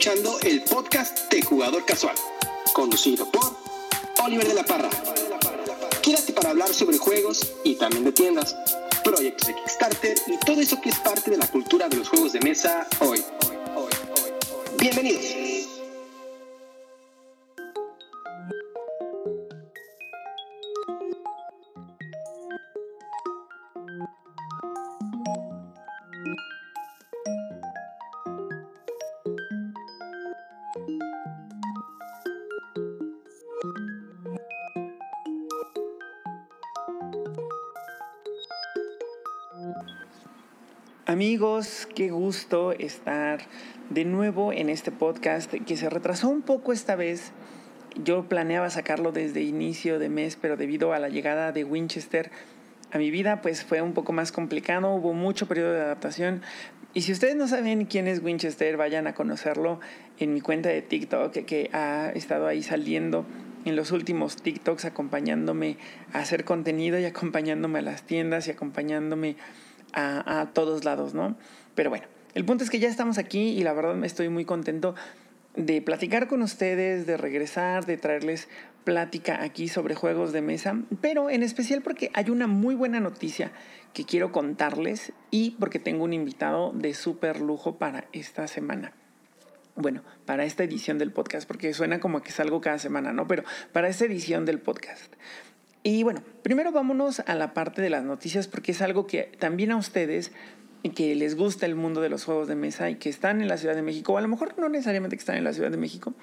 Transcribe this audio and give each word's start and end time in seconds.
Escuchando 0.00 0.40
el 0.44 0.62
podcast 0.62 1.30
de 1.30 1.42
Jugador 1.42 1.84
Casual, 1.84 2.16
conducido 2.72 3.30
por 3.30 3.54
Oliver 4.24 4.48
de 4.48 4.54
la 4.54 4.64
Parra. 4.64 4.88
Quédate 6.00 6.32
para 6.32 6.48
hablar 6.48 6.72
sobre 6.72 6.96
juegos 6.96 7.52
y 7.64 7.74
también 7.74 8.04
de 8.04 8.12
tiendas, 8.12 8.56
proyectos 9.04 9.48
de 9.48 9.54
Kickstarter 9.56 10.16
y 10.26 10.38
todo 10.38 10.62
eso 10.62 10.80
que 10.80 10.88
es 10.88 10.98
parte 11.00 11.30
de 11.30 11.36
la 11.36 11.46
cultura 11.48 11.86
de 11.90 11.98
los 11.98 12.08
juegos 12.08 12.32
de 12.32 12.40
mesa 12.40 12.88
hoy. 13.00 13.22
Bienvenidos. 14.78 15.39
Amigos, 41.20 41.86
qué 41.94 42.08
gusto 42.08 42.72
estar 42.72 43.40
de 43.90 44.06
nuevo 44.06 44.54
en 44.54 44.70
este 44.70 44.90
podcast 44.90 45.52
que 45.52 45.76
se 45.76 45.90
retrasó 45.90 46.30
un 46.30 46.40
poco 46.40 46.72
esta 46.72 46.96
vez. 46.96 47.32
Yo 48.02 48.26
planeaba 48.26 48.70
sacarlo 48.70 49.12
desde 49.12 49.42
inicio 49.42 49.98
de 49.98 50.08
mes, 50.08 50.38
pero 50.40 50.56
debido 50.56 50.94
a 50.94 50.98
la 50.98 51.10
llegada 51.10 51.52
de 51.52 51.64
Winchester 51.64 52.30
a 52.90 52.96
mi 52.96 53.10
vida, 53.10 53.42
pues 53.42 53.64
fue 53.64 53.82
un 53.82 53.92
poco 53.92 54.14
más 54.14 54.32
complicado, 54.32 54.94
hubo 54.94 55.12
mucho 55.12 55.46
periodo 55.46 55.74
de 55.74 55.82
adaptación. 55.82 56.40
Y 56.94 57.02
si 57.02 57.12
ustedes 57.12 57.36
no 57.36 57.48
saben 57.48 57.84
quién 57.84 58.08
es 58.08 58.22
Winchester, 58.22 58.78
vayan 58.78 59.06
a 59.06 59.12
conocerlo 59.12 59.78
en 60.18 60.32
mi 60.32 60.40
cuenta 60.40 60.70
de 60.70 60.80
TikTok, 60.80 61.32
que 61.32 61.68
ha 61.74 62.12
estado 62.14 62.46
ahí 62.46 62.62
saliendo 62.62 63.26
en 63.66 63.76
los 63.76 63.92
últimos 63.92 64.36
TikToks, 64.36 64.86
acompañándome 64.86 65.76
a 66.14 66.20
hacer 66.20 66.44
contenido 66.44 66.98
y 66.98 67.04
acompañándome 67.04 67.80
a 67.80 67.82
las 67.82 68.04
tiendas 68.04 68.48
y 68.48 68.52
acompañándome 68.52 69.36
a, 69.36 69.69
todos 70.52 70.84
lados, 70.84 71.14
¿no? 71.14 71.36
Pero 71.74 71.90
bueno, 71.90 72.06
el 72.34 72.44
punto 72.44 72.64
es 72.64 72.70
que 72.70 72.78
ya 72.78 72.88
estamos 72.88 73.18
aquí 73.18 73.48
y 73.50 73.62
la 73.62 73.72
verdad 73.72 73.94
me 73.94 74.06
estoy 74.06 74.28
muy 74.28 74.44
contento 74.44 74.94
de 75.56 75.82
platicar 75.82 76.28
con 76.28 76.42
ustedes, 76.42 77.06
de 77.06 77.16
regresar, 77.16 77.84
de 77.86 77.96
traerles 77.96 78.48
plática 78.84 79.42
aquí 79.42 79.68
sobre 79.68 79.94
juegos 79.94 80.32
de 80.32 80.40
mesa, 80.40 80.80
pero 81.00 81.28
en 81.28 81.42
especial 81.42 81.82
porque 81.82 82.10
hay 82.14 82.30
una 82.30 82.46
muy 82.46 82.74
buena 82.74 83.00
noticia 83.00 83.52
que 83.92 84.04
quiero 84.04 84.32
contarles 84.32 85.12
y 85.30 85.52
porque 85.52 85.78
tengo 85.78 86.04
un 86.04 86.12
invitado 86.12 86.72
de 86.72 86.94
súper 86.94 87.40
lujo 87.40 87.76
para 87.76 88.06
esta 88.12 88.46
semana. 88.46 88.92
Bueno, 89.76 90.02
para 90.26 90.44
esta 90.44 90.64
edición 90.64 90.98
del 90.98 91.12
podcast, 91.12 91.46
porque 91.46 91.72
suena 91.74 92.00
como 92.00 92.22
que 92.22 92.32
salgo 92.32 92.60
cada 92.60 92.78
semana, 92.78 93.12
¿no? 93.12 93.26
Pero 93.26 93.44
para 93.72 93.88
esta 93.88 94.04
edición 94.04 94.44
del 94.44 94.58
podcast. 94.58 95.14
Y 95.82 96.02
bueno, 96.02 96.22
primero 96.42 96.72
vámonos 96.72 97.20
a 97.20 97.34
la 97.34 97.54
parte 97.54 97.80
de 97.80 97.90
las 97.90 98.04
noticias 98.04 98.46
porque 98.48 98.72
es 98.72 98.82
algo 98.82 99.06
que 99.06 99.32
también 99.38 99.72
a 99.72 99.76
ustedes 99.76 100.32
que 100.94 101.14
les 101.14 101.36
gusta 101.36 101.66
el 101.66 101.74
mundo 101.74 102.00
de 102.00 102.08
los 102.08 102.24
juegos 102.24 102.48
de 102.48 102.54
mesa 102.54 102.88
y 102.90 102.96
que 102.96 103.08
están 103.08 103.40
en 103.40 103.48
la 103.48 103.58
Ciudad 103.58 103.74
de 103.74 103.82
México, 103.82 104.14
o 104.14 104.18
a 104.18 104.20
lo 104.22 104.28
mejor 104.28 104.54
no 104.58 104.68
necesariamente 104.68 105.16
que 105.16 105.20
están 105.20 105.36
en 105.36 105.44
la 105.44 105.52
Ciudad 105.52 105.70
de 105.70 105.76
México, 105.76 106.14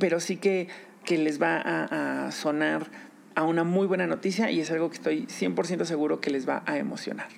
pero 0.00 0.18
sí 0.18 0.36
que, 0.36 0.68
que 1.04 1.18
les 1.18 1.40
va 1.40 1.62
a, 1.64 2.32
sonar 2.32 2.90
a 3.34 3.44
una 3.44 3.64
muy 3.64 3.86
buena 3.86 4.06
noticia 4.06 4.50
y 4.50 4.60
es 4.60 4.70
algo 4.70 4.90
que 4.90 4.96
estoy 4.96 5.26
100% 5.26 5.84
seguro 5.84 6.20
que 6.20 6.30
les 6.30 6.48
va 6.48 6.62
a 6.66 6.78
emocionar. 6.78 7.28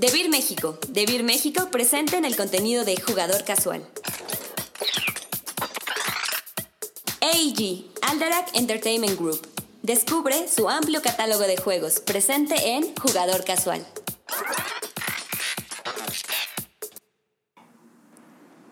Debir 0.00 0.30
México. 0.30 0.78
Debir 0.88 1.22
México 1.22 1.68
presente 1.70 2.16
en 2.16 2.24
el 2.24 2.36
contenido 2.36 2.84
de 2.84 3.00
Jugador 3.00 3.44
Casual. 3.44 3.86
AEG, 7.32 7.86
Alderac 8.02 8.54
Entertainment 8.54 9.18
Group. 9.18 9.40
Descubre 9.82 10.48
su 10.48 10.68
amplio 10.68 11.00
catálogo 11.00 11.44
de 11.44 11.56
juegos 11.56 12.00
presente 12.00 12.54
en 12.76 12.94
Jugador 12.94 13.42
Casual. 13.44 13.86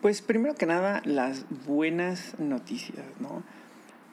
Pues 0.02 0.20
primero 0.20 0.54
que 0.56 0.66
nada, 0.66 1.00
las 1.06 1.46
buenas 1.66 2.38
noticias, 2.38 3.06
¿no? 3.18 3.42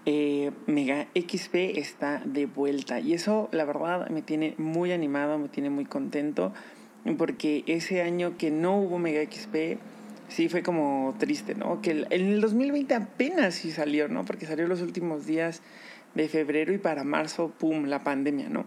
Eh, 0.05 0.51
Mega 0.65 1.07
XP 1.13 1.77
está 1.77 2.21
de 2.23 2.45
vuelta 2.45 3.01
y 3.01 3.13
eso 3.13 3.49
la 3.51 3.65
verdad 3.65 4.07
me 4.09 4.21
tiene 4.21 4.55
muy 4.57 4.93
animado, 4.93 5.37
me 5.37 5.49
tiene 5.49 5.69
muy 5.69 5.83
contento 5.83 6.53
porque 7.17 7.65
ese 7.67 8.01
año 8.01 8.37
que 8.37 8.49
no 8.49 8.77
hubo 8.77 8.97
Mega 8.97 9.21
XP 9.29 9.77
sí 10.27 10.49
fue 10.49 10.63
como 10.63 11.15
triste, 11.17 11.55
¿no? 11.55 11.81
Que 11.81 11.91
en 11.91 12.11
el 12.11 12.41
2020 12.41 12.93
apenas 12.95 13.55
sí 13.55 13.71
salió, 13.71 14.07
¿no? 14.07 14.25
Porque 14.25 14.45
salió 14.45 14.67
los 14.67 14.81
últimos 14.81 15.25
días 15.25 15.61
de 16.15 16.27
febrero 16.27 16.73
y 16.73 16.77
para 16.77 17.03
marzo, 17.03 17.53
¡pum!, 17.57 17.85
la 17.85 18.03
pandemia, 18.03 18.49
¿no? 18.49 18.65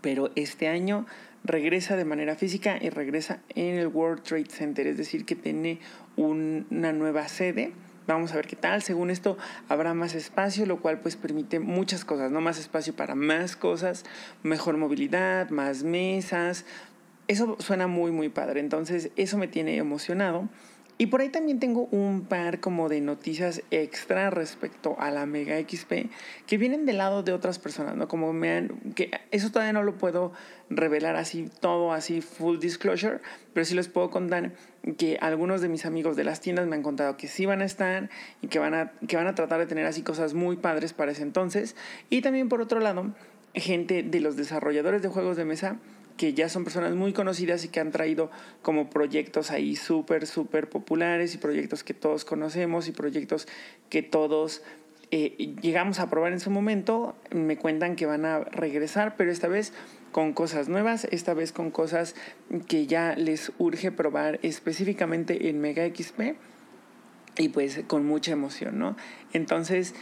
Pero 0.00 0.30
este 0.34 0.68
año 0.68 1.06
regresa 1.44 1.96
de 1.96 2.04
manera 2.04 2.36
física 2.36 2.78
y 2.80 2.90
regresa 2.90 3.40
en 3.54 3.76
el 3.76 3.88
World 3.88 4.22
Trade 4.22 4.46
Center, 4.48 4.86
es 4.86 4.96
decir, 4.96 5.24
que 5.24 5.36
tiene 5.36 5.78
una 6.16 6.92
nueva 6.92 7.28
sede. 7.28 7.72
Vamos 8.06 8.32
a 8.32 8.36
ver 8.36 8.46
qué 8.46 8.56
tal. 8.56 8.82
Según 8.82 9.10
esto, 9.10 9.38
habrá 9.68 9.94
más 9.94 10.14
espacio, 10.14 10.66
lo 10.66 10.80
cual 10.80 11.00
pues 11.00 11.16
permite 11.16 11.58
muchas 11.60 12.04
cosas, 12.04 12.30
¿no? 12.30 12.40
Más 12.40 12.58
espacio 12.58 12.94
para 12.94 13.14
más 13.14 13.56
cosas, 13.56 14.04
mejor 14.42 14.76
movilidad, 14.76 15.48
más 15.50 15.84
mesas, 15.84 16.66
eso 17.28 17.56
suena 17.58 17.86
muy, 17.86 18.10
muy 18.10 18.28
padre. 18.28 18.60
Entonces, 18.60 19.10
eso 19.16 19.38
me 19.38 19.48
tiene 19.48 19.76
emocionado. 19.76 20.48
Y 20.96 21.06
por 21.06 21.20
ahí 21.20 21.28
también 21.28 21.58
tengo 21.58 21.88
un 21.90 22.22
par 22.22 22.60
como 22.60 22.88
de 22.88 23.00
noticias 23.00 23.62
extra 23.72 24.30
respecto 24.30 24.94
a 25.00 25.10
la 25.10 25.26
Mega 25.26 25.58
XP 25.58 26.08
que 26.46 26.56
vienen 26.56 26.86
del 26.86 26.98
lado 26.98 27.24
de 27.24 27.32
otras 27.32 27.58
personas, 27.58 27.96
¿no? 27.96 28.06
Como 28.06 28.32
me 28.32 28.52
han, 28.52 28.68
que 28.94 29.10
eso 29.32 29.50
todavía 29.50 29.72
no 29.72 29.82
lo 29.82 29.98
puedo 29.98 30.32
revelar 30.70 31.16
así 31.16 31.50
todo 31.58 31.92
así 31.92 32.20
full 32.20 32.60
disclosure, 32.60 33.18
pero 33.52 33.64
sí 33.64 33.74
les 33.74 33.88
puedo 33.88 34.10
contar 34.10 34.52
que 34.96 35.18
algunos 35.20 35.60
de 35.62 35.68
mis 35.68 35.84
amigos 35.84 36.14
de 36.14 36.22
las 36.22 36.40
tiendas 36.40 36.68
me 36.68 36.76
han 36.76 36.82
contado 36.84 37.16
que 37.16 37.26
sí 37.26 37.44
van 37.44 37.60
a 37.60 37.64
estar 37.64 38.08
y 38.40 38.46
que 38.46 38.60
van 38.60 38.74
a, 38.74 38.92
que 39.08 39.16
van 39.16 39.26
a 39.26 39.34
tratar 39.34 39.58
de 39.58 39.66
tener 39.66 39.86
así 39.86 40.02
cosas 40.02 40.32
muy 40.32 40.56
padres 40.56 40.92
para 40.92 41.10
ese 41.10 41.22
entonces. 41.22 41.74
Y 42.08 42.20
también 42.20 42.48
por 42.48 42.60
otro 42.60 42.78
lado, 42.78 43.12
gente 43.52 44.04
de 44.04 44.20
los 44.20 44.36
desarrolladores 44.36 45.02
de 45.02 45.08
juegos 45.08 45.36
de 45.36 45.44
mesa 45.44 45.76
que 46.16 46.32
ya 46.34 46.48
son 46.48 46.64
personas 46.64 46.94
muy 46.94 47.12
conocidas 47.12 47.64
y 47.64 47.68
que 47.68 47.80
han 47.80 47.90
traído 47.90 48.30
como 48.62 48.90
proyectos 48.90 49.50
ahí 49.50 49.76
súper, 49.76 50.26
súper 50.26 50.68
populares 50.68 51.34
y 51.34 51.38
proyectos 51.38 51.82
que 51.82 51.94
todos 51.94 52.24
conocemos 52.24 52.88
y 52.88 52.92
proyectos 52.92 53.48
que 53.90 54.02
todos 54.02 54.62
eh, 55.10 55.54
llegamos 55.60 55.98
a 56.00 56.08
probar 56.10 56.32
en 56.32 56.40
su 56.40 56.50
momento. 56.50 57.16
Me 57.30 57.56
cuentan 57.56 57.96
que 57.96 58.06
van 58.06 58.24
a 58.24 58.40
regresar, 58.40 59.16
pero 59.16 59.30
esta 59.30 59.48
vez 59.48 59.72
con 60.12 60.32
cosas 60.32 60.68
nuevas, 60.68 61.06
esta 61.10 61.34
vez 61.34 61.52
con 61.52 61.70
cosas 61.70 62.14
que 62.68 62.86
ya 62.86 63.16
les 63.16 63.52
urge 63.58 63.90
probar 63.90 64.38
específicamente 64.42 65.48
en 65.48 65.60
Mega 65.60 65.84
XP 65.86 66.36
y 67.36 67.48
pues 67.48 67.80
con 67.86 68.06
mucha 68.06 68.32
emoción, 68.32 68.78
¿no? 68.78 68.96
Entonces, 69.32 69.94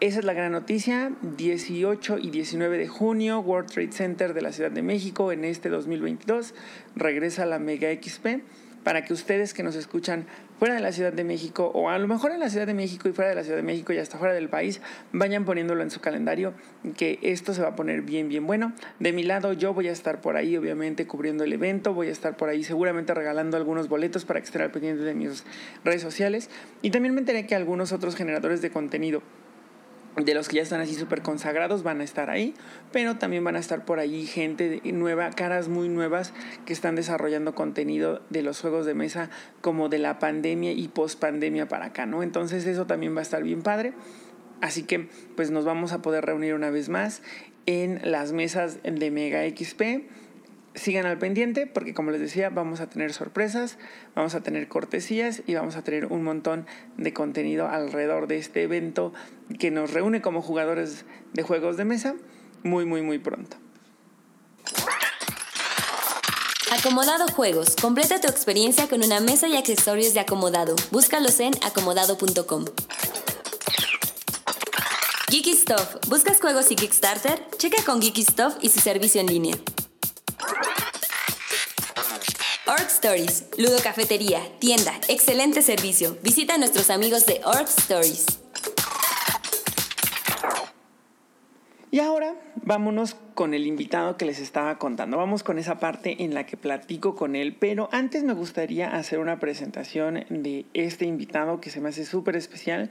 esa 0.00 0.20
es 0.20 0.24
la 0.24 0.32
gran 0.32 0.52
noticia. 0.52 1.12
18 1.36 2.18
y 2.18 2.30
19 2.30 2.78
de 2.78 2.86
junio, 2.86 3.40
World 3.40 3.70
Trade 3.70 3.92
Center 3.92 4.32
de 4.32 4.42
la 4.42 4.52
Ciudad 4.52 4.70
de 4.70 4.82
México 4.82 5.32
en 5.32 5.44
este 5.44 5.68
2022 5.68 6.54
regresa 6.94 7.42
a 7.42 7.46
la 7.46 7.58
Mega 7.58 7.88
XP 7.92 8.42
para 8.84 9.04
que 9.04 9.12
ustedes 9.12 9.54
que 9.54 9.64
nos 9.64 9.74
escuchan 9.74 10.26
fuera 10.58 10.74
de 10.74 10.80
la 10.80 10.92
Ciudad 10.92 11.12
de 11.12 11.24
México 11.24 11.70
o 11.74 11.88
a 11.90 11.98
lo 11.98 12.06
mejor 12.06 12.30
en 12.30 12.38
la 12.38 12.48
Ciudad 12.48 12.66
de 12.66 12.74
México 12.74 13.08
y 13.08 13.12
fuera 13.12 13.28
de 13.28 13.34
la 13.34 13.42
Ciudad 13.42 13.56
de 13.56 13.64
México 13.64 13.92
y 13.92 13.98
hasta 13.98 14.18
fuera 14.18 14.34
del 14.34 14.48
país, 14.48 14.80
vayan 15.12 15.44
poniéndolo 15.44 15.82
en 15.82 15.90
su 15.90 16.00
calendario 16.00 16.54
que 16.96 17.18
esto 17.22 17.52
se 17.52 17.60
va 17.60 17.68
a 17.68 17.76
poner 17.76 18.02
bien, 18.02 18.28
bien 18.28 18.46
bueno. 18.46 18.72
De 19.00 19.12
mi 19.12 19.24
lado 19.24 19.52
yo 19.52 19.74
voy 19.74 19.88
a 19.88 19.92
estar 19.92 20.20
por 20.20 20.36
ahí 20.36 20.56
obviamente 20.56 21.08
cubriendo 21.08 21.42
el 21.42 21.52
evento, 21.52 21.92
voy 21.92 22.06
a 22.06 22.12
estar 22.12 22.36
por 22.36 22.48
ahí 22.48 22.62
seguramente 22.62 23.14
regalando 23.14 23.56
algunos 23.56 23.88
boletos 23.88 24.24
para 24.24 24.40
que 24.40 24.46
estén 24.46 24.62
al 24.62 24.70
pendiente 24.70 25.02
de 25.02 25.14
mis 25.14 25.44
redes 25.84 26.02
sociales 26.02 26.50
y 26.82 26.90
también 26.90 27.14
me 27.14 27.20
enteré 27.20 27.46
que 27.46 27.56
algunos 27.56 27.92
otros 27.92 28.14
generadores 28.14 28.62
de 28.62 28.70
contenido 28.70 29.22
de 30.16 30.34
los 30.34 30.48
que 30.48 30.56
ya 30.56 30.62
están 30.62 30.80
así 30.80 30.94
súper 30.94 31.22
consagrados 31.22 31.82
van 31.82 32.00
a 32.00 32.04
estar 32.04 32.30
ahí, 32.30 32.54
pero 32.92 33.16
también 33.16 33.44
van 33.44 33.56
a 33.56 33.60
estar 33.60 33.84
por 33.84 33.98
ahí 33.98 34.26
gente 34.26 34.80
nueva, 34.84 35.30
caras 35.30 35.68
muy 35.68 35.88
nuevas 35.88 36.32
que 36.66 36.72
están 36.72 36.96
desarrollando 36.96 37.54
contenido 37.54 38.22
de 38.30 38.42
los 38.42 38.60
juegos 38.60 38.86
de 38.86 38.94
mesa 38.94 39.30
como 39.60 39.88
de 39.88 39.98
la 39.98 40.18
pandemia 40.18 40.72
y 40.72 40.88
post 40.88 41.20
pandemia 41.20 41.68
para 41.68 41.86
acá, 41.86 42.06
¿no? 42.06 42.22
Entonces 42.22 42.66
eso 42.66 42.86
también 42.86 43.14
va 43.14 43.20
a 43.20 43.22
estar 43.22 43.42
bien 43.42 43.62
padre. 43.62 43.92
Así 44.60 44.82
que 44.82 45.08
pues 45.36 45.50
nos 45.50 45.64
vamos 45.64 45.92
a 45.92 46.02
poder 46.02 46.24
reunir 46.24 46.54
una 46.54 46.70
vez 46.70 46.88
más 46.88 47.22
en 47.66 48.00
las 48.02 48.32
mesas 48.32 48.78
de 48.82 49.10
Mega 49.10 49.42
XP 49.48 50.08
sigan 50.78 51.06
al 51.06 51.18
pendiente 51.18 51.66
porque 51.66 51.94
como 51.94 52.10
les 52.10 52.20
decía 52.20 52.50
vamos 52.50 52.80
a 52.80 52.88
tener 52.88 53.12
sorpresas, 53.12 53.78
vamos 54.14 54.34
a 54.34 54.42
tener 54.42 54.68
cortesías 54.68 55.42
y 55.46 55.54
vamos 55.54 55.76
a 55.76 55.82
tener 55.82 56.06
un 56.06 56.24
montón 56.24 56.66
de 56.96 57.12
contenido 57.12 57.68
alrededor 57.68 58.26
de 58.26 58.38
este 58.38 58.62
evento 58.62 59.12
que 59.58 59.70
nos 59.70 59.92
reúne 59.92 60.22
como 60.22 60.42
jugadores 60.42 61.04
de 61.32 61.42
juegos 61.42 61.76
de 61.76 61.84
mesa 61.84 62.14
muy 62.62 62.84
muy 62.84 63.02
muy 63.02 63.18
pronto. 63.18 63.56
Acomodado 66.70 67.26
Juegos. 67.28 67.76
Completa 67.80 68.20
tu 68.20 68.28
experiencia 68.28 68.88
con 68.88 69.02
una 69.02 69.20
mesa 69.20 69.48
y 69.48 69.56
accesorios 69.56 70.12
de 70.12 70.20
acomodado. 70.20 70.76
Búscalos 70.90 71.40
en 71.40 71.52
acomodado.com. 71.64 72.66
Geeky 75.30 75.54
Stuff. 75.54 75.96
¿Buscas 76.08 76.40
juegos 76.40 76.70
y 76.70 76.76
Kickstarter? 76.76 77.42
Checa 77.58 77.82
con 77.84 78.00
Geeky 78.00 78.22
Stuff 78.22 78.56
y 78.60 78.68
su 78.68 78.80
servicio 78.80 79.20
en 79.20 79.26
línea. 79.26 79.54
Org 82.68 82.88
Stories. 82.88 83.48
Ludo 83.56 83.78
Cafetería. 83.82 84.40
Tienda. 84.58 84.92
Excelente 85.08 85.62
servicio. 85.62 86.18
Visita 86.22 86.56
a 86.56 86.58
nuestros 86.58 86.90
amigos 86.90 87.24
de 87.24 87.40
Org 87.42 87.66
Stories. 87.66 88.42
Y 91.90 92.00
ahora 92.00 92.34
vámonos 92.56 93.16
con 93.32 93.54
el 93.54 93.66
invitado 93.66 94.18
que 94.18 94.26
les 94.26 94.38
estaba 94.38 94.76
contando. 94.76 95.16
Vamos 95.16 95.42
con 95.42 95.58
esa 95.58 95.78
parte 95.78 96.22
en 96.22 96.34
la 96.34 96.44
que 96.44 96.58
platico 96.58 97.16
con 97.16 97.36
él, 97.36 97.56
pero 97.58 97.88
antes 97.90 98.22
me 98.22 98.34
gustaría 98.34 98.94
hacer 98.94 99.18
una 99.18 99.38
presentación 99.40 100.26
de 100.28 100.66
este 100.74 101.06
invitado 101.06 101.62
que 101.62 101.70
se 101.70 101.80
me 101.80 101.88
hace 101.88 102.04
súper 102.04 102.36
especial 102.36 102.90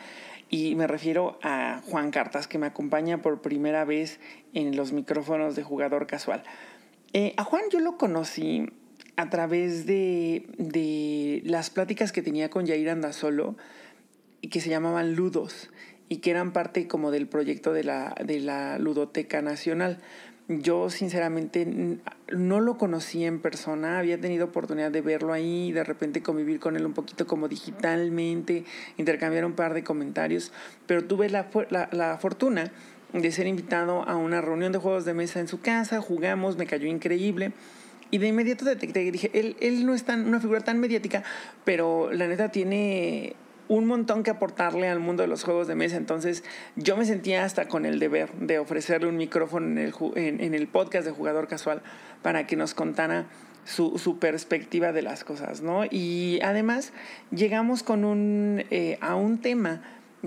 y 0.49 0.73
me 0.73 0.87
refiero 0.87 1.37
a 1.43 1.83
Juan 1.85 2.09
Cartas, 2.09 2.47
que 2.47 2.57
me 2.57 2.65
acompaña 2.65 3.21
por 3.21 3.43
primera 3.43 3.85
vez 3.85 4.19
en 4.55 4.75
los 4.75 4.91
micrófonos 4.91 5.55
de 5.55 5.61
jugador 5.61 6.07
casual. 6.07 6.41
Eh, 7.13 7.35
a 7.37 7.43
Juan 7.43 7.61
yo 7.71 7.79
lo 7.79 7.97
conocí 7.97 8.71
a 9.17 9.29
través 9.29 9.85
de, 9.85 10.47
de 10.57 11.41
las 11.43 11.69
pláticas 11.69 12.11
que 12.11 12.21
tenía 12.21 12.49
con 12.49 12.65
Yair 12.65 12.89
Andasolo, 12.89 13.57
que 14.49 14.61
se 14.61 14.69
llamaban 14.69 15.15
Ludos 15.15 15.69
y 16.07 16.17
que 16.17 16.31
eran 16.31 16.53
parte 16.53 16.87
como 16.87 17.11
del 17.11 17.27
proyecto 17.27 17.73
de 17.73 17.83
la, 17.83 18.15
de 18.23 18.39
la 18.39 18.77
Ludoteca 18.77 19.41
Nacional. 19.41 19.97
Yo 20.47 20.89
sinceramente 20.89 21.67
no 22.31 22.61
lo 22.61 22.77
conocí 22.77 23.25
en 23.25 23.41
persona, 23.41 23.99
había 23.99 24.21
tenido 24.21 24.45
oportunidad 24.45 24.91
de 24.91 25.01
verlo 25.01 25.33
ahí, 25.33 25.73
de 25.73 25.83
repente 25.83 26.21
convivir 26.21 26.61
con 26.61 26.77
él 26.77 26.85
un 26.85 26.93
poquito 26.93 27.27
como 27.27 27.49
digitalmente, 27.49 28.63
intercambiar 28.95 29.43
un 29.43 29.53
par 29.53 29.73
de 29.73 29.83
comentarios, 29.83 30.53
pero 30.85 31.03
tuve 31.03 31.29
la, 31.29 31.49
la, 31.69 31.89
la 31.91 32.17
fortuna 32.17 32.71
de 33.11 33.31
ser 33.31 33.47
invitado 33.47 34.03
a 34.03 34.15
una 34.15 34.39
reunión 34.39 34.71
de 34.71 34.77
juegos 34.77 35.03
de 35.03 35.13
mesa 35.13 35.41
en 35.41 35.49
su 35.49 35.59
casa, 35.59 35.99
jugamos, 36.01 36.55
me 36.55 36.65
cayó 36.65 36.87
increíble. 36.87 37.51
Y 38.11 38.19
de 38.19 38.27
inmediato 38.27 38.65
detecté 38.65 39.03
y 39.03 39.11
dije, 39.11 39.31
él, 39.33 39.57
él 39.59 39.85
no 39.85 39.93
es 39.93 40.03
tan, 40.03 40.27
una 40.27 40.39
figura 40.39 40.61
tan 40.61 40.79
mediática, 40.79 41.23
pero 41.65 42.11
la 42.11 42.27
neta 42.27 42.49
tiene 42.49 43.35
un 43.67 43.85
montón 43.85 44.23
que 44.23 44.31
aportarle 44.31 44.87
al 44.87 44.99
mundo 44.99 45.23
de 45.23 45.27
los 45.27 45.43
juegos 45.43 45.67
de 45.67 45.75
mesa. 45.75 45.97
Entonces 45.97 46.43
yo 46.75 46.97
me 46.97 47.05
sentía 47.05 47.43
hasta 47.43 47.67
con 47.67 47.85
el 47.85 47.99
deber 47.99 48.31
de 48.33 48.59
ofrecerle 48.59 49.07
un 49.07 49.17
micrófono 49.17 49.67
en 49.67 49.77
el, 49.77 49.93
en, 50.15 50.53
el 50.53 50.67
podcast 50.67 51.05
de 51.05 51.11
Jugador 51.11 51.47
Casual 51.47 51.81
para 52.21 52.47
que 52.47 52.55
nos 52.55 52.73
contara 52.73 53.25
su, 53.65 53.97
su, 53.97 54.17
perspectiva 54.17 54.93
de 54.93 55.01
las 55.01 55.25
cosas, 55.25 55.61
¿no? 55.61 55.83
Y 55.83 56.39
además 56.41 56.93
llegamos 57.31 57.83
con 57.83 58.05
un, 58.05 58.63
eh, 58.71 58.97
a 59.01 59.15
un 59.15 59.39
tema 59.39 59.81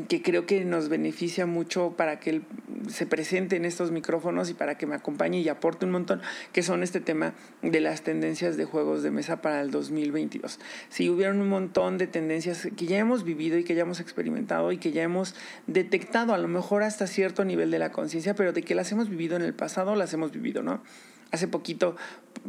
que 0.09 0.23
creo 0.23 0.47
que 0.47 0.65
nos 0.65 0.89
beneficia 0.89 1.47
mucho 1.47 1.95
para 1.97 2.21
que 2.21 2.31
él 2.31 2.43
se 2.89 3.07
presente 3.07 3.57
en 3.57 3.65
estos 3.65 3.91
micrófonos 3.91 4.49
y 4.49 4.55
para 4.55 4.79
que 4.79 4.87
me 4.87 4.95
acompañe 4.95 5.41
y 5.41 5.49
aporte 5.49 5.85
un 5.85 5.91
montón, 5.91 6.23
que 6.53 6.63
son 6.63 6.83
este 6.83 7.01
tema 7.01 7.35
de 7.63 7.81
las 7.81 8.03
tendencias 8.03 8.57
de 8.57 8.65
juegos 8.65 9.03
de 9.03 9.11
mesa 9.11 9.43
para 9.43 9.61
el 9.61 9.71
2022. 9.71 10.61
Si 10.89 11.11
hubieron 11.11 11.41
un 11.41 11.49
montón 11.49 11.99
de 11.99 12.07
tendencias 12.07 12.69
que 12.77 12.87
ya 12.87 12.99
hemos 12.99 13.25
vivido 13.25 13.59
y 13.59 13.65
que 13.65 13.75
ya 13.75 13.83
hemos 13.83 14.01
experimentado 14.01 14.71
y 14.71 14.79
que 14.79 14.93
ya 14.93 15.03
hemos 15.03 15.35
detectado, 15.67 16.35
a 16.35 16.39
lo 16.39 16.49
mejor 16.49 16.83
hasta 16.85 17.07
cierto 17.07 17.45
nivel 17.45 17.71
de 17.71 17.81
la 17.81 17.91
conciencia, 17.91 18.35
pero 18.35 18.53
de 18.53 18.63
que 18.63 18.75
las 18.75 18.93
hemos 18.93 19.09
vivido 19.09 19.37
en 19.37 19.43
el 19.43 19.55
pasado, 19.55 19.97
las 19.97 20.15
hemos 20.15 20.31
vivido, 20.31 20.63
¿no? 20.63 20.83
Hace 21.31 21.49
poquito 21.49 21.97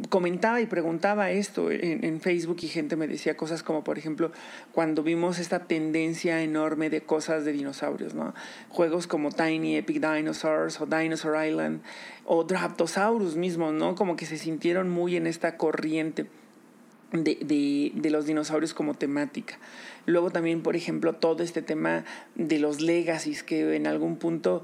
comentaba 0.08 0.60
y 0.60 0.66
preguntaba 0.66 1.30
esto 1.30 1.70
en, 1.70 2.20
Facebook 2.20 2.58
y 2.62 2.68
gente 2.68 2.96
me 2.96 3.06
decía 3.06 3.36
cosas 3.36 3.62
como, 3.62 3.84
por 3.84 3.98
ejemplo, 3.98 4.32
cuando 4.72 5.02
vimos 5.02 5.38
esta 5.38 5.66
tendencia 5.66 6.42
enorme 6.42 6.88
de 6.88 7.02
cosas 7.02 7.44
de 7.44 7.52
dinosaurios, 7.52 8.14
¿no? 8.14 8.34
Juegos 8.68 9.06
como 9.06 9.30
Tiny 9.30 9.76
Epic 9.76 10.00
Dinosaurs 10.00 10.80
o 10.80 10.86
Dinosaur 10.86 11.46
Island 11.46 11.82
o 12.24 12.44
Draptosaurus 12.44 13.36
mismo, 13.36 13.72
¿no? 13.72 13.94
Como 13.94 14.16
que 14.16 14.26
se 14.26 14.38
sintieron 14.38 14.88
muy 14.88 15.16
en 15.16 15.26
esta 15.26 15.56
corriente. 15.56 16.26
De, 17.12 17.36
de, 17.42 17.92
de, 17.94 18.08
los 18.08 18.24
dinosaurios 18.24 18.72
como 18.72 18.94
temática. 18.94 19.58
Luego 20.06 20.30
también, 20.30 20.62
por 20.62 20.76
ejemplo, 20.76 21.12
todo 21.12 21.42
este 21.42 21.60
tema 21.60 22.06
de 22.36 22.58
los 22.58 22.80
legacies 22.80 23.42
que 23.42 23.76
en 23.76 23.86
algún 23.86 24.16
punto 24.16 24.62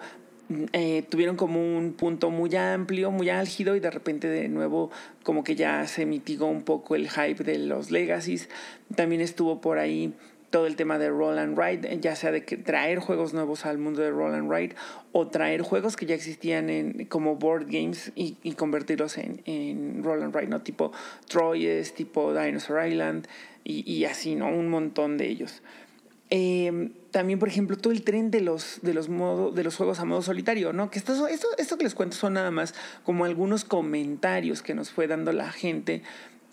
eh, 0.73 1.05
tuvieron 1.09 1.37
como 1.37 1.61
un 1.61 1.93
punto 1.93 2.31
muy 2.31 2.55
amplio, 2.57 3.11
muy 3.11 3.29
álgido 3.29 3.77
y 3.77 3.81
de 3.81 3.91
repente 3.91 4.29
de 4.29 4.49
nuevo 4.49 4.91
como 5.23 5.45
que 5.45 5.57
ya 5.57 5.87
se 5.87 6.07
mitigó 6.07 6.47
un 6.47 6.63
poco 6.63 6.95
el 6.95 7.11
hype 7.11 7.45
de 7.45 7.59
los 7.59 7.91
legacies. 7.91 8.49
También 8.95 9.21
estuvo 9.21 9.61
por 9.61 9.79
ahí 9.79 10.15
todo 10.51 10.67
el 10.67 10.77
tema 10.77 10.99
de 10.99 11.11
Roll 11.11 11.39
and 11.39 11.59
Ride, 11.59 12.01
ya 12.01 12.17
sea 12.17 12.33
de 12.33 12.45
que 12.45 12.57
traer 12.57 13.01
juegos 13.01 13.35
nuevos 13.35 13.67
al 13.67 13.77
mundo 13.77 14.01
de 14.01 14.11
Roll 14.11 14.35
and 14.35 14.51
Ride 14.51 14.75
o 15.13 15.29
traer 15.29 15.61
juegos 15.61 15.97
que 15.97 16.07
ya 16.07 16.15
existían 16.15 16.71
en, 16.71 17.05
como 17.05 17.37
board 17.37 17.67
games 17.69 18.13
y, 18.15 18.39
y 18.43 18.53
convertirlos 18.53 19.19
en, 19.19 19.43
en, 19.45 20.03
Roll 20.03 20.23
and 20.23 20.35
Ride, 20.35 20.49
¿no? 20.49 20.63
Tipo 20.63 20.93
Troyes, 21.27 21.93
tipo 21.95 22.33
Dinosaur 22.33 22.87
Island 22.87 23.27
y, 23.65 23.91
y 23.91 24.07
así, 24.07 24.35
¿no? 24.35 24.49
Un 24.49 24.71
montón 24.71 25.19
de 25.19 25.29
ellos. 25.29 25.63
Eh, 26.31 26.91
también, 27.11 27.39
por 27.39 27.49
ejemplo, 27.49 27.77
todo 27.77 27.93
el 27.93 28.03
tren 28.03 28.31
de 28.31 28.41
los, 28.41 28.81
de 28.83 28.95
los, 28.95 29.09
modo, 29.09 29.51
de 29.51 29.65
los 29.65 29.77
juegos 29.77 30.01
a 30.01 30.05
modo 30.05 30.23
solitario, 30.23 30.73
¿no? 30.73 30.91
Que 30.91 30.99
esto, 30.99 31.27
esto, 31.27 31.49
esto 31.57 31.79
que 31.79 31.85
les 31.85 31.95
cuento 31.95 32.17
son 32.17 32.35
nada 32.35 32.51
más 32.51 32.75
como 33.05 33.25
algunos 33.25 33.65
comentarios 33.65 34.63
que 34.63 34.75
nos 34.75 34.91
fue 34.91 35.07
dando 35.07 35.33
la 35.33 35.51
gente 35.51 36.03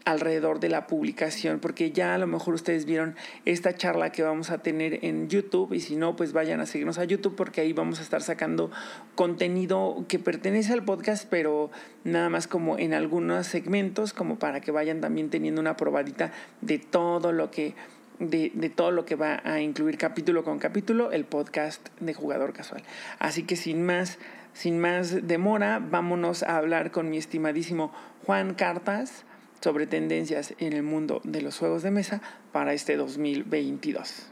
alrededor 0.05 0.59
de 0.59 0.69
la 0.69 0.85
publicación, 0.85 1.59
porque 1.59 1.91
ya 1.91 2.13
a 2.13 2.17
lo 2.19 2.27
mejor 2.27 2.53
ustedes 2.53 2.85
vieron 2.85 3.15
esta 3.43 3.75
charla 3.75 4.11
que 4.11 4.21
vamos 4.21 4.51
a 4.51 4.59
tener 4.59 5.03
en 5.03 5.27
YouTube 5.27 5.73
y 5.73 5.79
si 5.79 5.95
no, 5.95 6.15
pues 6.15 6.31
vayan 6.31 6.59
a 6.59 6.67
seguirnos 6.67 6.99
a 6.99 7.05
YouTube 7.05 7.35
porque 7.35 7.61
ahí 7.61 7.73
vamos 7.73 7.99
a 7.99 8.03
estar 8.03 8.21
sacando 8.21 8.69
contenido 9.15 10.05
que 10.07 10.19
pertenece 10.19 10.73
al 10.73 10.85
podcast, 10.85 11.27
pero 11.27 11.71
nada 12.03 12.29
más 12.29 12.47
como 12.47 12.77
en 12.77 12.93
algunos 12.93 13.47
segmentos, 13.47 14.13
como 14.13 14.37
para 14.37 14.61
que 14.61 14.69
vayan 14.69 15.01
también 15.01 15.31
teniendo 15.31 15.59
una 15.59 15.75
probadita 15.75 16.31
de 16.61 16.77
todo 16.77 17.31
lo 17.31 17.49
que 17.49 17.73
de, 18.19 18.51
de, 18.53 18.69
todo 18.69 18.91
lo 18.91 19.05
que 19.05 19.15
va 19.15 19.41
a 19.43 19.61
incluir 19.61 19.97
capítulo 19.97 20.43
con 20.43 20.59
capítulo 20.59 21.11
el 21.11 21.25
podcast 21.25 21.87
de 21.99 22.13
jugador 22.13 22.53
casual. 22.53 22.83
Así 23.19 23.43
que 23.43 23.55
sin 23.55 23.85
más, 23.85 24.19
sin 24.53 24.79
más 24.79 25.27
demora, 25.27 25.79
vámonos 25.79 26.43
a 26.43 26.57
hablar 26.57 26.91
con 26.91 27.09
mi 27.09 27.17
estimadísimo 27.17 27.93
Juan 28.25 28.53
Cartas 28.53 29.25
sobre 29.61 29.87
tendencias 29.87 30.53
en 30.59 30.73
el 30.73 30.83
mundo 30.83 31.21
de 31.23 31.41
los 31.41 31.57
juegos 31.57 31.81
de 31.81 31.91
mesa 31.91 32.21
para 32.51 32.73
este 32.73 32.97
2022. 32.97 34.31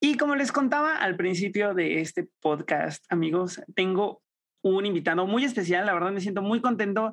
Y 0.00 0.16
como 0.16 0.34
les 0.34 0.50
contaba 0.50 0.96
al 0.96 1.16
principio 1.16 1.74
de 1.74 2.00
este 2.00 2.26
podcast, 2.40 3.04
amigos, 3.12 3.60
tengo 3.74 4.22
un 4.62 4.86
invitado 4.86 5.26
muy 5.26 5.44
especial. 5.44 5.84
La 5.84 5.92
verdad 5.92 6.10
me 6.10 6.22
siento 6.22 6.40
muy 6.40 6.62
contento 6.62 7.12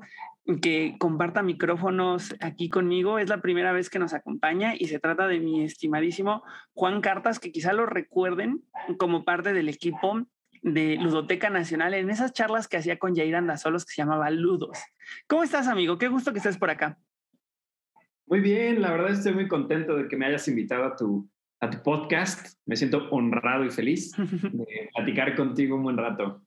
que 0.62 0.96
comparta 0.98 1.44
micrófonos 1.44 2.36
aquí 2.40 2.70
conmigo. 2.70 3.20
Es 3.20 3.30
la 3.30 3.42
primera 3.42 3.74
vez 3.74 3.90
que 3.90 4.00
nos 4.00 4.14
acompaña 4.14 4.74
y 4.78 4.88
se 4.88 5.00
trata 5.00 5.28
de 5.28 5.40
mi 5.40 5.64
estimadísimo 5.64 6.44
Juan 6.74 7.02
Cartas, 7.02 7.40
que 7.40 7.52
quizá 7.52 7.74
lo 7.74 7.86
recuerden 7.86 8.64
como 8.98 9.26
parte 9.26 9.54
del 9.54 9.70
equipo 9.70 10.26
de 10.62 10.98
Ludoteca 10.98 11.50
Nacional 11.50 11.94
en 11.94 12.10
esas 12.10 12.34
charlas 12.34 12.68
que 12.68 12.78
hacía 12.78 12.98
con 12.98 13.16
Jair 13.16 13.36
Andasolos 13.36 13.86
que 13.86 13.94
se 13.94 14.02
llamaba 14.02 14.30
Ludos. 14.30 14.80
¿Cómo 15.28 15.44
estás, 15.44 15.68
amigo? 15.68 15.98
Qué 15.98 16.08
gusto 16.08 16.32
que 16.32 16.40
estés 16.40 16.58
por 16.58 16.70
acá. 16.70 16.98
Muy 18.26 18.42
bien, 18.42 18.82
la 18.82 18.92
verdad 18.92 19.12
estoy 19.12 19.34
muy 19.34 19.48
contento 19.48 19.96
de 19.96 20.08
que 20.08 20.18
me 20.18 20.26
hayas 20.26 20.48
invitado 20.48 20.86
a 20.86 20.96
tu, 20.96 21.30
a 21.60 21.70
tu 21.70 21.82
podcast. 21.82 22.58
Me 22.66 22.76
siento 22.76 23.10
honrado 23.10 23.66
y 23.66 23.70
feliz 23.70 24.12
de 24.18 24.90
platicar 24.96 25.36
contigo 25.36 25.76
un 25.76 25.84
buen 25.84 25.98
rato. 25.98 26.42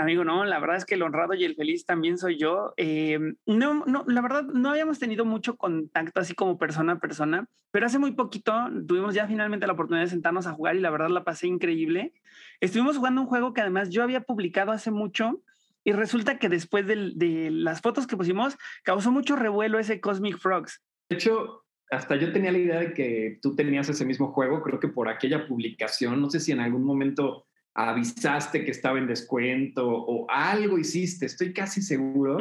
Amigo, 0.00 0.24
no, 0.24 0.46
la 0.46 0.58
verdad 0.58 0.76
es 0.78 0.86
que 0.86 0.94
el 0.94 1.02
honrado 1.02 1.34
y 1.34 1.44
el 1.44 1.56
feliz 1.56 1.84
también 1.84 2.16
soy 2.16 2.38
yo. 2.38 2.72
Eh, 2.78 3.18
no, 3.44 3.84
no, 3.84 4.02
la 4.06 4.22
verdad, 4.22 4.44
no 4.44 4.70
habíamos 4.70 4.98
tenido 4.98 5.26
mucho 5.26 5.58
contacto 5.58 6.20
así 6.20 6.32
como 6.34 6.56
persona 6.56 6.94
a 6.94 6.98
persona, 6.98 7.46
pero 7.70 7.84
hace 7.84 7.98
muy 7.98 8.12
poquito 8.12 8.54
tuvimos 8.88 9.14
ya 9.14 9.26
finalmente 9.26 9.66
la 9.66 9.74
oportunidad 9.74 10.04
de 10.04 10.10
sentarnos 10.10 10.46
a 10.46 10.52
jugar 10.52 10.74
y 10.74 10.80
la 10.80 10.88
verdad 10.88 11.10
la 11.10 11.22
pasé 11.22 11.48
increíble. 11.48 12.14
Estuvimos 12.60 12.96
jugando 12.96 13.20
un 13.20 13.26
juego 13.26 13.52
que 13.52 13.60
además 13.60 13.90
yo 13.90 14.02
había 14.02 14.22
publicado 14.22 14.72
hace 14.72 14.90
mucho 14.90 15.42
y 15.84 15.92
resulta 15.92 16.38
que 16.38 16.48
después 16.48 16.86
de, 16.86 17.12
de 17.14 17.50
las 17.50 17.82
fotos 17.82 18.06
que 18.06 18.16
pusimos 18.16 18.56
causó 18.82 19.12
mucho 19.12 19.36
revuelo 19.36 19.78
ese 19.78 20.00
Cosmic 20.00 20.38
Frogs. 20.38 20.82
De 21.10 21.16
hecho, 21.16 21.66
hasta 21.90 22.16
yo 22.16 22.32
tenía 22.32 22.52
la 22.52 22.58
idea 22.58 22.80
de 22.80 22.94
que 22.94 23.38
tú 23.42 23.54
tenías 23.54 23.90
ese 23.90 24.06
mismo 24.06 24.32
juego, 24.32 24.62
creo 24.62 24.80
que 24.80 24.88
por 24.88 25.10
aquella 25.10 25.46
publicación, 25.46 26.22
no 26.22 26.30
sé 26.30 26.40
si 26.40 26.52
en 26.52 26.60
algún 26.60 26.84
momento 26.84 27.48
avisaste 27.74 28.64
que 28.64 28.70
estaba 28.70 28.98
en 28.98 29.06
descuento 29.06 29.88
o 29.88 30.26
algo 30.30 30.78
hiciste, 30.78 31.26
estoy 31.26 31.52
casi 31.52 31.82
seguro, 31.82 32.38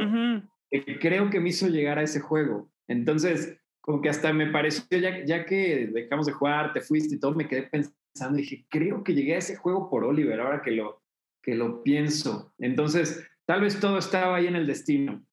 que 0.70 1.00
creo 1.00 1.30
que 1.30 1.40
me 1.40 1.50
hizo 1.50 1.68
llegar 1.68 2.00
a 2.00 2.04
ese 2.04 2.20
juego. 2.20 2.72
Entonces, 2.88 3.60
como 3.82 4.02
que 4.02 4.10
hasta 4.10 4.34
me 4.34 4.48
pareció, 4.48 4.86
ya, 4.98 5.24
ya 5.26 5.46
que 5.46 5.90
dejamos 5.94 6.26
de 6.26 6.34
jugar, 6.34 6.74
te 6.74 6.82
fuiste 6.82 7.16
y 7.16 7.20
todo, 7.20 7.36
me 7.36 7.48
quedé 7.48 7.64
pensando 7.64 8.38
y 8.38 8.42
dije, 8.42 8.66
creo 8.70 9.04
que 9.04 9.14
llegué 9.14 9.36
a 9.36 9.40
ese 9.40 9.56
juego 9.56 9.90
por 9.90 10.04
Oliver, 10.04 10.40
ahora 10.40 10.62
que 10.62 10.72
lo, 10.72 11.02
que 11.42 11.56
lo 11.56 11.84
pienso. 11.84 12.54
Entonces, 12.60 13.28
tal 13.46 13.62
vez 13.62 13.80
todo 13.80 13.98
estaba 13.98 14.36
ahí 14.36 14.48
en 14.48 14.56
el 14.56 14.68
destino. 14.68 15.24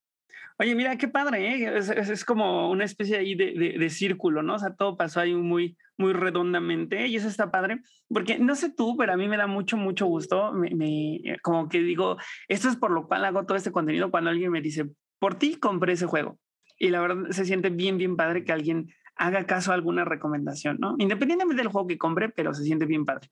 Oye, 0.58 0.74
mira, 0.74 0.96
qué 0.96 1.06
padre, 1.06 1.64
¿eh? 1.64 1.76
es, 1.76 2.24
como 2.24 2.70
una 2.70 2.84
especie 2.84 3.18
ahí 3.18 3.34
de, 3.34 3.76
de, 3.78 3.90
círculo, 3.90 4.42
¿no? 4.42 4.54
O 4.54 4.58
sea, 4.58 4.74
todo 4.74 4.96
pasó 4.96 5.20
ahí 5.20 5.34
muy, 5.34 5.76
muy 5.98 6.12
redondamente 6.12 7.06
y 7.06 7.16
eso 7.16 7.28
está 7.28 7.50
padre, 7.50 7.80
porque 8.08 8.38
no 8.38 8.54
sé 8.54 8.72
tú, 8.72 8.96
pero 8.96 9.12
a 9.12 9.16
mí 9.16 9.28
me 9.28 9.36
da 9.36 9.46
mucho, 9.46 9.76
mucho 9.76 10.06
gusto, 10.06 10.52
me, 10.52 10.70
me, 10.74 11.20
como 11.42 11.68
que 11.68 11.80
digo, 11.80 12.16
esto 12.48 12.68
es 12.68 12.76
por 12.76 12.90
lo 12.90 13.06
cual 13.06 13.24
hago 13.24 13.44
todo 13.44 13.56
este 13.56 13.72
contenido 13.72 14.10
cuando 14.10 14.30
alguien 14.30 14.50
me 14.50 14.60
dice, 14.60 14.90
por 15.18 15.36
ti 15.36 15.56
compré 15.56 15.94
ese 15.94 16.06
juego. 16.06 16.38
Y 16.78 16.90
la 16.90 17.00
verdad 17.00 17.30
se 17.30 17.46
siente 17.46 17.70
bien, 17.70 17.96
bien 17.96 18.16
padre 18.16 18.44
que 18.44 18.52
alguien 18.52 18.88
haga 19.16 19.46
caso 19.46 19.70
a 19.70 19.74
alguna 19.74 20.04
recomendación, 20.04 20.76
¿no? 20.78 20.94
Independientemente 20.98 21.62
del 21.62 21.72
juego 21.72 21.88
que 21.88 21.96
compre, 21.96 22.28
pero 22.28 22.52
se 22.52 22.64
siente 22.64 22.84
bien 22.84 23.06
padre. 23.06 23.30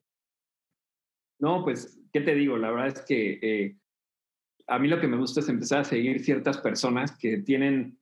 No, 1.38 1.62
pues, 1.62 2.00
¿qué 2.11 2.23
te 2.23 2.35
digo? 2.35 2.56
La 2.56 2.71
verdad 2.71 2.88
es 2.88 3.04
que... 3.04 3.38
Eh 3.42 3.76
a 4.66 4.78
mí 4.78 4.88
lo 4.88 5.00
que 5.00 5.09
me 5.09 5.16
gusta 5.16 5.40
es 5.40 5.49
empezar 5.49 5.80
a 5.80 5.85
seguir 5.85 6.21
ciertas 6.25 6.59
personas 6.59 7.16
que 7.18 7.38
tienen 7.38 7.99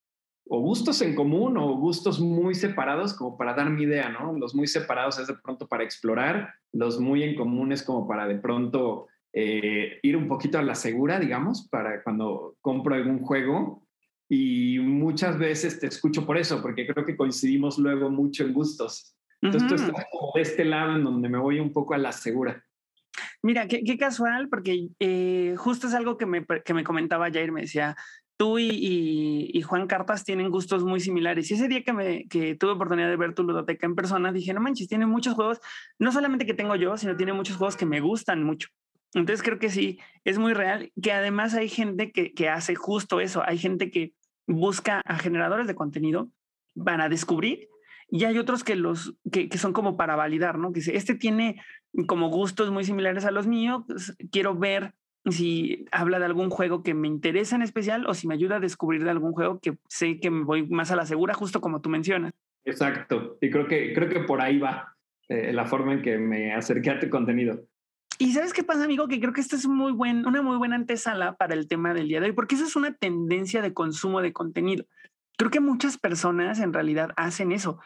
o 0.49 0.61
gustos 0.61 1.01
en 1.03 1.15
común 1.15 1.57
o 1.57 1.77
gustos 1.77 2.21
muy 2.21 2.55
separados 2.55 3.15
como 3.15 3.37
para 3.37 3.55
dar 3.55 3.71
mi 3.71 3.85
idea, 3.85 4.09
¿no? 4.09 4.33
Los 4.39 4.55
muy 4.55 4.67
separados 4.67 5.19
es 5.19 5.27
de 5.27 5.35
pronto 5.35 5.69
para 5.69 5.85
explorar, 5.85 6.55
los 6.73 7.01
muy 7.01 7.23
en 7.23 7.37
común 7.37 7.73
es 7.73 7.83
como 7.83 8.07
para 8.07 8.27
de 8.27 8.37
pronto 8.37 9.07
eh, 9.33 9.99
ir 10.03 10.17
un 10.17 10.29
poquito 10.29 10.59
a 10.59 10.63
la 10.63 10.75
segura, 10.75 11.19
digamos, 11.19 11.69
para 11.69 12.03
cuando 12.03 12.57
compro 12.61 12.95
algún 12.95 13.21
juego. 13.21 13.87
Y 14.29 14.79
muchas 14.79 15.39
veces 15.39 15.79
te 15.79 15.87
escucho 15.87 16.25
por 16.25 16.39
eso, 16.39 16.63
porque 16.63 16.87
creo 16.87 17.05
que 17.05 17.17
coincidimos 17.17 17.79
luego 17.79 18.11
mucho 18.11 18.45
en 18.45 18.55
gustos. 18.55 19.15
Entonces 19.43 19.69
tú 19.69 19.75
estás 19.75 20.07
como 20.11 20.33
de 20.35 20.43
este 20.43 20.65
lado 20.65 20.97
en 20.97 21.05
donde 21.05 21.29
me 21.29 21.39
voy 21.39 21.61
un 21.61 21.73
poco 21.73 21.95
a 21.95 21.99
la 21.99 22.13
segura. 22.13 22.65
Mira, 23.43 23.67
qué, 23.67 23.99
casual, 23.99 24.49
porque 24.49 24.89
eh, 25.01 25.55
justo 25.59 25.89
es 25.89 25.95
algo 25.95 26.17
que 26.17 26.27
me, 26.27 26.47
que 26.65 26.75
me 26.75 26.85
comentaba 26.85 27.31
Jair, 27.31 27.53
me 27.53 27.63
decía, 27.63 27.97
tú 28.37 28.59
y, 28.59 29.63
Juan 29.63 29.87
Cartas 29.87 30.25
tienen 30.25 30.51
gustos 30.51 30.85
muy 30.85 31.01
similares. 31.01 31.51
Y 31.51 31.55
ese 31.55 31.69
día 31.69 31.83
que, 31.83 32.57
tuve 32.57 32.73
oportunidad 32.73 33.09
de 33.09 33.17
ver 33.17 33.35
tu 33.35 33.45
ludoteca 33.45 33.87
en 33.87 33.95
persona, 33.95 34.33
dije, 34.33 34.53
no 34.53 34.61
manches, 34.61 34.89
tiene 34.89 35.07
muchos 35.07 35.35
juegos, 35.35 35.61
no 35.99 36.13
solamente 36.13 36.47
que 36.47 36.55
tengo 36.55 36.77
yo, 36.77 36.97
sino 36.97 37.17
tiene 37.17 37.33
muchos 37.33 37.57
juegos 37.57 37.77
que 37.77 37.87
me 37.87 38.01
gustan 38.01 38.43
mucho. 38.43 38.69
Entonces 39.15 39.43
creo 39.43 39.59
que 39.59 39.71
sí, 39.71 40.01
es 40.25 40.39
muy 40.39 40.55
real, 40.55 40.91
que 41.01 41.13
además 41.13 41.55
hay 41.55 41.69
gente 41.69 42.13
que, 42.13 42.33
que 42.33 42.49
hace 42.49 42.75
justo 42.75 43.21
eso, 43.21 43.43
hay 43.45 43.59
gente 43.59 43.91
que 43.91 44.15
busca 44.47 45.03
a 45.05 45.19
generadores 45.19 45.67
de 45.67 45.75
contenido 45.75 46.31
para 46.83 47.09
descubrir 47.09 47.69
y 48.09 48.25
hay 48.25 48.39
otros 48.39 48.65
que 48.65 48.77
los 48.77 49.15
que, 49.31 49.49
que, 49.49 49.59
son 49.59 49.73
como 49.73 49.97
para 49.97 50.17
validar, 50.17 50.59
¿no? 50.59 50.73
Que 50.73 50.81
dice, 50.81 50.97
este 50.97 51.15
tiene 51.15 51.63
como 52.07 52.29
gustos 52.29 52.71
muy 52.71 52.85
similares 52.85 53.25
a 53.25 53.31
los 53.31 53.47
míos, 53.47 53.85
pues, 53.87 54.15
quiero 54.31 54.55
ver 54.55 54.95
si 55.31 55.87
habla 55.93 56.19
de 56.19 56.25
algún 56.25 56.51
juego 56.51 56.83
que 56.83 56.95
me 56.95 57.09
interesa 57.09 57.57
en 57.57 57.63
especial 57.63 58.07
o 58.07 58.15
si 58.15 58.27
me 58.27 58.35
ayuda 58.35 58.57
a 58.57 58.61
descubrir 58.61 59.05
de 59.05 59.11
algún 59.11 59.33
juego 59.33 59.61
que 59.61 59.77
sé 59.89 60.19
que 60.19 60.31
me 60.31 60.45
voy 60.45 60.67
más 60.69 60.91
a 60.91 60.97
la 60.97 61.07
segura, 61.07 61.35
justo 61.35 61.61
como 61.61 61.81
tú 61.81 61.89
mencionas. 61.89 62.33
Exacto, 62.65 63.39
y 63.41 63.51
creo 63.51 63.67
que, 63.67 63.93
creo 63.93 64.09
que 64.09 64.21
por 64.21 64.41
ahí 64.41 64.59
va 64.59 64.97
eh, 65.29 65.53
la 65.53 65.67
forma 65.67 65.95
en 65.95 66.03
que 66.03 66.19
me 66.19 66.53
acerqué 66.55 66.91
a 66.91 67.01
tu 67.01 67.09
contenido. 67.09 67.65
Y 68.19 68.33
sabes 68.33 68.53
qué 68.53 68.63
pasa, 68.63 68.85
amigo, 68.85 69.09
que 69.09 69.21
creo 69.21 69.33
que 69.33 69.41
esta 69.41 69.57
es 69.57 69.67
muy 69.67 69.93
buen, 69.93 70.27
una 70.27 70.43
muy 70.43 70.57
buena 70.57 70.77
antesala 70.77 71.37
para 71.37 71.55
el 71.55 71.67
tema 71.67 71.95
del 71.95 72.09
día 72.09 72.21
de 72.21 72.27
hoy, 72.27 72.33
porque 72.33 72.55
eso 72.55 72.65
es 72.65 72.77
una 72.77 72.95
tendencia 72.95 73.63
de 73.63 73.73
consumo 73.73 74.21
de 74.21 74.33
contenido. 74.33 74.85
Creo 75.37 75.51
que 75.51 75.61
muchas 75.61 75.99
personas 75.99 76.61
en 76.61 76.73
realidad 76.73 77.11
hacen 77.17 77.53
eso 77.53 77.81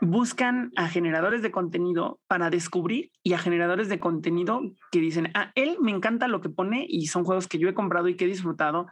buscan 0.00 0.72
a 0.76 0.88
generadores 0.88 1.42
de 1.42 1.50
contenido 1.50 2.20
para 2.26 2.50
descubrir 2.50 3.10
y 3.22 3.34
a 3.34 3.38
generadores 3.38 3.88
de 3.88 4.00
contenido 4.00 4.62
que 4.90 5.00
dicen, 5.00 5.26
a 5.28 5.40
ah, 5.40 5.52
él 5.54 5.76
me 5.80 5.90
encanta 5.90 6.28
lo 6.28 6.40
que 6.40 6.48
pone 6.48 6.86
y 6.88 7.06
son 7.06 7.24
juegos 7.24 7.48
que 7.48 7.58
yo 7.58 7.68
he 7.68 7.74
comprado 7.74 8.08
y 8.08 8.16
que 8.16 8.24
he 8.24 8.28
disfrutado 8.28 8.86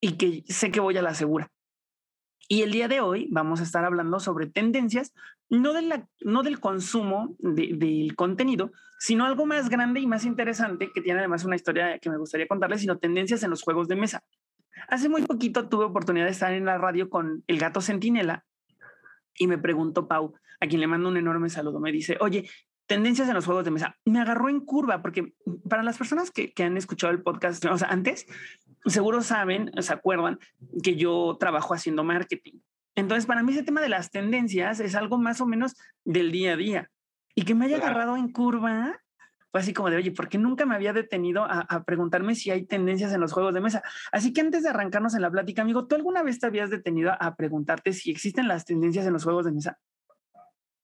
y 0.00 0.12
que 0.12 0.44
sé 0.46 0.70
que 0.70 0.80
voy 0.80 0.96
a 0.96 1.02
la 1.02 1.14
segura. 1.14 1.50
Y 2.48 2.62
el 2.62 2.72
día 2.72 2.88
de 2.88 3.00
hoy 3.00 3.28
vamos 3.30 3.60
a 3.60 3.62
estar 3.62 3.84
hablando 3.84 4.18
sobre 4.18 4.46
tendencias, 4.46 5.12
no, 5.50 5.72
de 5.72 6.04
no 6.22 6.42
del 6.42 6.58
consumo 6.58 7.36
del 7.38 8.16
contenido, 8.16 8.72
sino 8.98 9.24
algo 9.24 9.46
más 9.46 9.68
grande 9.68 10.00
y 10.00 10.06
más 10.06 10.24
interesante 10.24 10.90
que 10.92 11.00
tiene 11.00 11.20
además 11.20 11.44
una 11.44 11.54
historia 11.54 11.98
que 11.98 12.10
me 12.10 12.18
gustaría 12.18 12.48
contarles, 12.48 12.80
sino 12.80 12.98
tendencias 12.98 13.42
en 13.42 13.50
los 13.50 13.62
juegos 13.62 13.86
de 13.88 13.96
mesa. 13.96 14.24
Hace 14.88 15.08
muy 15.08 15.22
poquito 15.22 15.68
tuve 15.68 15.84
oportunidad 15.84 16.24
de 16.24 16.32
estar 16.32 16.52
en 16.52 16.64
la 16.64 16.78
radio 16.78 17.08
con 17.08 17.44
El 17.46 17.58
Gato 17.58 17.80
Centinela 17.80 18.44
y 19.40 19.46
me 19.46 19.56
preguntó 19.56 20.06
Pau, 20.06 20.34
a 20.60 20.66
quien 20.66 20.82
le 20.82 20.86
mando 20.86 21.08
un 21.08 21.16
enorme 21.16 21.48
saludo, 21.48 21.80
me 21.80 21.90
dice, 21.90 22.18
oye, 22.20 22.48
tendencias 22.86 23.26
en 23.26 23.34
los 23.34 23.46
juegos 23.46 23.64
de 23.64 23.70
mesa. 23.70 23.96
Me 24.04 24.20
agarró 24.20 24.50
en 24.50 24.60
curva 24.60 25.00
porque 25.00 25.32
para 25.66 25.82
las 25.82 25.96
personas 25.96 26.30
que, 26.30 26.52
que 26.52 26.62
han 26.62 26.76
escuchado 26.76 27.10
el 27.10 27.22
podcast, 27.22 27.64
o 27.64 27.78
sea, 27.78 27.88
antes, 27.88 28.26
seguro 28.84 29.22
saben, 29.22 29.70
se 29.78 29.94
acuerdan 29.94 30.38
que 30.82 30.96
yo 30.96 31.38
trabajo 31.40 31.72
haciendo 31.72 32.04
marketing. 32.04 32.60
Entonces, 32.94 33.24
para 33.24 33.42
mí 33.42 33.52
ese 33.52 33.62
tema 33.62 33.80
de 33.80 33.88
las 33.88 34.10
tendencias 34.10 34.78
es 34.78 34.94
algo 34.94 35.16
más 35.16 35.40
o 35.40 35.46
menos 35.46 35.74
del 36.04 36.32
día 36.32 36.52
a 36.52 36.56
día. 36.56 36.90
Y 37.34 37.44
que 37.44 37.54
me 37.54 37.64
haya 37.64 37.78
agarrado 37.78 38.18
en 38.18 38.30
curva, 38.30 39.00
fue 39.50 39.60
así 39.60 39.72
como 39.72 39.90
de, 39.90 39.96
oye, 39.96 40.12
¿por 40.12 40.28
qué 40.28 40.38
nunca 40.38 40.64
me 40.64 40.74
había 40.74 40.92
detenido 40.92 41.44
a, 41.44 41.84
preguntarme 41.84 42.34
si 42.34 42.50
hay 42.50 42.66
tendencias 42.66 43.12
en 43.12 43.20
los 43.20 43.32
juegos 43.32 43.54
de 43.54 43.60
mesa? 43.60 43.82
Así 44.12 44.32
que 44.32 44.40
antes 44.40 44.62
de 44.62 44.68
arrancarnos 44.68 45.14
en 45.14 45.22
la 45.22 45.30
plática, 45.30 45.62
amigo, 45.62 45.86
¿tú 45.86 45.96
alguna 45.96 46.22
vez 46.22 46.38
te 46.38 46.46
habías 46.46 46.70
detenido 46.70 47.12
a 47.18 47.34
preguntarte 47.34 47.92
si 47.92 48.10
existen 48.10 48.46
las 48.46 48.64
tendencias 48.64 49.06
en 49.06 49.12
los 49.12 49.24
juegos 49.24 49.44
de 49.46 49.52
mesa? 49.52 49.78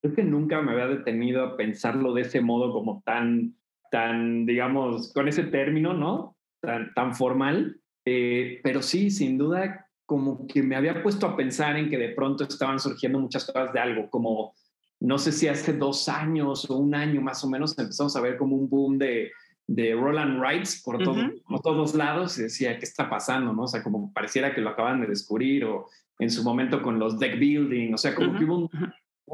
Creo 0.03 0.15
que 0.15 0.25
nunca 0.25 0.61
me 0.61 0.73
había 0.73 0.89
detenido 0.89 1.45
a 1.45 1.57
pensarlo 1.57 2.13
de 2.13 2.23
ese 2.23 2.41
modo 2.41 2.73
como 2.73 3.03
tan, 3.05 3.55
tan, 3.91 4.47
digamos, 4.47 5.13
con 5.13 5.29
ese 5.29 5.45
término, 5.45 5.95
¿no? 5.95 6.37
Tan, 6.61 6.93
tan 6.95 7.15
formal. 7.15 7.81
Eh, 8.05 8.61
pero 8.63 8.83
sí, 8.83 9.11
sin 9.11 9.39
duda, 9.39 9.89
como 10.05 10.47
que 10.47 10.63
me 10.63 10.77
había 10.77 11.03
puesto 11.03 11.27
a 11.27 11.37
pensar 11.37 11.77
en 11.77 11.89
que 11.89 11.99
de 11.99 12.11
pronto 12.11 12.45
estaban 12.45 12.79
surgiendo 12.79 13.19
muchas 13.19 13.45
cosas 13.45 13.73
de 13.73 13.81
algo, 13.81 14.11
como 14.11 14.55
no 15.01 15.19
sé 15.19 15.33
si 15.33 15.49
hace 15.49 15.73
dos 15.73 16.09
años 16.09 16.69
o 16.71 16.77
un 16.77 16.95
año 16.95 17.21
más 17.21 17.45
o 17.45 17.51
menos 17.51 17.79
empezamos 17.79 18.17
a 18.17 18.21
ver 18.21 18.37
como 18.37 18.57
un 18.57 18.69
boom 18.69 18.99
de, 18.99 19.31
de 19.67 19.95
Roland 19.95 20.39
Wrights 20.39 20.83
por, 20.83 21.03
todo, 21.03 21.17
por 21.49 21.61
todos 21.61 21.95
lados 21.95 22.39
y 22.39 22.45
decía, 22.45 22.79
¿qué 22.79 22.85
está 22.85 23.11
pasando? 23.11 23.53
¿no? 23.53 23.65
O 23.65 23.69
sea, 23.69 23.83
como 23.83 24.13
pareciera 24.13 24.55
que 24.55 24.61
lo 24.61 24.71
acaban 24.71 25.01
de 25.01 25.07
descubrir 25.07 25.65
o 25.65 25.89
en 26.19 26.31
su 26.31 26.43
momento 26.43 26.83
con 26.83 26.99
los 26.99 27.19
deck 27.19 27.39
building, 27.39 27.93
o 27.93 27.99
sea, 27.99 28.15
como 28.15 28.39
que 28.39 28.45
hubo, 28.45 28.71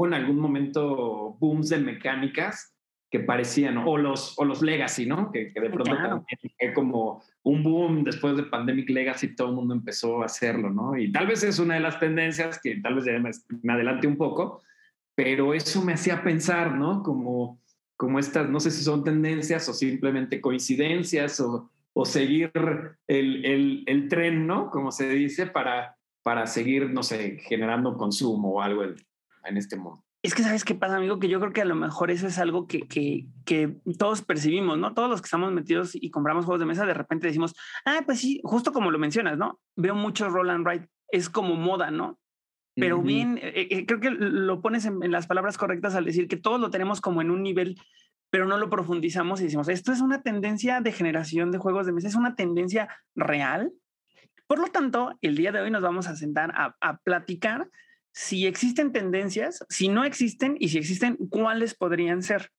en 0.07 0.15
algún 0.15 0.39
momento 0.39 1.37
booms 1.39 1.69
de 1.69 1.79
mecánicas 1.79 2.75
que 3.09 3.21
parecían, 3.21 3.77
o 3.77 3.99
los, 3.99 4.39
o 4.39 4.45
los 4.45 4.63
Legacy, 4.63 5.05
¿no? 5.05 5.31
Que, 5.31 5.53
de 5.55 5.69
pronto 5.69 5.95
también 5.95 6.25
fue 6.59 6.73
como 6.73 7.23
un 7.43 7.63
boom 7.63 8.05
después 8.05 8.37
de 8.39 8.45
Pandemic 8.45 8.89
Legacy, 8.89 9.37
todo 9.37 9.51
el 9.51 9.55
mundo 9.55 9.75
empezó 9.75 10.23
a 10.23 10.27
hacerlo, 10.27 10.71
¿no? 10.71 10.97
Y 10.97 11.13
tal 11.13 11.27
vez 11.27 11.45
es 11.45 11.59
una 11.59 11.75
de 11.75 11.81
las 11.81 12.01
tendencias 12.01 12.59
que 12.61 12.77
tal 12.77 12.95
vez 12.95 13.05
me 13.63 13.73
adelante 13.75 14.07
un 14.07 14.17
poco, 14.17 14.63
pero 15.23 15.55
eso 15.55 15.83
me 15.83 15.93
hacía 15.93 16.25
pensar, 16.25 16.75
¿no? 16.75 17.01
Como, 17.05 17.61
como 17.97 18.19
estas, 18.19 18.51
no 18.51 18.59
sé 18.59 18.73
si 18.73 18.83
son 18.83 19.05
tendencias 19.05 19.69
o 19.69 19.73
simplemente 19.73 20.41
coincidencias 20.41 21.39
o, 21.39 21.71
o 21.93 22.05
seguir 22.05 22.51
el, 23.07 23.45
el, 23.45 23.85
el, 23.87 24.09
tren, 24.09 24.49
¿no? 24.49 24.69
Como 24.69 24.91
se 24.91 25.09
dice, 25.09 25.47
para, 25.47 25.97
para 26.25 26.49
seguir, 26.49 26.91
no 26.91 27.05
sé, 27.05 27.39
generando 27.39 27.97
consumo 27.97 28.55
o 28.55 28.63
algo 28.63 28.83
en, 28.83 28.97
en 29.45 29.57
este 29.57 29.77
mundo. 29.77 30.05
Es 30.25 30.35
que 30.35 30.43
sabes 30.43 30.65
qué 30.65 30.75
pasa, 30.75 30.97
amigo, 30.97 31.21
que 31.21 31.29
yo 31.29 31.39
creo 31.39 31.53
que 31.53 31.63
a 31.63 31.67
lo 31.67 31.77
mejor 31.77 32.11
eso 32.11 32.27
es 32.27 32.39
algo 32.39 32.67
que, 32.67 32.81
que, 32.89 33.29
que, 33.45 33.77
todos 33.97 34.23
percibimos, 34.23 34.77
¿no? 34.77 34.93
Todos 34.93 35.09
los 35.09 35.21
que 35.21 35.27
estamos 35.27 35.53
metidos 35.53 35.95
y 35.95 36.11
compramos 36.11 36.47
juegos 36.47 36.59
de 36.59 36.67
mesa, 36.67 36.85
de 36.85 36.95
repente 36.95 37.29
decimos, 37.29 37.55
ah, 37.85 38.03
pues 38.05 38.19
sí, 38.19 38.41
justo 38.43 38.73
como 38.73 38.91
lo 38.91 38.99
mencionas, 38.99 39.39
¿no? 39.39 39.61
Veo 39.77 39.95
mucho 39.95 40.29
roll 40.29 40.51
and 40.51 40.67
write, 40.67 40.89
es 41.11 41.29
como 41.29 41.55
moda, 41.55 41.93
¿no? 41.93 42.19
Pero 42.75 43.03
bien, 43.03 43.39
eh, 43.39 43.69
eh, 43.71 43.87
creo 43.87 44.01
que 44.01 44.11
lo 44.11 44.63
pones 44.63 44.87
en, 44.87 45.11
las 45.11 45.27
palabras 45.27 45.59
correctas 45.59 45.95
al 45.95 46.07
decir 46.07 46.27
que 46.27 46.39
todos 46.39 46.59
lo 46.61 46.71
tenemos 46.71 47.01
como 47.01 47.21
en 47.21 47.31
un 47.31 47.43
nivel, 47.43 47.77
pero 48.31 48.47
no 48.47 48.57
lo 48.57 48.71
profundizamos 48.71 49.41
y 49.41 49.45
decimos, 49.45 49.69
esto 49.69 49.93
es 49.93 50.01
una 50.01 50.23
tendencia 50.23 50.81
de 50.81 50.93
generación 50.93 51.51
de 51.51 51.59
juegos 51.59 51.85
de 51.85 51.93
mesa, 51.93 52.09
es 52.09 52.15
una 52.15 52.35
tendencia 52.35 52.89
real. 53.15 53.73
Por 54.47 54.59
lo 54.59 54.69
tanto, 54.69 55.19
el 55.21 55.37
día 55.37 55.53
de 55.53 55.61
hoy 55.61 55.71
nos 55.71 55.83
vamos 55.83 56.07
a 56.07 56.17
sentar 56.17 56.53
a, 56.55 56.77
a 56.81 56.99
platicar 56.99 57.69
si 58.13 58.47
existen 58.47 58.93
tendencias, 58.93 59.65
si 59.69 59.89
no 59.89 60.05
existen 60.05 60.57
y 60.59 60.69
si 60.69 60.79
existen, 60.79 61.17
cuáles 61.29 61.75
podrían 61.75 62.23
ser. 62.23 62.53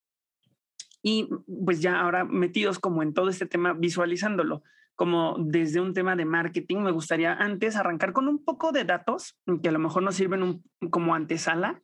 Y 1.01 1.27
pues 1.65 1.81
ya 1.81 1.99
ahora 1.99 2.23
metidos 2.23 2.79
como 2.79 3.03
en 3.03 3.13
todo 3.13 3.29
este 3.29 3.45
tema, 3.45 3.73
visualizándolo 3.73 4.63
como 4.95 5.35
desde 5.39 5.81
un 5.81 5.93
tema 5.93 6.15
de 6.15 6.25
marketing, 6.25 6.77
me 6.77 6.91
gustaría 6.91 7.33
antes 7.33 7.75
arrancar 7.75 8.13
con 8.13 8.27
un 8.27 8.43
poco 8.43 8.71
de 8.71 8.83
datos 8.83 9.37
que 9.61 9.69
a 9.69 9.71
lo 9.71 9.79
mejor 9.79 10.03
nos 10.03 10.15
sirven 10.15 10.63
como 10.89 11.15
antesala 11.15 11.81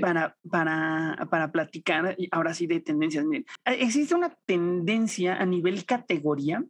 para, 0.00 0.36
para, 0.50 1.28
para 1.30 1.52
platicar 1.52 2.16
ahora 2.32 2.54
sí 2.54 2.66
de 2.66 2.80
tendencias. 2.80 3.24
Miren, 3.24 3.46
eh, 3.64 3.78
existe 3.80 4.14
una 4.14 4.36
tendencia 4.46 5.36
a 5.36 5.46
nivel 5.46 5.86
categoría 5.86 6.64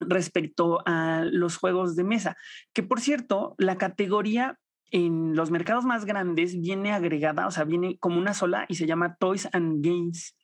respecto 0.00 0.82
a 0.86 1.24
los 1.24 1.56
juegos 1.56 1.96
de 1.96 2.04
mesa, 2.04 2.36
que 2.72 2.82
por 2.82 3.00
cierto, 3.00 3.54
la 3.58 3.76
categoría 3.76 4.58
en 4.90 5.34
los 5.34 5.50
mercados 5.50 5.84
más 5.84 6.04
grandes 6.04 6.60
viene 6.60 6.92
agregada, 6.92 7.46
o 7.46 7.50
sea, 7.50 7.64
viene 7.64 7.98
como 7.98 8.18
una 8.18 8.34
sola 8.34 8.64
y 8.68 8.76
se 8.76 8.86
llama 8.86 9.16
Toys 9.16 9.48
and 9.52 9.84
Games 9.84 10.36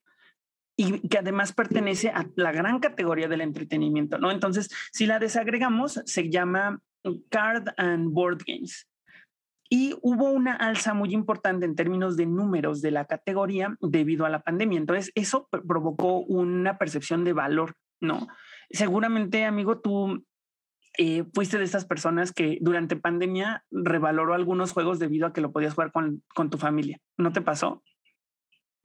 y 0.81 1.07
que 1.09 1.19
además 1.19 1.53
pertenece 1.53 2.09
a 2.09 2.27
la 2.37 2.53
gran 2.53 2.79
categoría 2.79 3.29
del 3.29 3.43
entretenimiento, 3.43 4.17
¿no? 4.17 4.31
Entonces, 4.31 4.71
si 4.93 5.05
la 5.05 5.19
desagregamos, 5.19 6.01
se 6.07 6.31
llama 6.31 6.81
Card 7.29 7.69
and 7.77 8.15
Board 8.15 8.39
Games. 8.47 8.89
Y 9.69 9.95
hubo 10.01 10.31
una 10.31 10.55
alza 10.55 10.95
muy 10.95 11.13
importante 11.13 11.67
en 11.67 11.77
términos 11.77 12.17
de 12.17 12.25
números 12.25 12.81
de 12.81 12.93
la 12.93 13.05
categoría 13.05 13.77
debido 13.83 14.25
a 14.25 14.31
la 14.31 14.41
pandemia. 14.41 14.79
Entonces, 14.79 15.13
eso 15.15 15.49
provocó 15.51 16.21
una 16.21 16.79
percepción 16.79 17.25
de 17.25 17.35
valor, 17.35 17.75
¿no? 18.01 18.29
Seguramente, 18.71 19.45
amigo, 19.45 19.81
tú 19.81 20.25
eh, 20.97 21.25
fuiste 21.35 21.59
de 21.59 21.65
estas 21.65 21.85
personas 21.85 22.33
que 22.33 22.57
durante 22.63 22.97
pandemia 22.97 23.67
revaloró 23.71 24.33
algunos 24.33 24.73
juegos 24.73 24.99
debido 24.99 25.27
a 25.27 25.35
que 25.35 25.43
lo 25.43 25.53
podías 25.53 25.75
jugar 25.75 25.93
con, 25.93 26.23
con 26.35 26.49
tu 26.49 26.57
familia. 26.57 26.99
¿No 27.19 27.33
te 27.33 27.43
pasó? 27.43 27.83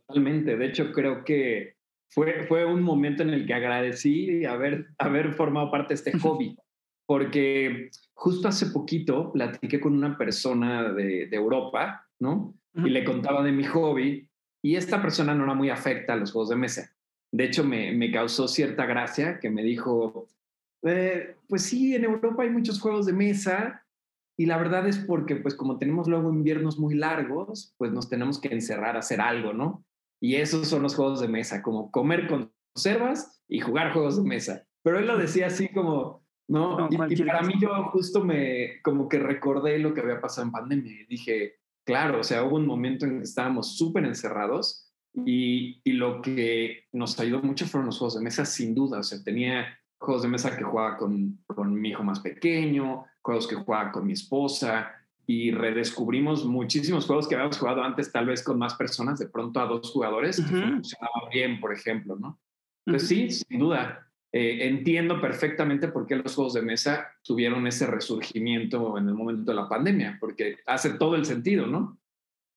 Totalmente. 0.07 0.57
De 0.57 0.65
hecho, 0.65 0.91
creo 0.91 1.23
que 1.23 1.75
fue, 2.09 2.45
fue 2.47 2.65
un 2.65 2.81
momento 2.81 3.24
en 3.24 3.29
el 3.29 3.45
que 3.45 3.53
agradecí 3.53 4.45
haber, 4.45 4.88
haber 4.97 5.33
formado 5.33 5.71
parte 5.71 5.89
de 5.89 5.95
este 5.95 6.17
hobby, 6.19 6.57
porque 7.05 7.89
justo 8.13 8.47
hace 8.47 8.67
poquito 8.67 9.31
platiqué 9.31 9.79
con 9.79 9.93
una 9.93 10.17
persona 10.17 10.91
de, 10.93 11.27
de 11.27 11.35
Europa, 11.35 12.07
¿no? 12.19 12.55
Y 12.74 12.89
le 12.89 13.05
contaba 13.05 13.41
de 13.41 13.53
mi 13.53 13.63
hobby 13.63 14.29
y 14.62 14.75
esta 14.75 15.01
persona 15.01 15.33
no 15.33 15.45
era 15.45 15.53
muy 15.53 15.69
afecta 15.69 16.13
a 16.13 16.15
los 16.17 16.31
juegos 16.31 16.50
de 16.50 16.55
mesa. 16.57 16.91
De 17.31 17.45
hecho, 17.45 17.63
me, 17.63 17.93
me 17.93 18.12
causó 18.12 18.47
cierta 18.47 18.85
gracia 18.85 19.39
que 19.39 19.50
me 19.50 19.63
dijo, 19.63 20.27
eh, 20.83 21.35
pues 21.47 21.63
sí, 21.63 21.95
en 21.95 22.03
Europa 22.03 22.43
hay 22.43 22.50
muchos 22.50 22.79
juegos 22.79 23.05
de 23.05 23.13
mesa 23.13 23.85
y 24.38 24.45
la 24.45 24.57
verdad 24.57 24.88
es 24.88 24.97
porque, 24.97 25.35
pues 25.35 25.55
como 25.55 25.77
tenemos 25.77 26.07
luego 26.07 26.31
inviernos 26.31 26.77
muy 26.77 26.95
largos, 26.95 27.74
pues 27.77 27.91
nos 27.91 28.09
tenemos 28.09 28.39
que 28.39 28.50
encerrar 28.50 28.95
a 28.95 29.00
hacer 29.00 29.21
algo, 29.21 29.53
¿no? 29.53 29.85
Y 30.22 30.36
esos 30.36 30.67
son 30.67 30.84
los 30.84 30.95
juegos 30.95 31.22
de 31.22 31.27
mesa, 31.27 31.62
como 31.62 31.91
comer 31.91 32.27
conservas 32.27 33.41
y 33.48 33.60
jugar 33.60 33.93
juegos 33.93 34.17
de 34.17 34.27
mesa. 34.27 34.65
Pero 34.84 35.00
él 35.00 35.07
lo 35.07 35.17
decía 35.17 35.48
así 35.48 35.69
como, 35.69 36.25
¿no? 36.48 36.88
y, 36.89 36.98
para 37.24 37.41
mí 37.41 37.55
yo 37.60 37.86
justo 37.86 38.24
me, 38.24 38.81
como 38.84 39.10
que 39.10 39.19
recordé 39.19 39.79
lo 39.79 39.93
que 39.93 40.01
había 40.01 40.22
pasado 40.22 40.48
en 40.48 40.51
pandemia 40.51 40.91
y 40.91 41.05
dije, 41.07 41.55
claro, 41.86 42.19
o 42.19 42.24
sea, 42.24 42.43
hubo 42.43 42.55
un 42.55 42.67
momento 42.67 43.05
en 43.05 43.17
que 43.19 43.24
estábamos 43.24 43.77
súper 43.77 44.05
encerrados 44.05 44.93
y, 45.13 45.81
y 45.84 45.93
lo 45.93 46.22
que 46.22 46.86
nos 46.91 47.19
ayudó 47.19 47.41
mucho 47.41 47.65
fueron 47.65 47.88
los 47.88 47.98
juegos 47.98 48.15
de 48.15 48.24
mesa, 48.24 48.45
sin 48.45 48.75
duda. 48.75 49.00
O 49.00 49.03
sea, 49.03 49.24
tenía 49.24 49.65
juegos 49.98 50.24
de 50.24 50.29
mesa 50.29 50.55
que 50.55 50.63
jugaba 50.63 50.98
con, 50.98 51.39
con 51.48 51.74
mi 51.74 51.89
hijo 51.89 52.03
más 52.03 52.19
pequeño, 52.19 53.05
juegos 53.22 53.48
que 53.48 53.55
jugaba 53.55 53.91
con 53.91 54.05
mi 54.05 54.13
esposa 54.13 54.91
y 55.27 55.51
redescubrimos 55.51 56.46
muchísimos 56.46 57.05
juegos 57.05 57.27
que 57.27 57.36
habíamos 57.36 57.58
jugado 57.58 57.84
antes, 57.84 58.12
tal 58.12 58.27
vez 58.27 58.44
con 58.44 58.60
más 58.60 58.75
personas, 58.75 59.20
de 59.20 59.27
pronto 59.27 59.60
a 59.60 59.65
dos 59.65 59.91
jugadores, 59.91 60.38
que 60.38 60.44
funcionaba 60.44 61.29
bien, 61.32 61.60
por 61.60 61.74
ejemplo, 61.74 62.15
¿no? 62.15 62.39
Pues 62.86 63.08
sí, 63.08 63.29
sin 63.32 63.60
duda. 63.60 64.01
Eh, 64.32 64.67
entiendo 64.67 65.22
perfectamente 65.22 65.88
por 65.88 66.05
qué 66.05 66.17
los 66.17 66.36
juegos 66.36 66.53
de 66.53 66.62
mesa 66.62 67.08
tuvieron 67.24 67.65
ese 67.67 67.88
resurgimiento 67.88 68.98
en 68.98 69.08
el 69.08 69.15
momento 69.15 69.51
de 69.51 69.55
la 69.55 69.70
pandemia, 69.70 70.17
porque 70.20 70.58
hace 70.65 70.91
todo 70.91 71.15
el 71.15 71.25
sentido, 71.25 71.67
¿no? 71.67 71.98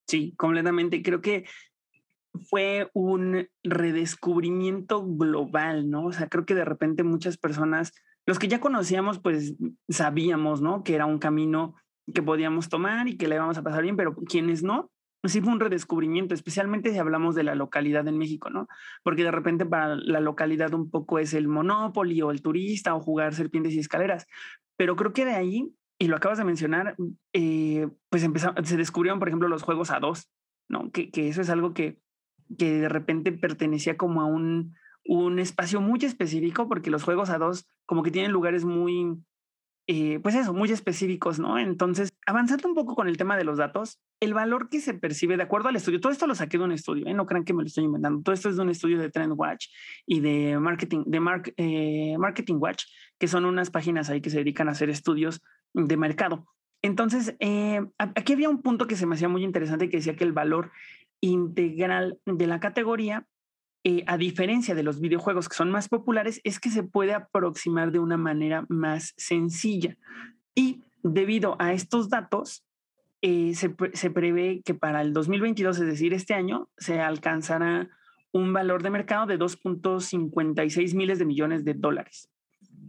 Sí, 0.08 0.34
completamente. 0.36 1.02
Creo 1.02 1.20
que 1.20 1.44
fue 2.50 2.90
un 2.94 3.48
redescubrimiento 3.62 5.06
global, 5.06 5.88
¿no? 5.88 6.06
O 6.06 6.12
sea, 6.12 6.28
creo 6.28 6.44
que 6.44 6.54
de 6.54 6.64
repente 6.64 7.02
muchas 7.04 7.38
personas, 7.38 7.92
los 8.26 8.38
que 8.38 8.48
ya 8.48 8.60
conocíamos, 8.60 9.20
pues 9.20 9.54
sabíamos, 9.88 10.60
¿no? 10.60 10.82
Que 10.82 10.94
era 10.94 11.06
un 11.06 11.18
camino 11.18 11.76
que 12.14 12.22
podíamos 12.22 12.68
tomar 12.68 13.08
y 13.08 13.16
que 13.16 13.28
le 13.28 13.36
íbamos 13.36 13.58
a 13.58 13.62
pasar 13.62 13.82
bien, 13.82 13.96
pero 13.96 14.14
quienes 14.14 14.62
no, 14.62 14.90
sí 15.24 15.40
fue 15.40 15.52
un 15.52 15.60
redescubrimiento, 15.60 16.34
especialmente 16.34 16.92
si 16.92 16.98
hablamos 16.98 17.34
de 17.34 17.42
la 17.42 17.54
localidad 17.54 18.06
en 18.08 18.18
México, 18.18 18.50
¿no? 18.50 18.68
Porque 19.02 19.24
de 19.24 19.30
repente 19.30 19.66
para 19.66 19.96
la 19.96 20.20
localidad 20.20 20.74
un 20.74 20.90
poco 20.90 21.18
es 21.18 21.34
el 21.34 21.48
Monopoly 21.48 22.22
o 22.22 22.30
el 22.30 22.42
turista 22.42 22.94
o 22.94 23.00
jugar 23.00 23.34
serpientes 23.34 23.74
y 23.74 23.80
escaleras, 23.80 24.26
pero 24.76 24.96
creo 24.96 25.12
que 25.12 25.24
de 25.24 25.34
ahí, 25.34 25.72
y 25.98 26.06
lo 26.06 26.16
acabas 26.16 26.38
de 26.38 26.44
mencionar, 26.44 26.96
eh, 27.32 27.88
pues 28.08 28.26
se 28.64 28.76
descubrieron, 28.76 29.18
por 29.18 29.28
ejemplo, 29.28 29.48
los 29.48 29.62
juegos 29.62 29.90
a 29.90 29.98
dos, 29.98 30.30
¿no? 30.68 30.90
Que, 30.92 31.10
que 31.10 31.28
eso 31.28 31.40
es 31.40 31.50
algo 31.50 31.74
que 31.74 32.00
que 32.56 32.80
de 32.80 32.88
repente 32.88 33.32
pertenecía 33.32 33.96
como 33.96 34.22
a 34.22 34.26
un, 34.26 34.74
un 35.04 35.38
espacio 35.38 35.80
muy 35.80 35.98
específico, 36.02 36.68
porque 36.68 36.90
los 36.90 37.02
juegos 37.02 37.30
a 37.30 37.38
dos 37.38 37.66
como 37.84 38.02
que 38.02 38.10
tienen 38.10 38.32
lugares 38.32 38.64
muy, 38.64 39.18
eh, 39.90 40.20
pues 40.22 40.34
eso, 40.34 40.52
muy 40.52 40.70
específicos, 40.70 41.38
¿no? 41.38 41.58
Entonces, 41.58 42.10
avanzando 42.26 42.68
un 42.68 42.74
poco 42.74 42.94
con 42.94 43.08
el 43.08 43.16
tema 43.16 43.38
de 43.38 43.44
los 43.44 43.56
datos, 43.56 43.98
el 44.20 44.34
valor 44.34 44.68
que 44.68 44.82
se 44.82 44.92
percibe 44.92 45.38
de 45.38 45.44
acuerdo 45.44 45.70
al 45.70 45.76
estudio, 45.76 45.98
todo 45.98 46.12
esto 46.12 46.26
lo 46.26 46.34
saqué 46.34 46.58
de 46.58 46.64
un 46.64 46.72
estudio, 46.72 47.06
¿eh? 47.06 47.14
no 47.14 47.24
crean 47.24 47.44
que 47.44 47.54
me 47.54 47.62
lo 47.62 47.68
estoy 47.68 47.84
inventando, 47.84 48.20
todo 48.22 48.34
esto 48.34 48.50
es 48.50 48.56
de 48.56 48.62
un 48.62 48.68
estudio 48.68 48.98
de 48.98 49.08
TrendWatch 49.08 49.68
y 50.04 50.20
de 50.20 50.58
Marketing, 50.58 51.04
de 51.06 51.20
Mark, 51.20 51.54
eh, 51.56 52.18
Marketing 52.18 52.56
Watch, 52.58 52.84
que 53.18 53.28
son 53.28 53.46
unas 53.46 53.70
páginas 53.70 54.10
ahí 54.10 54.20
que 54.20 54.28
se 54.28 54.36
dedican 54.36 54.68
a 54.68 54.72
hacer 54.72 54.90
estudios 54.90 55.40
de 55.72 55.96
mercado. 55.96 56.44
Entonces, 56.82 57.34
aquí 57.98 58.32
había 58.34 58.50
un 58.50 58.60
punto 58.60 58.86
que 58.86 58.94
se 58.94 59.06
me 59.06 59.14
hacía 59.14 59.28
muy 59.28 59.42
interesante 59.42 59.88
que 59.88 59.96
decía 59.96 60.16
que 60.16 60.24
el 60.24 60.32
valor 60.32 60.70
integral 61.20 62.18
de 62.26 62.46
la 62.46 62.60
categoría, 62.60 63.26
eh, 63.84 64.04
a 64.06 64.16
diferencia 64.16 64.74
de 64.74 64.82
los 64.82 65.00
videojuegos 65.00 65.48
que 65.48 65.56
son 65.56 65.70
más 65.70 65.88
populares, 65.88 66.40
es 66.44 66.58
que 66.60 66.70
se 66.70 66.82
puede 66.82 67.14
aproximar 67.14 67.92
de 67.92 67.98
una 67.98 68.16
manera 68.16 68.66
más 68.68 69.14
sencilla. 69.16 69.96
Y 70.54 70.82
debido 71.02 71.56
a 71.60 71.72
estos 71.72 72.08
datos, 72.08 72.64
eh, 73.22 73.54
se, 73.54 73.74
se, 73.94 74.10
prevé 74.10 74.62
que 74.64 74.74
para 74.74 75.00
el 75.02 75.12
2022, 75.12 75.78
es 75.80 75.86
decir, 75.86 76.14
este 76.14 76.34
año, 76.34 76.68
se 76.76 77.00
alcanzará 77.00 77.88
un 78.32 78.52
valor 78.52 78.82
de 78.82 78.90
mercado 78.90 79.26
de 79.26 79.38
2.56 79.38 80.94
miles 80.94 81.18
de 81.18 81.24
millones 81.24 81.64
de 81.64 81.74
dólares. 81.74 82.30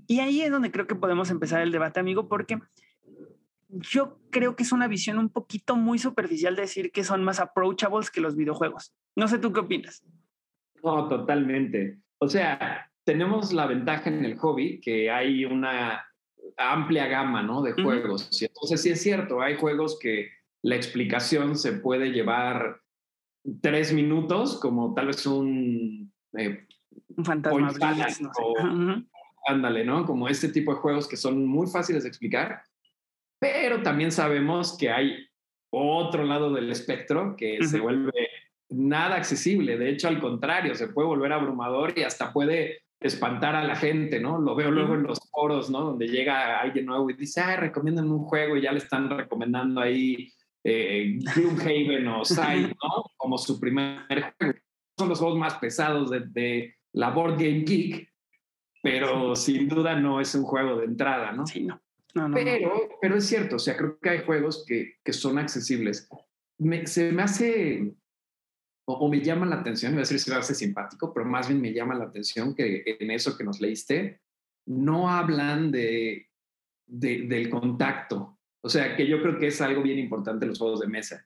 Y 0.07 0.19
ahí 0.19 0.41
es 0.41 0.51
donde 0.51 0.71
creo 0.71 0.87
que 0.87 0.95
podemos 0.95 1.29
empezar 1.29 1.61
el 1.61 1.71
debate, 1.71 1.99
amigo, 1.99 2.27
porque 2.27 2.59
yo 3.69 4.19
creo 4.31 4.55
que 4.55 4.63
es 4.63 4.71
una 4.71 4.87
visión 4.87 5.19
un 5.19 5.29
poquito 5.29 5.75
muy 5.75 5.99
superficial 5.99 6.55
de 6.55 6.63
decir 6.63 6.91
que 6.91 7.03
son 7.03 7.23
más 7.23 7.39
approachables 7.39 8.09
que 8.09 8.21
los 8.21 8.35
videojuegos. 8.35 8.93
No 9.15 9.27
sé 9.27 9.37
tú 9.37 9.53
qué 9.53 9.59
opinas. 9.59 10.03
No, 10.83 11.07
totalmente. 11.07 11.99
O 12.19 12.27
sea, 12.27 12.89
tenemos 13.03 13.53
la 13.53 13.65
ventaja 13.65 14.09
en 14.09 14.25
el 14.25 14.37
hobby 14.37 14.79
que 14.81 15.09
hay 15.09 15.45
una 15.45 16.05
amplia 16.57 17.07
gama 17.07 17.41
¿no? 17.41 17.61
de 17.61 17.73
juegos. 17.73 18.29
Y 18.41 18.45
entonces 18.45 18.81
sí 18.81 18.89
es 18.89 19.01
cierto, 19.01 19.41
hay 19.41 19.55
juegos 19.55 19.97
que 19.99 20.29
la 20.61 20.75
explicación 20.75 21.57
se 21.57 21.73
puede 21.73 22.11
llevar 22.11 22.81
tres 23.61 23.93
minutos, 23.93 24.59
como 24.59 24.93
tal 24.93 25.07
vez 25.07 25.25
un... 25.25 26.11
Eh, 26.37 26.65
un 27.15 27.25
fantasma. 27.25 27.71
Ándale, 29.47 29.85
¿no? 29.85 30.05
Como 30.05 30.27
este 30.27 30.49
tipo 30.49 30.73
de 30.73 30.79
juegos 30.79 31.07
que 31.07 31.15
son 31.17 31.45
muy 31.45 31.67
fáciles 31.67 32.03
de 32.03 32.09
explicar 32.09 32.61
pero 33.39 33.81
también 33.81 34.11
sabemos 34.11 34.77
que 34.77 34.91
hay 34.91 35.25
otro 35.71 36.23
lado 36.23 36.51
del 36.53 36.69
espectro 36.69 37.35
que 37.37 37.63
se 37.63 37.79
vuelve 37.79 38.28
nada 38.69 39.15
accesible. 39.15 39.77
De 39.77 39.89
hecho, 39.89 40.07
al 40.07 40.19
contrario, 40.19 40.75
se 40.75 40.87
puede 40.87 41.07
volver 41.07 41.33
abrumador 41.33 41.93
y 41.97 42.03
hasta 42.03 42.31
puede 42.31 42.83
espantar 42.99 43.55
a 43.55 43.63
la 43.63 43.75
gente, 43.75 44.19
¿no? 44.19 44.39
Lo 44.39 44.55
veo 44.55 44.71
luego 44.71 44.95
en 44.95 45.03
los 45.03 45.19
foros, 45.31 45.69
¿no? 45.69 45.81
Donde 45.81 46.07
llega 46.07 46.59
alguien 46.59 46.85
nuevo 46.85 47.09
y 47.09 47.13
dice, 47.13 47.41
ah, 47.41 47.55
recomiendan 47.55 48.11
un 48.11 48.23
juego 48.25 48.57
y 48.57 48.61
ya 48.61 48.71
le 48.71 48.79
están 48.79 49.09
recomendando 49.09 49.81
ahí 49.81 50.31
eh, 50.63 51.17
Gloomhaven 51.35 52.07
o 52.07 52.25
Side, 52.25 52.75
¿no? 52.83 53.11
Como 53.15 53.37
su 53.37 53.59
primer 53.59 54.33
juego. 54.37 54.59
Son 54.97 55.09
los 55.09 55.19
juegos 55.19 55.37
más 55.37 55.55
pesados 55.55 56.09
de, 56.09 56.21
de 56.27 56.75
la 56.91 57.11
Board 57.11 57.37
Game 57.37 57.61
Geek, 57.61 58.11
pero 58.83 59.35
sin 59.35 59.69
duda 59.69 59.95
no 59.95 60.19
es 60.19 60.35
un 60.35 60.43
juego 60.43 60.77
de 60.77 60.85
entrada, 60.85 61.31
¿no? 61.31 61.47
Sí, 61.47 61.63
no 61.63 61.79
pero, 62.33 62.89
pero 63.01 63.17
es 63.17 63.25
cierto, 63.25 63.57
o 63.57 63.59
sea, 63.59 63.77
creo 63.77 63.99
que 63.99 64.09
hay 64.09 64.19
juegos 64.19 64.65
que, 64.67 64.95
que 65.03 65.13
son 65.13 65.37
accesibles. 65.37 66.09
se 66.85 67.11
me 67.11 67.23
hace, 67.23 67.93
o, 68.91 69.07
me 69.07 69.21
llama 69.21 69.45
la 69.45 69.57
atención, 69.57 69.91
voy 69.91 69.99
a 69.99 70.01
decir 70.01 70.19
si 70.19 70.31
me 70.31 70.37
hace 70.37 70.55
simpático, 70.55 71.13
pero 71.13 71.25
más 71.25 71.47
bien 71.47 71.61
me 71.61 71.73
llama 71.73 71.93
la 71.93 72.05
atención 72.05 72.55
que 72.55 72.83
en 72.99 73.11
eso 73.11 73.37
que 73.37 73.43
nos 73.43 73.61
leíste, 73.61 74.21
no 74.65 75.09
hablan 75.09 75.71
de, 75.71 76.27
de, 76.87 77.27
del 77.27 77.49
contacto. 77.49 78.39
O 78.63 78.69
sea, 78.69 78.95
que 78.95 79.07
yo 79.07 79.21
creo 79.21 79.37
que 79.37 79.47
es 79.47 79.61
algo 79.61 79.83
bien 79.83 79.99
importante 79.99 80.45
en 80.45 80.49
los 80.49 80.59
juegos 80.59 80.79
de 80.79 80.87
mesa. 80.87 81.23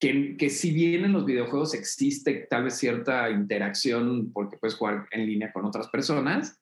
Que, 0.00 0.36
que 0.36 0.50
si 0.50 0.72
bien 0.72 1.04
en 1.04 1.12
los 1.12 1.24
videojuegos 1.24 1.74
existe 1.74 2.46
tal 2.50 2.64
vez 2.64 2.74
cierta 2.74 3.30
interacción 3.30 4.32
porque 4.32 4.58
puedes 4.58 4.76
jugar 4.76 5.06
en 5.12 5.26
línea 5.26 5.52
con 5.52 5.64
otras 5.64 5.88
personas, 5.88 6.60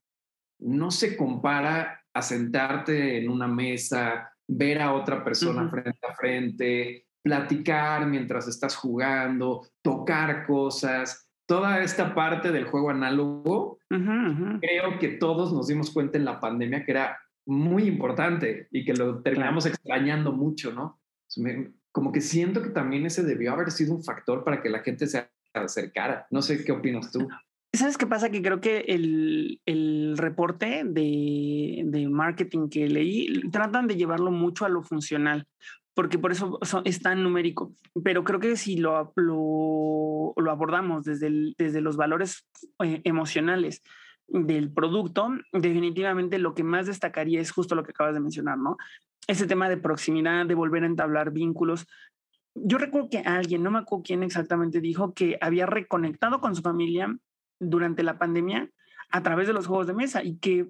no 0.58 0.90
se 0.90 1.16
compara 1.16 2.04
a 2.12 2.22
sentarte 2.22 3.18
en 3.18 3.30
una 3.30 3.48
mesa, 3.48 4.32
ver 4.46 4.80
a 4.80 4.94
otra 4.94 5.24
persona 5.24 5.68
frente 5.70 6.06
a 6.06 6.14
frente, 6.14 7.05
platicar 7.26 8.06
mientras 8.06 8.46
estás 8.46 8.76
jugando, 8.76 9.66
tocar 9.82 10.46
cosas, 10.46 11.28
toda 11.44 11.82
esta 11.82 12.14
parte 12.14 12.52
del 12.52 12.66
juego 12.66 12.90
análogo, 12.90 13.80
creo 13.88 14.98
que 15.00 15.08
todos 15.18 15.52
nos 15.52 15.66
dimos 15.66 15.90
cuenta 15.90 16.18
en 16.18 16.24
la 16.24 16.38
pandemia 16.38 16.84
que 16.84 16.92
era 16.92 17.18
muy 17.44 17.88
importante 17.88 18.68
y 18.70 18.84
que 18.84 18.94
lo 18.94 19.22
terminamos 19.22 19.66
extrañando 19.66 20.30
mucho, 20.30 20.72
¿no? 20.72 21.00
como 21.90 22.12
que 22.12 22.20
siento 22.20 22.62
que 22.62 22.68
también 22.68 23.06
ese 23.06 23.24
debió 23.24 23.52
haber 23.52 23.72
sido 23.72 23.92
un 23.92 24.04
factor 24.04 24.44
para 24.44 24.62
que 24.62 24.70
la 24.70 24.84
gente 24.84 25.08
se 25.08 25.28
acercara. 25.52 26.28
No 26.30 26.42
sé 26.42 26.64
qué 26.64 26.70
opinas 26.70 27.10
tú. 27.10 27.26
¿Sabes 27.72 27.98
qué 27.98 28.06
pasa? 28.06 28.30
Que 28.30 28.40
creo 28.40 28.60
que 28.60 28.84
el, 28.86 29.60
el 29.66 30.16
reporte 30.16 30.84
de, 30.84 31.82
de, 31.84 32.08
marketing 32.08 32.68
que 32.68 32.88
leí 32.88 33.40
tratan 33.50 33.88
de 33.88 33.96
llevarlo 33.96 34.30
mucho 34.30 34.64
a 34.64 34.68
lo 34.68 34.82
funcional, 34.82 35.48
porque 35.96 36.18
por 36.18 36.30
eso 36.30 36.60
es 36.84 37.00
tan 37.00 37.22
numérico. 37.22 37.72
Pero 38.04 38.22
creo 38.22 38.38
que 38.38 38.54
si 38.56 38.76
lo, 38.76 39.14
lo, 39.16 40.34
abordamos 40.50 41.04
desde, 41.04 41.54
desde 41.56 41.80
los 41.80 41.96
valores 41.96 42.46
eh, 42.84 43.00
emocionales 43.04 43.82
del 44.28 44.70
producto, 44.70 45.30
definitivamente 45.54 46.38
lo 46.38 46.54
que 46.54 46.64
más 46.64 46.86
destacaría 46.86 47.40
es 47.40 47.50
justo 47.50 47.74
lo 47.74 47.82
que 47.82 47.92
acabas 47.92 48.12
de 48.12 48.20
mencionar, 48.20 48.58
¿no? 48.58 48.76
Ese 49.26 49.46
tema 49.46 49.70
de 49.70 49.78
proximidad, 49.78 50.44
de 50.44 50.54
volver 50.54 50.82
a 50.82 50.86
entablar 50.86 51.30
vínculos. 51.30 51.86
Yo 52.54 52.76
recuerdo 52.76 53.08
que 53.08 53.20
alguien, 53.20 53.62
no 53.62 53.70
me 53.70 53.78
acuerdo 53.78 54.04
quién 54.04 54.22
exactamente, 54.22 54.82
dijo 54.82 55.14
que 55.14 55.38
había 55.40 55.64
reconectado 55.64 56.42
con 56.42 56.54
su 56.54 56.60
familia 56.60 57.16
durante 57.58 58.02
la 58.02 58.18
pandemia 58.18 58.68
a 59.08 59.22
través 59.22 59.46
de 59.46 59.54
los 59.54 59.66
juegos 59.66 59.86
de 59.86 59.94
mesa 59.94 60.22
y 60.22 60.36
que 60.36 60.68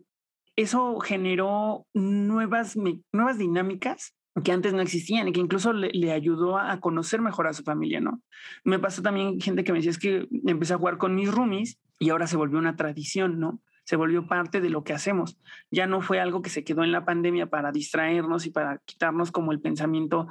eso 0.54 1.00
generó 1.00 1.84
nuevas, 1.94 2.76
nuevas 2.76 3.38
dinámicas 3.38 4.15
que 4.44 4.52
antes 4.52 4.74
no 4.74 4.82
existían 4.82 5.28
y 5.28 5.32
que 5.32 5.40
incluso 5.40 5.72
le, 5.72 6.12
ayudó 6.12 6.58
a 6.58 6.78
conocer 6.80 7.20
mejor 7.20 7.46
a 7.46 7.54
su 7.54 7.62
familia, 7.62 8.00
¿no? 8.00 8.20
Me 8.64 8.78
pasó 8.78 9.02
también 9.02 9.40
gente 9.40 9.64
que 9.64 9.72
me 9.72 9.78
decía 9.78 9.90
es 9.90 9.98
que 9.98 10.28
empecé 10.46 10.74
a 10.74 10.78
jugar 10.78 10.98
con 10.98 11.14
mis 11.14 11.32
roomies 11.32 11.78
y 11.98 12.10
ahora 12.10 12.26
se 12.26 12.36
volvió 12.36 12.58
una 12.58 12.76
tradición, 12.76 13.40
¿no? 13.40 13.60
Se 13.84 13.96
volvió 13.96 14.26
parte 14.26 14.60
de 14.60 14.68
lo 14.68 14.84
que 14.84 14.92
hacemos. 14.92 15.38
Ya 15.70 15.86
no 15.86 16.02
fue 16.02 16.20
algo 16.20 16.42
que 16.42 16.50
se 16.50 16.64
quedó 16.64 16.84
en 16.84 16.92
la 16.92 17.04
pandemia 17.04 17.46
para 17.46 17.72
distraernos 17.72 18.44
y 18.44 18.50
para 18.50 18.78
quitarnos 18.84 19.30
como 19.30 19.52
el 19.52 19.60
pensamiento 19.60 20.28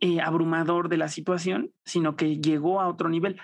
eh, 0.00 0.20
abrumador 0.20 0.88
de 0.88 0.98
la 0.98 1.08
situación, 1.08 1.72
sino 1.84 2.16
que 2.16 2.38
llegó 2.38 2.80
a 2.80 2.88
otro 2.88 3.08
nivel. 3.08 3.40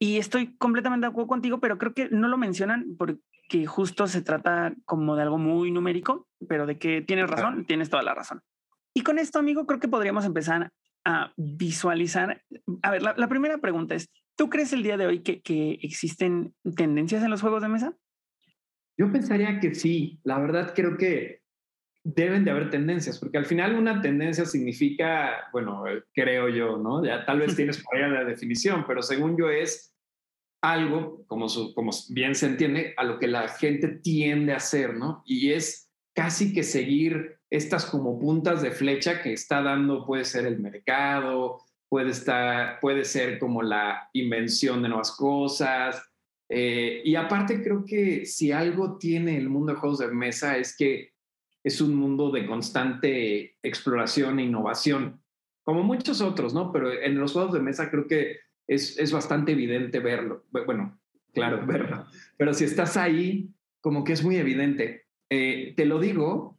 Y 0.00 0.16
estoy 0.16 0.56
completamente 0.56 1.06
de 1.06 1.10
acuerdo 1.10 1.28
contigo, 1.28 1.60
pero 1.60 1.78
creo 1.78 1.94
que 1.94 2.08
no 2.10 2.28
lo 2.28 2.38
mencionan 2.38 2.96
porque 2.96 3.66
justo 3.66 4.06
se 4.06 4.22
trata 4.22 4.74
como 4.84 5.14
de 5.14 5.22
algo 5.22 5.38
muy 5.38 5.70
numérico, 5.70 6.26
pero 6.48 6.66
de 6.66 6.78
que 6.78 7.02
tienes 7.02 7.28
razón, 7.28 7.66
tienes 7.66 7.90
toda 7.90 8.02
la 8.02 8.14
razón. 8.14 8.42
Y 8.94 9.02
con 9.02 9.18
esto, 9.18 9.38
amigo, 9.38 9.66
creo 9.66 9.80
que 9.80 9.88
podríamos 9.88 10.24
empezar 10.24 10.72
a 11.04 11.32
visualizar. 11.36 12.42
A 12.82 12.90
ver, 12.90 13.02
la, 13.02 13.28
primera 13.28 13.58
pregunta 13.58 13.94
es, 13.94 14.10
¿tú 14.36 14.50
crees 14.50 14.72
el 14.72 14.82
día 14.82 14.96
de 14.96 15.06
hoy 15.06 15.20
que, 15.20 15.40
que, 15.40 15.78
existen 15.82 16.54
tendencias 16.76 17.22
en 17.22 17.30
los 17.30 17.40
juegos 17.40 17.62
de 17.62 17.68
mesa? 17.68 17.96
Yo 18.96 19.10
pensaría 19.12 19.60
que 19.60 19.74
sí. 19.74 20.20
La 20.24 20.38
verdad 20.38 20.72
creo 20.74 20.96
que 20.96 21.42
deben 22.04 22.44
de 22.44 22.50
haber 22.50 22.70
tendencias, 22.70 23.18
porque 23.18 23.38
al 23.38 23.44
final 23.44 23.74
una 23.74 24.00
tendencia 24.00 24.44
significa, 24.44 25.48
bueno, 25.52 25.84
creo 26.14 26.48
yo, 26.48 26.78
¿no? 26.78 27.04
Ya 27.04 27.24
tal 27.24 27.40
vez 27.40 27.54
tienes 27.56 27.82
por 27.82 27.96
ahí 27.96 28.10
la 28.10 28.24
definición, 28.24 28.84
pero 28.86 29.02
según 29.02 29.36
yo 29.36 29.50
es 29.50 29.94
algo, 30.62 31.24
como, 31.26 31.48
su, 31.48 31.74
como 31.74 31.92
bien 32.10 32.34
se 32.34 32.46
entiende, 32.46 32.94
a 32.96 33.04
lo 33.04 33.18
que 33.18 33.28
la 33.28 33.48
gente 33.48 33.88
tiende 33.88 34.52
a 34.52 34.56
hacer, 34.56 34.94
¿no? 34.94 35.22
Y 35.24 35.52
es 35.52 35.90
casi 36.14 36.52
que 36.52 36.62
seguir 36.62 37.37
estas 37.50 37.86
como 37.86 38.18
puntas 38.18 38.62
de 38.62 38.70
flecha 38.70 39.22
que 39.22 39.32
está 39.32 39.62
dando, 39.62 40.04
puede 40.04 40.24
ser 40.24 40.46
el 40.46 40.58
mercado, 40.58 41.62
puede, 41.88 42.10
estar, 42.10 42.78
puede 42.80 43.04
ser 43.04 43.38
como 43.38 43.62
la 43.62 44.08
invención 44.12 44.82
de 44.82 44.88
nuevas 44.88 45.12
cosas. 45.12 46.02
Eh, 46.48 47.02
y 47.04 47.14
aparte 47.14 47.62
creo 47.62 47.84
que 47.84 48.26
si 48.26 48.52
algo 48.52 48.98
tiene 48.98 49.36
el 49.36 49.48
mundo 49.48 49.72
de 49.72 49.78
juegos 49.78 49.98
de 49.98 50.08
mesa 50.08 50.56
es 50.56 50.76
que 50.76 51.12
es 51.64 51.80
un 51.80 51.94
mundo 51.94 52.30
de 52.30 52.46
constante 52.46 53.56
exploración 53.62 54.38
e 54.38 54.44
innovación, 54.44 55.22
como 55.62 55.82
muchos 55.82 56.20
otros, 56.20 56.54
¿no? 56.54 56.72
Pero 56.72 56.92
en 56.92 57.18
los 57.18 57.32
juegos 57.32 57.52
de 57.52 57.60
mesa 57.60 57.90
creo 57.90 58.06
que 58.06 58.38
es, 58.66 58.98
es 58.98 59.12
bastante 59.12 59.52
evidente 59.52 59.98
verlo. 59.98 60.44
Bueno, 60.50 60.98
claro, 61.34 61.62
verlo. 61.66 62.06
Pero 62.36 62.54
si 62.54 62.64
estás 62.64 62.96
ahí, 62.96 63.50
como 63.80 64.04
que 64.04 64.12
es 64.12 64.24
muy 64.24 64.36
evidente. 64.36 65.06
Eh, 65.30 65.74
te 65.76 65.84
lo 65.84 65.98
digo 66.00 66.57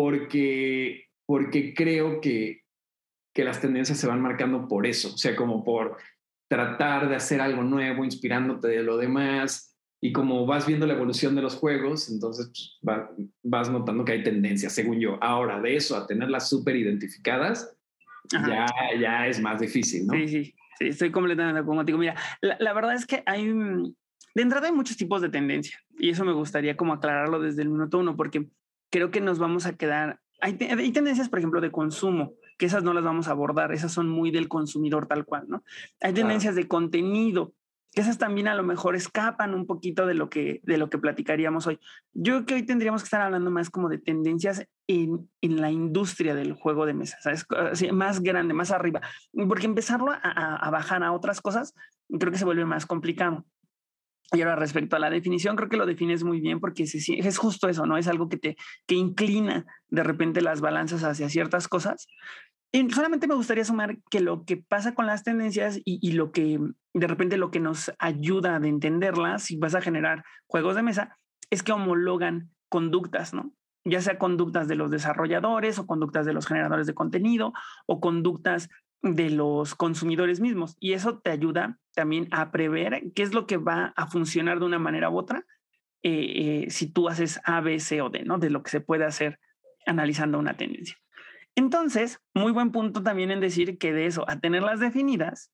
porque, 0.00 1.08
porque 1.26 1.74
creo 1.74 2.22
que, 2.22 2.62
que 3.34 3.44
las 3.44 3.60
tendencias 3.60 3.98
se 3.98 4.06
van 4.06 4.22
marcando 4.22 4.66
por 4.66 4.86
eso, 4.86 5.12
o 5.12 5.18
sea, 5.18 5.36
como 5.36 5.62
por 5.62 5.98
tratar 6.48 7.06
de 7.10 7.16
hacer 7.16 7.42
algo 7.42 7.62
nuevo, 7.62 8.02
inspirándote 8.02 8.68
de 8.68 8.82
lo 8.82 8.96
demás, 8.96 9.76
y 10.00 10.10
como 10.12 10.46
vas 10.46 10.66
viendo 10.66 10.86
la 10.86 10.94
evolución 10.94 11.34
de 11.34 11.42
los 11.42 11.54
juegos, 11.54 12.10
entonces 12.10 12.78
pues, 12.80 12.98
vas 13.42 13.70
notando 13.70 14.06
que 14.06 14.12
hay 14.12 14.22
tendencias, 14.22 14.72
según 14.72 14.98
yo. 15.00 15.22
Ahora, 15.22 15.60
de 15.60 15.76
eso 15.76 15.94
a 15.94 16.06
tenerlas 16.06 16.48
súper 16.48 16.76
identificadas, 16.76 17.76
ya, 18.32 18.66
ya 18.98 19.26
es 19.26 19.38
más 19.38 19.60
difícil, 19.60 20.06
¿no? 20.06 20.14
Sí, 20.14 20.28
sí, 20.28 20.44
sí, 20.78 20.88
estoy 20.88 21.10
completamente 21.10 21.56
de 21.56 21.60
acuerdo 21.60 21.80
contigo. 21.80 21.98
Mira, 21.98 22.14
la, 22.40 22.56
la, 22.58 22.72
verdad 22.72 22.94
es 22.94 23.04
que 23.04 23.22
hay, 23.26 23.44
mm, 23.44 23.94
de 24.34 24.42
entrada 24.42 24.68
hay 24.68 24.72
muchos 24.72 24.96
tipos 24.96 25.20
de 25.20 25.28
tendencia 25.28 25.78
y 25.98 26.08
eso 26.08 26.24
me 26.24 26.32
gustaría 26.32 26.74
como 26.74 26.94
aclararlo 26.94 27.38
desde 27.38 27.60
el 27.60 27.68
minuto 27.68 27.98
uno, 27.98 28.16
porque 28.16 28.48
creo 28.90 29.10
que 29.10 29.20
nos 29.20 29.38
vamos 29.38 29.66
a 29.66 29.76
quedar, 29.76 30.20
hay, 30.40 30.58
hay 30.60 30.92
tendencias, 30.92 31.28
por 31.28 31.38
ejemplo, 31.38 31.60
de 31.60 31.70
consumo, 31.70 32.34
que 32.58 32.66
esas 32.66 32.82
no 32.82 32.92
las 32.92 33.04
vamos 33.04 33.28
a 33.28 33.32
abordar, 33.32 33.72
esas 33.72 33.92
son 33.92 34.08
muy 34.08 34.30
del 34.30 34.48
consumidor 34.48 35.06
tal 35.06 35.24
cual, 35.24 35.46
¿no? 35.48 35.64
Hay 36.00 36.12
tendencias 36.12 36.54
de 36.54 36.68
contenido, 36.68 37.54
que 37.92 38.02
esas 38.02 38.18
también 38.18 38.46
a 38.48 38.54
lo 38.54 38.62
mejor 38.62 38.94
escapan 38.94 39.54
un 39.54 39.66
poquito 39.66 40.06
de 40.06 40.14
lo 40.14 40.30
que, 40.30 40.60
de 40.62 40.78
lo 40.78 40.90
que 40.90 40.98
platicaríamos 40.98 41.66
hoy. 41.66 41.80
Yo 42.12 42.34
creo 42.34 42.46
que 42.46 42.54
hoy 42.54 42.62
tendríamos 42.62 43.02
que 43.02 43.06
estar 43.06 43.20
hablando 43.20 43.50
más 43.50 43.70
como 43.70 43.88
de 43.88 43.98
tendencias 43.98 44.64
en, 44.86 45.28
en 45.40 45.60
la 45.60 45.70
industria 45.70 46.34
del 46.34 46.52
juego 46.52 46.86
de 46.86 46.94
mesa, 46.94 47.18
¿sabes? 47.20 47.46
más 47.92 48.20
grande, 48.20 48.54
más 48.54 48.70
arriba, 48.70 49.00
porque 49.48 49.66
empezarlo 49.66 50.12
a, 50.12 50.18
a, 50.56 50.70
bajar 50.70 51.02
a 51.02 51.12
otras 51.12 51.40
cosas 51.40 51.74
creo 52.18 52.32
que 52.32 52.38
se 52.38 52.44
vuelve 52.44 52.64
más 52.64 52.86
complicado. 52.86 53.44
Y 54.32 54.42
ahora 54.42 54.56
respecto 54.56 54.96
a 54.96 55.00
la 55.00 55.10
definición, 55.10 55.56
creo 55.56 55.68
que 55.68 55.76
lo 55.76 55.86
defines 55.86 56.22
muy 56.22 56.40
bien 56.40 56.60
porque 56.60 56.84
es 56.84 57.38
justo 57.38 57.68
eso, 57.68 57.86
¿no? 57.86 57.96
Es 57.96 58.06
algo 58.06 58.28
que 58.28 58.36
te 58.36 58.56
que 58.86 58.94
inclina 58.94 59.66
de 59.88 60.04
repente 60.04 60.40
las 60.40 60.60
balanzas 60.60 61.02
hacia 61.02 61.28
ciertas 61.28 61.66
cosas 61.66 62.06
y 62.72 62.88
solamente 62.90 63.26
me 63.26 63.34
gustaría 63.34 63.64
sumar 63.64 63.98
que 64.10 64.20
lo 64.20 64.44
que 64.44 64.56
pasa 64.56 64.94
con 64.94 65.06
las 65.06 65.24
tendencias 65.24 65.80
y, 65.84 66.12
lo 66.12 66.30
que 66.30 66.60
de 66.94 67.06
repente 67.06 67.36
lo 67.36 67.50
que 67.50 67.58
nos 67.58 67.92
ayuda 67.98 68.56
a 68.56 68.66
entenderlas, 68.66 69.42
si 69.44 69.56
vas 69.56 69.74
a 69.74 69.80
generar 69.80 70.24
juegos 70.46 70.76
de 70.76 70.82
mesa, 70.82 71.18
es 71.50 71.64
que 71.64 71.72
homologan 71.72 72.50
conductas, 72.68 73.34
¿no? 73.34 73.52
Ya 73.84 74.00
sea 74.00 74.18
conductas 74.18 74.68
de 74.68 74.76
los 74.76 74.90
desarrolladores 74.92 75.80
o 75.80 75.86
conductas 75.86 76.26
de 76.26 76.32
los 76.32 76.46
generadores 76.46 76.86
de 76.86 76.94
contenido 76.94 77.52
o 77.86 78.00
conductas 78.00 78.68
de 79.02 79.30
los 79.30 79.74
consumidores 79.74 80.40
mismos. 80.40 80.76
Y 80.80 80.92
eso 80.92 81.18
te 81.18 81.30
ayuda 81.30 81.78
también 81.94 82.28
a 82.30 82.50
prever 82.50 83.12
qué 83.14 83.22
es 83.22 83.34
lo 83.34 83.46
que 83.46 83.56
va 83.56 83.92
a 83.96 84.06
funcionar 84.06 84.58
de 84.58 84.66
una 84.66 84.78
manera 84.78 85.10
u 85.10 85.18
otra 85.18 85.44
eh, 86.02 86.64
eh, 86.64 86.70
si 86.70 86.90
tú 86.90 87.08
haces 87.08 87.40
A, 87.44 87.60
B, 87.60 87.78
C 87.78 88.00
o 88.00 88.08
D, 88.08 88.24
¿no? 88.24 88.38
De 88.38 88.50
lo 88.50 88.62
que 88.62 88.70
se 88.70 88.80
puede 88.80 89.04
hacer 89.04 89.38
analizando 89.86 90.38
una 90.38 90.56
tendencia. 90.56 90.96
Entonces, 91.54 92.20
muy 92.32 92.52
buen 92.52 92.72
punto 92.72 93.02
también 93.02 93.30
en 93.30 93.40
decir 93.40 93.76
que 93.76 93.92
de 93.92 94.06
eso 94.06 94.24
a 94.28 94.38
tenerlas 94.38 94.80
definidas, 94.80 95.52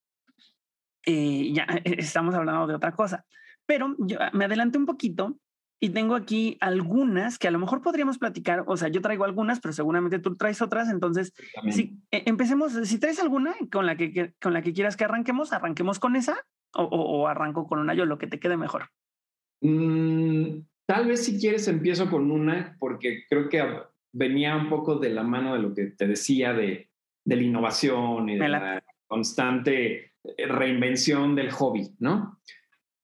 eh, 1.05 1.53
ya 1.53 1.67
estamos 1.85 2.35
hablando 2.35 2.67
de 2.67 2.75
otra 2.75 2.93
cosa. 2.93 3.25
Pero 3.67 3.97
yo 3.99 4.19
me 4.33 4.45
adelanté 4.45 4.79
un 4.79 4.87
poquito 4.87 5.37
y 5.79 5.91
tengo 5.91 6.15
aquí 6.15 6.57
algunas 6.61 7.39
que 7.39 7.49
a 7.49 7.51
lo 7.51 7.59
mejor 7.59 7.83
podríamos 7.83 8.19
platicar. 8.19 8.65
O 8.67 8.77
sea, 8.77 8.89
yo 8.89 9.03
traigo 9.03 9.25
algunas, 9.25 9.61
pero 9.61 9.73
seguramente 9.73 10.19
tú 10.19 10.35
traes 10.37 10.62
otras. 10.62 10.89
Entonces, 10.89 11.35
si 11.71 11.99
eh, 12.11 12.23
empecemos, 12.27 12.73
si 12.73 12.99
traes 12.99 13.21
alguna 13.21 13.55
con 13.71 13.85
la 13.85 13.97
que, 13.97 14.33
con 14.41 14.55
la 14.55 14.62
que 14.62 14.73
quieras 14.73 14.97
que 14.97 15.05
arranquemos, 15.05 15.53
arranquemos 15.53 15.99
con 15.99 16.17
esa 16.17 16.37
o, 16.73 17.27
arranco 17.29 17.67
con 17.67 17.79
una 17.79 17.95
yo, 17.95 18.05
lo 18.05 18.19
que 18.19 18.27
te 18.27 18.39
quede 18.39 18.57
mejor. 18.57 18.91
Mm, 19.61 20.61
tal 20.87 21.07
vez 21.07 21.25
si 21.25 21.39
quieres 21.39 21.69
empiezo 21.69 22.11
con 22.11 22.31
una, 22.31 22.77
porque 22.79 23.25
creo 23.29 23.49
que 23.49 23.62
venía 24.12 24.57
un 24.57 24.69
poco 24.69 24.97
de 24.97 25.11
la 25.11 25.23
mano 25.23 25.55
de 25.55 25.62
lo 25.62 25.75
que 25.75 25.87
te 25.87 26.07
decía 26.07 26.53
de, 26.53 26.91
de 27.25 27.37
la 27.37 27.43
innovación 27.43 28.29
y 28.29 28.39
de 28.39 28.49
la 28.49 28.83
constante 29.07 30.12
eh, 30.25 30.47
reinvención 30.47 31.35
del 31.35 31.51
hobby, 31.51 31.95
¿no? 31.99 32.41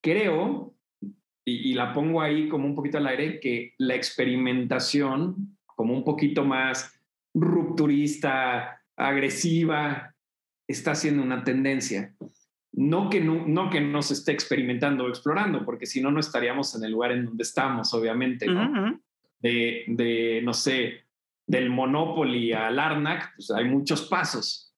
Creo, 0.03 0.75
y, 1.45 1.71
y, 1.71 1.75
la 1.75 1.93
pongo 1.93 2.21
ahí 2.21 2.49
como 2.49 2.67
un 2.67 2.75
poquito 2.75 2.99
al 2.99 3.07
aire, 3.07 3.41
que 3.41 3.75
la 3.79 3.95
experimentación, 3.95 5.57
como 5.67 5.95
un 5.95 6.05
poquito 6.05 6.45
más 6.45 7.01
rupturista, 7.35 8.81
agresiva, 8.97 10.15
está 10.69 10.95
siendo 10.95 11.23
una 11.23 11.45
tendencia. 11.45 12.15
No 12.73 13.11
que 13.11 13.21
no, 13.21 13.47
no 13.47 13.71
que 13.71 13.81
no 13.81 14.03
se 14.03 14.15
esté 14.15 14.33
experimentando 14.33 15.05
o 15.05 15.09
explorando, 15.09 15.65
porque 15.65 15.87
si 15.87 16.01
no, 16.01 16.11
no 16.11 16.21
estaríamos 16.21 16.75
en 16.75 16.85
el 16.85 16.93
lugar 16.93 17.13
en 17.13 17.27
donde 17.27 17.43
estamos, 17.43 17.93
obviamente, 17.93 18.47
¿no? 18.47 18.99
de, 19.41 19.85
de, 19.89 20.41
no 20.43 20.55
sé, 20.55 21.03
del 21.47 21.69
Monopoly 21.71 22.53
al 22.53 22.79
Arnak, 22.79 23.35
pues 23.37 23.51
hay 23.51 23.65
muchos 23.65 24.03
pasos 24.03 24.73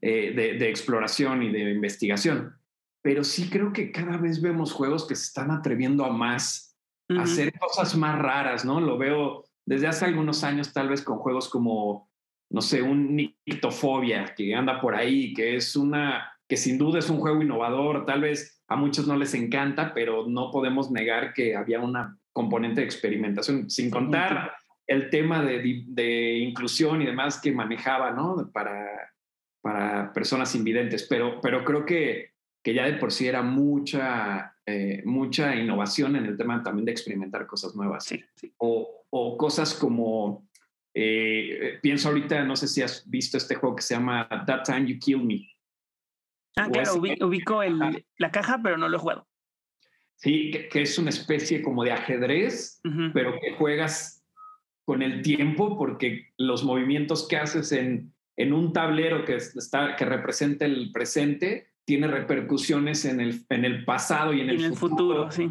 eh, 0.00 0.32
de, 0.58 0.68
exploración 0.68 1.42
y 1.42 1.50
de 1.50 1.70
investigación. 1.70 2.57
Pero 3.02 3.24
sí 3.24 3.48
creo 3.48 3.72
que 3.72 3.92
cada 3.92 4.16
vez 4.16 4.40
vemos 4.40 4.72
juegos 4.72 5.06
que 5.06 5.14
se 5.14 5.24
están 5.24 5.50
atreviendo 5.50 6.04
a 6.04 6.12
más, 6.12 6.76
a 7.08 7.22
hacer 7.22 7.52
cosas 7.58 7.96
más 7.96 8.18
raras, 8.18 8.64
¿no? 8.64 8.80
Lo 8.80 8.98
veo 8.98 9.44
desde 9.64 9.86
hace 9.86 10.04
algunos 10.04 10.44
años, 10.44 10.72
tal 10.72 10.88
vez 10.88 11.02
con 11.02 11.18
juegos 11.18 11.48
como, 11.48 12.10
no 12.50 12.60
sé, 12.60 12.82
un 12.82 13.14
Nictofobia 13.16 14.34
que 14.36 14.54
anda 14.54 14.80
por 14.80 14.94
ahí, 14.94 15.32
que 15.34 15.56
es 15.56 15.76
una 15.76 16.32
que 16.48 16.56
sin 16.56 16.78
duda 16.78 16.98
es 16.98 17.10
un 17.10 17.20
juego 17.20 17.42
innovador, 17.42 18.06
tal 18.06 18.22
vez 18.22 18.62
a 18.68 18.76
muchos 18.76 19.06
no 19.06 19.16
les 19.16 19.34
encanta, 19.34 19.92
pero 19.92 20.26
no 20.26 20.50
podemos 20.50 20.90
negar 20.90 21.34
que 21.34 21.54
había 21.54 21.78
una 21.80 22.18
componente 22.32 22.80
de 22.80 22.86
experimentación, 22.86 23.68
sin 23.68 23.90
contar 23.90 24.54
el 24.86 25.10
tema 25.10 25.42
de, 25.42 25.84
de 25.86 26.38
inclusión 26.38 27.02
y 27.02 27.06
demás 27.06 27.40
que 27.40 27.52
manejaba, 27.52 28.12
¿no? 28.12 28.50
Para, 28.50 29.12
para 29.60 30.12
personas 30.14 30.54
invidentes, 30.54 31.06
pero, 31.08 31.40
pero 31.42 31.64
creo 31.64 31.84
que, 31.84 32.32
que 32.68 32.74
ya 32.74 32.84
de 32.84 32.98
por 32.98 33.10
sí 33.10 33.26
era 33.26 33.40
mucha, 33.40 34.54
eh, 34.66 35.00
mucha 35.06 35.56
innovación 35.56 36.16
en 36.16 36.26
el 36.26 36.36
tema 36.36 36.62
también 36.62 36.84
de 36.84 36.92
experimentar 36.92 37.46
cosas 37.46 37.74
nuevas. 37.74 38.04
Sí, 38.04 38.22
sí. 38.34 38.52
O, 38.58 39.06
o, 39.08 39.38
cosas 39.38 39.72
como, 39.72 40.46
eh, 40.92 41.78
pienso 41.80 42.08
ahorita, 42.08 42.44
no 42.44 42.56
sé 42.56 42.68
si 42.68 42.82
has 42.82 43.08
visto 43.08 43.38
este 43.38 43.54
juego 43.54 43.74
que 43.76 43.80
se 43.80 43.94
llama 43.94 44.28
That 44.46 44.64
Time 44.64 44.84
You 44.86 44.98
Kill 44.98 45.24
Me. 45.24 45.48
Ah, 46.56 46.68
claro, 46.70 46.96
ubico 46.96 47.62
el, 47.62 48.04
la 48.18 48.30
caja, 48.30 48.60
pero 48.62 48.76
no 48.76 48.90
lo 48.90 48.98
he 48.98 49.00
jugado. 49.00 49.26
Sí, 50.16 50.50
que, 50.50 50.68
que 50.68 50.82
es 50.82 50.98
una 50.98 51.08
especie 51.08 51.62
como 51.62 51.84
de 51.84 51.92
ajedrez, 51.92 52.82
uh 52.84 52.88
-huh. 52.90 53.12
pero 53.14 53.40
que 53.40 53.54
juegas 53.54 54.26
con 54.84 55.00
el 55.00 55.22
tiempo 55.22 55.78
porque 55.78 56.34
los 56.36 56.64
movimientos 56.64 57.26
que 57.28 57.38
haces 57.38 57.72
en, 57.72 58.12
en 58.36 58.52
un 58.52 58.74
tablero 58.74 59.24
que, 59.24 59.36
está, 59.36 59.96
que 59.96 60.04
representa 60.04 60.66
el 60.66 60.92
presente 60.92 61.67
tiene 61.88 62.06
repercusiones 62.06 63.06
en 63.06 63.18
el, 63.18 63.46
en 63.48 63.64
el 63.64 63.82
pasado 63.86 64.34
y 64.34 64.42
en 64.42 64.50
el, 64.50 64.58
en 64.58 64.64
el 64.72 64.76
futuro. 64.76 65.30
futuro. 65.30 65.32
sí. 65.32 65.50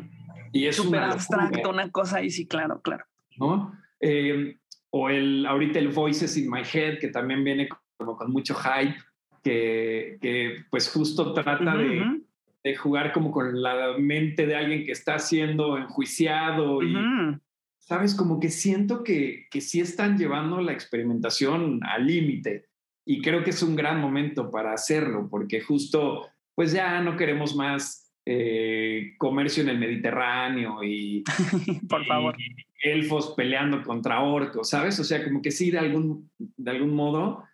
Y 0.54 0.68
es 0.68 0.76
súper 0.76 1.00
abstracto, 1.02 1.72
una 1.72 1.90
cosa 1.90 2.18
ahí, 2.18 2.30
sí, 2.30 2.46
claro, 2.46 2.80
claro. 2.82 3.06
¿No? 3.38 3.74
Eh, 4.00 4.56
o 4.92 5.10
el, 5.10 5.48
ahorita 5.48 5.80
el 5.80 5.88
Voices 5.88 6.38
in 6.38 6.50
My 6.52 6.62
Head, 6.62 7.00
que 7.00 7.08
también 7.08 7.44
viene 7.44 7.68
como 7.98 8.16
con 8.16 8.32
mucho 8.32 8.54
hype, 8.54 8.96
que, 9.44 10.20
que 10.22 10.64
pues 10.70 10.92
justo 10.92 11.34
trata 11.34 11.74
uh 11.74 11.80
-huh, 11.80 12.22
de, 12.64 12.70
de, 12.70 12.76
jugar 12.76 13.14
como 13.14 13.32
con 13.32 13.60
la 13.60 13.98
mente 13.98 14.46
de 14.46 14.56
alguien 14.56 14.86
que 14.86 14.92
está 14.92 15.18
siendo 15.18 15.76
enjuiciado 15.76 16.84
y, 16.84 16.96
uh 16.96 17.00
-huh. 17.00 17.42
¿sabes? 17.80 18.14
Como 18.14 18.40
que 18.40 18.50
siento 18.50 19.04
que, 19.04 19.48
que 19.50 19.60
sí 19.60 19.80
están 19.80 20.20
llevando 20.20 20.62
la 20.62 20.72
experimentación 20.72 21.80
al 21.84 22.06
límite 22.06 22.67
y 23.08 23.22
creo 23.22 23.44
que 23.44 23.52
es 23.52 23.64
un 23.64 23.76
gran 23.76 24.02
momento 24.02 24.52
para 24.52 24.74
hacerlo 24.74 25.30
porque 25.32 25.62
justo 25.62 26.28
pues 26.54 26.74
ya 26.74 27.00
no 27.02 27.16
queremos 27.16 27.56
más 27.56 28.14
eh, 28.26 29.14
comercio 29.18 29.64
en 29.64 29.70
el 29.70 29.80
Mediterráneo 29.80 30.84
y, 30.84 31.24
por 31.90 32.06
favor 32.06 32.36
y 32.38 32.90
elfos 32.90 33.34
peleando 33.36 33.82
contra 33.82 34.22
orcos, 34.22 34.70
¿sabes? 34.70 35.00
O 35.00 35.06
sea, 35.06 35.24
como 35.24 35.42
que 35.42 35.52
sí 35.52 35.72
de 35.72 35.80
algún, 35.80 36.30
de 36.38 36.72
algún 36.72 36.94
modo 36.94 37.46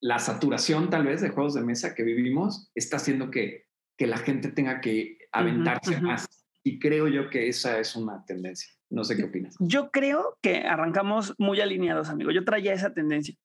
la 0.00 0.18
saturación 0.18 0.88
tal 0.88 1.04
vez 1.04 1.20
de 1.20 1.28
juegos 1.28 1.54
de 1.54 1.62
mesa 1.62 1.94
que 1.94 2.02
vivimos 2.02 2.70
está 2.74 2.96
haciendo 2.96 3.30
que, 3.30 3.66
que 3.98 4.06
la 4.06 4.16
gente 4.16 4.50
tenga 4.50 4.80
que 4.80 5.18
aventarse 5.30 5.90
uh 5.90 5.94
-huh, 5.94 5.98
uh 5.98 6.02
-huh. 6.04 6.06
más. 6.06 6.26
Y 6.64 6.78
creo 6.78 7.06
yo 7.06 7.28
que 7.28 7.48
esa 7.48 7.78
es 7.78 7.94
una 7.96 8.24
tendencia. 8.24 8.72
No 8.88 9.04
sé 9.04 9.16
qué 9.16 9.24
opinas. 9.24 9.56
Yo 9.60 9.90
creo 9.90 10.38
que 10.40 10.62
arrancamos 10.62 11.34
muy 11.38 11.60
alineados, 11.60 12.08
amigo. 12.08 12.30
Yo 12.30 12.44
traía 12.44 12.72
esa 12.72 12.94
tendencia. 12.94 13.36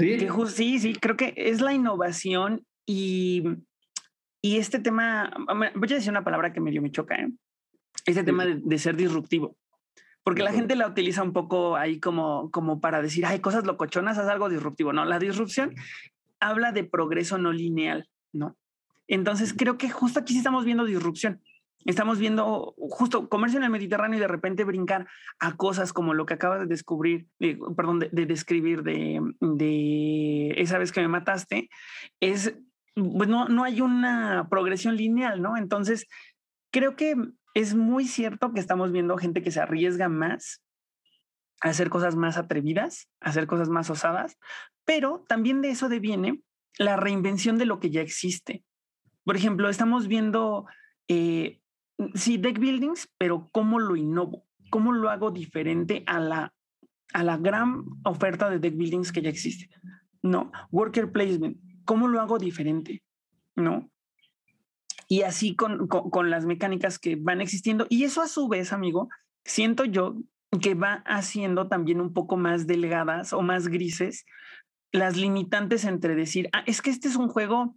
Sí. 0.00 0.18
Que 0.18 0.46
sí, 0.46 0.78
sí, 0.78 0.94
creo 0.94 1.16
que 1.16 1.34
es 1.36 1.60
la 1.60 1.72
innovación 1.72 2.64
y, 2.86 3.44
y 4.42 4.56
este 4.56 4.78
tema, 4.78 5.32
voy 5.74 5.92
a 5.92 5.94
decir 5.94 6.10
una 6.10 6.24
palabra 6.24 6.52
que 6.52 6.60
medio 6.60 6.82
me 6.82 6.90
choca, 6.90 7.16
¿eh? 7.16 7.28
Este 8.06 8.20
sí. 8.20 8.26
tema 8.26 8.46
de, 8.46 8.60
de, 8.62 8.78
ser 8.78 8.96
disruptivo. 8.96 9.56
Porque 10.22 10.42
la 10.42 10.52
gente 10.52 10.76
la 10.76 10.86
utiliza 10.86 11.22
un 11.22 11.32
poco 11.32 11.76
ahí 11.76 11.98
como, 11.98 12.50
como 12.50 12.80
para 12.80 13.00
decir, 13.00 13.24
hay 13.26 13.40
cosas 13.40 13.64
locochonas, 13.64 14.18
haz 14.18 14.28
algo 14.28 14.48
disruptivo. 14.48 14.92
No, 14.92 15.04
la 15.04 15.18
disrupción 15.18 15.74
habla 16.40 16.72
de 16.72 16.84
progreso 16.84 17.38
no 17.38 17.52
lineal, 17.52 18.08
¿no? 18.32 18.56
Entonces 19.08 19.54
creo 19.56 19.76
que 19.76 19.90
justo 19.90 20.20
aquí 20.20 20.32
sí 20.32 20.38
estamos 20.38 20.64
viendo 20.64 20.84
disrupción. 20.84 21.40
Estamos 21.86 22.18
viendo 22.18 22.74
justo 22.76 23.28
comercio 23.28 23.58
en 23.58 23.64
el 23.64 23.70
Mediterráneo 23.70 24.18
y 24.18 24.20
de 24.20 24.28
repente 24.28 24.64
brincar 24.64 25.08
a 25.38 25.56
cosas 25.56 25.92
como 25.92 26.12
lo 26.12 26.26
que 26.26 26.34
acabas 26.34 26.60
de 26.60 26.66
descubrir, 26.66 27.26
eh, 27.38 27.58
perdón, 27.76 28.00
de, 28.00 28.10
de 28.12 28.26
describir 28.26 28.82
de, 28.82 29.20
de, 29.40 30.54
esa 30.58 30.78
vez 30.78 30.92
que 30.92 31.00
me 31.00 31.08
mataste, 31.08 31.70
es, 32.20 32.54
pues 32.94 33.28
no, 33.28 33.48
no 33.48 33.64
hay 33.64 33.80
una 33.80 34.48
progresión 34.50 34.96
lineal, 34.96 35.40
¿no? 35.40 35.56
Entonces, 35.56 36.06
creo 36.70 36.96
que 36.96 37.14
es 37.54 37.74
muy 37.74 38.06
cierto 38.06 38.52
que 38.52 38.60
estamos 38.60 38.92
viendo 38.92 39.16
gente 39.16 39.42
que 39.42 39.50
se 39.50 39.60
arriesga 39.60 40.08
más 40.08 40.62
a 41.62 41.68
hacer 41.68 41.90
cosas 41.90 42.16
más 42.16 42.36
atrevidas, 42.36 43.08
a 43.20 43.30
hacer 43.30 43.46
cosas 43.46 43.68
más 43.68 43.90
osadas, 43.90 44.38
pero 44.84 45.24
también 45.28 45.60
de 45.60 45.70
eso 45.70 45.88
deviene 45.88 46.42
la 46.78 46.96
reinvención 46.96 47.58
de 47.58 47.66
lo 47.66 47.80
que 47.80 47.90
ya 47.90 48.00
existe. 48.00 48.64
Por 49.24 49.36
ejemplo, 49.36 49.68
estamos 49.68 50.08
viendo, 50.08 50.66
eh, 51.08 51.59
sí, 52.14 52.38
deck 52.38 52.58
buildings, 52.58 53.08
pero 53.18 53.48
¿cómo 53.52 53.78
lo 53.78 53.96
innovo? 53.96 54.46
¿Cómo 54.70 54.92
lo 54.92 55.10
hago 55.10 55.30
diferente 55.30 56.04
a 56.06 56.20
la, 56.20 56.54
a 57.12 57.24
la 57.24 57.36
gran 57.36 57.84
oferta 58.04 58.50
de 58.50 58.58
deck 58.58 58.76
buildings 58.76 59.12
que 59.12 59.22
ya 59.22 59.30
existe? 59.30 59.68
No, 60.22 60.52
worker 60.70 61.10
placement, 61.12 61.58
¿cómo 61.84 62.08
lo 62.08 62.20
hago 62.20 62.38
diferente? 62.38 63.02
No, 63.56 63.90
y 65.10 65.22
así 65.22 65.56
con, 65.56 65.88
con, 65.88 66.30
las 66.30 66.46
mecánicas 66.46 67.00
que 67.00 67.16
van 67.16 67.40
existiendo. 67.40 67.84
Y 67.90 68.04
eso 68.04 68.22
a 68.22 68.28
su 68.28 68.46
vez, 68.46 68.72
amigo, 68.72 69.08
siento 69.44 69.84
yo 69.84 70.16
que 70.62 70.74
va 70.74 71.02
haciendo 71.04 71.66
también 71.66 72.00
un 72.00 72.12
poco 72.12 72.36
más 72.36 72.68
delgadas 72.68 73.32
o 73.32 73.42
más 73.42 73.66
grises 73.66 74.24
las 74.92 75.16
limitantes 75.16 75.84
entre 75.84 76.14
decir, 76.14 76.48
ah, 76.52 76.62
es 76.64 76.80
que 76.80 76.90
este 76.90 77.08
es 77.08 77.16
un 77.16 77.28
juego, 77.28 77.76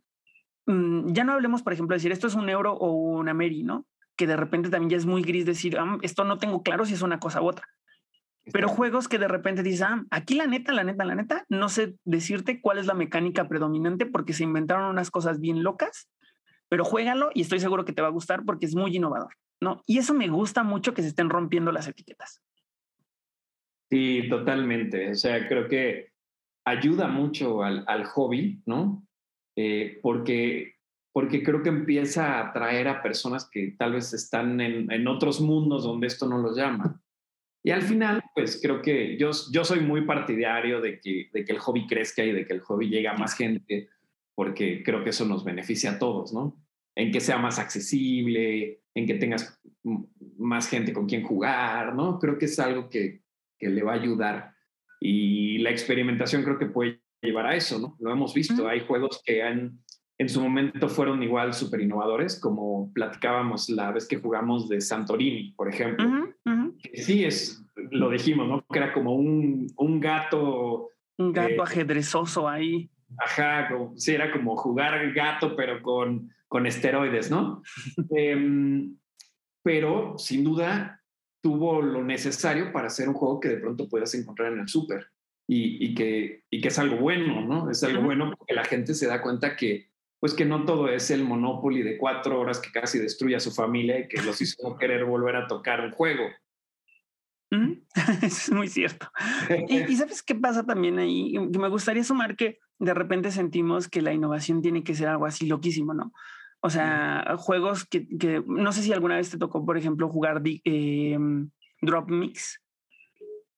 mmm, 0.68 1.12
ya 1.12 1.24
no 1.24 1.34
hablemos, 1.34 1.64
por 1.64 1.74
ejemplo, 1.74 1.96
de 1.96 1.98
decir 1.98 2.12
esto 2.12 2.28
es 2.28 2.36
un 2.36 2.50
euro 2.50 2.76
o 2.76 2.92
una 2.92 3.34
Mary, 3.34 3.64
¿no? 3.64 3.88
Que 4.16 4.28
de 4.28 4.36
repente 4.36 4.70
también 4.70 4.92
ya 4.92 4.98
es 4.98 5.06
muy 5.06 5.22
gris 5.22 5.46
decir, 5.46 5.78
ah, 5.78 5.98
esto 6.02 6.24
no 6.24 6.38
tengo 6.38 6.64
claro 6.64 6.86
si 6.86 6.94
es 6.94 7.02
una 7.02 7.20
cosa 7.20 7.42
u 7.42 7.48
otra. 7.48 7.68
Pero 8.52 8.68
juegos 8.68 9.08
que 9.08 9.20
de 9.20 9.28
repente 9.28 9.64
dices, 9.64 9.84
ah, 9.84 10.04
aquí 10.12 10.36
la 10.36 10.48
neta, 10.48 10.74
la 10.74 10.84
neta, 10.84 11.06
la 11.06 11.16
neta, 11.16 11.46
no 11.50 11.70
sé 11.70 11.96
decirte 12.04 12.62
cuál 12.62 12.78
es 12.78 12.86
la 12.86 12.94
mecánica 12.94 13.48
predominante 13.48 14.06
porque 14.06 14.34
se 14.34 14.44
inventaron 14.44 14.90
unas 14.90 15.10
cosas 15.12 15.40
bien 15.40 15.64
locas 15.64 16.10
pero 16.74 16.86
juégalo 16.86 17.30
y 17.36 17.42
estoy 17.42 17.60
seguro 17.60 17.86
que 17.86 17.94
te 17.94 18.02
va 18.02 18.08
a 18.08 18.12
gustar 18.12 18.46
porque 18.46 18.66
es 18.66 18.74
muy 18.74 18.96
innovador, 18.96 19.36
¿no? 19.62 19.84
Y 19.86 20.00
eso 20.00 20.16
me 20.16 20.28
gusta 20.28 20.64
mucho 20.64 20.96
que 20.96 21.04
se 21.04 21.10
estén 21.10 21.30
rompiendo 21.30 21.72
las 21.72 21.88
etiquetas. 21.88 22.42
Sí, 23.92 24.28
totalmente. 24.28 25.12
O 25.12 25.14
sea, 25.14 25.48
creo 25.48 25.68
que 25.68 26.14
ayuda 26.66 27.08
mucho 27.08 27.62
al, 27.62 27.84
al 27.88 28.06
hobby, 28.06 28.64
¿no? 28.66 29.06
Eh, 29.56 30.00
porque, 30.02 30.78
porque 31.14 31.44
creo 31.44 31.64
que 31.64 31.70
empieza 31.70 32.34
a 32.34 32.50
atraer 32.50 32.90
a 32.90 33.02
personas 33.02 33.50
que 33.50 33.76
tal 33.78 33.94
vez 33.94 34.14
están 34.14 34.60
en, 34.60 34.92
en 34.92 35.08
otros 35.08 35.40
mundos 35.40 35.84
donde 35.84 36.08
esto 36.08 36.28
no 36.28 36.40
los 36.40 36.58
llama. 36.58 37.02
Y 37.64 37.72
al 37.72 37.84
final, 37.84 38.22
pues 38.36 38.60
creo 38.62 38.82
que 38.82 39.18
yo, 39.18 39.32
yo 39.52 39.64
soy 39.64 39.80
muy 39.80 40.02
partidario 40.06 40.82
de 40.82 41.00
que, 41.00 41.30
de 41.32 41.46
que 41.46 41.54
el 41.54 41.60
hobby 41.60 41.88
crezca 41.88 42.24
y 42.24 42.34
de 42.34 42.46
que 42.46 42.54
el 42.54 42.60
hobby 42.60 42.90
llegue 42.90 43.08
a 43.08 43.14
más 43.14 43.36
gente, 43.36 43.88
porque 44.36 44.84
creo 44.84 45.04
que 45.04 45.12
eso 45.12 45.26
nos 45.26 45.46
beneficia 45.46 45.92
a 45.92 46.00
todos, 46.00 46.34
¿no? 46.34 46.64
en 46.96 47.12
que 47.12 47.20
sea 47.20 47.38
más 47.38 47.60
accesible, 47.60 48.82
en 48.94 49.08
que 49.08 49.16
tengas 49.16 49.60
más 50.38 50.70
gente 50.70 50.94
con 50.94 51.08
quien 51.08 51.24
jugar, 51.24 51.96
¿no? 51.96 52.20
Creo 52.20 52.38
que 52.38 52.46
es 52.46 52.60
algo 52.60 52.90
que, 52.90 53.24
que 53.58 53.70
le 53.70 53.84
va 53.84 53.94
a 53.94 54.00
ayudar. 54.00 54.54
Y 55.00 55.58
la 55.60 55.72
experimentación 55.72 56.44
creo 56.44 56.60
que 56.60 56.68
puede 56.68 57.02
llevar 57.22 57.48
a 57.48 57.56
eso, 57.56 57.80
¿no? 57.80 57.98
Lo 58.00 58.12
hemos 58.12 58.34
visto, 58.34 58.68
hay 58.68 58.82
juegos 58.82 59.22
que 59.26 59.42
han, 59.42 59.80
en 60.18 60.30
su 60.30 60.42
momento 60.42 60.88
fueron 60.90 61.24
igual 61.24 61.54
súper 61.54 61.82
innovadores, 61.82 62.40
como 62.40 62.92
platicábamos 62.94 63.70
la 63.70 63.92
vez 63.92 64.08
que 64.08 64.18
jugamos 64.18 64.70
de 64.70 64.80
Santorini, 64.80 65.52
por 65.56 65.68
ejemplo. 65.70 66.08
Uh 66.08 66.12
-huh, 66.12 66.36
uh 66.46 66.50
-huh. 66.50 66.76
Sí, 66.94 67.26
es, 67.26 67.64
lo 67.92 68.10
dijimos, 68.10 68.48
¿no? 68.48 68.66
Que 68.72 68.80
era 68.80 68.94
como 68.94 69.16
un, 69.16 69.68
un 69.76 70.00
gato... 70.00 70.90
Un 71.18 71.34
gato 71.34 71.54
eh, 71.54 71.62
ajedrezoso 71.62 72.48
ahí. 72.48 72.90
Ajá, 73.18 73.70
como, 73.70 73.98
sí, 73.98 74.14
era 74.14 74.32
como 74.32 74.56
jugar 74.56 75.14
gato, 75.14 75.56
pero 75.56 75.82
con, 75.82 76.30
con 76.48 76.66
esteroides, 76.66 77.30
¿no? 77.32 77.62
eh, 78.16 78.88
pero 79.64 80.16
sin 80.18 80.44
duda 80.44 81.02
tuvo 81.42 81.82
lo 81.82 82.04
necesario 82.04 82.72
para 82.72 82.88
hacer 82.88 83.08
un 83.10 83.16
juego 83.16 83.40
que 83.40 83.50
de 83.50 83.58
pronto 83.58 83.90
puedas 83.90 84.14
encontrar 84.16 84.54
en 84.54 84.60
el 84.60 84.68
súper 84.68 85.08
y, 85.48 85.86
y, 85.86 85.94
que, 85.96 86.44
y 86.50 86.62
que 86.62 86.68
es 86.70 86.80
algo 86.80 86.98
bueno, 86.98 87.42
¿no? 87.42 87.70
Es 87.70 87.84
algo 87.84 88.00
uh 88.00 88.02
-huh. 88.02 88.06
bueno 88.06 88.34
porque 88.38 88.54
la 88.54 88.64
gente 88.64 88.94
se 88.94 89.08
da 89.08 89.22
cuenta 89.22 89.56
que, 89.56 89.93
pues 90.24 90.34
que 90.34 90.46
no 90.46 90.64
todo 90.64 90.88
es 90.88 91.12
el 91.12 91.26
Monopoly 91.26 91.82
de 91.84 91.98
cuatro 91.98 92.40
horas 92.40 92.62
que 92.62 92.72
casi 92.72 92.98
destruye 92.98 93.36
a 93.36 93.42
su 93.42 93.52
familia 93.52 94.00
y 94.00 94.08
que 94.08 94.22
los 94.22 94.40
hizo 94.40 94.56
no 94.64 94.78
querer 94.78 95.04
volver 95.04 95.36
a 95.36 95.48
tocar 95.48 95.82
un 95.82 95.92
juego. 95.92 96.24
es 98.22 98.50
muy 98.50 98.70
cierto. 98.70 99.12
y, 99.68 99.80
y, 99.82 99.96
sabes 99.98 100.24
qué 100.24 100.34
pasa 100.34 100.66
también 100.66 100.98
ahí? 100.98 101.38
Me 101.38 101.68
gustaría 101.68 102.06
sumar 102.06 102.38
que 102.38 102.60
de 102.80 102.94
repente 102.94 103.32
sentimos 103.32 103.90
que 103.90 104.02
la 104.02 104.14
innovación 104.14 104.62
tiene 104.62 104.82
que 104.86 104.96
ser 104.96 105.10
algo 105.10 105.26
así 105.26 105.46
loquísimo, 105.46 105.94
¿no? 105.94 106.14
O 106.62 106.70
sea, 106.70 107.36
juegos 107.38 107.84
que, 107.84 108.08
que, 108.18 108.42
no 108.48 108.72
sé 108.72 108.82
si 108.82 108.94
alguna 108.94 109.18
vez 109.18 109.30
te 109.30 109.38
tocó, 109.38 109.66
por 109.66 109.78
ejemplo, 109.78 110.08
jugar 110.08 110.42
eh, 110.46 111.18
Drop 111.82 112.10
Mix, 112.10 112.62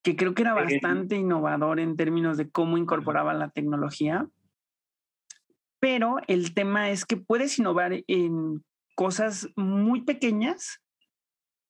que 0.02 0.16
creo 0.16 0.34
que 0.34 0.42
era 0.42 0.54
bastante 0.54 1.14
innovador 1.14 1.78
en 1.78 1.96
términos 1.96 2.36
de 2.36 2.50
cómo 2.50 2.76
incorporaba 2.76 3.34
la 3.34 3.50
tecnología. 3.50 4.26
Pero 5.80 6.16
el 6.26 6.54
tema 6.54 6.90
es 6.90 7.04
que 7.04 7.16
puedes 7.16 7.58
innovar 7.58 8.02
en 8.06 8.64
cosas 8.94 9.48
muy 9.56 10.02
pequeñas 10.02 10.80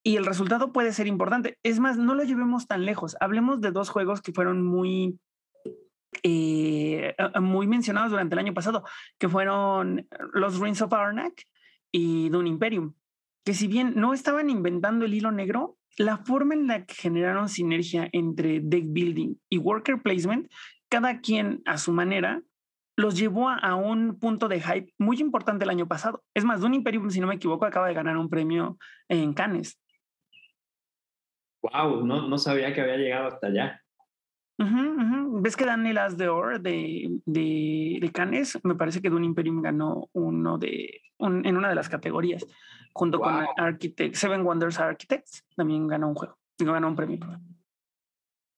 y 0.02 0.16
el 0.16 0.24
resultado 0.24 0.72
puede 0.72 0.92
ser 0.92 1.08
importante. 1.08 1.58
Es 1.64 1.80
más, 1.80 1.98
no 1.98 2.14
lo 2.14 2.22
llevemos 2.22 2.68
tan 2.68 2.84
lejos. 2.84 3.16
Hablemos 3.20 3.60
de 3.60 3.72
dos 3.72 3.90
juegos 3.90 4.22
que 4.22 4.32
fueron 4.32 4.64
muy, 4.64 5.18
eh, 6.22 7.14
muy 7.40 7.66
mencionados 7.66 8.12
durante 8.12 8.36
el 8.36 8.38
año 8.38 8.54
pasado, 8.54 8.84
que 9.18 9.28
fueron 9.28 10.06
los 10.32 10.60
Rings 10.60 10.80
of 10.80 10.92
Arnak 10.92 11.42
y 11.90 12.28
Dune 12.28 12.50
Imperium, 12.50 12.94
que 13.44 13.52
si 13.52 13.66
bien 13.66 13.94
no 13.96 14.14
estaban 14.14 14.48
inventando 14.48 15.04
el 15.04 15.14
hilo 15.14 15.32
negro, 15.32 15.76
la 15.98 16.18
forma 16.18 16.54
en 16.54 16.68
la 16.68 16.84
que 16.84 16.94
generaron 16.94 17.48
sinergia 17.48 18.08
entre 18.12 18.60
deck 18.60 18.84
building 18.86 19.34
y 19.48 19.58
worker 19.58 20.02
placement, 20.02 20.48
cada 20.88 21.20
quien 21.20 21.62
a 21.64 21.78
su 21.78 21.92
manera, 21.92 22.42
los 22.96 23.16
llevó 23.16 23.50
a, 23.50 23.74
un 23.74 24.18
punto 24.18 24.48
de 24.48 24.60
hype 24.60 24.92
muy 24.98 25.20
importante 25.20 25.64
el 25.64 25.70
año 25.70 25.86
pasado. 25.86 26.24
Es 26.34 26.44
más, 26.44 26.60
Dune 26.60 26.76
Imperium, 26.76 27.10
si 27.10 27.20
no 27.20 27.26
me 27.26 27.34
equivoco, 27.34 27.66
acaba 27.66 27.88
de 27.88 27.94
ganar 27.94 28.16
un 28.16 28.30
premio 28.30 28.78
en 29.08 29.34
Cannes. 29.34 29.78
Wow, 31.62 32.04
no, 32.04 32.26
no 32.26 32.38
sabía 32.38 32.72
que 32.72 32.80
había 32.80 32.96
llegado 32.96 33.28
hasta 33.28 33.48
allá. 33.48 33.82
¿Ves 34.58 35.56
que 35.56 35.66
dan 35.66 35.86
el 35.86 35.98
As 35.98 36.16
de 36.16 36.28
Or 36.28 36.60
de, 36.60 37.20
de, 37.26 37.98
de, 38.00 38.12
Cannes? 38.12 38.58
Me 38.64 38.74
parece 38.74 39.02
que 39.02 39.10
Dune 39.10 39.26
Imperium 39.26 39.60
ganó 39.60 40.08
uno 40.12 40.56
de, 40.56 41.02
en 41.18 41.56
una 41.56 41.68
de 41.68 41.74
las 41.74 41.90
categorías, 41.90 42.46
junto 42.94 43.20
con 43.20 43.44
Architect, 43.58 44.14
Seven 44.14 44.42
Wonders 44.46 44.80
Architects, 44.80 45.44
también 45.54 45.86
ganó 45.86 46.08
un 46.08 46.14
juego, 46.14 46.38
ganó 46.58 46.88
un 46.88 46.96
premio. 46.96 47.18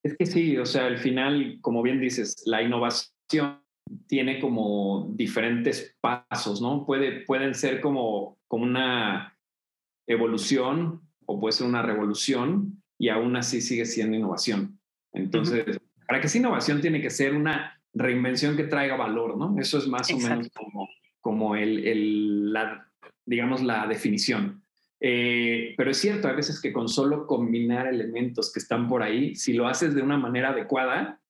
Es 0.04 0.16
que 0.16 0.26
sí, 0.26 0.56
o 0.56 0.64
sea, 0.64 0.86
al 0.86 0.98
final, 0.98 1.58
como 1.60 1.82
bien 1.82 2.00
dices, 2.00 2.44
la 2.46 2.62
innovación 2.62 3.60
tiene 4.06 4.40
como 4.40 5.10
diferentes 5.14 5.96
pasos, 6.00 6.60
¿no? 6.60 6.84
Puede, 6.86 7.20
pueden 7.22 7.54
ser 7.54 7.80
como, 7.80 8.38
como 8.48 8.64
una 8.64 9.36
evolución 10.06 11.02
o 11.26 11.38
puede 11.38 11.52
ser 11.52 11.66
una 11.66 11.82
revolución 11.82 12.82
y 12.98 13.10
aún 13.10 13.36
así 13.36 13.60
sigue 13.60 13.84
siendo 13.84 14.16
innovación. 14.16 14.78
Entonces, 15.12 15.78
para 16.06 16.20
que 16.20 16.28
sea 16.28 16.40
innovación 16.40 16.80
tiene 16.80 17.00
que 17.00 17.10
ser 17.10 17.34
una 17.34 17.80
reinvención 17.92 18.56
que 18.56 18.64
traiga 18.64 18.96
valor, 18.96 19.36
¿no? 19.36 19.58
Eso 19.60 19.78
es 19.78 19.86
más 19.86 20.10
o 20.12 20.18
menos 20.18 20.48
como, 20.54 20.88
como 21.20 21.56
el, 21.56 21.86
el, 21.86 22.52
la, 22.52 22.88
digamos, 23.26 23.62
la 23.62 23.86
definición. 23.86 24.62
Eh, 25.00 25.74
pero 25.76 25.90
es 25.90 25.98
cierto, 25.98 26.28
a 26.28 26.32
veces 26.32 26.60
que 26.60 26.72
con 26.72 26.88
solo 26.88 27.26
combinar 27.26 27.86
elementos 27.86 28.52
que 28.52 28.58
están 28.58 28.88
por 28.88 29.02
ahí, 29.02 29.34
si 29.36 29.52
lo 29.52 29.68
haces 29.68 29.94
de 29.94 30.02
una 30.02 30.16
manera 30.16 30.50
adecuada, 30.50 31.20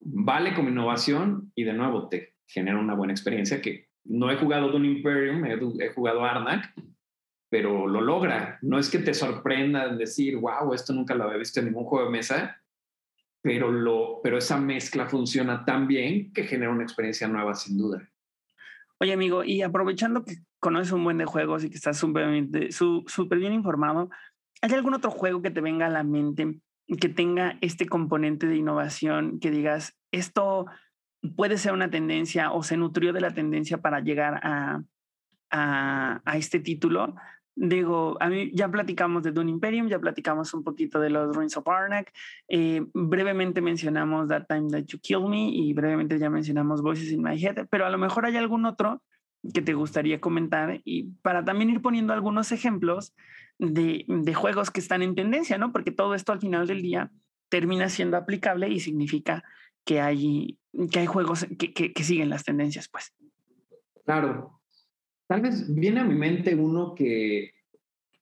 vale 0.00 0.54
como 0.54 0.70
innovación 0.70 1.52
y 1.54 1.64
de 1.64 1.72
nuevo 1.72 2.08
te 2.08 2.34
genera 2.46 2.78
una 2.78 2.94
buena 2.94 3.12
experiencia 3.12 3.60
que 3.60 3.90
no 4.04 4.30
he 4.30 4.36
jugado 4.36 4.70
Dune 4.70 4.88
Imperium, 4.88 5.44
he, 5.44 5.84
he 5.84 5.92
jugado 5.92 6.24
Arnak, 6.24 6.72
pero 7.50 7.86
lo 7.86 8.00
logra. 8.00 8.58
No 8.62 8.78
es 8.78 8.88
que 8.88 8.98
te 8.98 9.12
sorprenda 9.12 9.88
decir, 9.94 10.36
wow, 10.36 10.72
esto 10.72 10.92
nunca 10.92 11.14
lo 11.14 11.24
había 11.24 11.36
visto 11.36 11.60
en 11.60 11.66
ningún 11.66 11.84
juego 11.84 12.06
de 12.06 12.12
mesa, 12.12 12.62
pero, 13.42 13.70
lo, 13.70 14.20
pero 14.22 14.38
esa 14.38 14.58
mezcla 14.58 15.06
funciona 15.06 15.64
tan 15.64 15.86
bien 15.86 16.32
que 16.32 16.44
genera 16.44 16.72
una 16.72 16.82
experiencia 16.82 17.28
nueva 17.28 17.54
sin 17.54 17.78
duda. 17.78 18.08
Oye, 18.98 19.12
amigo, 19.12 19.44
y 19.44 19.62
aprovechando 19.62 20.24
que 20.24 20.36
conoces 20.58 20.92
un 20.92 21.04
buen 21.04 21.18
de 21.18 21.24
juegos 21.24 21.64
y 21.64 21.70
que 21.70 21.76
estás 21.76 21.96
súper 21.96 23.38
bien 23.38 23.52
informado, 23.52 24.10
¿hay 24.60 24.72
algún 24.72 24.94
otro 24.94 25.10
juego 25.10 25.40
que 25.40 25.50
te 25.50 25.62
venga 25.62 25.86
a 25.86 25.90
la 25.90 26.04
mente 26.04 26.60
que 26.98 27.08
tenga 27.08 27.56
este 27.60 27.86
componente 27.86 28.46
de 28.46 28.56
innovación, 28.56 29.38
que 29.38 29.50
digas, 29.50 29.96
esto 30.10 30.66
puede 31.36 31.58
ser 31.58 31.72
una 31.72 31.90
tendencia 31.90 32.52
o 32.52 32.62
se 32.62 32.76
nutrió 32.76 33.12
de 33.12 33.20
la 33.20 33.32
tendencia 33.32 33.78
para 33.78 34.00
llegar 34.00 34.40
a, 34.42 34.82
a, 35.50 36.36
este 36.36 36.60
título? 36.60 37.14
Digo, 37.54 38.16
a 38.20 38.28
mí 38.28 38.50
ya 38.54 38.68
platicamos 38.68 39.22
de 39.22 39.32
Dune 39.32 39.50
Imperium, 39.50 39.88
ya 39.88 39.98
platicamos 39.98 40.54
un 40.54 40.64
poquito 40.64 40.98
de 40.98 41.10
los 41.10 41.34
Ruins 41.34 41.56
of 41.56 41.68
Arnak, 41.68 42.12
eh, 42.48 42.86
brevemente 42.94 43.60
mencionamos 43.60 44.28
That 44.28 44.46
Time 44.48 44.70
That 44.70 44.84
You 44.86 44.98
Kill 45.00 45.28
Me 45.28 45.50
y 45.50 45.72
brevemente 45.74 46.18
ya 46.18 46.30
mencionamos 46.30 46.80
Voices 46.80 47.12
in 47.12 47.22
My 47.22 47.40
Head, 47.42 47.66
pero 47.70 47.84
a 47.86 47.90
lo 47.90 47.98
mejor 47.98 48.24
hay 48.24 48.36
algún 48.36 48.64
otro 48.64 49.02
que 49.54 49.62
te 49.62 49.74
gustaría 49.74 50.20
comentar 50.20 50.80
y 50.84 51.12
para 51.22 51.44
también 51.44 51.70
ir 51.70 51.82
poniendo 51.82 52.12
algunos 52.12 52.52
ejemplos 52.52 53.14
de, 53.60 54.04
de 54.08 54.34
juegos 54.34 54.70
que 54.70 54.80
están 54.80 55.02
en 55.02 55.14
tendencia, 55.14 55.58
¿no? 55.58 55.72
Porque 55.72 55.92
todo 55.92 56.14
esto 56.14 56.32
al 56.32 56.40
final 56.40 56.66
del 56.66 56.82
día 56.82 57.10
termina 57.48 57.88
siendo 57.88 58.16
aplicable 58.16 58.68
y 58.68 58.80
significa 58.80 59.44
que 59.84 60.00
hay, 60.00 60.58
que 60.90 61.00
hay 61.00 61.06
juegos 61.06 61.46
que, 61.58 61.72
que, 61.72 62.04
siguen 62.04 62.30
las 62.30 62.44
tendencias, 62.44 62.88
pues. 62.88 63.14
Claro, 64.04 64.60
Tal 65.30 65.42
vez 65.42 65.72
viene 65.72 66.00
a 66.00 66.04
mi 66.04 66.16
mente 66.16 66.56
uno 66.56 66.92
que, 66.92 67.52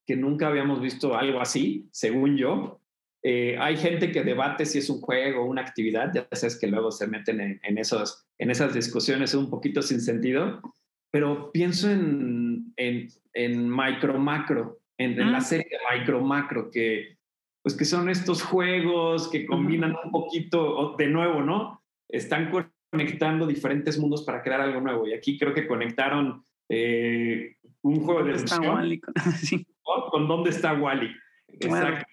que 0.05 0.15
nunca 0.15 0.47
habíamos 0.47 0.79
visto 0.79 1.17
algo 1.17 1.41
así, 1.41 1.89
según 1.91 2.37
yo. 2.37 2.81
Eh, 3.23 3.57
hay 3.59 3.77
gente 3.77 4.11
que 4.11 4.23
debate 4.23 4.63
si 4.63 4.77
es 4.77 4.91
un 4.91 5.01
juego 5.01 5.41
o 5.41 5.45
una 5.45 5.63
actividad, 5.63 6.13
ya 6.13 6.27
sabes 6.33 6.59
que 6.59 6.67
luego 6.67 6.91
se 6.91 7.07
meten 7.07 7.41
en, 7.41 7.59
en, 7.63 7.79
esos, 7.79 8.27
en 8.37 8.51
esas 8.51 8.75
discusiones 8.75 9.33
un 9.33 9.49
poquito 9.49 9.81
sin 9.81 10.01
sentido, 10.01 10.61
pero 11.09 11.51
pienso 11.51 11.89
en, 11.89 12.73
en, 12.77 13.07
en 13.33 13.67
micro 13.67 14.19
macro, 14.19 14.78
en, 14.99 15.31
la 15.31 15.41
serie 15.41 15.67
de 15.69 15.97
micro 15.97 16.21
macro, 16.21 16.69
que, 16.69 17.17
pues 17.63 17.75
que 17.75 17.85
son 17.85 18.09
estos 18.09 18.43
juegos 18.43 19.29
que 19.29 19.45
combinan 19.45 19.95
un 20.03 20.11
poquito, 20.11 20.95
de 20.97 21.07
nuevo, 21.07 21.41
¿no? 21.41 21.81
Están 22.09 22.51
conectando 22.91 23.47
diferentes 23.47 23.97
mundos 23.97 24.23
para 24.23 24.43
crear 24.43 24.61
algo 24.61 24.81
nuevo. 24.81 25.07
Y 25.07 25.13
aquí 25.13 25.37
creo 25.39 25.53
que 25.53 25.67
conectaron 25.67 26.43
eh, 26.67 27.55
un 27.81 28.01
juego 28.01 28.23
de 28.23 28.33
decisión 28.33 28.99
con 30.11 30.27
dónde 30.27 30.49
está 30.49 30.73
Wally. 30.73 31.15
Exacto. 31.47 32.05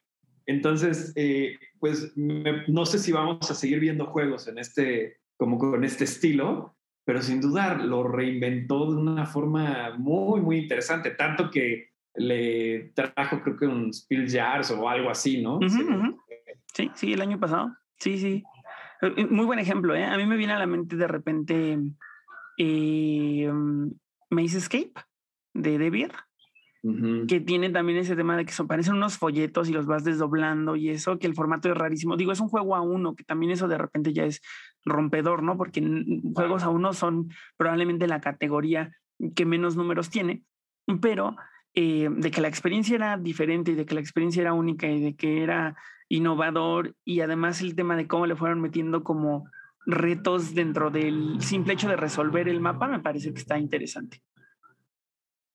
Entonces, 0.46 1.12
eh, 1.16 1.58
pues 1.80 2.12
no 2.14 2.86
sé 2.86 3.00
si 3.00 3.10
vamos 3.10 3.50
a 3.50 3.54
seguir 3.54 3.80
viendo 3.80 4.06
juegos 4.06 4.46
en 4.46 4.58
este, 4.58 5.18
como 5.36 5.58
con 5.58 5.82
este 5.82 6.04
estilo, 6.04 6.76
pero 7.04 7.20
sin 7.20 7.40
dudar 7.40 7.82
lo 7.82 8.04
reinventó 8.04 8.92
de 8.92 8.96
una 8.96 9.26
forma 9.26 9.96
muy, 9.98 10.40
muy 10.40 10.58
interesante, 10.58 11.10
tanto 11.10 11.50
que 11.50 11.95
le 12.16 12.92
trajo 12.94 13.40
creo 13.42 13.56
que 13.56 13.66
un 13.66 13.92
Spill 13.92 14.30
Jars 14.30 14.70
o 14.70 14.88
algo 14.88 15.10
así, 15.10 15.42
¿no? 15.42 15.58
sí, 16.74 16.90
sí, 16.94 17.12
el 17.12 17.20
año 17.20 17.38
pasado. 17.38 17.76
Sí, 17.98 18.18
sí. 18.18 18.44
Eh, 19.02 19.26
muy 19.26 19.46
buen 19.46 19.58
ejemplo, 19.58 19.94
¿eh? 19.94 20.04
A 20.04 20.16
mí 20.16 20.26
me 20.26 20.36
viene 20.36 20.52
a 20.52 20.58
la 20.58 20.66
mente 20.66 20.96
de 20.96 21.06
repente 21.06 21.78
eh, 22.58 23.52
Maze 24.30 24.58
Escape 24.58 24.92
de 25.54 25.78
Debier, 25.78 26.12
que 27.26 27.40
tiene 27.40 27.70
también 27.70 27.98
ese 27.98 28.14
tema 28.14 28.36
de 28.36 28.44
que 28.44 28.52
son, 28.52 28.68
parecen 28.68 28.94
unos 28.94 29.18
folletos 29.18 29.68
y 29.68 29.72
los 29.72 29.86
vas 29.86 30.04
desdoblando 30.04 30.76
y 30.76 30.90
eso, 30.90 31.18
que 31.18 31.26
el 31.26 31.34
formato 31.34 31.68
es 31.68 31.76
rarísimo. 31.76 32.16
Digo, 32.16 32.30
es 32.30 32.38
un 32.38 32.48
juego 32.48 32.76
a 32.76 32.80
uno, 32.80 33.16
que 33.16 33.24
también 33.24 33.50
eso 33.50 33.66
de 33.66 33.76
repente 33.76 34.12
ya 34.12 34.24
es 34.24 34.40
rompedor, 34.84 35.42
¿no? 35.42 35.56
Porque 35.56 35.82
juegos 36.34 36.62
a 36.62 36.68
uno 36.68 36.92
son 36.92 37.28
probablemente 37.56 38.06
la 38.06 38.20
categoría 38.20 38.92
que 39.34 39.46
menos 39.46 39.76
números 39.76 40.10
tiene, 40.10 40.44
pero 41.00 41.34
eh, 41.78 42.08
de 42.10 42.30
que 42.30 42.40
la 42.40 42.48
experiencia 42.48 42.94
era 42.94 43.18
diferente 43.18 43.72
y 43.72 43.74
de 43.74 43.84
que 43.84 43.94
la 43.94 44.00
experiencia 44.00 44.40
era 44.40 44.54
única 44.54 44.88
y 44.88 44.98
de 44.98 45.14
que 45.14 45.42
era 45.42 45.76
innovador 46.08 46.96
y 47.04 47.20
además 47.20 47.60
el 47.60 47.74
tema 47.74 47.96
de 47.96 48.06
cómo 48.06 48.26
le 48.26 48.34
fueron 48.34 48.62
metiendo 48.62 49.04
como 49.04 49.50
retos 49.84 50.54
dentro 50.54 50.90
del 50.90 51.42
simple 51.42 51.74
hecho 51.74 51.90
de 51.90 51.96
resolver 51.96 52.48
el 52.48 52.60
mapa, 52.60 52.88
me 52.88 53.00
parece 53.00 53.34
que 53.34 53.40
está 53.40 53.58
interesante. 53.58 54.22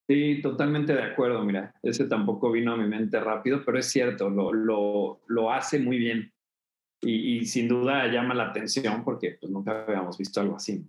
Sí, 0.07 0.41
totalmente 0.43 0.93
de 0.93 1.01
acuerdo, 1.01 1.43
mira, 1.43 1.73
ese 1.81 2.05
tampoco 2.05 2.51
vino 2.51 2.73
a 2.73 2.77
mi 2.77 2.87
mente 2.87 3.19
rápido, 3.19 3.63
pero 3.65 3.79
es 3.79 3.87
cierto, 3.87 4.29
lo, 4.29 4.53
lo, 4.53 5.21
lo 5.25 5.51
hace 5.51 5.79
muy 5.79 5.97
bien 5.97 6.31
y, 7.01 7.39
y, 7.39 7.45
sin 7.45 7.67
duda 7.67 8.05
llama 8.07 8.35
la 8.35 8.49
atención 8.49 9.03
porque 9.03 9.37
pues, 9.41 9.51
nunca 9.51 9.85
habíamos 9.87 10.19
visto 10.19 10.39
algo 10.39 10.57
así. 10.57 10.85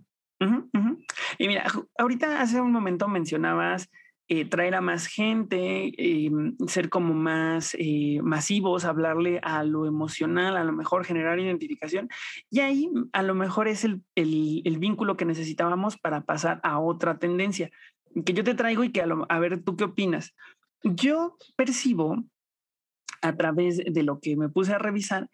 Y 1.39 1.47
mira, 1.47 1.65
ahorita 1.97 2.39
hace 2.39 2.61
un 2.61 2.71
momento 2.71 3.07
mencionabas 3.07 3.89
eh, 4.29 4.45
traer 4.45 4.73
a 4.75 4.81
más 4.81 5.07
gente, 5.07 5.91
eh, 5.97 6.31
ser 6.67 6.89
como 6.89 7.13
más 7.13 7.75
eh, 7.77 8.19
masivos, 8.23 8.85
hablarle 8.85 9.39
a 9.43 9.63
lo 9.63 9.85
emocional, 9.85 10.55
a 10.55 10.63
lo 10.63 10.71
mejor 10.71 11.03
generar 11.03 11.39
identificación. 11.39 12.07
Y 12.49 12.61
ahí 12.61 12.89
a 13.11 13.21
lo 13.21 13.35
mejor 13.35 13.67
es 13.67 13.83
el, 13.83 14.01
el, 14.15 14.77
vínculo 14.79 15.17
que 15.17 15.25
necesitábamos 15.25 15.97
para 15.97 16.21
pasar 16.21 16.61
a 16.63 16.79
otra 16.79 17.19
tendencia 17.19 17.69
que 18.25 18.33
yo 18.33 18.45
te 18.45 18.55
traigo 18.55 18.85
y 18.85 18.91
que 18.91 19.01
a, 19.01 19.07
lo, 19.07 19.25
a 19.27 19.39
ver 19.39 19.61
tú 19.61 19.75
qué 19.75 19.83
opinas. 19.83 20.33
Yo 20.83 21.37
percibo 21.57 22.23
a 23.21 23.35
través 23.35 23.81
de 23.85 24.03
lo 24.03 24.19
que 24.19 24.37
me 24.37 24.47
puse 24.47 24.73
a 24.73 24.79
revisar 24.79 25.29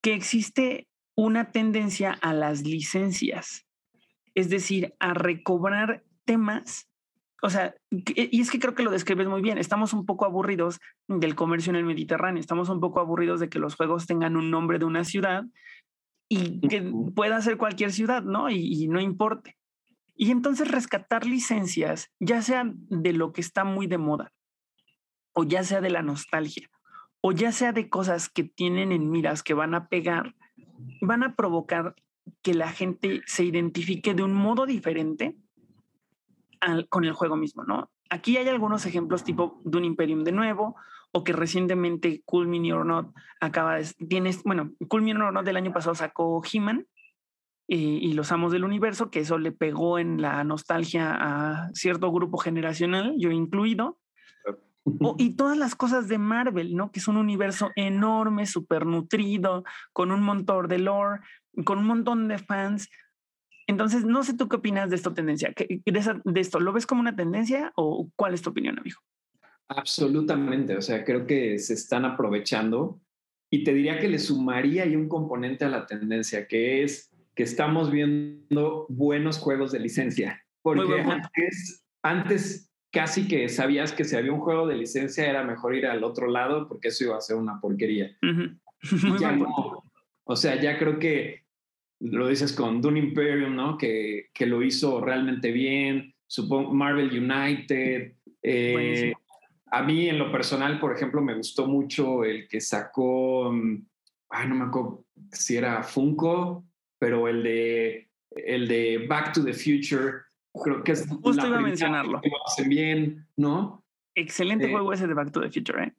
que 0.00 0.14
existe 0.14 0.88
una 1.14 1.52
tendencia 1.52 2.12
a 2.20 2.34
las 2.34 2.62
licencias, 2.62 3.66
es 4.34 4.48
decir, 4.50 4.94
a 4.98 5.14
recobrar 5.14 6.02
temas 6.24 6.88
o 7.44 7.50
sea, 7.50 7.74
y 7.90 8.40
es 8.40 8.52
que 8.52 8.60
creo 8.60 8.76
que 8.76 8.84
lo 8.84 8.92
describes 8.92 9.26
muy 9.26 9.42
bien. 9.42 9.58
Estamos 9.58 9.92
un 9.92 10.06
poco 10.06 10.24
aburridos 10.24 10.78
del 11.08 11.34
comercio 11.34 11.70
en 11.70 11.76
el 11.76 11.84
Mediterráneo. 11.84 12.40
Estamos 12.40 12.68
un 12.68 12.78
poco 12.78 13.00
aburridos 13.00 13.40
de 13.40 13.48
que 13.48 13.58
los 13.58 13.74
juegos 13.74 14.06
tengan 14.06 14.36
un 14.36 14.52
nombre 14.52 14.78
de 14.78 14.84
una 14.84 15.02
ciudad 15.02 15.44
y 16.28 16.60
que 16.68 16.88
pueda 17.16 17.42
ser 17.42 17.58
cualquier 17.58 17.90
ciudad, 17.90 18.22
¿no? 18.22 18.48
Y, 18.48 18.86
no 18.86 19.00
importe. 19.00 19.56
Y 20.14 20.30
entonces 20.30 20.70
rescatar 20.70 21.26
licencias, 21.26 22.12
ya 22.20 22.42
sea 22.42 22.64
de 22.74 23.12
lo 23.12 23.32
que 23.32 23.40
está 23.40 23.64
muy 23.64 23.88
de 23.88 23.98
moda, 23.98 24.32
o 25.32 25.42
ya 25.42 25.64
sea 25.64 25.80
de 25.80 25.90
la 25.90 26.02
nostalgia, 26.02 26.70
o 27.22 27.32
ya 27.32 27.50
sea 27.50 27.72
de 27.72 27.90
cosas 27.90 28.28
que 28.28 28.44
tienen 28.44 28.92
en 28.92 29.10
miras 29.10 29.42
que 29.42 29.54
van 29.54 29.74
a 29.74 29.88
pegar, 29.88 30.36
van 31.00 31.24
a 31.24 31.34
provocar 31.34 31.96
que 32.40 32.54
la 32.54 32.70
gente 32.70 33.20
se 33.26 33.42
identifique 33.42 34.14
de 34.14 34.22
un 34.22 34.32
modo 34.32 34.64
diferente 34.64 35.36
con 36.88 37.04
el 37.04 37.12
juego 37.12 37.36
mismo, 37.36 37.64
¿no? 37.64 37.90
Aquí 38.10 38.36
hay 38.36 38.48
algunos 38.48 38.86
ejemplos 38.86 39.24
tipo 39.24 39.60
de 39.64 39.78
un 39.78 39.84
Imperium 39.84 40.24
de 40.24 40.32
nuevo, 40.32 40.76
o 41.12 41.24
que 41.24 41.32
recientemente 41.32 42.22
Cool 42.24 42.48
Mini 42.48 42.72
or 42.72 42.86
Not 42.86 43.14
acaba 43.40 43.76
de... 43.76 43.86
Tienes, 44.08 44.42
bueno, 44.44 44.72
Cool 44.88 45.02
Mini 45.02 45.20
or 45.20 45.32
Not 45.32 45.44
del 45.44 45.56
año 45.56 45.72
pasado 45.72 45.94
sacó 45.94 46.42
He-Man 46.50 46.86
eh, 47.68 47.76
y 47.76 48.12
Los 48.14 48.32
Amos 48.32 48.52
del 48.52 48.64
Universo, 48.64 49.10
que 49.10 49.20
eso 49.20 49.38
le 49.38 49.52
pegó 49.52 49.98
en 49.98 50.22
la 50.22 50.42
nostalgia 50.44 51.14
a 51.14 51.70
cierto 51.74 52.10
grupo 52.10 52.38
generacional, 52.38 53.14
yo 53.18 53.30
incluido. 53.30 53.98
y 55.18 55.36
todas 55.36 55.56
las 55.56 55.74
cosas 55.74 56.08
de 56.08 56.18
Marvel, 56.18 56.74
¿no? 56.74 56.90
Que 56.90 57.00
es 57.00 57.08
un 57.08 57.16
universo 57.16 57.70
enorme, 57.76 58.46
súper 58.46 58.86
nutrido, 58.86 59.64
con 59.92 60.10
un 60.10 60.22
montón 60.22 60.66
de 60.66 60.78
lore, 60.78 61.20
con 61.64 61.78
un 61.78 61.86
montón 61.86 62.26
de 62.26 62.38
fans. 62.38 62.88
Entonces, 63.72 64.04
no 64.04 64.22
sé 64.22 64.34
tú 64.34 64.48
qué 64.48 64.56
opinas 64.56 64.90
de 64.90 64.96
esta 64.96 65.14
tendencia, 65.14 65.54
de, 65.56 66.40
esto. 66.40 66.60
¿Lo 66.60 66.74
ves 66.74 66.86
como 66.86 67.00
una 67.00 67.16
tendencia 67.16 67.72
o 67.74 68.10
cuál 68.16 68.34
es 68.34 68.42
tu 68.42 68.50
opinión, 68.50 68.78
amigo? 68.78 69.00
Absolutamente, 69.68 70.76
o 70.76 70.82
sea, 70.82 71.04
creo 71.04 71.26
que 71.26 71.58
se 71.58 71.72
están 71.72 72.04
aprovechando 72.04 73.00
y 73.50 73.64
te 73.64 73.72
diría 73.72 73.98
que 73.98 74.08
le 74.08 74.18
sumaría 74.18 74.82
ahí 74.82 74.94
un 74.94 75.08
componente 75.08 75.64
a 75.64 75.70
la 75.70 75.86
tendencia, 75.86 76.46
que 76.46 76.82
es 76.82 77.10
que 77.34 77.44
estamos 77.44 77.90
viendo 77.90 78.84
buenos 78.90 79.38
juegos 79.38 79.72
de 79.72 79.80
licencia. 79.80 80.44
Porque 80.60 81.00
antes, 81.00 81.86
antes 82.02 82.70
casi 82.90 83.26
que 83.26 83.48
sabías 83.48 83.92
que 83.92 84.04
si 84.04 84.16
había 84.16 84.32
un 84.32 84.40
juego 84.40 84.66
de 84.66 84.76
licencia 84.76 85.28
era 85.30 85.44
mejor 85.44 85.74
ir 85.74 85.86
al 85.86 86.04
otro 86.04 86.28
lado 86.28 86.68
porque 86.68 86.88
eso 86.88 87.04
iba 87.04 87.16
a 87.16 87.22
ser 87.22 87.36
una 87.36 87.58
porquería. 87.58 88.16
O 90.24 90.36
sea, 90.36 90.60
ya 90.60 90.78
creo 90.78 91.00
que 91.00 91.41
lo 92.02 92.28
dices 92.28 92.52
con 92.52 92.82
Dune 92.82 92.98
Imperium, 92.98 93.54
¿no? 93.54 93.78
Que, 93.78 94.30
que 94.34 94.46
lo 94.46 94.62
hizo 94.62 95.00
realmente 95.00 95.52
bien. 95.52 96.14
Supongo 96.26 96.72
Marvel 96.72 97.10
United. 97.10 98.14
Eh, 98.42 99.12
a 99.70 99.82
mí, 99.82 100.08
en 100.08 100.18
lo 100.18 100.32
personal, 100.32 100.80
por 100.80 100.94
ejemplo, 100.94 101.22
me 101.22 101.34
gustó 101.34 101.66
mucho 101.66 102.24
el 102.24 102.48
que 102.48 102.60
sacó, 102.60 103.52
ay, 104.30 104.48
no 104.48 104.54
me 104.54 104.64
acuerdo 104.64 105.04
si 105.30 105.56
era 105.56 105.82
Funko, 105.82 106.64
pero 106.98 107.28
el 107.28 107.42
de, 107.42 108.10
el 108.30 108.66
de 108.66 109.06
Back 109.08 109.32
to 109.32 109.44
the 109.44 109.52
Future, 109.52 110.22
creo 110.52 110.82
que 110.82 110.92
es. 110.92 111.08
Justo 111.08 111.46
iba 111.46 111.58
a 111.58 111.60
mencionarlo. 111.60 112.20
Que 112.20 112.28
lo 112.28 112.46
hacen 112.46 112.68
bien, 112.68 113.26
¿no? 113.36 113.84
Excelente 114.14 114.66
eh, 114.66 114.70
juego 114.70 114.92
ese 114.92 115.06
de 115.06 115.14
Back 115.14 115.30
to 115.30 115.40
the 115.40 115.50
Future, 115.50 115.84
¿eh? 115.84 115.92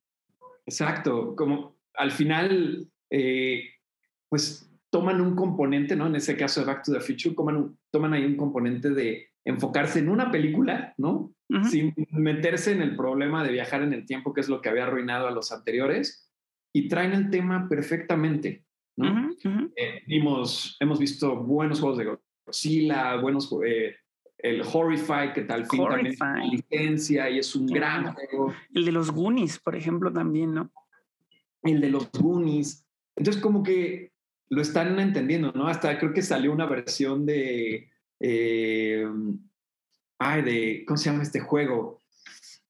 Exacto. 0.66 1.36
Como 1.36 1.78
al 1.96 2.12
final, 2.12 2.88
eh, 3.10 3.70
pues 4.30 4.70
toman 4.94 5.20
un 5.22 5.36
componente, 5.36 5.96
¿no? 5.96 6.06
En 6.06 6.16
ese 6.16 6.38
caso 6.38 6.60
de 6.60 6.68
Back 6.68 6.84
to 6.84 6.94
the 6.94 7.00
Future, 7.00 7.34
toman, 7.34 7.76
toman 7.90 8.14
ahí 8.14 8.24
un 8.26 8.38
componente 8.38 8.92
de 8.92 9.28
enfocarse 9.44 9.98
en 9.98 10.08
una 10.08 10.30
película, 10.30 10.94
¿no? 10.98 11.34
Sin 11.68 11.96
meterse 12.12 12.74
en 12.74 12.84
el 12.84 12.96
problema 12.96 13.44
de 13.44 13.52
viajar 13.52 13.82
en 13.82 13.92
el 13.92 14.06
tiempo, 14.06 14.34
que 14.34 14.42
es 14.42 14.50
lo 14.50 14.62
que 14.62 14.70
había 14.70 14.84
arruinado 14.84 15.28
a 15.28 15.32
los 15.32 15.52
anteriores, 15.52 16.32
y 16.72 16.88
traen 16.88 17.14
el 17.14 17.32
tema 17.32 17.68
perfectamente, 17.68 18.66
¿no? 18.96 19.32
Eh, 19.76 20.04
vimos, 20.06 20.78
hemos 20.80 21.00
visto 21.00 21.38
buenos 21.38 21.80
juegos 21.80 21.98
de 21.98 22.18
Godzilla, 22.46 23.16
buenos, 23.16 23.52
eh, 23.66 23.96
el 24.38 24.62
Horrify, 24.62 25.34
que 25.34 25.42
tal 25.42 25.66
fin 25.66 25.86
también 25.88 26.52
licencia 26.52 27.32
y 27.32 27.40
es 27.40 27.56
un 27.56 27.66
gran 27.66 28.14
juego. 28.14 28.54
El 28.76 28.86
de 28.86 28.92
los 28.92 29.10
Goonies, 29.10 29.58
por 29.58 29.76
ejemplo, 29.76 30.14
también, 30.14 30.54
¿no? 30.54 30.72
El 31.64 31.82
de 31.82 31.90
los 31.90 32.12
Goonies. 32.12 32.86
Entonces, 33.16 33.42
como 33.42 33.64
que 33.64 34.13
lo 34.50 34.62
están 34.62 35.00
entendiendo, 35.00 35.52
¿no? 35.54 35.68
Hasta 35.68 35.98
creo 35.98 36.14
que 36.14 36.22
salió 36.22 36.52
una 36.52 36.66
versión 36.66 37.26
de 37.26 37.90
eh, 38.20 39.06
ay, 40.24 40.42
de, 40.42 40.84
¿cómo 40.88 40.98
se 40.98 41.10
llama 41.10 41.24
este 41.24 41.40
juego? 41.40 42.02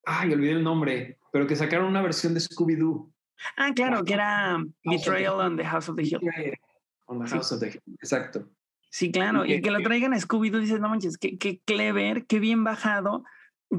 Ay, 0.05 0.33
olvidé 0.33 0.51
el 0.51 0.63
nombre, 0.63 1.19
pero 1.31 1.47
que 1.47 1.55
sacaron 1.55 1.87
una 1.87 2.01
versión 2.01 2.33
de 2.33 2.39
Scooby-Doo. 2.39 3.11
Ah, 3.57 3.71
claro, 3.75 4.03
que 4.03 4.13
era 4.13 4.57
Betrayal 4.83 5.33
on 5.33 5.57
the 5.57 5.65
House 5.65 5.89
of 5.89 5.95
the 5.95 6.03
Hill. 6.03 6.19
On 7.05 7.23
the 7.23 7.29
House 7.29 7.51
of 7.51 7.59
the 7.59 7.67
Hill, 7.67 7.81
exacto. 8.01 8.49
Sí, 8.89 9.11
claro, 9.11 9.45
y 9.45 9.61
que, 9.61 9.71
lo 9.71 9.81
traigan 9.81 10.13
a 10.13 10.17
Scooby-Doo, 10.17 10.59
dices, 10.59 10.79
no 10.79 10.89
manches, 10.89 11.17
qué, 11.17 11.37
qué 11.37 11.61
clever, 11.65 12.25
qué 12.25 12.39
bien 12.39 12.63
bajado, 12.63 13.23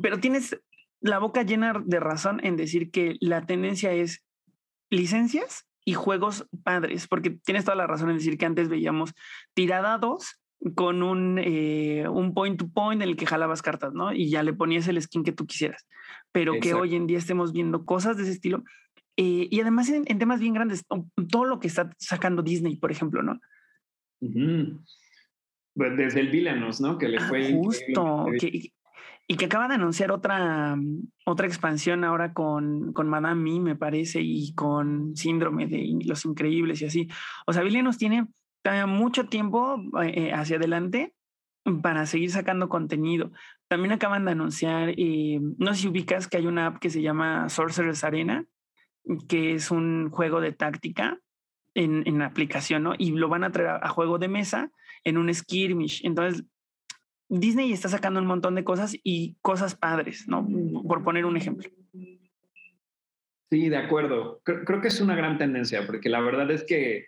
pero 0.03 0.19
tienes 0.19 0.61
la 1.01 1.19
boca 1.19 1.43
llena 1.43 1.83
de 1.85 2.01
razón 2.01 2.41
en 2.45 2.57
decir 2.57 2.91
que 2.91 3.17
la 3.21 3.47
tendencia 3.47 3.93
es 3.93 4.25
licencias 4.91 5.67
y 5.85 5.93
juegos 5.95 6.47
padres, 6.63 7.07
porque 7.07 7.31
tienes 7.31 7.65
toda 7.65 7.77
la 7.77 7.87
razón 7.87 8.11
en 8.11 8.17
decir 8.17 8.39
que 8.39 8.47
antes 8.47 8.69
veíamos 8.69 9.13
tiradados 9.55 10.41
con 10.75 11.03
un, 11.03 11.39
eh, 11.39 12.09
un 12.09 12.33
point 12.33 12.59
to 12.59 12.69
point 12.69 13.03
en 13.03 13.09
el 13.09 13.17
que 13.17 13.27
jalabas 13.27 13.61
cartas, 13.61 13.93
¿no? 13.93 14.13
Y 14.13 14.31
ya 14.31 14.43
le 14.43 14.55
ponías 14.55 14.89
el 14.89 15.01
skin 15.01 15.23
que 15.23 15.33
tú 15.33 15.47
quisieras. 15.47 15.87
Pero 16.33 16.55
que 16.61 16.75
hoy 16.75 16.95
en 16.95 17.07
día 17.07 17.19
estemos 17.19 17.53
viendo 17.53 17.85
cosas 17.85 18.17
de 18.17 18.23
ese 18.23 18.33
estilo. 18.33 18.65
Eh, 19.17 19.47
y 19.51 19.61
además 19.61 19.91
en, 19.91 20.05
temas 20.19 20.41
bien 20.41 20.55
grandes, 20.55 20.85
todo 21.31 21.45
lo 21.45 21.61
que 21.61 21.69
está 21.69 21.91
sacando 21.99 22.43
Disney, 22.43 22.77
por 22.77 22.91
ejemplo, 22.91 23.23
¿no? 23.23 23.41
Pues 24.21 25.97
desde 25.97 26.21
el 26.21 26.31
Villanos, 26.31 26.81
¿no? 26.81 26.99
Que 26.99 27.09
le 27.09 27.19
ah, 27.19 27.29
fue. 27.29 27.53
Justo. 27.53 28.27
Y 29.27 29.37
que 29.37 29.47
acaba 29.47 29.69
de 29.69 29.75
anunciar 29.75 30.13
otra, 30.13 30.77
otra 31.25 31.47
expansión 31.47 32.05
ahora 32.05 32.33
con, 32.33 32.93
con 32.93 33.09
Madame 33.09 33.53
Me, 33.53 33.61
me 33.61 33.77
parece, 33.77 34.21
y 34.21 34.55
con 34.55 35.17
Síndrome 35.17 35.67
de 35.67 35.99
Los 36.05 36.25
Increíbles 36.25 36.83
y 36.83 36.87
así. 36.87 37.09
O 37.47 37.53
sea, 37.53 37.63
Villanos 37.63 37.97
tiene 37.97 38.27
mucho 38.87 39.27
tiempo 39.27 39.81
eh, 40.03 40.33
hacia 40.33 40.57
adelante 40.57 41.15
para 41.83 42.07
seguir 42.07 42.31
sacando 42.31 42.69
contenido. 42.69 43.33
También 43.69 43.93
acaban 43.93 44.25
de 44.25 44.33
anunciar, 44.33 44.91
eh, 44.97 45.41
no 45.59 45.75
sé 45.75 45.83
si 45.83 45.89
ubicas 45.89 46.29
que 46.29 46.37
hay 46.37 46.47
una 46.47 46.67
app 46.67 46.79
que 46.79 46.91
se 46.91 47.03
llama 47.03 47.49
Sorcerer's 47.49 48.05
Arena, 48.05 48.47
que 49.29 49.55
es 49.55 49.71
un 49.71 50.11
juego 50.11 50.41
de 50.41 50.53
táctica 50.53 51.19
en, 51.75 52.07
en 52.07 52.23
aplicación, 52.23 52.83
¿no? 52.83 52.95
Y 52.97 53.13
lo 53.13 53.29
van 53.29 53.45
a 53.45 53.53
traer 53.53 53.81
a, 53.83 53.89
juego 53.89 54.19
de 54.19 54.29
mesa 54.29 54.71
en 55.03 55.19
un 55.19 55.33
skirmish. 55.33 56.05
Entonces, 56.05 56.45
Disney 57.29 57.73
está 57.73 57.89
sacando 57.89 58.21
un 58.21 58.27
montón 58.27 58.55
de 58.55 58.65
cosas 58.65 58.97
y 59.03 59.37
cosas 59.43 59.75
padres, 59.75 60.29
¿no? 60.29 60.47
Por 60.87 61.03
poner 61.03 61.25
un 61.25 61.37
ejemplo. 61.37 61.69
Sí, 63.51 63.69
de 63.69 63.77
acuerdo. 63.77 64.41
Creo, 64.45 64.81
que 64.81 64.89
es 64.89 65.01
una 65.01 65.15
gran 65.15 65.39
tendencia, 65.39 65.87
porque 65.87 66.09
la 66.09 66.21
verdad 66.21 66.51
es 66.51 66.65
que, 66.65 67.07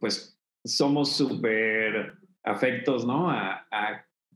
pues, 0.00 0.38
somos 0.64 1.12
súper 1.12 2.18
afectos, 2.42 3.06
¿no? 3.06 3.30
A, 3.30 3.64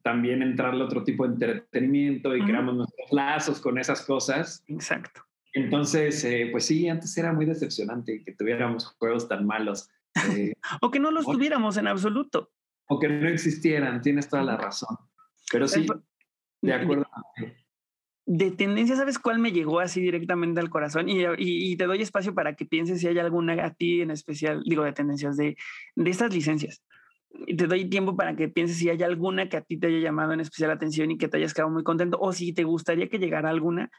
también 0.03 0.41
entrarle 0.41 0.83
otro 0.83 1.05
tipo 1.05 1.27
de 1.27 1.35
entretenimiento 1.35 2.35
y 2.35 2.43
creamos 2.43 2.75
nuestros 2.75 3.13
lazos 3.13 3.61
con 3.61 3.77
esas 3.77 4.01
cosas. 4.01 4.65
Exacto. 4.67 5.21
Entonces, 5.53 6.25
eh, 6.25 6.49
pues 6.51 6.65
sí, 6.65 6.89
antes 6.89 7.17
era 7.19 7.35
muy 7.35 7.45
decepcionante 7.45 8.23
que 8.25 8.33
tuviéramos 8.33 8.87
juegos 8.99 9.29
tan 9.29 9.47
malos. 9.47 9.91
Eh, 10.31 10.55
o 10.81 10.91
que 10.91 11.01
no 11.01 11.11
los 11.11 11.27
tuviéramos 11.27 11.77
en 11.77 11.87
absoluto. 11.87 12.51
O 12.91 12.99
que 12.99 13.09
no 13.09 13.29
existieran, 13.29 14.03
tienes 14.03 14.29
toda 14.29 14.43
la 14.43 14.57
razón. 14.57 14.97
Pero 15.51 15.67
sí, 15.69 15.87
de 16.61 16.75
acuerdo 16.75 17.07
de 18.33 18.53
tendencia, 18.53 18.95
¿sabes 18.95 19.19
cuál 19.19 19.41
me 19.41 19.51
llegó 19.51 19.81
así 19.81 20.01
directamente 20.01 20.61
al 20.61 20.71
corazón? 20.71 21.07
Y, 21.09 21.77
te 21.77 21.85
doy 21.87 22.01
espacio 22.01 22.33
para 22.33 22.55
que 22.55 22.65
pienses 22.65 23.01
si 23.01 23.09
hay 23.09 23.19
alguna 23.19 23.55
a 23.65 23.75
ti 23.75 24.03
en 24.03 24.13
especial, 24.13 24.63
digo, 24.65 24.85
de 24.85 24.93
tendencias, 24.93 25.37
de, 25.37 25.57
de 25.97 26.11
estas 26.11 26.33
licencias. 26.33 26.81
Y 27.47 27.57
te 27.57 27.67
doy 27.67 27.91
tiempo 27.91 28.15
para 28.17 28.37
que 28.37 28.49
pienses 28.49 28.77
si 28.77 28.89
hay 28.89 29.03
alguna 29.03 29.49
que 29.49 29.57
a 29.57 29.63
ti 29.63 29.79
te 29.79 29.89
haya 29.89 29.99
llamado 29.99 30.33
en 30.33 30.39
especial 30.39 30.71
atención 30.71 31.11
y 31.11 31.19
que 31.19 31.27
te 31.27 31.39
hayas 31.39 31.55
quedado 31.55 31.73
muy 31.73 31.83
contento, 31.83 32.19
o 32.21 32.33
si 32.33 32.53
te 32.53 32.63
gustaría 32.63 33.09
que 33.09 33.19
llegara 33.19 33.51
alguna. 33.51 33.91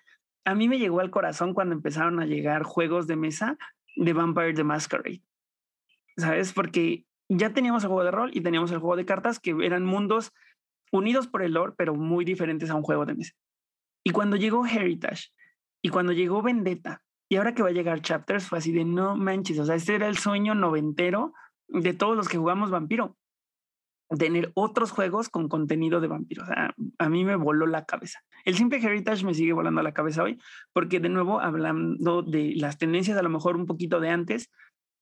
A 0.45 0.55
mí 0.55 0.69
me 0.69 0.79
llegó 0.79 1.01
al 1.01 1.11
corazón 1.11 1.53
cuando 1.53 1.75
empezaron 1.75 2.21
a 2.21 2.25
llegar 2.25 2.63
juegos 2.63 3.07
de 3.07 3.17
mesa 3.17 3.57
de 3.97 4.13
Vampire 4.13 4.53
the 4.53 4.63
Masquerade. 4.63 5.21
¿Sabes? 6.15 6.53
Porque 6.53 7.03
ya 7.37 7.53
teníamos 7.53 7.83
el 7.83 7.89
juego 7.89 8.03
de 8.03 8.11
rol 8.11 8.31
y 8.33 8.41
teníamos 8.41 8.71
el 8.71 8.79
juego 8.79 8.95
de 8.95 9.05
cartas 9.05 9.39
que 9.39 9.55
eran 9.63 9.85
mundos 9.85 10.33
unidos 10.91 11.27
por 11.27 11.41
el 11.41 11.53
lore, 11.53 11.73
pero 11.77 11.95
muy 11.95 12.25
diferentes 12.25 12.69
a 12.69 12.75
un 12.75 12.83
juego 12.83 13.05
de 13.05 13.15
mesa. 13.15 13.33
Y 14.03 14.11
cuando 14.11 14.35
llegó 14.35 14.65
Heritage 14.65 15.29
y 15.81 15.89
cuando 15.89 16.11
llegó 16.11 16.41
Vendetta, 16.41 17.01
y 17.29 17.37
ahora 17.37 17.53
que 17.53 17.63
va 17.63 17.69
a 17.69 17.73
llegar 17.73 18.01
Chapters, 18.01 18.47
fue 18.47 18.57
así 18.57 18.73
de 18.73 18.83
no 18.83 19.15
manches, 19.15 19.57
o 19.59 19.65
sea, 19.65 19.75
este 19.75 19.95
era 19.95 20.07
el 20.07 20.17
sueño 20.17 20.53
noventero 20.53 21.33
de 21.69 21.93
todos 21.93 22.17
los 22.17 22.27
que 22.27 22.37
jugamos 22.37 22.69
vampiro. 22.69 23.17
Tener 24.19 24.51
otros 24.55 24.91
juegos 24.91 25.29
con 25.29 25.47
contenido 25.47 26.01
de 26.01 26.09
vampiro. 26.09 26.43
O 26.43 26.45
sea, 26.45 26.75
a 26.97 27.07
mí 27.07 27.23
me 27.23 27.37
voló 27.37 27.65
la 27.65 27.85
cabeza. 27.85 28.19
El 28.43 28.55
simple 28.55 28.79
Heritage 28.79 29.25
me 29.25 29.33
sigue 29.33 29.53
volando 29.53 29.81
la 29.81 29.93
cabeza 29.93 30.23
hoy, 30.23 30.37
porque 30.73 30.99
de 30.99 31.07
nuevo, 31.07 31.39
hablando 31.39 32.21
de 32.21 32.53
las 32.57 32.77
tendencias, 32.77 33.17
a 33.17 33.21
lo 33.21 33.29
mejor 33.29 33.55
un 33.55 33.65
poquito 33.65 34.01
de 34.01 34.09
antes, 34.09 34.51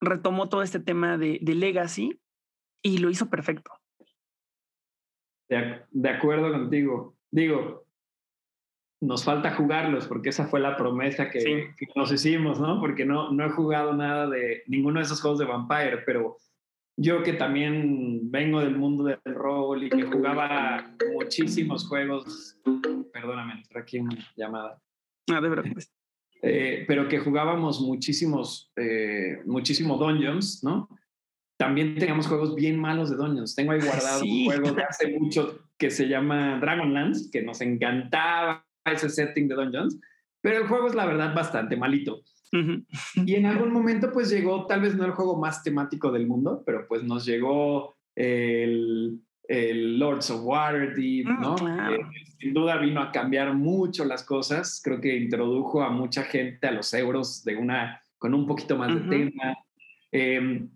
retomó 0.02 0.50
todo 0.50 0.64
este 0.64 0.80
tema 0.80 1.18
de, 1.18 1.40
de 1.42 1.56
legacy 1.56 2.20
y 2.82 3.00
lo 3.00 3.10
hizo 3.10 3.30
perfecto. 3.30 3.72
De, 5.50 6.10
acuerdo 6.10 6.52
contigo. 6.52 7.16
Digo, 7.32 7.86
nos 9.02 9.24
falta 9.24 9.56
jugarlos 9.56 10.08
porque 10.08 10.30
esa 10.30 10.48
fue 10.48 10.60
la 10.60 10.78
promesa 10.78 11.30
que, 11.30 11.74
nos 11.96 12.12
hicimos, 12.12 12.60
¿no? 12.60 12.80
Porque 12.80 13.06
no, 13.06 13.32
no 13.32 13.46
he 13.46 13.50
jugado 13.50 13.94
nada 13.94 14.28
de 14.28 14.64
ninguno 14.68 15.00
de 15.00 15.06
esos 15.06 15.22
juegos 15.22 15.40
de 15.40 15.46
Vampire, 15.46 16.04
pero 16.06 16.38
yo 16.98 17.24
que 17.24 17.34
también 17.34 18.30
vengo 18.30 18.60
del 18.60 18.76
mundo 18.76 19.06
del 19.06 19.20
rol 19.26 19.84
y 19.84 19.90
que 19.90 20.04
jugaba 20.04 20.94
muchísimos 21.14 21.88
juegos, 21.88 22.58
perdóname, 23.12 23.64
aquí 23.74 24.00
una 24.00 24.18
llamada. 24.36 24.80
No, 25.28 25.42
de 25.42 25.50
verdad. 25.50 25.66
Eh, 26.42 26.86
pero 26.88 27.08
que 27.08 27.20
jugábamos 27.20 27.82
muchísimos, 27.82 28.72
eh, 28.78 29.40
muchísimos 29.46 30.00
dungeons, 30.00 30.64
¿no? 30.64 30.88
También 31.58 31.96
teníamos 31.98 32.28
juegos 32.28 32.56
bien 32.56 32.80
malos 32.80 33.10
de 33.10 33.18
dungeons. 33.18 33.56
Tengo 33.56 33.74
ahí 33.74 33.82
guardado 33.82 34.24
un 34.24 34.46
juego 34.46 34.72
de 34.72 34.84
hace 34.84 35.20
mucho 35.20 35.60
que 35.78 35.90
se 35.92 36.08
llama 36.08 36.60
Dragonlance, 36.60 37.30
que 37.32 37.42
nos 37.42 37.60
encantaba 37.60 38.66
ese 38.86 39.10
setting 39.10 39.50
de 39.50 39.56
dungeons, 39.56 40.00
pero 40.42 40.60
el 40.60 40.68
juego 40.68 40.88
es 40.88 40.96
la 40.96 41.06
verdad 41.06 41.36
bastante 41.36 41.76
malito. 41.76 42.22
Y 42.52 43.36
en 43.36 43.46
algún 43.46 43.72
momento 43.72 44.12
pues 44.12 44.30
llegó, 44.30 44.66
tal 44.66 44.82
vez 44.82 44.96
no 44.96 45.06
el 45.06 45.12
juego 45.12 45.38
más 45.38 45.62
temático 45.62 46.12
del 46.12 46.26
mundo, 46.26 46.64
pero 46.66 46.88
pues 46.88 47.04
nos 47.04 47.26
llegó 47.26 47.96
el, 48.16 49.22
el 49.50 49.98
Lords 49.98 50.30
of 50.30 50.42
Waterdeep, 50.44 51.26
mm, 51.26 51.42
¿no? 51.42 51.56
Eh, 51.92 52.00
sin 52.38 52.54
duda 52.54 52.78
vino 52.78 53.02
a 53.02 53.12
cambiar 53.12 53.54
mucho 53.56 54.06
las 54.06 54.24
cosas. 54.24 54.80
Creo 54.84 55.02
que 55.02 55.18
introdujo 55.18 55.82
a 55.82 55.90
mucha 55.90 56.24
gente 56.24 56.68
a 56.68 56.72
los 56.72 56.94
euros 56.94 57.44
de 57.44 57.56
una, 57.56 58.00
con 58.20 58.36
un 58.36 58.46
poquito 58.46 58.78
más 58.78 58.94
de 58.94 59.02
tema. 59.10 59.58
Eh, 60.12 60.68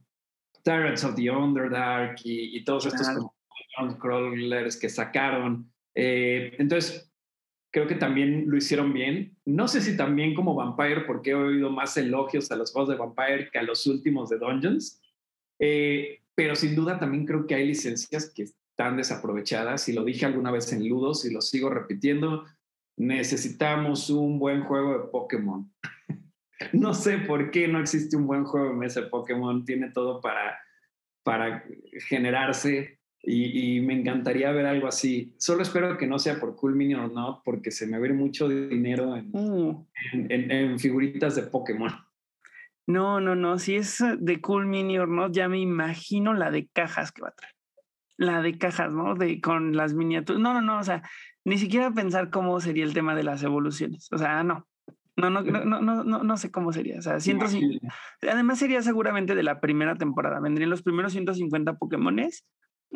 Tyrants 0.64 1.04
of 1.04 1.16
the 1.16 1.30
Underdark 1.30 2.20
y, 2.24 2.64
todos 2.64 2.88
estos 2.88 3.10
crawlers 4.00 4.78
que 4.78 4.90
sacaron. 4.90 5.72
Eh, 5.94 6.56
entonces, 6.58 7.12
creo 7.72 7.86
que 7.86 7.96
también 7.96 8.46
lo 8.48 8.58
hicieron 8.58 8.92
bien. 8.92 9.38
No 9.46 9.68
sé 9.68 9.82
si 9.82 9.96
también 9.96 10.34
como 10.34 10.56
Vampire, 10.56 11.02
porque 11.02 11.32
he 11.32 11.36
oído 11.36 11.70
más 11.70 11.96
elogios 11.98 12.52
a 12.52 12.56
los 12.56 12.72
juegos 12.72 12.90
de 12.90 12.96
Vampire 12.96 13.50
que 13.52 13.60
a 13.60 13.64
los 13.64 13.86
últimos 13.86 14.30
de 14.30 14.40
Dungeons. 14.40 15.00
Eh, 15.60 16.22
pero 16.34 16.56
sin 16.56 16.76
duda 16.76 16.98
también 16.98 17.26
creo 17.28 17.46
que 17.46 17.54
hay 17.54 17.68
licencias 17.68 18.32
que 18.34 18.48
están 18.74 18.98
desaprovechadas. 18.98 19.88
Y 19.88 19.94
lo 19.94 20.04
dije 20.04 20.26
alguna 20.26 20.52
vez 20.52 20.74
en 20.74 20.88
Ludos 20.88 21.26
y 21.26 21.34
lo 21.34 21.42
sigo 21.42 21.70
repitiendo. 21.70 22.46
Necesitamos 22.98 24.10
un 24.10 24.40
buen 24.40 24.64
juego 24.64 24.94
de 24.94 25.10
Pokémon. 25.10 25.72
no 26.74 26.94
sé 26.94 27.20
por 27.20 27.52
qué 27.52 27.68
no 27.68 27.80
existe 27.80 28.18
un 28.18 28.26
buen 28.26 28.46
juego 28.46 28.70
de 28.70 28.76
mesa 28.76 29.02
de 29.02 29.08
Pokémon. 29.08 29.64
Tiene 29.64 29.92
todo 29.92 30.22
para, 30.22 30.58
para 31.24 31.64
generarse 32.08 33.00
y, 33.22 33.80
me 33.82 33.94
encantaría 33.94 34.52
ver 34.52 34.66
algo 34.66 34.88
así. 34.88 35.34
Solo 35.38 35.62
espero 35.62 35.98
que 35.98 36.08
no 36.08 36.20
sea 36.20 36.40
por 36.40 36.56
Cool 36.56 36.76
Mini 36.76 36.96
or 36.96 37.12
Not, 37.12 37.42
porque 37.46 37.72
se 37.72 37.88
me 37.88 37.98
ve 38.00 38.12
mucho 38.12 38.50
dinero 38.50 39.16
mm. 39.16 39.86
en, 40.12 40.52
en, 40.52 40.80
figuritas 40.80 41.36
de 41.36 41.44
Pokémon. 41.44 41.92
No, 42.86 43.22
no, 43.22 43.34
no. 43.34 43.60
Si 43.60 43.76
es 43.76 44.04
de 44.20 44.42
Cool 44.42 44.66
Mini 44.66 44.98
or 44.98 45.08
Not, 45.08 45.32
ya 45.32 45.48
me 45.48 45.60
imagino 45.60 46.34
la 46.34 46.52
de 46.52 46.68
cajas 46.68 47.14
que 47.14 47.22
va 47.22 47.30
a 47.30 47.36
traer. 47.36 47.53
La 48.18 48.41
de 48.41 48.57
cajas, 48.57 48.93
¿no? 48.93 49.16
De, 49.16 49.41
con 49.41 49.76
las 49.76 49.93
miniaturas. 49.93 50.41
No, 50.41 50.53
no, 50.53 50.61
no. 50.61 50.80
O 50.80 50.84
sea, 50.84 51.01
ni 51.45 51.57
siquiera 51.57 51.91
pensar 51.91 52.30
cómo 52.30 52.59
sería 52.59 52.84
el 52.84 52.93
tema 52.93 53.16
de 53.16 53.24
las 53.24 53.43
evoluciones. 53.43 54.09
O 54.11 54.18
sea, 54.18 54.43
no. 54.43 54.68
No, 55.16 55.30
no, 55.30 55.41
no, 55.41 55.82
no, 55.82 56.03
no, 56.03 56.24
no 56.24 56.38
sé 56.38 56.51
cómo 56.51 56.72
sería. 56.74 56.97
O 56.97 57.01
sea, 57.01 57.20
siento, 57.20 57.45
además 58.22 58.57
sería 58.57 58.82
seguramente 58.82 59.36
de 59.36 59.43
la 59.43 59.59
primera 59.59 59.95
temporada. 59.95 60.39
Vendrían 60.39 60.72
los 60.72 60.82
primeros 60.82 61.11
150 61.11 61.78
Pokémones 61.78 62.45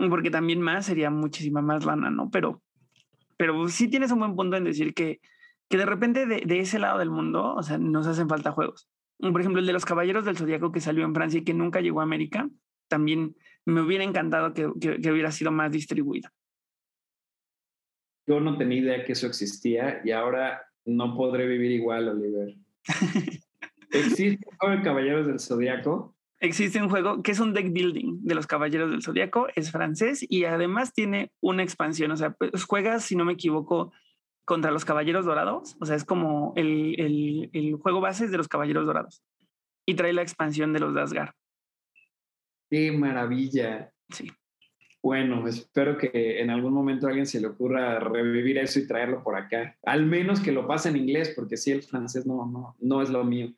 porque 0.10 0.30
también 0.30 0.62
más 0.62 0.86
sería 0.86 1.10
muchísima 1.10 1.62
más 1.62 1.86
lana, 1.86 2.10
¿no? 2.10 2.30
Pero, 2.30 2.62
pero 3.36 3.68
sí 3.68 3.88
tienes 3.88 4.12
un 4.12 4.20
buen 4.20 4.36
punto 4.36 4.56
en 4.56 4.64
decir 4.64 4.94
que, 4.94 5.20
que 5.70 5.78
de 5.78 5.86
repente 5.86 6.26
de, 6.26 6.42
de 6.46 6.60
ese 6.60 6.80
lado 6.80 7.00
del 7.00 7.10
mundo, 7.10 7.56
o 7.56 7.64
sea, 7.64 7.78
nos 7.78 8.06
hacen 8.06 8.30
falta 8.30 8.52
juegos. 8.52 8.88
Por 9.20 9.40
ejemplo, 9.40 9.60
el 9.60 9.66
de 9.66 9.74
los 9.74 9.86
Caballeros 9.86 10.26
del 10.26 10.38
Zodíaco 10.38 10.72
que 10.72 10.82
salió 10.82 11.04
en 11.04 11.16
Francia 11.16 11.40
y 11.40 11.44
que 11.44 11.56
nunca 11.56 11.82
llegó 11.82 12.02
a 12.02 12.04
América, 12.04 12.48
también 12.88 13.36
me 13.68 13.82
hubiera 13.82 14.04
encantado 14.04 14.54
que, 14.54 14.72
que, 14.80 15.12
hubiera 15.12 15.32
sido 15.32 15.52
más 15.52 15.72
distribuido. 15.72 16.30
Yo 18.26 18.40
no 18.40 18.58
tenía 18.58 18.80
idea 18.80 19.06
que 19.06 19.12
eso 19.12 19.28
existía 19.28 20.02
y 20.04 20.12
ahora 20.12 20.62
no 20.86 21.16
podré 21.16 21.48
vivir 21.48 21.72
igual, 21.72 22.08
Oliver. 22.08 22.56
¿Existe 23.92 24.46
el 24.62 24.82
Caballeros 24.82 25.28
del 25.28 25.40
Zodíaco? 25.40 26.16
Existe 26.40 26.82
un 26.82 26.90
juego 26.90 27.24
que 27.24 27.32
es 27.32 27.40
un 27.40 27.54
deck 27.54 27.72
building 27.72 28.20
de 28.22 28.36
los 28.36 28.48
Caballeros 28.48 28.92
del 28.92 29.02
Zodíaco, 29.02 29.48
es 29.56 29.72
francés 29.72 30.26
y 30.28 30.46
además 30.46 30.94
tiene 30.94 31.32
una 31.42 31.64
expansión. 31.64 32.12
O 32.12 32.18
sea, 32.18 32.32
pues 32.32 32.64
juegas, 32.64 33.04
si 33.04 33.16
no 33.16 33.26
me 33.26 33.34
equivoco, 33.34 33.92
contra 34.46 34.72
los 34.72 34.86
Caballeros 34.86 35.26
Dorados. 35.26 35.76
O 35.82 35.86
sea, 35.86 35.98
es 35.98 36.06
como 36.06 36.54
el, 36.56 37.50
el, 37.52 37.76
juego 37.76 38.00
base 38.00 38.30
de 38.30 38.38
los 38.38 38.48
Caballeros 38.48 38.86
Dorados. 38.86 39.22
Y 39.86 39.96
trae 39.96 40.14
la 40.14 40.22
expansión 40.22 40.72
de 40.72 40.80
los 40.80 40.94
Dasgar. 40.94 41.34
¡Qué 42.70 42.92
maravilla! 42.92 43.92
Sí. 44.10 44.32
Bueno, 45.02 45.48
espero 45.48 45.98
que 45.98 46.42
en 46.42 46.50
algún 46.50 46.74
momento 46.74 47.06
a 47.06 47.10
alguien 47.10 47.26
se 47.26 47.40
le 47.40 47.48
ocurra 47.48 48.00
revivir 48.00 48.58
eso 48.58 48.80
y 48.80 48.88
traerlo 48.88 49.24
por 49.24 49.36
acá. 49.36 49.78
Al 49.84 50.06
menos 50.06 50.40
que 50.40 50.52
lo 50.52 50.68
pase 50.68 50.90
en 50.90 50.98
inglés, 50.98 51.34
porque 51.36 51.56
sí, 51.56 51.72
el 51.72 51.84
francés 51.84 52.26
no, 52.26 52.46
no, 52.46 52.76
no 52.80 53.02
es 53.02 53.10
lo 53.10 53.24
mío 53.24 53.54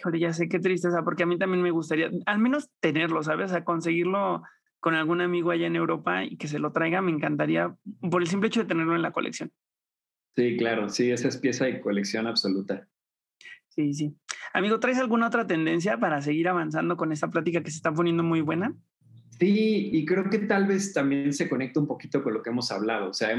híjole, 0.00 0.18
ya 0.18 0.32
sé 0.32 0.48
qué 0.48 0.58
tristeza, 0.58 1.02
porque 1.04 1.22
a 1.22 1.26
mí 1.26 1.38
también 1.38 1.62
me 1.62 1.70
gustaría, 1.70 2.10
al 2.26 2.38
menos 2.38 2.70
tenerlo, 2.80 3.22
¿sabes? 3.22 3.50
Sea, 3.50 3.64
conseguirlo 3.64 4.42
con 4.80 4.94
algún 4.94 5.20
amigo 5.20 5.50
allá 5.50 5.66
en 5.66 5.76
Europa 5.76 6.24
y 6.24 6.36
que 6.36 6.48
se 6.48 6.58
lo 6.58 6.72
traiga, 6.72 7.02
me 7.02 7.10
encantaría 7.10 7.76
por 8.10 8.22
el 8.22 8.28
simple 8.28 8.48
hecho 8.48 8.60
de 8.60 8.66
tenerlo 8.66 8.96
en 8.96 9.02
la 9.02 9.12
colección. 9.12 9.52
Sí, 10.36 10.56
claro, 10.56 10.88
sí, 10.88 11.10
esa 11.10 11.28
es 11.28 11.36
pieza 11.36 11.66
de 11.66 11.80
colección 11.80 12.26
absoluta. 12.26 12.88
Sí, 13.68 13.92
sí. 13.92 14.14
Amigo, 14.52 14.80
¿traes 14.80 14.98
alguna 14.98 15.28
otra 15.28 15.46
tendencia 15.46 15.98
para 15.98 16.20
seguir 16.22 16.48
avanzando 16.48 16.96
con 16.96 17.12
esta 17.12 17.28
plática 17.28 17.62
que 17.62 17.70
se 17.70 17.76
está 17.76 17.92
poniendo 17.92 18.22
muy 18.22 18.40
buena? 18.40 18.74
Sí, 19.38 19.90
y 19.92 20.04
creo 20.04 20.28
que 20.28 20.40
tal 20.40 20.66
vez 20.66 20.92
también 20.92 21.32
se 21.32 21.48
conecta 21.48 21.80
un 21.80 21.86
poquito 21.86 22.22
con 22.22 22.34
lo 22.34 22.42
que 22.42 22.50
hemos 22.50 22.70
hablado. 22.70 23.10
O 23.10 23.14
sea, 23.14 23.30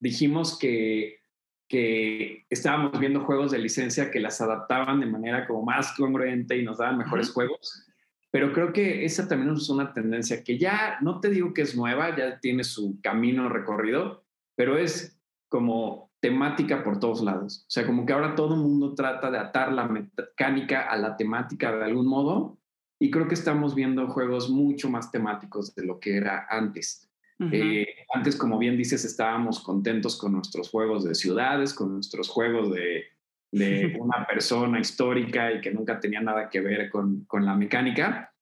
dijimos 0.00 0.58
que 0.58 1.20
que 1.68 2.46
estábamos 2.48 2.98
viendo 2.98 3.24
juegos 3.24 3.50
de 3.50 3.58
licencia 3.58 4.10
que 4.10 4.20
las 4.20 4.40
adaptaban 4.40 5.00
de 5.00 5.06
manera 5.06 5.46
como 5.46 5.62
más 5.62 5.92
congruente 5.96 6.56
y 6.56 6.64
nos 6.64 6.78
daban 6.78 6.98
mejores 6.98 7.30
juegos. 7.30 7.84
Pero 8.30 8.52
creo 8.52 8.72
que 8.72 9.04
esa 9.04 9.28
también 9.28 9.52
es 9.52 9.68
una 9.68 9.92
tendencia 9.92 10.44
que 10.44 10.58
ya, 10.58 10.98
no 11.00 11.20
te 11.20 11.30
digo 11.30 11.54
que 11.54 11.62
es 11.62 11.76
nueva, 11.76 12.16
ya 12.16 12.38
tiene 12.38 12.64
su 12.64 13.00
camino 13.02 13.48
recorrido, 13.48 14.24
pero 14.54 14.78
es 14.78 15.18
como 15.48 16.12
temática 16.20 16.82
por 16.82 16.98
todos 16.98 17.22
lados. 17.22 17.64
O 17.68 17.70
sea, 17.70 17.86
como 17.86 18.06
que 18.06 18.12
ahora 18.12 18.34
todo 18.34 18.54
el 18.54 18.60
mundo 18.60 18.94
trata 18.94 19.30
de 19.30 19.38
atar 19.38 19.72
la 19.72 19.86
mecánica 19.86 20.82
a 20.82 20.96
la 20.96 21.16
temática 21.16 21.76
de 21.76 21.84
algún 21.84 22.06
modo 22.06 22.58
y 22.98 23.10
creo 23.10 23.28
que 23.28 23.34
estamos 23.34 23.74
viendo 23.74 24.08
juegos 24.08 24.48
mucho 24.50 24.88
más 24.88 25.10
temáticos 25.10 25.74
de 25.74 25.84
lo 25.84 26.00
que 26.00 26.16
era 26.16 26.46
antes. 26.48 27.10
Eh, 27.52 27.86
antes, 28.14 28.34
como 28.34 28.58
bien 28.58 28.78
dices, 28.78 29.04
estábamos 29.04 29.60
contentos 29.60 30.16
con 30.16 30.32
nuestros 30.32 30.70
juegos 30.70 31.04
de 31.04 31.14
ciudades, 31.14 31.74
con 31.74 31.92
nuestros 31.92 32.30
juegos 32.30 32.72
de, 32.72 33.04
de 33.52 33.96
una 34.00 34.26
persona 34.26 34.80
histórica 34.80 35.52
y 35.52 35.60
que 35.60 35.70
nunca 35.70 36.00
tenía 36.00 36.20
nada 36.20 36.48
que 36.48 36.60
ver 36.60 36.88
con, 36.88 37.24
con, 37.26 37.44
la 37.44 37.54
mecánica, 37.54 38.32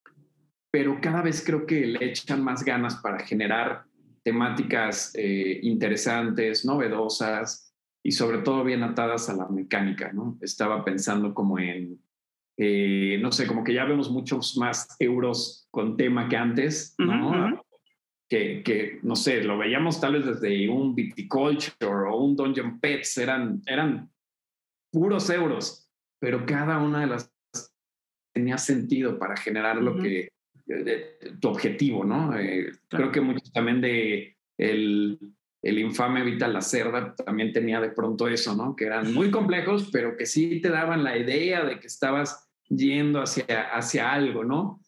pero 0.70 1.00
cada 1.00 1.22
vez 1.22 1.42
creo 1.44 1.66
que 1.66 1.86
le 1.86 2.04
echan 2.04 2.42
más 2.42 2.64
ganas 2.64 2.96
para 2.96 3.18
generar 3.18 3.84
temáticas 4.24 5.12
eh, 5.14 5.60
interesantes, 5.62 6.64
novedosas 6.64 7.72
y 8.02 8.12
sobre 8.12 8.38
todo 8.38 8.64
bien 8.64 8.82
atadas 8.82 9.28
a 9.28 9.36
la 9.36 9.48
mecánica, 9.48 10.12
¿no? 10.12 10.38
Estaba 10.40 10.84
pensando 10.84 11.34
como 11.34 11.58
en, 11.58 12.00
eh, 12.56 13.18
no 13.20 13.30
sé, 13.30 13.46
como 13.46 13.62
que 13.62 13.74
ya 13.74 13.84
vemos 13.84 14.10
muchos 14.10 14.56
más 14.56 14.96
euros 14.98 15.68
con 15.70 15.96
tema 15.96 16.28
que 16.28 16.36
antes, 16.36 16.94
¿no? 16.98 17.62
que, 18.28 18.98
no 19.02 19.14
sé, 19.14 19.44
lo 19.44 19.58
veíamos 19.58 20.00
tal 20.00 20.14
vez 20.14 20.26
desde 20.26 20.68
un 20.68 20.94
Viticulture 20.94 22.08
o 22.08 22.16
un 22.16 22.34
Dungeon 22.34 22.80
Pets, 22.80 23.18
eran, 23.18 23.62
eran 23.64 24.10
puros 24.90 25.30
euros, 25.30 25.88
pero 26.18 26.44
cada 26.44 26.78
una 26.78 27.00
de 27.00 27.06
las 27.06 27.32
tenía 28.32 28.58
sentido 28.58 29.18
para 29.18 29.36
generar 29.36 29.76
lo 29.80 29.96
que, 29.96 30.30
tu 31.40 31.48
objetivo, 31.48 32.04
¿no? 32.04 32.36
Eh, 32.38 32.72
creo 32.88 33.12
que 33.12 33.20
mucho 33.20 33.50
también 33.52 33.80
de 33.80 34.36
el, 34.56 35.18
el 35.62 35.78
infame 35.78 36.22
Vital 36.22 36.52
la 36.52 36.62
Cerda 36.62 37.14
también 37.14 37.52
tenía 37.52 37.80
de 37.80 37.90
pronto 37.90 38.28
eso, 38.28 38.54
¿no? 38.54 38.74
Que 38.74 38.86
eran 38.86 39.12
muy 39.12 39.30
complejos, 39.30 39.90
pero 39.92 40.16
que 40.16 40.26
sí 40.26 40.60
te 40.60 40.70
daban 40.70 41.04
la 41.04 41.16
idea 41.16 41.64
de 41.64 41.78
que 41.78 41.86
estabas 41.86 42.48
yendo 42.68 43.20
hacia, 43.20 43.44
hacia 43.72 44.12
algo, 44.12 44.44
¿no? 44.44 44.80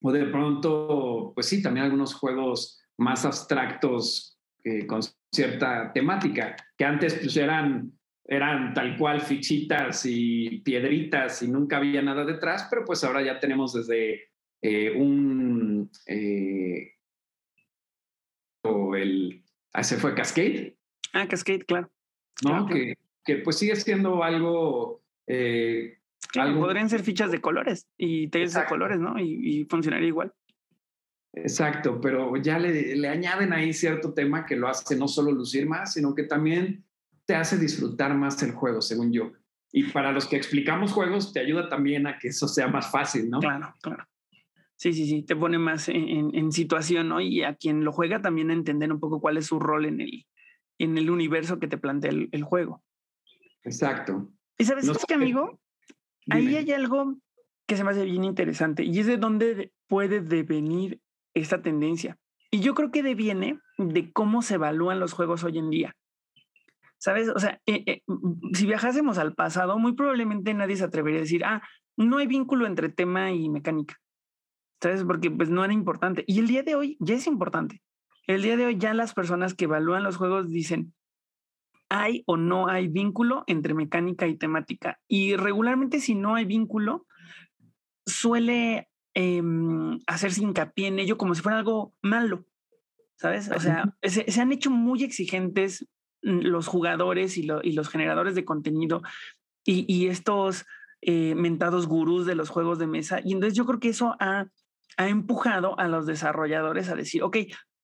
o 0.00 0.12
de 0.12 0.26
pronto, 0.26 1.32
pues 1.34 1.46
sí, 1.46 1.62
también 1.62 1.86
algunos 1.86 2.14
juegos 2.14 2.80
más 2.98 3.24
abstractos 3.24 4.38
eh, 4.64 4.86
con 4.86 5.00
cierta 5.32 5.92
temática, 5.92 6.56
que 6.76 6.84
antes 6.84 7.14
pues 7.14 7.36
eran, 7.36 7.97
eran 8.28 8.74
tal 8.74 8.98
cual 8.98 9.22
fichitas 9.22 10.04
y 10.04 10.58
piedritas 10.58 11.42
y 11.42 11.48
nunca 11.48 11.78
había 11.78 12.02
nada 12.02 12.26
detrás, 12.26 12.66
pero 12.68 12.84
pues 12.84 13.02
ahora 13.02 13.22
ya 13.22 13.40
tenemos 13.40 13.72
desde 13.72 14.28
eh, 14.60 14.90
un... 14.94 15.90
Eh, 16.06 16.92
el, 18.96 19.44
ah, 19.72 19.82
se 19.82 19.96
fue 19.96 20.14
Cascade. 20.14 20.76
Ah, 21.14 21.26
Cascade, 21.26 21.64
claro. 21.64 21.90
¿No? 22.44 22.66
Que, 22.66 22.98
que, 23.24 23.36
pues 23.36 23.58
sigue 23.58 23.74
siendo 23.76 24.22
algo... 24.22 25.02
Eh, 25.26 25.94
Podrían 26.34 26.90
ser 26.90 27.02
fichas 27.02 27.30
de 27.30 27.40
colores 27.40 27.88
y 27.96 28.28
tails 28.28 28.52
de 28.52 28.66
colores, 28.66 28.98
¿no? 28.98 29.18
Y, 29.18 29.60
y, 29.60 29.64
funcionaría 29.64 30.08
igual. 30.08 30.34
Exacto, 31.32 31.98
pero 32.00 32.36
ya 32.36 32.58
le, 32.58 32.94
le 32.96 33.08
añaden 33.08 33.54
ahí 33.54 33.72
cierto 33.72 34.12
tema 34.12 34.44
que 34.44 34.56
lo 34.56 34.68
hace 34.68 34.96
no 34.96 35.08
solo 35.08 35.30
lucir 35.32 35.66
más, 35.66 35.94
sino 35.94 36.14
que 36.14 36.24
también 36.24 36.84
te 37.28 37.34
hace 37.34 37.58
disfrutar 37.58 38.14
más 38.14 38.42
el 38.42 38.52
juego, 38.52 38.80
según 38.80 39.12
yo. 39.12 39.32
Y 39.70 39.84
para 39.90 40.12
los 40.12 40.26
que 40.26 40.36
explicamos 40.36 40.92
juegos, 40.92 41.34
te 41.34 41.40
ayuda 41.40 41.68
también 41.68 42.06
a 42.06 42.18
que 42.18 42.28
eso 42.28 42.48
sea 42.48 42.68
más 42.68 42.90
fácil, 42.90 43.28
¿no? 43.28 43.40
Claro, 43.40 43.74
claro. 43.82 44.06
Sí, 44.76 44.94
sí, 44.94 45.06
sí, 45.06 45.22
te 45.24 45.36
pone 45.36 45.58
más 45.58 45.90
en, 45.90 46.34
en, 46.34 46.52
situación, 46.52 47.10
¿no? 47.10 47.20
Y 47.20 47.42
a 47.42 47.54
quien 47.54 47.84
lo 47.84 47.92
juega 47.92 48.22
también 48.22 48.48
a 48.48 48.54
entender 48.54 48.90
un 48.90 48.98
poco 48.98 49.20
cuál 49.20 49.36
es 49.36 49.44
su 49.44 49.58
rol 49.58 49.84
en 49.84 50.00
el, 50.00 50.26
en 50.78 50.96
el 50.96 51.10
universo 51.10 51.58
que 51.58 51.68
te 51.68 51.76
plantea 51.76 52.12
el, 52.12 52.30
el 52.32 52.44
juego. 52.44 52.82
Exacto. 53.62 54.32
Y 54.56 54.64
sabes 54.64 54.90
qué, 55.06 55.12
amigo, 55.12 55.60
ahí 56.30 56.56
hay 56.56 56.72
algo 56.72 57.18
que 57.66 57.76
se 57.76 57.84
me 57.84 57.90
hace 57.90 58.06
bien 58.06 58.24
interesante 58.24 58.84
y 58.84 58.98
es 59.00 59.06
de 59.06 59.18
dónde 59.18 59.74
puede 59.86 60.22
devenir 60.22 61.02
esta 61.34 61.60
tendencia. 61.60 62.16
Y 62.50 62.60
yo 62.60 62.74
creo 62.74 62.90
que 62.90 63.02
deviene 63.02 63.60
de 63.76 64.12
cómo 64.12 64.40
se 64.40 64.54
evalúan 64.54 64.98
los 64.98 65.12
juegos 65.12 65.44
hoy 65.44 65.58
en 65.58 65.68
día. 65.68 65.94
¿Sabes? 66.98 67.28
O 67.28 67.38
sea, 67.38 67.60
eh, 67.66 67.84
eh, 67.86 68.02
si 68.52 68.66
viajásemos 68.66 69.18
al 69.18 69.34
pasado, 69.34 69.78
muy 69.78 69.94
probablemente 69.94 70.52
nadie 70.54 70.76
se 70.76 70.84
atrevería 70.84 71.20
a 71.20 71.22
decir, 71.22 71.44
ah, 71.44 71.62
no 71.96 72.18
hay 72.18 72.26
vínculo 72.26 72.66
entre 72.66 72.88
tema 72.88 73.32
y 73.32 73.48
mecánica. 73.48 73.96
¿sabes? 74.80 75.04
Porque 75.04 75.30
pues 75.30 75.50
no 75.50 75.64
era 75.64 75.72
importante. 75.72 76.24
Y 76.26 76.38
el 76.38 76.46
día 76.46 76.62
de 76.62 76.74
hoy 76.74 76.96
ya 77.00 77.14
es 77.14 77.26
importante. 77.26 77.82
El 78.26 78.42
día 78.42 78.56
de 78.56 78.66
hoy 78.66 78.78
ya 78.78 78.94
las 78.94 79.14
personas 79.14 79.54
que 79.54 79.64
evalúan 79.64 80.02
los 80.02 80.16
juegos 80.16 80.50
dicen, 80.50 80.94
¿hay 81.88 82.22
o 82.26 82.36
no 82.36 82.68
hay 82.68 82.88
vínculo 82.88 83.44
entre 83.46 83.74
mecánica 83.74 84.26
y 84.26 84.36
temática? 84.36 85.00
Y 85.08 85.36
regularmente 85.36 86.00
si 86.00 86.14
no 86.14 86.34
hay 86.34 86.44
vínculo, 86.44 87.06
suele 88.06 88.90
eh, 89.14 89.42
hacerse 90.06 90.42
hincapié 90.42 90.88
en 90.88 90.98
ello 90.98 91.16
como 91.16 91.34
si 91.34 91.42
fuera 91.42 91.58
algo 91.58 91.94
malo, 92.02 92.44
¿sabes? 93.16 93.50
O 93.50 93.60
sea, 93.60 93.96
se, 94.02 94.30
se 94.30 94.40
han 94.40 94.52
hecho 94.52 94.70
muy 94.70 95.02
exigentes 95.02 95.88
los 96.20 96.66
jugadores 96.66 97.38
y, 97.38 97.42
los 97.42 97.88
generadores 97.88 98.34
de 98.34 98.44
contenido 98.44 99.02
y, 99.64 100.06
estos 100.08 100.66
eh, 101.02 101.34
mentados 101.34 101.86
gurús 101.86 102.26
de 102.26 102.34
los 102.34 102.48
juegos 102.48 102.78
de 102.78 102.86
mesa. 102.86 103.20
Y 103.24 103.32
entonces 103.32 103.56
yo 103.56 103.66
creo 103.66 103.80
que 103.80 103.90
eso 103.90 104.16
ha 104.18 104.48
empujado 104.96 105.78
a 105.78 105.88
los 105.88 106.06
desarrolladores 106.06 106.88
a 106.88 106.96
decir, 106.96 107.22
ok, 107.22 107.36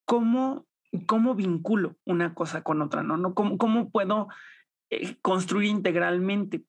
¿cómo, 0.04 0.66
cómo 1.06 1.34
vinculo 1.34 1.96
una 2.04 2.34
cosa 2.34 2.62
con 2.62 2.82
otra? 2.82 3.02
¿No? 3.02 3.34
¿Cómo, 3.34 3.58
cómo 3.58 3.90
puedo 3.90 4.28
eh, 4.90 5.16
construir 5.22 5.70
integralmente? 5.70 6.64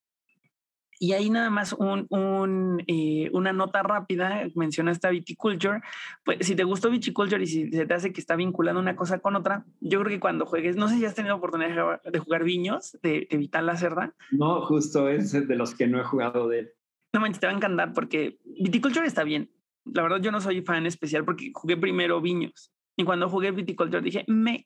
Y 0.99 1.13
ahí 1.13 1.29
nada 1.29 1.49
más 1.49 1.73
un, 1.73 2.07
un, 2.09 2.83
eh, 2.87 3.29
una 3.33 3.53
nota 3.53 3.83
rápida, 3.83 4.47
mencionaste 4.55 5.07
a 5.07 5.11
Viticulture, 5.11 5.81
pues 6.23 6.45
si 6.45 6.55
te 6.55 6.63
gustó 6.63 6.89
Viticulture 6.89 7.43
y 7.43 7.47
si 7.47 7.71
se 7.71 7.85
te 7.85 7.93
hace 7.93 8.13
que 8.13 8.21
está 8.21 8.35
vinculando 8.35 8.79
una 8.79 8.95
cosa 8.95 9.19
con 9.19 9.35
otra, 9.35 9.65
yo 9.81 9.99
creo 9.99 10.09
que 10.09 10.19
cuando 10.19 10.45
juegues, 10.45 10.75
no 10.77 10.87
sé 10.87 10.97
si 10.97 11.05
has 11.05 11.15
tenido 11.15 11.35
oportunidad 11.35 12.01
de 12.03 12.19
jugar 12.19 12.43
Viños, 12.43 12.97
de, 13.01 13.27
de 13.29 13.37
Vital 13.37 13.65
La 13.65 13.77
Cerda. 13.77 14.13
No, 14.31 14.61
justo 14.61 15.09
es 15.09 15.31
de 15.31 15.55
los 15.55 15.75
que 15.75 15.87
no 15.87 15.99
he 15.99 16.03
jugado 16.03 16.47
de 16.47 16.59
él. 16.59 16.71
No 17.13 17.19
manches, 17.19 17.39
te 17.39 17.47
va 17.47 17.53
a 17.53 17.55
encantar 17.55 17.93
porque 17.93 18.39
Viticulture 18.43 19.05
está 19.05 19.23
bien, 19.23 19.49
la 19.85 20.01
verdad 20.01 20.19
yo 20.21 20.31
no 20.31 20.41
soy 20.41 20.61
fan 20.61 20.85
especial 20.85 21.25
porque 21.25 21.51
jugué 21.53 21.77
primero 21.77 22.21
Viños. 22.21 22.71
Y 22.97 23.03
cuando 23.03 23.29
jugué 23.29 23.51
Viticulture 23.51 24.01
dije, 24.01 24.23
me, 24.27 24.65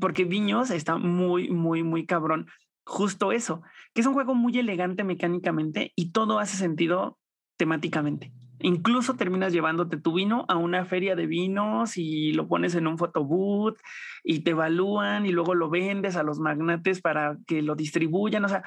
porque 0.00 0.24
Viños 0.24 0.70
está 0.70 0.96
muy, 0.96 1.48
muy, 1.50 1.82
muy 1.82 2.06
cabrón. 2.06 2.46
Justo 2.84 3.32
eso, 3.32 3.62
que 3.94 4.00
es 4.00 4.06
un 4.06 4.14
juego 4.14 4.34
muy 4.34 4.58
elegante 4.58 5.04
mecánicamente 5.04 5.92
y 5.96 6.12
todo 6.12 6.38
hace 6.38 6.56
sentido 6.56 7.18
temáticamente. 7.56 8.32
Incluso 8.60 9.14
terminas 9.14 9.52
llevándote 9.52 9.96
tu 9.96 10.14
vino 10.14 10.44
a 10.48 10.56
una 10.56 10.84
feria 10.84 11.16
de 11.16 11.26
vinos 11.26 11.96
y 11.96 12.32
lo 12.32 12.46
pones 12.46 12.74
en 12.74 12.86
un 12.86 12.98
photobooth 12.98 13.78
y 14.22 14.40
te 14.40 14.52
evalúan 14.52 15.26
y 15.26 15.32
luego 15.32 15.54
lo 15.54 15.70
vendes 15.70 16.16
a 16.16 16.22
los 16.22 16.38
magnates 16.38 17.00
para 17.00 17.36
que 17.46 17.62
lo 17.62 17.74
distribuyan. 17.74 18.44
O 18.44 18.48
sea, 18.48 18.64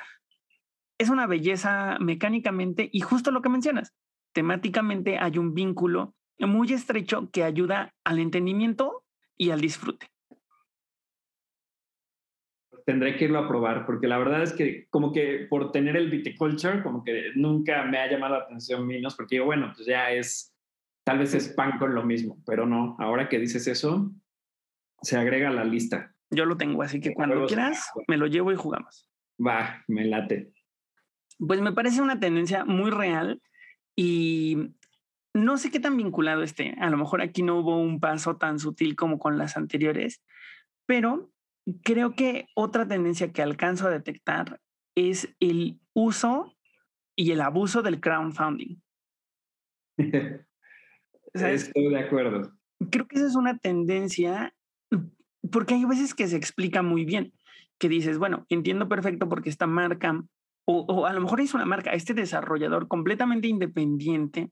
es 0.97 1.09
una 1.09 1.27
belleza 1.27 1.97
mecánicamente 1.99 2.89
y 2.91 3.01
justo 3.01 3.31
lo 3.31 3.41
que 3.41 3.49
mencionas 3.49 3.93
temáticamente 4.37 5.17
hay 5.17 5.39
un 5.39 5.55
vínculo 5.55 6.13
muy 6.37 6.71
estrecho 6.71 7.27
que 7.31 7.43
ayuda 7.43 7.95
al 8.03 8.19
entendimiento 8.19 9.03
y 9.35 9.49
al 9.49 9.61
disfrute. 9.61 10.11
Tendré 12.87 13.17
que 13.17 13.25
irlo 13.25 13.39
a 13.39 13.49
probar 13.49 13.85
porque 13.85 14.07
la 14.07 14.17
verdad 14.17 14.41
es 14.43 14.53
que 14.53 14.87
como 14.89 15.11
que 15.11 15.45
por 15.49 15.73
tener 15.73 15.97
el 15.97 16.09
viticulture, 16.09 16.81
como 16.81 17.03
que 17.03 17.31
nunca 17.35 17.83
me 17.83 17.97
ha 17.97 18.09
llamado 18.09 18.37
la 18.37 18.43
atención 18.45 18.87
vinos 18.87 19.13
porque 19.13 19.35
digo, 19.35 19.45
bueno, 19.45 19.73
pues 19.75 19.85
ya 19.85 20.09
es, 20.09 20.55
tal 21.03 21.19
vez 21.19 21.33
es 21.33 21.49
pan 21.49 21.79
con 21.79 21.93
lo 21.93 22.05
mismo, 22.05 22.41
pero 22.45 22.65
no, 22.65 22.95
ahora 22.97 23.27
que 23.27 23.39
dices 23.39 23.67
eso, 23.67 24.09
se 25.01 25.17
agrega 25.17 25.49
a 25.49 25.51
la 25.51 25.65
lista. 25.65 26.15
Yo 26.29 26.45
lo 26.45 26.55
tengo, 26.55 26.81
así 26.81 27.01
que 27.01 27.13
cuando 27.13 27.45
quieras, 27.45 27.91
me 28.07 28.15
lo 28.15 28.27
llevo 28.27 28.53
y 28.53 28.55
jugamos. 28.55 29.09
Va, 29.45 29.83
me 29.89 30.05
late. 30.05 30.53
Pues 31.39 31.59
me 31.59 31.73
parece 31.73 32.01
una 32.01 32.21
tendencia 32.21 32.63
muy 32.63 32.89
real 32.89 33.41
y 33.97 34.75
no 35.33 35.57
sé 35.57 35.71
qué 35.71 35.81
tan 35.81 35.97
vinculado 35.97 36.41
esté. 36.41 36.73
A 36.79 36.89
lo 36.89 36.95
mejor 36.95 37.21
aquí 37.21 37.43
no 37.43 37.59
hubo 37.59 37.77
un 37.77 37.99
paso 37.99 38.37
tan 38.37 38.59
sutil 38.59 38.95
como 38.95 39.19
con 39.19 39.37
las 39.37 39.57
anteriores, 39.57 40.23
pero 40.85 41.33
creo 41.83 42.15
que 42.15 42.47
otra 42.55 42.87
tendencia 42.87 43.31
que 43.31 43.41
alcanzo 43.41 43.87
a 43.87 43.91
detectar 43.91 44.59
es 44.95 45.35
el 45.39 45.79
uso 45.93 46.55
y 47.15 47.31
el 47.31 47.41
abuso 47.41 47.81
del 47.81 47.99
crowdfunding. 47.99 48.81
Estoy 51.33 51.89
de 51.89 51.99
acuerdo. 51.99 52.53
Creo 52.91 53.07
que 53.07 53.17
esa 53.17 53.27
es 53.27 53.35
una 53.35 53.57
tendencia 53.57 54.53
porque 55.51 55.75
hay 55.75 55.85
veces 55.85 56.13
que 56.13 56.27
se 56.27 56.35
explica 56.35 56.81
muy 56.81 57.05
bien, 57.05 57.33
que 57.79 57.89
dices, 57.89 58.17
bueno, 58.17 58.45
entiendo 58.49 58.89
perfecto 58.89 59.29
porque 59.29 59.49
esta 59.49 59.67
marca 59.67 60.23
o, 60.69 61.05
a 61.05 61.13
lo 61.13 61.21
mejor 61.21 61.39
es 61.39 61.53
una 61.53 61.65
marca, 61.65 61.91
este 61.91 62.13
desarrollador 62.13 62.89
completamente 62.89 63.47
independiente 63.47 64.51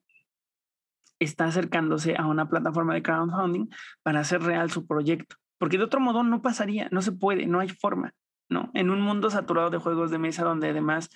está 1.19 1.45
acercándose 1.45 2.15
a 2.17 2.25
una 2.25 2.47
plataforma 2.47 2.93
de 2.93 3.03
crowdfunding 3.03 3.67
para 4.01 4.21
hacer 4.21 4.41
real 4.41 4.71
su 4.71 4.87
proyecto. 4.87 5.35
Porque 5.57 5.77
de 5.77 5.83
otro 5.83 5.99
modo 5.99 6.23
no 6.23 6.41
pasaría, 6.41 6.89
no 6.91 7.01
se 7.01 7.11
puede, 7.11 7.45
no 7.45 7.59
hay 7.59 7.69
forma, 7.69 8.13
¿no? 8.49 8.71
En 8.73 8.89
un 8.89 9.01
mundo 9.01 9.29
saturado 9.29 9.69
de 9.69 9.77
juegos 9.77 10.11
de 10.11 10.19
mesa 10.19 10.43
donde 10.43 10.69
además 10.69 11.09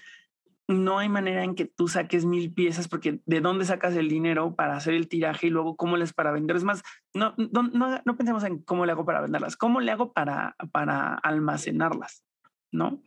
no 0.70 1.00
hay 1.00 1.10
manera 1.10 1.44
en 1.44 1.56
que 1.56 1.66
tú 1.66 1.88
saques 1.88 2.26
mil 2.26 2.54
piezas 2.54 2.88
porque 2.88 3.22
de 3.26 3.42
dónde 3.42 3.66
sacas 3.66 3.96
el 3.96 4.08
dinero 4.08 4.56
para 4.56 4.76
hacer 4.76 4.94
el 4.94 5.10
tiraje 5.10 5.48
y 5.48 5.50
luego 5.50 5.76
cómo 5.76 5.98
les 5.98 6.14
para 6.14 6.32
vender. 6.32 6.56
Es 6.56 6.64
más, 6.64 6.84
no, 7.14 7.34
no, 7.38 7.64
no, 7.64 8.00
no 8.06 8.16
pensemos 8.16 8.44
en 8.44 8.60
cómo 8.60 8.86
le 8.86 8.92
hago 8.92 9.04
para 9.04 9.22
venderlas, 9.22 9.58
cómo 9.58 9.82
le 9.82 9.92
hago 9.92 10.14
para, 10.14 10.56
para 10.72 11.16
almacenarlas, 11.16 12.24
¿no? 12.72 13.02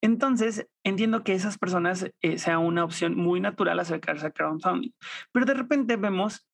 Entonces, 0.00 0.68
entiendo 0.82 1.22
que 1.22 1.34
esas 1.34 1.56
personas 1.56 2.10
eh, 2.20 2.38
sea 2.38 2.58
una 2.58 2.82
opción 2.82 3.16
muy 3.16 3.40
natural 3.40 3.78
acercarse 3.78 4.26
a 4.26 4.32
crowdfunding, 4.32 4.90
pero 5.30 5.46
de 5.46 5.54
repente 5.54 5.96
vemos 5.96 6.48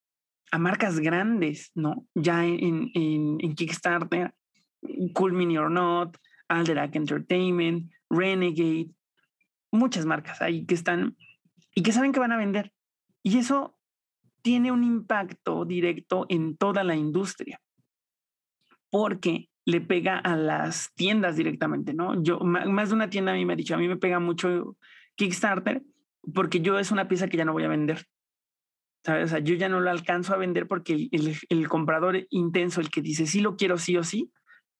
a 0.50 0.58
marcas 0.58 1.00
grandes, 1.00 1.70
¿no? 1.74 2.06
Ya 2.14 2.44
en, 2.44 2.90
en, 2.94 3.54
Kickstarter, 3.54 4.34
Cool 5.12 5.32
Mini 5.32 5.58
or 5.58 5.70
Not, 5.70 6.16
Alderac 6.48 6.94
Entertainment, 6.96 7.90
Renegade, 8.08 8.90
muchas 9.70 10.06
marcas 10.06 10.40
ahí 10.40 10.64
que 10.64 10.74
están 10.74 11.16
y 11.74 11.82
que 11.82 11.92
saben 11.92 12.12
que 12.12 12.20
van 12.20 12.32
a 12.32 12.38
vender. 12.38 12.72
Y 13.22 13.38
eso 13.38 13.76
tiene 14.42 14.72
un 14.72 14.84
impacto 14.84 15.64
directo 15.64 16.26
en 16.28 16.56
toda 16.56 16.84
la 16.84 16.96
industria, 16.96 17.60
porque 18.90 19.48
le 19.66 19.82
pega 19.82 20.18
a 20.18 20.36
las 20.36 20.94
tiendas 20.94 21.36
directamente, 21.36 21.92
¿no? 21.92 22.22
Yo, 22.22 22.40
más 22.40 22.88
de 22.88 22.94
una 22.94 23.10
tienda 23.10 23.32
a 23.32 23.34
mí 23.34 23.44
me 23.44 23.52
ha 23.52 23.56
dicho, 23.56 23.74
a 23.74 23.78
mí 23.78 23.86
me 23.86 23.98
pega 23.98 24.18
mucho 24.18 24.76
Kickstarter 25.16 25.82
porque 26.34 26.60
yo 26.60 26.78
es 26.78 26.90
una 26.90 27.08
pieza 27.08 27.28
que 27.28 27.36
ya 27.36 27.44
no 27.44 27.52
voy 27.52 27.64
a 27.64 27.68
vender. 27.68 28.06
¿Sabes? 29.08 29.24
O 29.24 29.28
sea, 29.28 29.38
yo 29.38 29.54
ya 29.54 29.70
no 29.70 29.80
lo 29.80 29.88
alcanzo 29.88 30.34
a 30.34 30.36
vender 30.36 30.68
porque 30.68 31.08
el, 31.10 31.34
el, 31.48 31.66
comprador 31.66 32.26
intenso, 32.28 32.82
el 32.82 32.90
que 32.90 33.00
dice 33.00 33.24
sí 33.24 33.40
lo 33.40 33.56
quiero 33.56 33.78
sí 33.78 33.96
o 33.96 34.04
sí, 34.04 34.30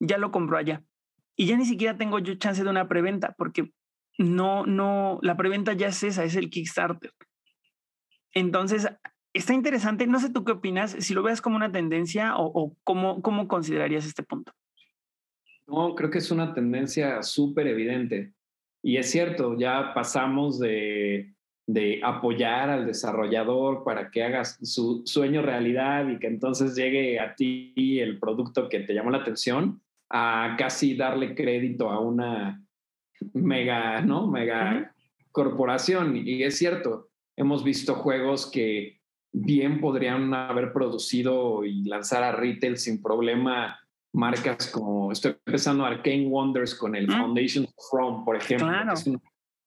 ya 0.01 0.19
lo 0.19 0.31
compró 0.31 0.59
allá. 0.59 0.85
Y 1.35 1.47
ya 1.47 1.57
ni 1.57 1.65
siquiera 1.65 1.97
tengo 1.97 2.19
yo 2.19 2.35
chance 2.35 2.63
de 2.63 2.69
una 2.69 2.89
preventa 2.89 3.35
porque 3.39 3.73
no, 4.19 4.67
no, 4.67 5.19
la 5.23 5.39
preventa 5.39 5.73
ya 5.73 5.87
es 5.87 6.03
esa, 6.03 6.25
es 6.25 6.37
el 6.37 6.51
Kickstarter. 6.51 7.11
Entonces, 8.35 8.87
está 9.33 9.55
interesante. 9.55 10.07
No 10.07 10.21
sé 10.21 10.29
tú 10.29 10.45
qué 10.45 10.53
opinas, 10.53 10.91
si 10.99 11.15
lo 11.15 11.23
veas 11.23 11.41
como 11.41 11.57
una 11.57 11.73
tendencia 11.73 12.37
o, 12.37 12.51
o 12.53 12.77
cómo, 12.85 13.23
cómo 13.23 13.49
considerarías 13.49 14.05
este 14.05 14.25
punto. 14.25 14.53
No, 15.67 15.95
creo 15.95 16.11
que 16.11 16.19
es 16.19 16.31
una 16.31 16.53
tendencia 16.53 17.23
súper 17.23 17.67
evidente. 17.67 18.35
Y 18.83 18.99
es 18.99 19.11
cierto, 19.11 19.57
ya 19.59 19.95
pasamos 19.95 20.59
de, 20.59 21.33
de 21.69 22.01
apoyar 22.03 22.71
al 22.71 22.87
desarrollador 22.87 23.85
para 23.85 24.11
que 24.11 24.25
hagas 24.25 24.59
su 24.63 25.03
sueño 25.05 25.43
realidad 25.43 26.09
y 26.09 26.19
que 26.19 26.27
entonces 26.27 26.75
llegue 26.75 27.21
a 27.21 27.35
ti 27.35 28.01
el 28.01 28.19
producto 28.19 28.71
que 28.71 28.81
te 28.81 28.95
llamó 28.95 29.11
la 29.11 29.19
atención, 29.19 29.83
a 30.09 30.57
casi 30.57 30.97
darle 30.97 31.35
crédito 31.35 31.91
a 31.91 32.01
una 32.01 32.65
mega, 33.35 34.01
¿no? 34.01 34.27
Mega 34.27 34.95
corporación. 35.31 36.17
Y 36.17 36.43
es 36.43 36.57
cierto, 36.57 37.11
hemos 37.37 37.63
visto 37.63 37.97
juegos 37.97 38.51
que 38.51 39.01
bien 39.31 39.79
podrían 39.83 40.33
haber 40.33 40.73
producido 40.73 41.67
y 41.67 41.85
lanzar 41.85 42.25
a 42.25 42.33
retail 42.33 42.79
sin 42.79 43.03
problema 43.03 43.79
marcas 44.15 44.69
como, 44.69 45.13
estoy 45.13 45.37
empezando 45.45 45.85
Arcane 45.85 46.29
Wonders 46.29 46.75
con 46.75 46.97
el 46.97 47.13
Foundation 47.13 47.69
From, 47.91 48.25
por 48.25 48.37
ejemplo. 48.37 48.71
Es 48.91 49.07
una 49.07 49.21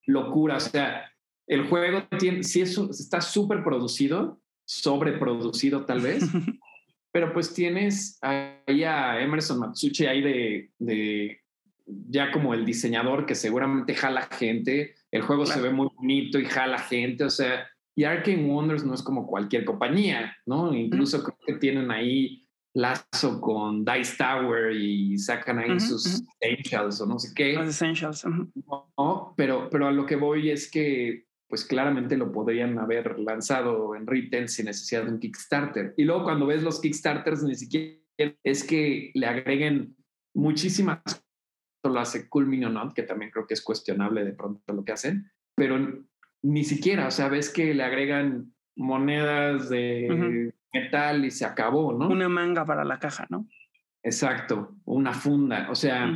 locura. 0.07 0.57
O 0.57 0.59
sea, 0.59 1.10
el 1.51 1.67
juego 1.67 2.03
tiene, 2.17 2.43
sí 2.43 2.61
es, 2.61 2.77
está 2.77 3.19
súper 3.19 3.61
producido, 3.61 4.39
sobreproducido 4.65 5.85
tal 5.85 5.99
vez, 5.99 6.23
pero 7.11 7.33
pues 7.33 7.53
tienes 7.53 8.17
ahí 8.21 8.85
a 8.85 9.21
Emerson 9.21 9.59
Matsuchi 9.59 10.05
ahí 10.05 10.21
de, 10.21 10.71
de 10.79 11.41
ya 11.85 12.31
como 12.31 12.53
el 12.53 12.65
diseñador 12.65 13.25
que 13.25 13.35
seguramente 13.35 13.93
jala 13.93 14.29
gente. 14.31 14.95
El 15.11 15.23
juego 15.23 15.45
se 15.45 15.59
ve 15.59 15.71
muy 15.71 15.89
bonito 15.93 16.39
y 16.39 16.45
jala 16.45 16.79
gente. 16.79 17.25
O 17.25 17.29
sea, 17.29 17.67
y 17.97 18.05
Arcane 18.05 18.45
Wonders 18.45 18.85
no 18.85 18.93
es 18.93 19.03
como 19.03 19.27
cualquier 19.27 19.65
compañía, 19.65 20.33
¿no? 20.45 20.73
Incluso 20.73 21.21
creo 21.21 21.37
que 21.45 21.55
tienen 21.55 21.91
ahí 21.91 22.47
lazo 22.73 23.41
con 23.41 23.83
Dice 23.83 24.15
Tower 24.17 24.73
y 24.73 25.17
sacan 25.17 25.59
ahí 25.59 25.77
sus 25.81 26.23
essentials 26.39 27.01
o 27.01 27.05
no 27.05 27.19
sé 27.19 27.33
qué. 27.35 27.55
Los 27.55 27.67
essentials. 27.67 28.23
no, 28.25 29.33
pero, 29.35 29.69
pero 29.69 29.87
a 29.87 29.91
lo 29.91 30.05
que 30.05 30.15
voy 30.15 30.49
es 30.49 30.71
que 30.71 31.25
pues 31.51 31.65
claramente 31.65 32.15
lo 32.15 32.31
podrían 32.31 32.79
haber 32.79 33.19
lanzado 33.19 33.93
en 33.93 34.07
retail 34.07 34.47
sin 34.47 34.67
necesidad 34.67 35.03
de 35.03 35.11
un 35.11 35.19
Kickstarter. 35.19 35.93
Y 35.97 36.05
luego 36.05 36.23
cuando 36.23 36.47
ves 36.47 36.63
los 36.63 36.79
Kickstarters, 36.79 37.43
ni 37.43 37.55
siquiera 37.55 37.99
es 38.43 38.63
que 38.63 39.11
le 39.13 39.27
agreguen 39.27 39.97
muchísimas 40.33 41.01
lo 41.83 41.99
hace 41.99 42.29
Cool 42.29 42.47
Minion 42.47 42.93
que 42.93 43.03
también 43.03 43.31
creo 43.31 43.47
que 43.47 43.53
es 43.53 43.61
cuestionable 43.61 44.23
de 44.23 44.33
pronto 44.33 44.73
lo 44.73 44.85
que 44.85 44.91
hacen, 44.91 45.29
pero 45.55 46.05
ni 46.43 46.63
siquiera, 46.63 47.07
o 47.07 47.11
sea, 47.11 47.27
ves 47.27 47.49
que 47.49 47.73
le 47.73 47.83
agregan 47.83 48.53
monedas 48.75 49.69
de 49.69 50.53
metal 50.73 51.25
y 51.25 51.31
se 51.31 51.45
acabó, 51.45 51.91
¿no? 51.93 52.09
Una 52.09 52.29
manga 52.29 52.65
para 52.65 52.85
la 52.85 52.99
caja, 52.99 53.27
¿no? 53.29 53.47
Exacto, 54.03 54.77
una 54.85 55.13
funda, 55.13 55.69
o 55.69 55.75
sea, 55.75 56.07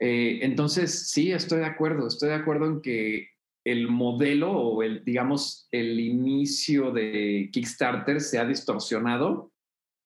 eh, 0.00 0.40
entonces 0.42 1.10
sí, 1.10 1.32
estoy 1.32 1.60
de 1.60 1.66
acuerdo, 1.66 2.08
estoy 2.08 2.30
de 2.30 2.34
acuerdo 2.34 2.66
en 2.66 2.82
que 2.82 3.28
el 3.64 3.88
modelo 3.88 4.50
o 4.52 4.82
el, 4.82 5.04
digamos, 5.04 5.68
el 5.70 6.00
inicio 6.00 6.90
de 6.90 7.50
Kickstarter 7.52 8.20
se 8.20 8.38
ha 8.38 8.44
distorsionado 8.44 9.52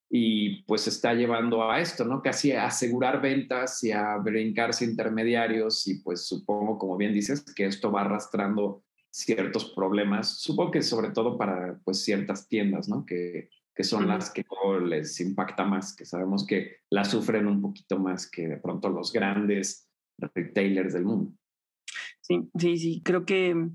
y 0.09 0.63
pues 0.65 0.87
está 0.87 1.15
llevando 1.15 1.69
a 1.69 1.81
esto, 1.81 2.05
¿no? 2.05 2.23
Casi 2.23 2.53
a 2.53 2.67
asegurar 2.67 3.21
ventas 3.21 3.83
y 3.83 3.93
a 3.93 4.17
brincarse 4.19 4.85
intermediarios 4.85 5.87
y 5.89 6.01
pues 6.01 6.27
supongo, 6.27 6.79
como 6.79 6.97
bien 6.97 7.13
dices, 7.13 7.43
que 7.55 7.67
esto 7.67 7.91
va 7.91 8.03
arrastrando 8.03 8.85
ciertos 9.11 9.73
problemas, 9.73 10.41
supongo 10.41 10.73
que 10.73 10.83
sobre 10.83 11.11
todo 11.11 11.39
para 11.39 11.81
pues 11.85 12.05
ciertas 12.05 12.49
tiendas, 12.49 12.89
¿no? 12.89 13.05
Que, 13.05 13.49
que 13.75 13.85
son 13.85 14.07
las 14.07 14.31
que 14.31 14.45
les 14.85 15.21
impacta 15.21 15.65
más, 15.65 15.97
que 15.97 16.05
sabemos 16.05 16.47
que 16.47 16.77
la 16.91 17.05
sufren 17.05 17.47
un 17.47 17.61
poquito 17.61 17.99
más 17.99 18.31
que 18.31 18.47
de 18.47 18.57
pronto 18.59 18.89
los 18.89 19.13
grandes 19.13 19.89
retailers 20.19 20.93
del 20.95 21.05
mundo. 21.05 21.33
Sí, 22.27 22.51
sí, 22.59 22.77
sí, 22.77 23.03
creo 23.05 23.25
que 23.25 23.69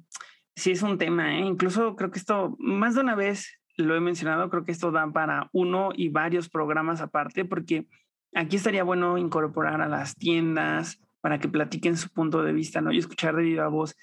sí 0.57 0.71
es 0.71 0.81
un 0.81 0.97
tema, 0.97 1.37
¿eh? 1.37 1.39
incluso 1.39 1.95
creo 1.95 2.11
que 2.11 2.19
esto 2.19 2.57
más 2.59 2.95
de 2.95 3.01
una 3.01 3.15
vez 3.15 3.61
lo 3.77 3.95
he 3.95 4.01
mencionado, 4.01 4.49
creo 4.49 4.65
que 4.65 4.73
esto 4.73 4.91
da 4.91 5.09
para 5.09 5.49
uno 5.53 5.91
y 5.95 6.09
varios 6.09 6.49
programas 6.49 6.99
aparte, 6.99 7.45
porque 7.45 7.87
aquí 8.35 8.57
estaría 8.57 8.83
bueno 8.83 9.17
incorporar 9.17 9.81
a 9.81 9.87
las 9.87 10.17
tiendas 10.17 10.99
para 11.21 11.39
que 11.39 11.47
platiquen 11.47 11.95
su 11.95 12.09
punto 12.09 12.43
de 12.43 12.51
vista, 12.51 12.81
¿no? 12.81 12.91
Y 12.91 12.97
escuchar 12.97 13.37
de 13.37 13.43
viva 13.43 13.69
voz 13.69 13.95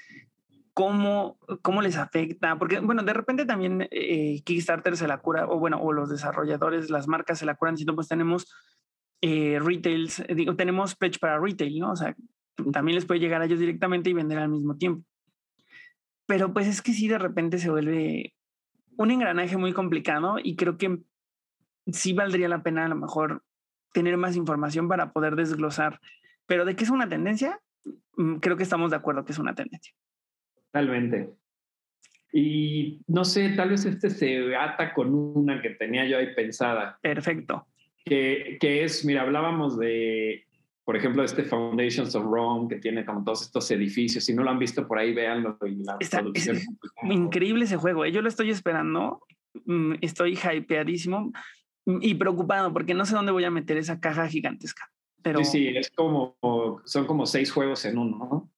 cómo, 0.73 1.37
cómo 1.61 1.83
les 1.83 1.99
afecta, 1.99 2.57
porque, 2.59 2.81
bueno, 2.81 3.03
de 3.03 3.13
repente 3.13 3.45
también 3.45 3.87
eh, 3.91 4.41
Kickstarter 4.45 4.97
se 4.97 5.09
la 5.09 5.19
cura, 5.19 5.47
o 5.47 5.59
bueno, 5.59 5.79
o 5.83 5.93
los 5.93 6.09
desarrolladores, 6.09 6.89
las 6.89 7.07
marcas 7.07 7.39
se 7.41 7.45
la 7.45 7.57
curan, 7.57 7.77
sino 7.77 7.95
pues 7.95 8.09
tenemos 8.09 8.51
eh, 9.21 9.59
retails, 9.63 10.25
digo, 10.35 10.57
tenemos 10.57 10.97
pledge 10.97 11.19
para 11.19 11.39
retail, 11.39 11.79
¿no? 11.81 11.91
O 11.91 11.97
sea, 11.97 12.17
también 12.73 12.97
les 12.97 13.05
puede 13.05 13.21
llegar 13.21 13.41
a 13.41 13.45
ellos 13.45 13.59
directamente 13.59 14.11
y 14.11 14.15
vender 14.15 14.39
al 14.39 14.49
mismo 14.49 14.77
tiempo. 14.77 15.05
Pero 16.27 16.53
pues 16.53 16.67
es 16.67 16.83
que 16.83 16.93
sí, 16.93 17.09
de 17.09 17.19
repente 17.19 17.59
se 17.59 17.71
vuelve 17.71 18.35
un 18.97 19.11
engranaje 19.11 19.57
muy 19.57 19.73
complicado 19.73 20.37
y 20.43 20.57
creo 20.57 20.77
que 20.77 20.99
sí 21.93 22.13
valdría 22.13 22.49
la 22.49 22.63
pena 22.63 22.85
a 22.85 22.89
lo 22.89 22.97
mejor 22.97 23.43
tener 23.93 24.17
más 24.17 24.37
información 24.37 24.89
para 24.89 25.13
poder 25.13 25.37
desglosar. 25.37 26.01
Pero 26.47 26.65
de 26.65 26.77
qué 26.77 26.85
es 26.85 26.91
una 26.91 27.09
tendencia, 27.09 27.61
mm, 28.17 28.37
creo 28.37 28.57
que 28.57 28.63
estamos 28.63 28.91
de 28.91 28.97
acuerdo 28.97 29.25
que 29.25 29.33
es 29.33 29.39
una 29.39 29.55
tendencia. 29.55 29.95
Totalmente. 30.67 31.31
Y 32.33 33.01
no 33.07 33.25
sé, 33.25 33.51
tal 33.51 33.71
vez 33.71 33.87
este 33.87 34.11
se 34.11 34.55
ata 34.55 34.93
con 34.93 35.15
una 35.15 35.63
que 35.63 35.71
tenía 35.71 36.07
yo 36.07 36.19
ahí 36.19 36.35
pensada. 36.35 36.99
Perfecto. 37.01 37.67
Que, 38.05 38.59
que 38.61 38.85
es, 38.85 39.05
mira, 39.05 39.23
hablábamos 39.23 39.79
de 39.79 40.48
por 40.89 40.97
ejemplo, 40.97 41.23
este 41.23 41.43
Foundations 41.43 42.15
of 42.15 42.25
Rome, 42.25 42.67
que 42.67 42.77
tiene 42.77 43.05
como 43.05 43.23
todos 43.23 43.43
estos 43.43 43.71
edificios. 43.71 44.25
Si 44.25 44.33
no 44.33 44.43
lo 44.43 44.49
han 44.49 44.59
visto 44.59 44.89
por 44.89 44.99
ahí, 44.99 45.13
véanlo. 45.13 45.59
Y 45.67 45.85
la 45.85 45.99
Está, 46.01 46.25
es 46.33 46.67
increíble 47.03 47.67
ese 47.67 47.77
juego. 47.77 48.07
¿eh? 48.07 48.11
Yo 48.11 48.23
lo 48.23 48.29
estoy 48.31 48.49
esperando. 48.49 49.21
Mm, 49.67 49.97
estoy 50.01 50.33
hypeadísimo 50.33 51.31
y 51.85 52.15
preocupado 52.15 52.73
porque 52.73 52.95
no 52.95 53.05
sé 53.05 53.15
dónde 53.15 53.33
voy 53.33 53.45
a 53.45 53.51
meter 53.51 53.77
esa 53.77 54.01
caja 54.01 54.27
gigantesca. 54.29 54.91
Pero... 55.21 55.45
Sí, 55.45 55.59
sí, 55.59 55.77
es 55.77 55.91
como, 55.91 56.39
son 56.87 57.07
como 57.07 57.27
seis 57.27 57.53
juegos 57.53 57.85
en 57.85 57.99
uno, 57.99 58.17
¿no? 58.17 58.51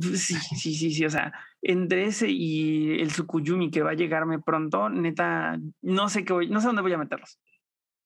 Sí, 0.00 0.34
sí, 0.34 0.74
sí, 0.74 0.90
sí. 0.90 1.04
O 1.04 1.10
sea, 1.10 1.32
entre 1.62 2.06
ese 2.06 2.28
y 2.28 3.00
el 3.00 3.12
Sukuyumi 3.12 3.70
que 3.70 3.82
va 3.82 3.90
a 3.90 3.94
llegarme 3.94 4.40
pronto, 4.40 4.88
neta, 4.88 5.56
no 5.82 6.08
sé 6.08 6.24
qué 6.24 6.32
voy, 6.32 6.50
no 6.50 6.60
sé 6.60 6.66
dónde 6.66 6.82
voy 6.82 6.94
a 6.94 6.98
meterlos. 6.98 7.38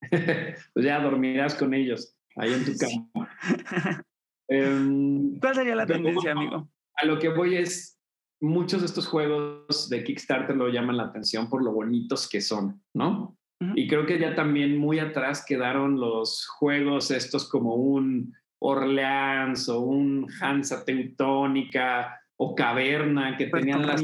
pues 0.11 0.85
ya 0.85 1.01
dormirás 1.01 1.55
con 1.55 1.73
ellos 1.73 2.15
ahí 2.37 2.53
en 2.53 2.65
tu 2.65 2.73
cama. 2.77 3.29
Em, 4.47 5.39
¿Cuál 5.41 5.55
sería 5.55 5.75
la 5.75 5.87
tendencia, 5.87 6.33
amigo? 6.33 6.69
A 6.97 7.07
lo 7.07 7.19
que 7.19 7.31
voy 7.31 7.57
es, 7.57 7.99
muchos 8.41 8.83
de 8.83 8.87
estos 8.87 9.07
juegos 9.07 9.89
de 9.89 10.05
Kickstarter 10.05 10.55
lo 10.55 10.69
llaman 10.69 10.99
la 10.99 11.05
atención 11.05 11.49
por 11.49 11.65
lo 11.65 11.73
bonitos 11.73 12.29
que 12.29 12.43
son, 12.43 12.83
¿no? 12.93 13.39
Y 13.75 13.89
creo 13.89 14.05
que 14.05 14.19
ya 14.19 14.35
también 14.35 14.77
muy 14.77 14.99
atrás 14.99 15.45
quedaron 15.47 15.99
los 15.99 16.47
juegos 16.47 17.11
estos 17.11 17.49
como 17.49 17.77
un 17.77 18.35
Orleans 18.59 19.69
o 19.69 19.81
un 19.81 20.27
Hansa 20.41 20.85
Teutónica 20.85 22.21
o 22.37 22.55
Caverna 22.55 23.37
que 23.37 23.47
tenían 23.47 23.87
las 23.87 24.03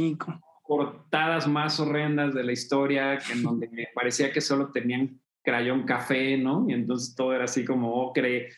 portadas 0.66 1.48
más 1.48 1.80
horrendas 1.80 2.32
de 2.32 2.44
la 2.44 2.52
historia, 2.52 3.18
que 3.18 3.32
en 3.32 3.42
donde 3.42 3.68
me 3.68 3.88
parecía 3.94 4.32
que 4.32 4.40
solo 4.40 4.70
tenían 4.70 5.20
crayón 5.42 5.84
café, 5.84 6.36
¿no? 6.36 6.66
Y 6.68 6.74
entonces 6.74 7.14
todo 7.14 7.32
era 7.34 7.44
así 7.44 7.64
como 7.64 7.94
ocre. 7.94 8.50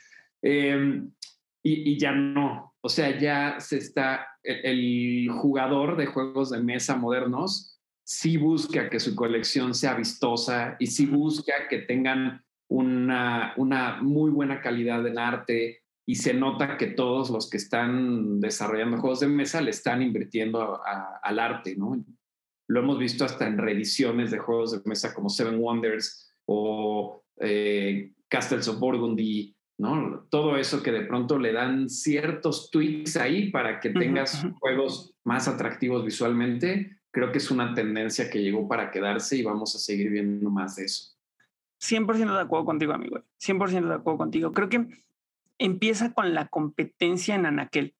Em, 0.42 1.10
y, 1.62 1.98
ya 1.98 2.12
no. 2.12 2.74
O 2.80 2.88
sea, 2.88 3.18
ya 3.18 3.60
se 3.60 3.78
está, 3.78 4.26
el, 4.42 5.28
jugador 5.30 5.96
de 5.96 6.06
juegos 6.06 6.50
de 6.50 6.60
mesa 6.60 6.96
modernos 6.96 7.78
sí 8.04 8.36
busca 8.36 8.90
que 8.90 8.98
su 8.98 9.14
colección 9.14 9.74
sea 9.74 9.94
vistosa 9.94 10.76
y 10.80 10.88
sí 10.88 11.06
busca 11.06 11.68
que 11.70 11.78
tengan 11.78 12.44
una, 12.68 13.54
una 13.56 14.02
muy 14.02 14.30
buena 14.30 14.60
calidad 14.60 15.06
en 15.06 15.18
arte 15.18 15.82
y 16.04 16.16
se 16.16 16.34
nota 16.34 16.76
que 16.76 16.88
todos 16.88 17.30
los 17.30 17.48
que 17.48 17.58
están 17.58 18.40
desarrollando 18.40 18.98
juegos 18.98 19.20
de 19.20 19.28
mesa 19.28 19.60
le 19.60 19.70
están 19.70 20.02
invirtiendo 20.02 20.80
al 21.22 21.38
arte, 21.38 21.76
¿no? 21.76 22.04
Lo 22.68 22.80
hemos 22.80 22.98
visto 22.98 23.24
hasta 23.24 23.46
en 23.46 23.58
reediciones 23.58 24.30
de 24.30 24.38
juegos 24.38 24.72
de 24.72 24.88
mesa 24.88 25.14
como 25.14 25.28
Seven 25.28 25.60
Wonders, 25.60 26.31
o 26.46 27.22
eh, 27.40 28.12
Castles 28.28 28.68
of 28.68 28.78
Burgundy, 28.78 29.54
¿no? 29.78 30.26
Todo 30.30 30.56
eso 30.56 30.82
que 30.82 30.92
de 30.92 31.02
pronto 31.02 31.38
le 31.38 31.52
dan 31.52 31.88
ciertos 31.88 32.70
tweaks 32.70 33.16
ahí 33.16 33.50
para 33.50 33.80
que 33.80 33.90
tengas 33.90 34.46
juegos 34.60 35.14
más 35.24 35.48
atractivos 35.48 36.04
visualmente, 36.04 36.98
creo 37.10 37.30
que 37.30 37.38
es 37.38 37.50
una 37.50 37.74
tendencia 37.74 38.30
que 38.30 38.42
llegó 38.42 38.66
para 38.66 38.90
quedarse 38.90 39.36
y 39.36 39.42
vamos 39.42 39.74
a 39.74 39.78
seguir 39.78 40.10
viendo 40.10 40.50
más 40.50 40.76
de 40.76 40.84
eso. 40.84 41.12
100% 41.80 42.34
de 42.34 42.40
acuerdo 42.40 42.64
contigo, 42.64 42.92
amigo. 42.92 43.22
100% 43.40 43.88
de 43.88 43.94
acuerdo 43.94 44.18
contigo. 44.18 44.52
Creo 44.52 44.68
que 44.68 44.86
empieza 45.58 46.12
con 46.12 46.32
la 46.32 46.46
competencia 46.46 47.34
en 47.34 47.46
Anaquel, 47.46 47.94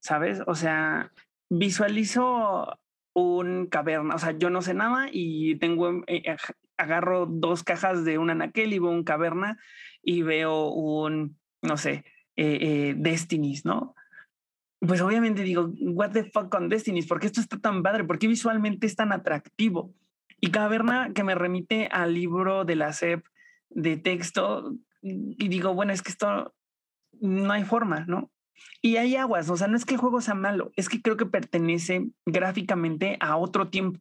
¿sabes? 0.00 0.40
O 0.46 0.54
sea, 0.54 1.12
visualizo 1.50 2.78
un 3.18 3.66
caverna, 3.66 4.14
o 4.14 4.18
sea, 4.18 4.36
yo 4.36 4.50
no 4.50 4.62
sé 4.62 4.74
nada 4.74 5.08
y 5.12 5.56
tengo 5.56 6.02
eh, 6.06 6.36
agarro 6.76 7.26
dos 7.26 7.64
cajas 7.64 8.04
de 8.04 8.18
un 8.18 8.30
anaquel 8.30 8.72
y 8.72 8.78
veo 8.78 8.90
un 8.90 9.04
caverna 9.04 9.58
y 10.02 10.22
veo 10.22 10.68
un, 10.68 11.38
no 11.62 11.76
sé, 11.76 12.04
eh, 12.36 12.58
eh, 12.60 12.94
Destinies, 12.96 13.64
¿no? 13.64 13.94
pues 14.80 15.00
obviamente 15.00 15.42
digo, 15.42 15.72
what 15.80 16.12
the 16.12 16.24
fuck 16.24 16.48
con 16.50 16.68
Destiny, 16.68 17.02
¿por 17.02 17.18
qué 17.18 17.26
esto 17.26 17.40
está 17.40 17.58
tan 17.58 17.82
padre? 17.82 18.04
¿Por 18.04 18.18
qué 18.18 18.28
visualmente 18.28 18.86
es 18.86 18.94
tan 18.94 19.12
atractivo? 19.12 19.92
Y 20.40 20.50
Caverna 20.50 21.12
que 21.14 21.24
me 21.24 21.34
remite 21.34 21.88
al 21.90 22.14
libro 22.14 22.64
de 22.64 22.76
la 22.76 22.92
SEP 22.92 23.24
de 23.70 23.96
texto 23.96 24.72
y 25.02 25.48
digo, 25.48 25.74
bueno, 25.74 25.92
es 25.92 26.02
que 26.02 26.12
esto 26.12 26.54
no 27.20 27.52
hay 27.52 27.64
forma, 27.64 28.04
¿no? 28.06 28.30
Y 28.80 28.96
hay 28.96 29.16
aguas, 29.16 29.50
o 29.50 29.56
sea, 29.56 29.66
no 29.66 29.76
es 29.76 29.84
que 29.84 29.94
el 29.94 30.00
juego 30.00 30.20
sea 30.20 30.34
malo, 30.34 30.72
es 30.76 30.88
que 30.88 31.02
creo 31.02 31.16
que 31.16 31.26
pertenece 31.26 32.08
gráficamente 32.26 33.16
a 33.20 33.36
otro 33.36 33.68
tiempo, 33.68 34.00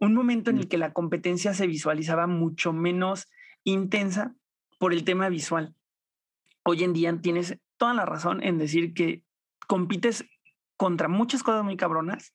un 0.00 0.14
momento 0.14 0.50
en 0.50 0.58
el 0.58 0.64
mm. 0.66 0.68
que 0.68 0.78
la 0.78 0.92
competencia 0.92 1.54
se 1.54 1.66
visualizaba 1.66 2.26
mucho 2.26 2.72
menos 2.72 3.28
intensa 3.64 4.34
por 4.78 4.92
el 4.92 5.04
tema 5.04 5.28
visual. 5.28 5.74
Hoy 6.64 6.84
en 6.84 6.92
día 6.92 7.16
tienes 7.20 7.58
toda 7.76 7.94
la 7.94 8.04
razón 8.04 8.42
en 8.42 8.58
decir 8.58 8.94
que 8.94 9.22
compites 9.66 10.24
contra 10.76 11.08
muchas 11.08 11.42
cosas 11.42 11.64
muy 11.64 11.76
cabronas 11.76 12.32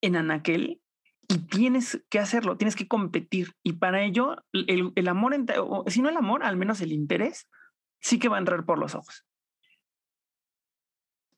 en 0.00 0.16
Anaquel 0.16 0.80
y 1.28 1.38
tienes 1.38 2.04
que 2.10 2.18
hacerlo, 2.18 2.56
tienes 2.56 2.76
que 2.76 2.88
competir. 2.88 3.54
Y 3.62 3.74
para 3.74 4.02
ello, 4.02 4.36
el, 4.52 4.92
el 4.94 5.08
amor, 5.08 5.34
si 5.86 6.02
no 6.02 6.08
el 6.08 6.16
amor, 6.16 6.42
al 6.42 6.56
menos 6.56 6.80
el 6.80 6.92
interés, 6.92 7.48
sí 8.00 8.18
que 8.18 8.28
va 8.28 8.36
a 8.36 8.40
entrar 8.40 8.64
por 8.66 8.78
los 8.78 8.94
ojos. 8.94 9.24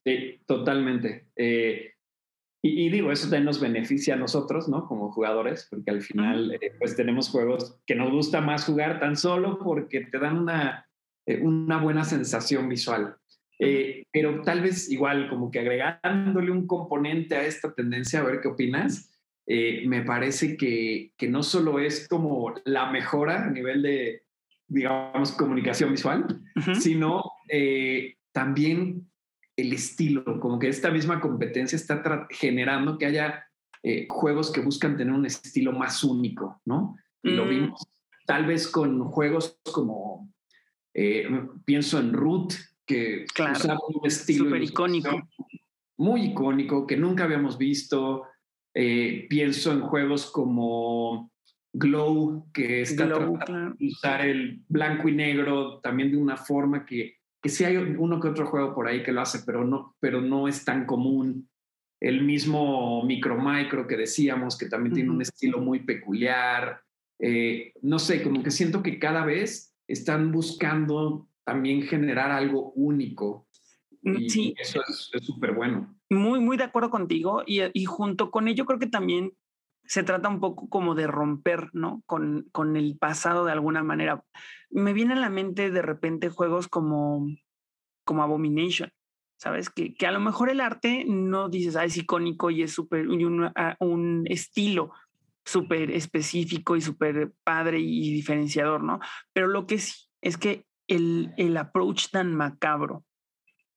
Sí, 0.07 0.39
totalmente. 0.45 1.25
Eh, 1.35 1.91
y, 2.63 2.89
digo, 2.89 3.11
eso 3.11 3.23
también 3.23 3.43
nos 3.43 3.59
beneficia 3.59 4.13
a 4.13 4.17
nosotros, 4.17 4.69
¿no? 4.69 4.87
Como 4.87 5.11
jugadores, 5.11 5.67
porque 5.69 5.91
al 5.91 6.01
final, 6.01 6.57
eh, 6.61 6.71
pues 6.79 6.95
tenemos 6.95 7.29
juegos 7.29 7.77
que 7.85 7.93
nos 7.93 8.09
gusta 8.11 8.39
más 8.39 8.63
jugar 8.63 9.01
tan 9.01 9.17
solo 9.17 9.59
porque 9.59 10.01
te 10.05 10.17
dan 10.17 10.37
una, 10.37 10.87
eh, 11.25 11.41
una 11.41 11.81
buena 11.81 12.05
sensación 12.05 12.69
visual. 12.69 13.17
pero 14.13 14.41
tal 14.43 14.61
vez 14.61 14.89
igual 14.89 15.29
como 15.29 15.51
que 15.51 15.59
agregándole 15.59 16.51
un 16.51 16.67
componente 16.67 17.35
a 17.35 17.45
esta 17.45 17.73
tendencia, 17.73 18.21
a 18.21 18.23
ver 18.23 18.39
qué 18.39 18.47
opinas, 18.47 19.11
me 19.45 20.03
parece 20.03 20.55
que, 20.55 21.11
que 21.17 21.27
no 21.27 21.43
solo 21.43 21.79
es 21.79 22.07
como 22.07 22.53
la 22.63 22.91
mejora 22.91 23.45
a 23.45 23.49
nivel 23.49 23.81
de, 23.81 24.23
digamos, 24.67 25.33
comunicación 25.33 25.91
visual, 25.91 26.27
sino 26.79 27.23
también 28.31 29.07
el 29.57 29.73
estilo, 29.73 30.39
como 30.39 30.59
que 30.59 30.69
esta 30.69 30.91
misma 30.91 31.19
competencia 31.19 31.75
está 31.75 32.27
generando 32.29 32.97
que 32.97 33.07
haya 33.07 33.43
eh, 33.83 34.07
juegos 34.09 34.51
que 34.51 34.61
buscan 34.61 34.95
tener 34.95 35.13
un 35.13 35.25
estilo 35.25 35.73
más 35.73 36.03
único, 36.03 36.61
¿no? 36.65 36.95
Y 37.23 37.31
lo 37.31 37.45
mm. 37.45 37.49
vimos 37.49 37.87
tal 38.27 38.45
vez 38.45 38.67
con 38.67 39.05
juegos 39.05 39.57
como, 39.71 40.29
eh, 40.93 41.27
pienso 41.65 41.97
en 41.97 42.13
Root, 42.13 42.53
que 42.85 43.25
claro, 43.33 43.79
un 43.87 44.05
estilo 44.05 44.45
super 44.45 44.61
icónico. 44.61 45.29
Muy 45.97 46.25
icónico, 46.25 46.85
que 46.85 46.97
nunca 46.97 47.23
habíamos 47.23 47.57
visto. 47.57 48.23
Eh, 48.73 49.25
pienso 49.29 49.71
en 49.71 49.81
juegos 49.81 50.29
como 50.29 51.31
Glow, 51.73 52.51
que 52.53 52.81
está 52.81 53.07
tratando 53.07 53.75
de 53.79 53.87
usar 53.87 54.21
el 54.21 54.61
blanco 54.67 55.07
y 55.07 55.15
negro 55.15 55.79
también 55.79 56.11
de 56.11 56.17
una 56.17 56.37
forma 56.37 56.85
que 56.85 57.16
sí 57.49 57.63
hay 57.65 57.77
uno 57.77 58.19
que 58.19 58.27
otro 58.27 58.47
juego 58.47 58.73
por 58.73 58.87
ahí 58.87 59.03
que 59.03 59.11
lo 59.11 59.21
hace, 59.21 59.39
pero 59.45 59.63
no, 59.63 59.95
pero 59.99 60.21
no 60.21 60.47
es 60.47 60.65
tan 60.65 60.85
común. 60.85 61.49
El 61.99 62.23
mismo 62.23 63.03
Micro 63.03 63.39
Micro 63.39 63.87
que 63.87 63.97
decíamos, 63.97 64.57
que 64.57 64.67
también 64.67 64.93
tiene 64.93 65.09
un 65.09 65.21
estilo 65.21 65.59
muy 65.59 65.79
peculiar. 65.79 66.81
Eh, 67.19 67.73
no 67.81 67.99
sé, 67.99 68.21
como 68.21 68.43
que 68.43 68.51
siento 68.51 68.83
que 68.83 68.99
cada 68.99 69.25
vez 69.25 69.75
están 69.87 70.31
buscando 70.31 71.27
también 71.43 71.81
generar 71.81 72.31
algo 72.31 72.71
único. 72.73 73.47
Mm, 74.03 74.17
y 74.17 74.29
sí. 74.29 74.53
eso 74.59 74.81
es 74.87 75.25
súper 75.25 75.53
bueno. 75.53 75.95
Muy, 76.09 76.39
muy 76.39 76.57
de 76.57 76.65
acuerdo 76.65 76.89
contigo. 76.89 77.43
Y, 77.45 77.61
y 77.73 77.85
junto 77.85 78.31
con 78.31 78.47
ello 78.47 78.65
creo 78.65 78.79
que 78.79 78.87
también 78.87 79.33
se 79.87 80.03
trata 80.03 80.29
un 80.29 80.39
poco 80.39 80.69
como 80.69 80.95
de 80.95 81.07
romper, 81.07 81.69
¿no? 81.73 82.03
Con, 82.05 82.47
con 82.51 82.75
el 82.75 82.97
pasado 82.97 83.45
de 83.45 83.53
alguna 83.53 83.83
manera. 83.83 84.23
Me 84.69 84.93
vienen 84.93 85.17
a 85.17 85.21
la 85.21 85.29
mente 85.29 85.71
de 85.71 85.81
repente 85.81 86.29
juegos 86.29 86.67
como, 86.67 87.27
como 88.03 88.23
Abomination, 88.23 88.91
¿sabes? 89.37 89.69
Que, 89.69 89.95
que 89.95 90.05
a 90.05 90.11
lo 90.11 90.19
mejor 90.19 90.49
el 90.49 90.61
arte 90.61 91.05
no 91.07 91.49
dices, 91.49 91.75
ah, 91.75 91.85
es 91.85 91.97
icónico 91.97 92.51
y 92.51 92.63
es 92.63 92.73
súper, 92.73 93.07
un, 93.07 93.51
ah, 93.55 93.77
un 93.79 94.25
estilo 94.29 94.91
súper 95.45 95.91
específico 95.91 96.75
y 96.75 96.81
súper 96.81 97.31
padre 97.43 97.79
y 97.79 98.11
diferenciador, 98.11 98.83
¿no? 98.83 98.99
Pero 99.31 99.47
lo 99.47 99.65
que 99.65 99.77
sí 99.77 100.09
es 100.21 100.37
que 100.37 100.65
el, 100.87 101.33
el 101.37 101.55
approach 101.55 102.09
tan 102.11 102.35
macabro 102.35 103.05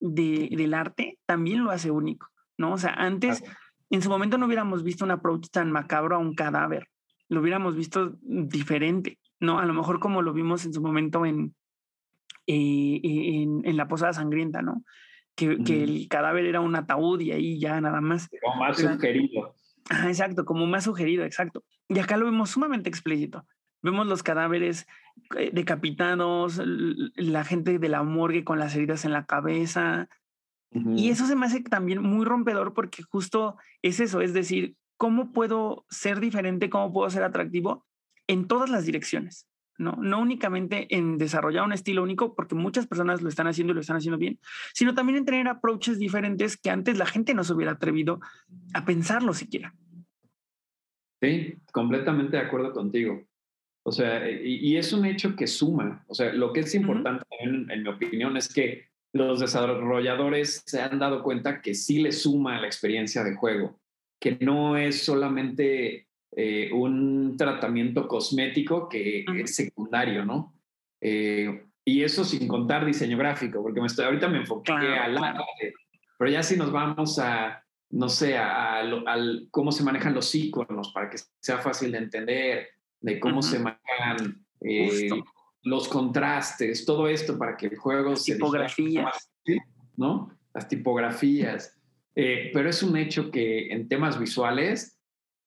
de, 0.00 0.48
del 0.50 0.74
arte 0.74 1.18
también 1.26 1.62
lo 1.62 1.70
hace 1.70 1.92
único, 1.92 2.28
¿no? 2.58 2.72
O 2.72 2.78
sea, 2.78 2.94
antes 2.94 3.44
en 3.90 4.02
su 4.02 4.08
momento 4.08 4.38
no 4.38 4.46
hubiéramos 4.46 4.82
visto 4.82 5.04
un 5.04 5.10
approach 5.10 5.48
tan 5.50 5.70
macabro 5.70 6.16
a 6.16 6.18
un 6.18 6.34
cadáver, 6.34 6.88
lo 7.28 7.40
hubiéramos 7.40 7.76
visto 7.76 8.16
diferente, 8.22 9.18
¿no? 9.38 9.58
A 9.58 9.64
lo 9.64 9.74
mejor 9.74 10.00
como 10.00 10.22
lo 10.22 10.32
vimos 10.32 10.64
en 10.64 10.72
su 10.72 10.80
momento 10.80 11.26
en, 11.26 11.54
eh, 12.46 13.00
en, 13.02 13.76
la 13.76 13.88
posada 13.88 14.12
sangrienta, 14.12 14.62
¿no? 14.62 14.84
Que, 15.34 15.62
que, 15.64 15.84
el 15.84 16.08
cadáver 16.08 16.44
era 16.44 16.60
un 16.60 16.74
ataúd 16.74 17.20
y 17.20 17.32
ahí 17.32 17.60
ya 17.60 17.80
nada 17.80 18.00
más. 18.00 18.28
Como 18.42 18.56
más 18.56 18.78
sugerido. 18.78 19.54
Ah, 19.88 20.08
exacto, 20.08 20.44
como 20.44 20.66
más 20.66 20.84
sugerido, 20.84 21.24
exacto. 21.24 21.64
Y 21.88 21.98
acá 21.98 22.16
lo 22.16 22.26
vemos 22.26 22.50
sumamente 22.50 22.88
explícito. 22.88 23.44
Vemos 23.82 24.06
los 24.06 24.22
cadáveres 24.22 24.86
eh, 25.36 25.50
decapitados, 25.52 26.60
la 26.64 27.44
gente 27.44 27.78
de 27.78 27.88
la 27.88 28.02
morgue 28.02 28.44
con 28.44 28.58
las 28.58 28.76
heridas 28.76 29.04
en 29.04 29.12
la 29.12 29.24
cabeza, 29.24 30.08
y 30.72 31.10
eso 31.10 31.26
se 31.26 31.34
me 31.34 31.46
hace 31.46 31.62
también 31.62 32.00
muy 32.00 32.24
rompedor 32.24 32.74
porque 32.74 33.02
justo 33.02 33.56
es 33.82 33.98
eso, 33.98 34.20
es 34.20 34.32
decir, 34.32 34.76
¿cómo 34.96 35.32
puedo 35.32 35.84
ser 35.90 36.20
diferente, 36.20 36.70
cómo 36.70 36.92
puedo 36.92 37.10
ser 37.10 37.24
atractivo 37.24 37.86
en 38.28 38.46
todas 38.46 38.70
las 38.70 38.84
direcciones? 38.86 39.48
No, 39.78 39.96
no 39.96 40.20
únicamente 40.20 40.86
en 40.94 41.16
desarrollar 41.16 41.64
un 41.64 41.72
estilo 41.72 42.02
único, 42.02 42.34
porque 42.34 42.54
muchas 42.54 42.86
personas 42.86 43.22
lo 43.22 43.30
están 43.30 43.46
haciendo 43.46 43.72
y 43.72 43.74
lo 43.74 43.80
están 43.80 43.96
haciendo 43.96 44.18
bien, 44.18 44.38
sino 44.74 44.94
también 44.94 45.18
en 45.18 45.24
tener 45.24 45.48
approaches 45.48 45.98
diferentes 45.98 46.58
que 46.58 46.70
antes 46.70 46.98
la 46.98 47.06
gente 47.06 47.32
no 47.34 47.44
se 47.44 47.54
hubiera 47.54 47.72
atrevido 47.72 48.20
a 48.74 48.84
pensarlo 48.84 49.32
siquiera. 49.32 49.74
Sí, 51.22 51.54
completamente 51.72 52.36
de 52.36 52.42
acuerdo 52.42 52.72
contigo. 52.72 53.24
O 53.82 53.90
sea, 53.90 54.30
y, 54.30 54.76
es 54.76 54.92
un 54.92 55.06
hecho 55.06 55.34
que 55.34 55.46
suma. 55.46 56.04
O 56.08 56.14
sea, 56.14 56.32
lo 56.34 56.52
que 56.52 56.60
es 56.60 56.74
importante, 56.74 57.24
en 57.40 57.82
mi 57.82 57.88
opinión, 57.88 58.36
es 58.36 58.52
que 58.52 58.89
los 59.12 59.40
desarrolladores 59.40 60.62
se 60.66 60.80
han 60.80 60.98
dado 60.98 61.22
cuenta 61.22 61.60
que 61.60 61.74
sí 61.74 62.00
le 62.00 62.12
suma 62.12 62.60
la 62.60 62.66
experiencia 62.66 63.24
de 63.24 63.34
juego, 63.34 63.80
que 64.20 64.38
no 64.40 64.76
es 64.76 65.04
solamente 65.04 66.06
eh, 66.36 66.70
un 66.72 67.36
tratamiento 67.36 68.06
cosmético 68.06 68.88
que 68.88 69.24
es 69.36 69.56
secundario, 69.56 70.24
¿no? 70.24 70.54
Eh, 71.00 71.64
y 71.84 72.02
eso 72.02 72.24
sin 72.24 72.46
contar 72.46 72.84
diseño 72.84 73.16
gráfico, 73.16 73.62
porque 73.62 73.80
me 73.80 73.86
estoy, 73.86 74.04
ahorita 74.04 74.28
me 74.28 74.38
enfoqué 74.38 74.72
al 74.72 75.18
arte, 75.18 75.74
pero 76.18 76.30
ya 76.30 76.42
si 76.42 76.56
nos 76.56 76.70
vamos 76.70 77.18
a, 77.18 77.64
no 77.90 78.08
sé, 78.08 78.36
a, 78.36 78.82
cómo 79.50 79.72
se 79.72 79.82
manejan 79.82 80.14
los 80.14 80.32
iconos 80.34 80.92
para 80.92 81.10
que 81.10 81.16
sea 81.40 81.58
fácil 81.58 81.90
de 81.90 81.98
entender, 81.98 82.68
de 83.00 83.18
cómo 83.18 83.42
se 83.42 83.58
manejan 83.58 84.44
eh, 84.60 85.08
los 85.62 85.88
contrastes, 85.88 86.84
todo 86.84 87.08
esto 87.08 87.38
para 87.38 87.56
que 87.56 87.66
el 87.66 87.76
juego 87.76 88.16
se 88.16 88.34
tipografías, 88.34 89.30
¿no? 89.96 90.30
Las 90.54 90.68
tipografías. 90.68 91.76
Eh, 92.14 92.50
pero 92.52 92.68
es 92.68 92.82
un 92.82 92.96
hecho 92.96 93.30
que 93.30 93.68
en 93.72 93.88
temas 93.88 94.18
visuales 94.18 94.98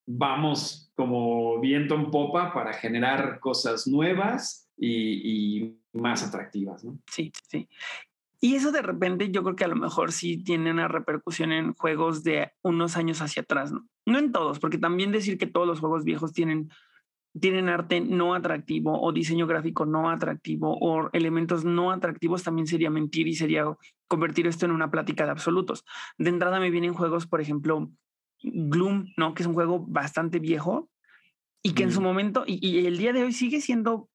vamos 0.05 0.91
como 0.95 1.59
viento 1.59 1.95
en 1.95 2.11
popa 2.11 2.53
para 2.53 2.73
generar 2.73 3.39
cosas 3.39 3.87
nuevas 3.87 4.69
y, 4.77 5.77
más 5.93 6.23
atractivas, 6.23 6.83
¿no? 6.83 6.99
Sí, 7.07 7.31
sí. 7.47 7.69
Y 8.41 8.55
eso 8.55 8.71
de 8.71 8.81
repente 8.81 9.29
yo 9.31 9.43
creo 9.43 9.55
que 9.55 9.63
a 9.63 9.69
lo 9.69 9.75
mejor 9.75 10.11
sí 10.11 10.43
tiene 10.43 10.71
una 10.71 10.87
repercusión 10.87 11.51
en 11.51 11.73
juegos 11.75 12.23
de 12.23 12.51
unos 12.63 12.97
años 12.97 13.21
hacia 13.21 13.43
atrás, 13.43 13.71
¿no? 13.71 13.87
No 14.05 14.17
en 14.17 14.31
todos, 14.31 14.59
porque 14.59 14.77
también 14.77 15.11
decir 15.11 15.37
que 15.37 15.47
todos 15.47 15.67
los 15.67 15.79
juegos 15.79 16.03
viejos 16.03 16.33
tienen 16.33 16.69
tienen 17.39 17.69
arte 17.69 18.01
no 18.01 18.35
atractivo 18.35 19.01
o 19.01 19.11
diseño 19.11 19.47
gráfico 19.47 19.85
no 19.85 20.09
atractivo 20.09 20.77
o 20.79 21.09
elementos 21.13 21.65
no 21.65 21.91
atractivos, 21.91 22.43
también 22.43 22.67
sería 22.67 22.89
mentir 22.89 23.27
y 23.27 23.35
sería 23.35 23.65
convertir 24.07 24.47
esto 24.47 24.65
en 24.65 24.71
una 24.71 24.91
plática 24.91 25.25
de 25.25 25.31
absolutos. 25.31 25.83
De 26.17 26.29
entrada 26.29 26.59
me 26.59 26.69
vienen 26.69 26.93
juegos, 26.93 27.25
por 27.27 27.41
ejemplo, 27.41 27.91
Gloom, 28.43 29.13
¿no? 29.17 29.33
Que 29.33 29.43
es 29.43 29.47
un 29.47 29.53
juego 29.53 29.85
bastante 29.87 30.39
viejo 30.39 30.89
y 31.63 31.73
que 31.73 31.83
en 31.83 31.91
su 31.91 32.01
momento, 32.01 32.43
y, 32.45 32.85
el 32.85 32.97
día 32.97 33.13
de 33.13 33.23
hoy 33.23 33.31
sigue 33.31 33.61
siendo 33.61 34.09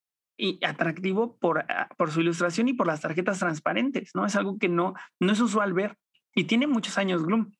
atractivo 0.63 1.37
por, 1.39 1.65
ah, 1.69 1.89
por 1.97 2.13
su 2.13 2.21
ilustración 2.21 2.69
y 2.69 2.75
por 2.75 2.87
las 2.87 3.01
tarjetas 3.01 3.41
transparentes, 3.41 4.11
¿no? 4.15 4.27
Es 4.27 4.37
algo 4.37 4.59
que 4.59 4.69
no, 4.69 4.95
no 5.19 5.33
es 5.33 5.41
usual 5.41 5.73
ver 5.73 5.97
y 6.35 6.45
tiene 6.45 6.67
muchos 6.67 6.99
años 6.99 7.25
Gloom. 7.25 7.51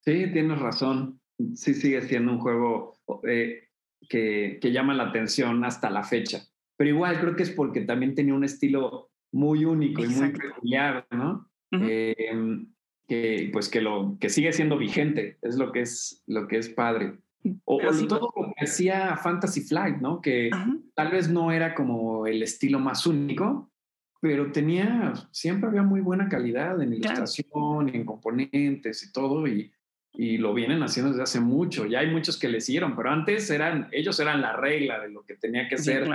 Sí, 0.00 0.30
tienes 0.32 0.58
razón. 0.58 1.20
Sí 1.54 1.72
sigue 1.72 2.02
siendo 2.02 2.32
un 2.32 2.40
juego 2.40 2.98
eh, 3.26 3.68
que, 4.08 4.58
llama 4.62 4.94
la 4.94 5.04
atención 5.04 5.64
hasta 5.64 5.90
la 5.90 6.02
fecha. 6.02 6.42
Pero 6.76 6.90
igual 6.90 7.20
creo 7.20 7.36
que 7.36 7.42
es 7.42 7.50
porque 7.50 7.82
también 7.82 8.14
tenía 8.14 8.34
un 8.34 8.44
estilo 8.44 9.10
muy 9.32 9.64
único 9.64 10.04
y 10.04 10.08
muy 10.08 10.30
peculiar, 10.30 11.06
¿no? 11.10 11.48
Em, 11.70 12.66
que 13.08 13.50
pues 13.52 13.68
que 13.68 13.80
lo 13.80 14.16
que 14.20 14.28
sigue 14.28 14.52
siendo 14.52 14.76
vigente, 14.76 15.38
es 15.42 15.56
lo 15.56 15.72
que 15.72 15.80
es 15.80 16.22
lo 16.26 16.46
que 16.48 16.58
es 16.58 16.68
padre. 16.68 17.18
O, 17.64 17.80
todo 18.08 18.32
lo 18.36 18.52
que 18.54 18.64
hacía 18.64 19.16
Fantasy 19.16 19.62
Flight, 19.62 19.96
¿no? 19.96 20.20
Que 20.20 20.50
tal 20.94 21.10
vez 21.10 21.28
no 21.28 21.50
era 21.50 21.74
como 21.74 22.26
el 22.26 22.42
estilo 22.42 22.78
más 22.78 23.06
único, 23.06 23.72
pero 24.20 24.52
tenía, 24.52 25.12
siempre 25.32 25.68
había 25.68 25.82
muy 25.82 26.00
buena 26.00 26.28
calidad 26.28 26.80
en 26.80 26.92
ilustración, 26.92 27.88
y 27.88 27.96
en 27.96 28.04
componentes 28.04 29.02
y 29.02 29.12
todo, 29.12 29.48
y, 29.48 29.72
y, 30.14 30.38
lo 30.38 30.54
vienen 30.54 30.82
haciendo 30.82 31.10
desde 31.10 31.22
hace 31.22 31.40
mucho. 31.40 31.86
Ya 31.86 32.00
hay 32.00 32.10
muchos 32.10 32.38
que 32.38 32.48
le 32.48 32.60
siguieron, 32.60 32.94
pero 32.96 33.10
antes 33.10 33.50
eran, 33.50 33.88
ellos 33.92 34.18
eran 34.20 34.40
la 34.40 34.54
regla 34.54 35.00
de 35.00 35.10
lo 35.10 35.24
que 35.24 35.36
tenía 35.36 35.68
que 35.68 35.78
ser 35.78 36.08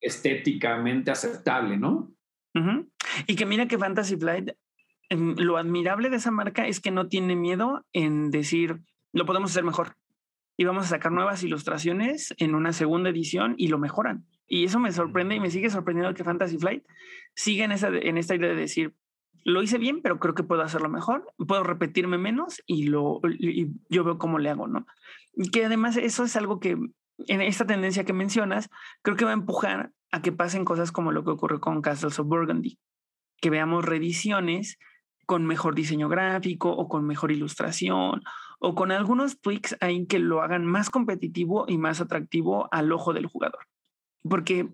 estéticamente 0.00 1.10
aceptable, 1.10 1.76
¿no? 1.76 2.12
Y 3.26 3.36
que 3.36 3.46
mira 3.46 3.66
que 3.66 3.78
Fantasy 3.78 4.16
Flight, 4.16 4.50
em, 5.08 5.34
lo 5.36 5.56
admirable 5.56 6.10
de 6.10 6.16
esa 6.16 6.30
marca 6.30 6.66
es 6.66 6.80
que 6.80 6.90
no 6.90 7.08
tiene 7.08 7.36
miedo 7.36 7.84
en 7.92 8.30
decir, 8.30 8.80
lo 9.12 9.26
podemos 9.26 9.50
hacer 9.50 9.64
mejor. 9.64 9.96
Y 10.56 10.64
vamos 10.64 10.84
a 10.86 10.88
sacar 10.88 11.10
nuevas 11.10 11.42
ilustraciones 11.42 12.34
en 12.38 12.54
una 12.54 12.72
segunda 12.72 13.10
edición 13.10 13.54
y 13.58 13.68
lo 13.68 13.78
mejoran. 13.78 14.24
Y 14.46 14.64
eso 14.64 14.78
me 14.78 14.92
sorprende 14.92 15.34
y 15.34 15.40
me 15.40 15.50
sigue 15.50 15.70
sorprendiendo 15.70 16.14
que 16.14 16.22
Fantasy 16.22 16.58
Flight 16.58 16.84
siga 17.34 17.64
en, 17.64 17.72
esa, 17.72 17.88
en 17.88 18.18
esta 18.18 18.34
idea 18.34 18.50
de 18.50 18.54
decir, 18.54 18.94
lo 19.44 19.62
hice 19.62 19.78
bien, 19.78 20.00
pero 20.02 20.18
creo 20.18 20.34
que 20.34 20.42
puedo 20.42 20.62
hacerlo 20.62 20.88
mejor, 20.88 21.32
puedo 21.36 21.62
repetirme 21.62 22.18
menos 22.18 22.62
y, 22.66 22.84
lo, 22.84 23.20
yo 23.88 24.04
veo 24.04 24.18
cómo 24.18 24.38
le 24.38 24.50
hago, 24.50 24.66
¿no? 24.66 24.86
Y 25.34 25.50
que 25.50 25.66
además 25.66 25.96
eso 25.96 26.24
es 26.24 26.34
algo 26.36 26.60
que 26.60 26.78
en 27.18 27.40
esta 27.42 27.66
tendencia 27.66 28.04
que 28.04 28.12
mencionas, 28.12 28.70
creo 29.02 29.16
que 29.16 29.24
va 29.24 29.30
a 29.30 29.34
empujar 29.34 29.92
a 30.10 30.22
que 30.22 30.32
pasen 30.32 30.64
cosas 30.64 30.92
como 30.92 31.12
lo 31.12 31.24
que 31.24 31.30
ocurrió 31.30 31.60
con 31.60 31.82
Castles 31.82 32.18
of 32.18 32.26
Burgundy, 32.26 32.78
que 33.40 33.50
veamos 33.50 33.84
reediciones 33.84 34.78
con 35.26 35.46
mejor 35.46 35.74
diseño 35.74 36.08
gráfico 36.08 36.70
o 36.70 36.88
con 36.88 37.06
mejor 37.06 37.32
ilustración 37.32 38.22
o 38.58 38.74
con 38.74 38.92
algunos 38.92 39.40
tweaks 39.40 39.76
ahí 39.80 40.06
que 40.06 40.18
lo 40.18 40.42
hagan 40.42 40.64
más 40.66 40.90
competitivo 40.90 41.64
y 41.68 41.78
más 41.78 42.00
atractivo 42.00 42.68
al 42.72 42.92
ojo 42.92 43.12
del 43.12 43.26
jugador. 43.26 43.66
Porque 44.22 44.64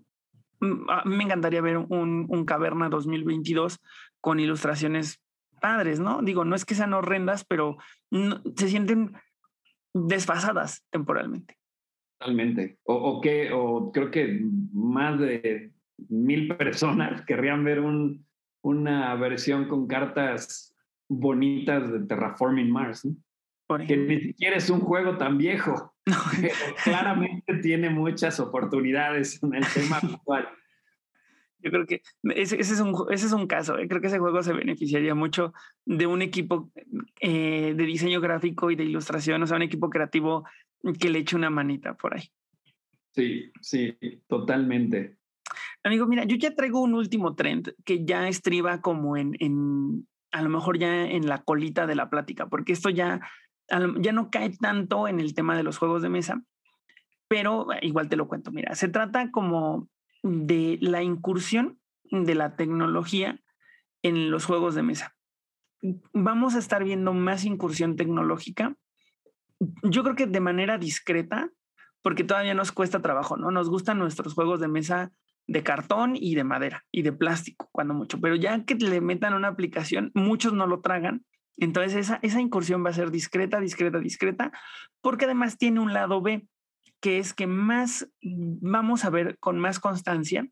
mm, 0.59 0.89
a 0.89 1.03
mí 1.05 1.15
me 1.15 1.23
encantaría 1.23 1.61
ver 1.61 1.77
un, 1.77 2.25
un 2.29 2.45
Caverna 2.45 2.89
2022 2.89 3.79
con 4.21 4.39
ilustraciones 4.39 5.21
padres, 5.59 5.99
¿no? 5.99 6.21
Digo, 6.21 6.45
no 6.45 6.55
es 6.55 6.65
que 6.65 6.75
sean 6.75 6.93
horrendas, 6.93 7.43
pero 7.43 7.77
se 8.55 8.69
sienten 8.69 9.13
desfasadas 9.93 10.85
temporalmente. 10.89 11.57
Totalmente. 12.19 12.77
O, 12.83 13.19
que, 13.19 13.51
o 13.51 13.91
creo 13.91 14.11
que 14.11 14.41
más 14.73 15.19
de 15.19 15.71
mil 16.09 16.55
personas 16.55 17.21
querrían 17.25 17.63
ver 17.63 17.79
un, 17.79 18.25
una 18.63 19.15
versión 19.15 19.67
con 19.67 19.87
cartas 19.87 20.75
bonitas 21.09 21.91
de 21.91 21.99
Terraforming 22.01 22.71
Mars, 22.71 23.07
que 23.87 23.97
ni 23.97 24.19
siquiera 24.19 24.57
es 24.57 24.69
un 24.69 24.81
juego 24.81 25.17
tan 25.17 25.37
viejo, 25.37 25.93
pero 26.05 26.75
claramente 26.83 27.55
tiene 27.57 27.89
muchas 27.89 28.39
oportunidades 28.39 29.41
en 29.43 29.55
el 29.55 29.65
tema 29.73 29.97
actual. 30.03 30.49
Yo 31.61 31.71
creo 31.71 31.85
que 31.85 32.01
ese, 32.35 32.59
es, 32.59 32.79
un, 32.79 32.95
ese 33.09 33.25
es 33.25 33.31
un 33.31 33.47
caso. 33.47 33.77
¿eh? 33.77 33.87
Creo 33.87 34.01
que 34.01 34.07
ese 34.07 34.19
juego 34.19 34.41
se 34.43 34.53
beneficiaría 34.53 35.15
mucho 35.15 35.53
de 35.85 36.07
un 36.07 36.21
equipo 36.21 36.71
eh, 37.19 37.73
de 37.75 37.85
diseño 37.85 38.21
gráfico 38.21 38.71
y 38.71 38.75
de 38.75 38.83
ilustración, 38.83 39.43
o 39.43 39.47
sea, 39.47 39.57
un 39.57 39.63
equipo 39.63 39.89
creativo 39.89 40.45
que 40.99 41.09
le 41.09 41.19
eche 41.19 41.35
una 41.35 41.49
manita 41.49 41.93
por 41.95 42.15
ahí. 42.15 42.31
Sí, 43.13 43.51
sí, 43.61 43.97
totalmente. 44.27 45.17
Amigo, 45.83 46.05
mira, 46.07 46.23
yo 46.23 46.35
ya 46.37 46.55
traigo 46.55 46.81
un 46.81 46.93
último 46.93 47.35
trend 47.35 47.73
que 47.83 48.05
ya 48.05 48.27
estriba 48.27 48.81
como 48.81 49.17
en, 49.17 49.35
en 49.39 50.07
a 50.31 50.41
lo 50.41 50.49
mejor 50.49 50.77
ya 50.77 51.05
en 51.05 51.27
la 51.27 51.43
colita 51.43 51.87
de 51.87 51.95
la 51.95 52.09
plática, 52.09 52.47
porque 52.47 52.73
esto 52.73 52.89
ya, 52.89 53.19
ya 53.69 54.11
no 54.11 54.29
cae 54.29 54.51
tanto 54.51 55.07
en 55.07 55.19
el 55.19 55.33
tema 55.33 55.57
de 55.57 55.63
los 55.63 55.77
juegos 55.77 56.01
de 56.01 56.09
mesa, 56.09 56.43
pero 57.27 57.67
igual 57.81 58.09
te 58.09 58.15
lo 58.15 58.27
cuento. 58.27 58.51
Mira, 58.51 58.75
se 58.75 58.87
trata 58.87 59.31
como 59.31 59.89
de 60.23 60.77
la 60.81 61.03
incursión 61.03 61.79
de 62.11 62.35
la 62.35 62.55
tecnología 62.55 63.39
en 64.03 64.31
los 64.31 64.45
juegos 64.45 64.75
de 64.75 64.83
mesa. 64.83 65.15
Vamos 66.13 66.55
a 66.55 66.59
estar 66.59 66.83
viendo 66.83 67.13
más 67.13 67.45
incursión 67.45 67.95
tecnológica 67.95 68.75
yo 69.83 70.03
creo 70.03 70.15
que 70.15 70.27
de 70.27 70.39
manera 70.39 70.77
discreta, 70.77 71.49
porque 72.01 72.23
todavía 72.23 72.53
nos 72.53 72.71
cuesta 72.71 73.01
trabajo, 73.01 73.37
¿no? 73.37 73.51
Nos 73.51 73.69
gustan 73.69 73.99
nuestros 73.99 74.33
juegos 74.33 74.59
de 74.59 74.67
mesa 74.67 75.11
de 75.47 75.63
cartón 75.63 76.15
y 76.15 76.35
de 76.35 76.43
madera 76.43 76.85
y 76.91 77.01
de 77.01 77.11
plástico, 77.11 77.69
cuando 77.71 77.93
mucho, 77.93 78.19
pero 78.19 78.35
ya 78.35 78.63
que 78.63 78.75
le 78.75 79.01
metan 79.01 79.33
una 79.33 79.49
aplicación, 79.49 80.11
muchos 80.13 80.53
no 80.53 80.65
lo 80.65 80.81
tragan. 80.81 81.25
Entonces 81.57 81.95
esa, 81.95 82.19
esa 82.21 82.39
incursión 82.39 82.83
va 82.85 82.89
a 82.89 82.93
ser 82.93 83.11
discreta, 83.11 83.59
discreta, 83.59 83.99
discreta, 83.99 84.51
porque 85.01 85.25
además 85.25 85.57
tiene 85.57 85.79
un 85.79 85.93
lado 85.93 86.21
B, 86.21 86.47
que 87.01 87.17
es 87.17 87.33
que 87.33 87.47
más 87.47 88.09
vamos 88.21 89.03
a 89.03 89.09
ver 89.09 89.37
con 89.39 89.59
más 89.59 89.79
constancia 89.79 90.47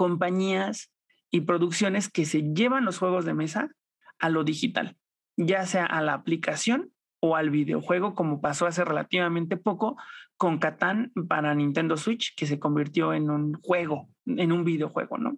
compañías 0.00 0.90
y 1.30 1.42
producciones 1.42 2.08
que 2.08 2.24
se 2.24 2.54
llevan 2.54 2.86
los 2.86 2.98
juegos 2.98 3.26
de 3.26 3.34
mesa 3.34 3.70
a 4.18 4.30
lo 4.30 4.44
digital, 4.44 4.96
ya 5.36 5.66
sea 5.66 5.84
a 5.84 6.00
la 6.00 6.14
aplicación 6.14 6.90
o 7.20 7.36
al 7.36 7.50
videojuego, 7.50 8.14
como 8.14 8.40
pasó 8.40 8.66
hace 8.66 8.84
relativamente 8.84 9.58
poco 9.58 9.98
con 10.38 10.58
Catán 10.58 11.12
para 11.28 11.54
Nintendo 11.54 11.98
Switch, 11.98 12.34
que 12.34 12.46
se 12.46 12.58
convirtió 12.58 13.12
en 13.12 13.28
un 13.28 13.52
juego, 13.60 14.08
en 14.24 14.52
un 14.52 14.64
videojuego, 14.64 15.18
¿no? 15.18 15.36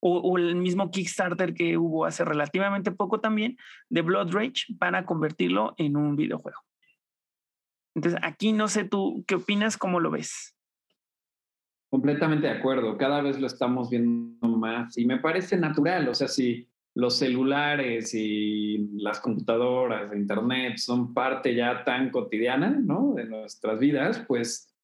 O, 0.00 0.36
el 0.36 0.56
mismo 0.56 0.90
Kickstarter 0.90 1.54
que 1.54 1.78
hubo 1.78 2.04
hace 2.04 2.24
relativamente 2.24 2.90
poco 2.90 3.20
también 3.20 3.56
de 3.88 4.02
Blood 4.02 4.32
Rage 4.32 4.74
para 4.78 5.06
convertirlo 5.06 5.74
en 5.78 5.96
un 5.96 6.14
videojuego. 6.16 6.60
Entonces, 7.94 8.20
aquí 8.22 8.52
no 8.52 8.68
sé 8.68 8.84
tú, 8.84 9.24
¿qué 9.26 9.36
opinas? 9.36 9.76
¿Cómo 9.76 10.00
lo 10.00 10.10
ves? 10.10 10.54
Completamente 11.90 12.48
de 12.48 12.54
acuerdo. 12.54 12.98
Cada 12.98 13.22
vez 13.22 13.40
lo 13.40 13.46
estamos 13.46 13.88
viendo 13.88 14.48
más 14.48 14.98
y 14.98 15.06
me 15.06 15.18
parece 15.18 15.56
natural. 15.56 16.08
O 16.08 16.14
sea, 16.14 16.26
si 16.26 16.68
los 16.94 17.16
celulares 17.18 18.14
y 18.14 18.78
las 18.96 19.20
computadoras, 19.20 20.14
Internet 20.14 20.78
son 20.78 21.14
parte 21.14 21.54
ya 21.54 21.84
tan 21.84 22.10
cotidiana 22.10 22.70
¿no? 22.70 23.14
de 23.14 23.24
nuestras 23.24 23.78
vidas, 23.78 24.24
pues, 24.26 24.74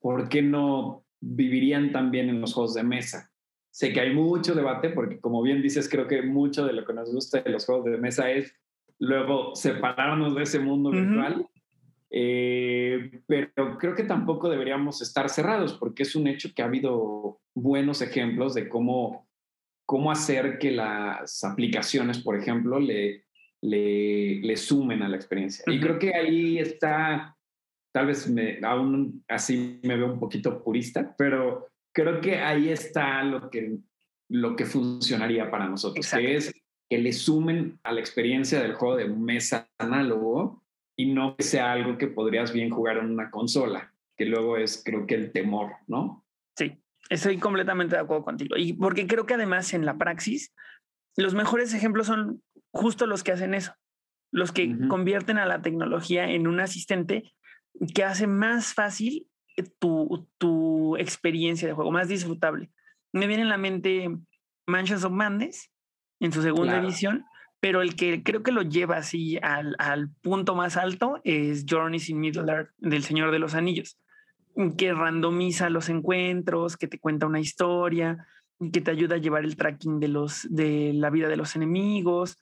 ¿por 0.00 0.28
qué 0.28 0.42
no 0.42 1.04
vivirían 1.20 1.92
también 1.92 2.28
en 2.28 2.40
los 2.40 2.54
juegos 2.54 2.74
de 2.74 2.82
mesa? 2.82 3.32
Sé 3.70 3.92
que 3.92 4.00
hay 4.00 4.14
mucho 4.14 4.54
debate 4.54 4.90
porque, 4.90 5.18
como 5.18 5.40
bien 5.42 5.62
dices, 5.62 5.88
creo 5.88 6.06
que 6.06 6.22
mucho 6.22 6.66
de 6.66 6.74
lo 6.74 6.84
que 6.84 6.92
nos 6.92 7.12
gusta 7.12 7.40
de 7.40 7.50
los 7.50 7.64
juegos 7.64 7.86
de 7.86 7.96
mesa 7.96 8.30
es 8.30 8.54
luego 8.98 9.54
separarnos 9.54 10.34
de 10.34 10.42
ese 10.42 10.58
mundo 10.58 10.90
virtual. 10.90 11.46
Eh, 12.14 13.22
pero 13.26 13.78
creo 13.78 13.94
que 13.94 14.04
tampoco 14.04 14.50
deberíamos 14.50 15.00
estar 15.00 15.30
cerrados 15.30 15.72
porque 15.74 16.02
es 16.02 16.14
un 16.14 16.26
hecho 16.26 16.50
que 16.54 16.60
ha 16.60 16.66
habido 16.66 17.40
buenos 17.54 18.02
ejemplos 18.02 18.52
de 18.52 18.68
cómo 18.68 19.26
cómo 19.92 20.10
hacer 20.10 20.58
que 20.58 20.70
las 20.70 21.44
aplicaciones, 21.44 22.18
por 22.18 22.34
ejemplo, 22.34 22.80
le, 22.80 23.24
le, 23.60 24.56
sumen 24.56 25.02
a 25.02 25.08
la 25.08 25.16
experiencia. 25.16 25.64
Y 25.66 25.80
creo 25.80 25.98
que 25.98 26.14
ahí 26.14 26.58
está, 26.58 27.36
tal 27.92 28.06
vez 28.06 28.26
me, 28.28 28.58
aún 28.62 29.22
así 29.28 29.80
me 29.82 29.96
veo 29.96 30.12
un 30.12 30.18
poquito 30.18 30.62
purista, 30.62 31.14
pero 31.18 31.68
creo 31.92 32.22
que 32.22 32.36
ahí 32.36 32.70
está 32.70 33.22
lo 33.22 33.50
que, 33.50 33.76
lo 34.30 34.56
que 34.56 34.64
funcionaría 34.64 35.50
para 35.50 35.68
nosotros, 35.68 36.10
que 36.10 36.36
es 36.36 36.54
que 36.88 36.98
le 36.98 37.12
sumen 37.12 37.78
a 37.82 37.92
la 37.92 38.00
experiencia 38.00 38.62
del 38.62 38.72
juego 38.74 38.96
de 38.96 39.08
mesa 39.08 39.68
análogo 39.78 40.61
y 40.96 41.12
no 41.12 41.36
que 41.36 41.42
sea 41.42 41.72
algo 41.72 41.98
que 41.98 42.08
podrías 42.08 42.52
bien 42.52 42.70
jugar 42.70 42.98
en 42.98 43.10
una 43.10 43.30
consola, 43.30 43.94
que 44.16 44.26
luego 44.26 44.56
es 44.56 44.82
creo 44.84 45.06
que 45.06 45.14
el 45.14 45.32
temor, 45.32 45.72
¿no? 45.86 46.24
Sí, 46.56 46.82
Estoy 47.12 47.38
completamente 47.38 47.96
de 47.96 48.00
acuerdo 48.00 48.24
contigo. 48.24 48.56
Y 48.56 48.72
porque 48.72 49.06
creo 49.06 49.26
que 49.26 49.34
además 49.34 49.74
en 49.74 49.84
la 49.84 49.98
praxis, 49.98 50.54
los 51.16 51.34
mejores 51.34 51.74
ejemplos 51.74 52.06
son 52.06 52.42
justo 52.72 53.06
los 53.06 53.22
que 53.22 53.32
hacen 53.32 53.52
eso, 53.54 53.74
los 54.32 54.52
que 54.52 54.74
convierten 54.88 55.36
a 55.36 55.44
la 55.44 55.60
tecnología 55.60 56.30
en 56.30 56.46
un 56.46 56.60
asistente 56.60 57.34
que 57.94 58.04
hace 58.04 58.26
más 58.26 58.72
fácil 58.72 59.28
tu, 59.78 60.26
tu 60.38 60.96
experiencia 60.96 61.68
de 61.68 61.74
juego, 61.74 61.90
más 61.90 62.08
disfrutable. 62.08 62.70
Me 63.12 63.26
viene 63.26 63.42
en 63.42 63.50
la 63.50 63.58
mente 63.58 64.08
Mansions 64.66 65.04
of 65.04 65.12
Madness 65.12 65.70
en 66.20 66.32
su 66.32 66.40
segunda 66.40 66.78
edición, 66.78 67.26
pero 67.62 67.80
el 67.80 67.94
que 67.94 68.24
creo 68.24 68.42
que 68.42 68.50
lo 68.50 68.62
lleva 68.62 68.96
así 68.96 69.38
al, 69.40 69.76
al 69.78 70.10
punto 70.20 70.56
más 70.56 70.76
alto 70.76 71.20
es 71.22 71.64
Journeys 71.68 72.08
in 72.08 72.18
Middle 72.18 72.50
Earth 72.50 72.70
del 72.78 73.04
Señor 73.04 73.30
de 73.30 73.38
los 73.38 73.54
Anillos 73.54 73.96
que 74.76 74.92
randomiza 74.92 75.70
los 75.70 75.88
encuentros, 75.88 76.76
que 76.76 76.88
te 76.88 76.98
cuenta 76.98 77.26
una 77.26 77.40
historia, 77.40 78.26
que 78.72 78.80
te 78.80 78.90
ayuda 78.90 79.16
a 79.16 79.18
llevar 79.18 79.44
el 79.44 79.56
tracking 79.56 79.98
de, 80.00 80.08
los, 80.08 80.46
de 80.50 80.92
la 80.94 81.10
vida 81.10 81.28
de 81.28 81.36
los 81.36 81.56
enemigos, 81.56 82.38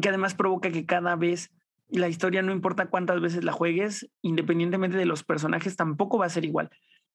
que 0.00 0.08
además 0.08 0.34
provoca 0.34 0.70
que 0.70 0.86
cada 0.86 1.16
vez 1.16 1.50
la 1.88 2.08
historia, 2.08 2.42
no 2.42 2.52
importa 2.52 2.86
cuántas 2.86 3.20
veces 3.20 3.44
la 3.44 3.52
juegues, 3.52 4.10
independientemente 4.22 4.96
de 4.96 5.06
los 5.06 5.24
personajes, 5.24 5.76
tampoco 5.76 6.18
va 6.18 6.26
a 6.26 6.30
ser 6.30 6.44
igual. 6.44 6.70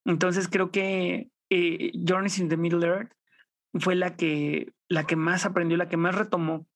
Entonces 0.05 0.47
creo 0.47 0.71
que 0.71 1.29
eh, 1.49 1.91
Journeys 2.07 2.39
in 2.39 2.49
the 2.49 2.57
Middle 2.57 2.85
Earth 2.85 3.11
fue 3.73 3.95
la 3.95 4.15
que, 4.15 4.71
la 4.87 5.05
que 5.05 5.15
más 5.15 5.45
aprendió, 5.45 5.77
la 5.77 5.89
que 5.89 5.97
más 5.97 6.15
retomó 6.15 6.67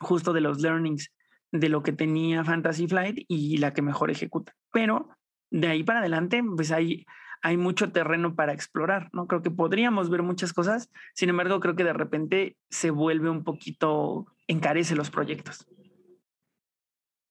justo 0.00 0.32
de 0.32 0.40
los 0.40 0.60
learnings 0.60 1.12
de 1.52 1.68
lo 1.68 1.82
que 1.82 1.92
tenía 1.92 2.44
Fantasy 2.44 2.86
Flight 2.86 3.24
y 3.28 3.56
la 3.58 3.72
que 3.72 3.82
mejor 3.82 4.10
ejecuta. 4.10 4.54
Pero 4.72 5.08
de 5.50 5.68
ahí 5.68 5.82
para 5.82 6.00
adelante, 6.00 6.42
pues 6.56 6.70
hay, 6.72 7.06
hay 7.42 7.56
mucho 7.56 7.90
terreno 7.90 8.34
para 8.34 8.52
explorar, 8.52 9.08
¿no? 9.12 9.26
Creo 9.26 9.42
que 9.42 9.50
podríamos 9.50 10.10
ver 10.10 10.22
muchas 10.22 10.52
cosas, 10.52 10.90
sin 11.14 11.30
embargo, 11.30 11.60
creo 11.60 11.76
que 11.76 11.84
de 11.84 11.92
repente 11.92 12.56
se 12.70 12.90
vuelve 12.90 13.30
un 13.30 13.44
poquito, 13.44 14.26
encarece 14.46 14.94
los 14.94 15.10
proyectos. 15.10 15.66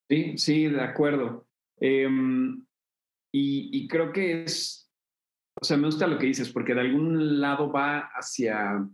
Sí, 0.09 0.37
sí, 0.37 0.67
de 0.67 0.81
acuerdo. 0.81 1.47
Em, 1.79 2.65
y, 3.31 3.69
y, 3.71 3.87
creo 3.87 4.11
que 4.11 4.45
es, 4.45 4.89
o 5.61 5.65
sea, 5.65 5.77
me 5.77 5.85
gusta 5.85 6.07
lo 6.07 6.17
que 6.17 6.27
dices, 6.27 6.49
porque 6.49 6.73
de 6.73 6.81
algún 6.81 7.41
lado 7.41 7.71
va 7.71 8.09
hacia, 8.15 8.87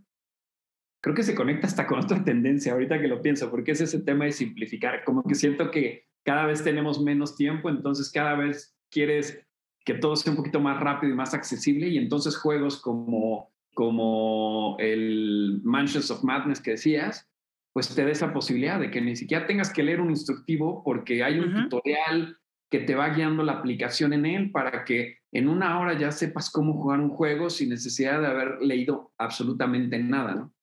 creo 1.04 1.14
que 1.14 1.22
se 1.22 1.34
conecta 1.34 1.66
hasta 1.66 1.86
con 1.86 1.98
otra 1.98 2.24
tendencia, 2.24 2.72
ahorita 2.72 2.98
que 2.98 3.08
lo 3.08 3.20
pienso, 3.20 3.50
porque 3.50 3.72
es 3.72 3.80
ese 3.82 4.00
tema 4.00 4.24
de 4.24 4.32
simplificar, 4.32 5.04
como 5.04 5.22
que 5.22 5.34
siento 5.34 5.70
que 5.70 6.06
cada 6.24 6.46
vez 6.46 6.64
tenemos 6.64 7.02
menos 7.02 7.36
tiempo, 7.36 7.68
entonces 7.68 8.10
cada 8.10 8.36
vez 8.36 8.74
quieres 8.90 9.46
que 9.84 9.92
todo 9.92 10.16
sea 10.16 10.30
un 10.32 10.38
poquito 10.38 10.60
más 10.60 10.80
rápido 10.80 11.12
y 11.12 11.16
más 11.16 11.34
accesible 11.34 11.88
y 11.88 11.98
entonces 11.98 12.38
juegos 12.38 12.80
como, 12.80 13.52
como 13.74 14.76
el 14.78 15.60
Mansions 15.62 16.10
of 16.10 16.24
Madness 16.24 16.62
que 16.62 16.70
decías, 16.70 17.28
pues 17.74 17.94
te 17.94 18.02
da 18.02 18.10
esa 18.10 18.32
posibilidad 18.32 18.80
de 18.80 18.90
que 18.90 19.02
ni 19.02 19.14
siquiera 19.14 19.46
tengas 19.46 19.70
que 19.70 19.82
leer 19.82 20.00
un 20.00 20.08
instructivo 20.08 20.82
porque 20.82 21.22
hay 21.22 21.38
un 21.38 21.68
tutorial 21.68 22.38
que 22.70 22.78
te 22.78 22.94
va 22.94 23.10
guiando 23.10 23.42
la 23.42 23.52
aplicación 23.52 24.14
en 24.14 24.24
él 24.24 24.50
para 24.52 24.86
que 24.86 25.18
en 25.32 25.50
una 25.50 25.78
hora 25.78 25.98
ya 25.98 26.10
sepas 26.10 26.50
cómo 26.50 26.72
jugar 26.72 27.00
un 27.00 27.10
juego 27.10 27.50
sin 27.50 27.68
necesidad 27.68 28.22
de 28.22 28.28
haber 28.28 28.62
leído 28.62 29.12
absolutamente 29.18 29.98
nada, 29.98 30.34
¿no? 30.34 30.54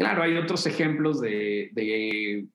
Claro, 0.00 0.22
hay 0.22 0.38
otros 0.38 0.66
ejemplos 0.66 1.20
de, 1.20 1.68
de 1.72 2.46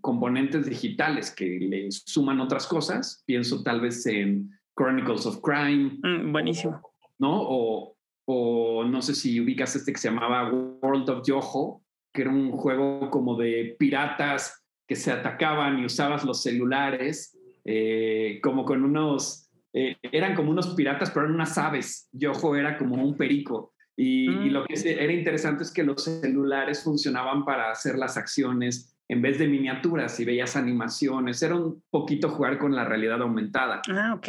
componentes 0.00 0.64
digitales 0.64 1.30
que 1.30 1.44
le 1.44 1.90
suman 1.90 2.40
otras 2.40 2.66
cosas. 2.66 3.22
Pienso 3.26 3.62
tal 3.62 3.82
vez 3.82 4.06
en 4.06 4.50
Chronicles 4.74 5.26
of 5.26 5.42
Crime. 5.42 5.98
Mm, 6.02 6.32
buenísimo. 6.32 6.80
¿No? 7.18 7.34
O, 7.38 7.98
o 8.24 8.84
no 8.84 9.02
sé 9.02 9.14
si 9.14 9.38
ubicas 9.38 9.76
este 9.76 9.92
que 9.92 9.98
se 9.98 10.08
llamaba 10.08 10.50
World 10.50 11.10
of 11.10 11.26
Yoho, 11.26 11.82
que 12.14 12.22
era 12.22 12.30
un 12.30 12.52
juego 12.52 13.10
como 13.10 13.36
de 13.36 13.76
piratas 13.78 14.64
que 14.88 14.96
se 14.96 15.12
atacaban 15.12 15.78
y 15.78 15.84
usabas 15.84 16.24
los 16.24 16.42
celulares, 16.42 17.38
eh, 17.66 18.40
como 18.42 18.64
con 18.64 18.82
unos, 18.82 19.50
eh, 19.74 19.96
eran 20.00 20.34
como 20.34 20.50
unos 20.50 20.68
piratas, 20.74 21.10
pero 21.10 21.26
eran 21.26 21.34
unas 21.34 21.58
aves. 21.58 22.08
Yoho 22.12 22.56
era 22.56 22.78
como 22.78 22.94
un 22.94 23.18
perico. 23.18 23.74
Y, 23.96 24.28
y, 24.28 24.50
lo 24.50 24.64
que 24.64 24.74
mm. 24.74 24.86
era 24.86 25.12
interesante 25.12 25.62
es 25.62 25.72
que 25.72 25.82
los 25.82 26.04
celulares 26.04 26.82
funcionaban 26.82 27.44
para 27.44 27.70
hacer 27.70 27.96
las 27.96 28.16
acciones 28.16 28.94
en 29.08 29.22
vez 29.22 29.38
de 29.38 29.46
miniaturas 29.48 30.18
y 30.20 30.24
veías 30.24 30.56
animaciones. 30.56 31.42
Era 31.42 31.54
un 31.54 31.82
poquito 31.90 32.28
jugar 32.28 32.58
con 32.58 32.74
la 32.74 32.84
realidad 32.84 33.22
aumentada. 33.22 33.82
Ah, 33.90 34.14
ok. 34.14 34.28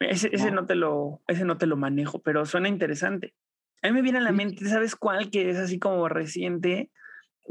Ese, 0.00 0.30
ese 0.32 0.50
no. 0.50 0.66
te 0.66 0.74
lo, 0.74 1.22
ese 1.28 1.44
no 1.44 1.58
te 1.58 1.66
lo 1.66 1.76
manejo, 1.76 2.20
pero 2.20 2.44
suena 2.44 2.68
interesante. 2.68 3.34
A 3.82 3.88
mí 3.88 3.94
me 3.94 4.02
viene 4.02 4.18
a 4.18 4.22
la 4.22 4.32
mente, 4.32 4.66
¿sabes 4.66 4.96
cuál? 4.96 5.30
Que 5.30 5.50
es 5.50 5.56
así 5.56 5.78
como 5.78 6.08
reciente, 6.08 6.90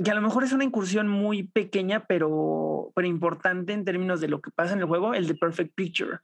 que 0.03 0.11
a 0.11 0.15
lo 0.15 0.21
mejor 0.21 0.43
es 0.43 0.53
una 0.53 0.63
incursión 0.63 1.07
muy 1.07 1.43
pequeña, 1.43 2.05
pero, 2.05 2.91
pero 2.95 3.07
importante 3.07 3.73
en 3.73 3.85
términos 3.85 4.21
de 4.21 4.27
lo 4.27 4.41
que 4.41 4.51
pasa 4.51 4.73
en 4.73 4.79
el 4.79 4.85
juego, 4.85 5.13
el 5.13 5.27
de 5.27 5.35
Perfect 5.35 5.73
Picture, 5.75 6.19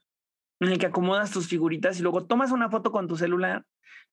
en 0.60 0.68
el 0.68 0.78
que 0.78 0.86
acomodas 0.86 1.30
tus 1.30 1.48
figuritas 1.48 1.98
y 1.98 2.02
luego 2.02 2.24
tomas 2.26 2.52
una 2.52 2.70
foto 2.70 2.92
con 2.92 3.08
tu 3.08 3.16
celular, 3.16 3.64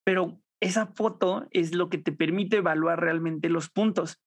pero 0.03 0.39
esa 0.63 0.87
foto 0.87 1.47
es 1.51 1.75
lo 1.75 1.89
que 1.89 1.97
te 1.97 2.11
permite 2.11 2.57
evaluar 2.57 2.99
realmente 2.99 3.49
los 3.49 3.69
puntos. 3.69 4.21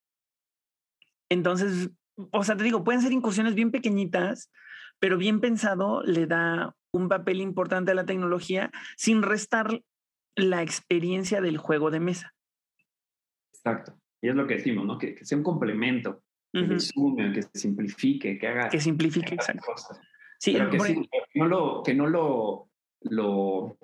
Entonces, 1.29 1.91
o 2.31 2.45
sea, 2.45 2.57
te 2.57 2.65
digo, 2.65 2.85
pueden 2.85 3.03
ser 3.03 3.13
incursiones 3.13 3.55
bien 3.55 3.71
pequeñitas, 3.71 4.51
pero 4.99 5.19
bien 5.19 5.41
pensado 5.41 6.03
le 6.03 6.27
da 6.27 6.77
un 6.93 7.09
papel 7.09 7.41
importante 7.41 7.91
a 7.91 7.95
la 7.95 8.07
tecnología 8.07 8.71
sin 8.97 9.23
restar 9.23 9.83
la 10.35 10.63
experiencia 10.63 11.41
del 11.41 11.59
juego 11.59 11.91
de 11.91 12.01
mesa. 12.01 12.35
Exacto. 13.55 13.99
Y 14.23 14.29
es 14.29 14.35
lo 14.35 14.47
que 14.47 14.55
decimos, 14.55 14.87
¿no? 14.87 14.99
Que, 14.99 15.25
sea 15.25 15.39
un 15.39 15.45
complemento, 15.45 16.23
que 16.53 16.63
resume, 16.63 17.33
que 17.33 17.43
simplifique, 17.43 18.39
que 18.39 18.47
haga. 18.47 18.69
Que 18.69 18.81
simplifique, 18.81 19.35
exacto. 19.35 19.67
Sí, 20.39 20.53
pero 20.53 20.71
que, 20.71 20.81
sí, 20.81 20.95
que, 21.11 21.39
no 21.39 21.49
lo, 21.49 21.83
que 21.83 21.95
no 21.95 22.07
lo, 22.07 22.71
lo 23.01 23.79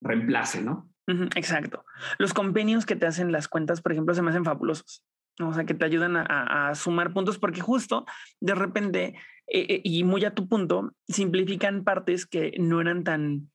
reemplace, 0.00 0.62
¿no? 0.62 0.89
Exacto. 1.36 1.84
Los 2.18 2.34
convenios 2.34 2.86
que 2.86 2.96
te 2.96 3.06
hacen 3.06 3.32
las 3.32 3.48
cuentas, 3.48 3.80
por 3.80 3.92
ejemplo, 3.92 4.14
se 4.14 4.22
me 4.22 4.30
hacen 4.30 4.44
fabulosos. 4.44 5.04
O 5.38 5.54
sea, 5.54 5.64
que 5.64 5.74
te 5.74 5.84
ayudan 5.84 6.16
a, 6.16 6.74
sumar 6.74 7.12
puntos 7.12 7.38
porque 7.38 7.60
justo 7.60 8.04
de 8.40 8.54
repente, 8.54 9.14
eh, 9.46 9.66
eh, 9.68 9.80
y 9.84 10.04
muy 10.04 10.24
a 10.24 10.34
tu 10.34 10.48
punto, 10.48 10.92
simplifican 11.08 11.84
partes 11.84 12.26
que 12.26 12.52
no 12.58 12.80
eran 12.80 13.04
tan, 13.04 13.50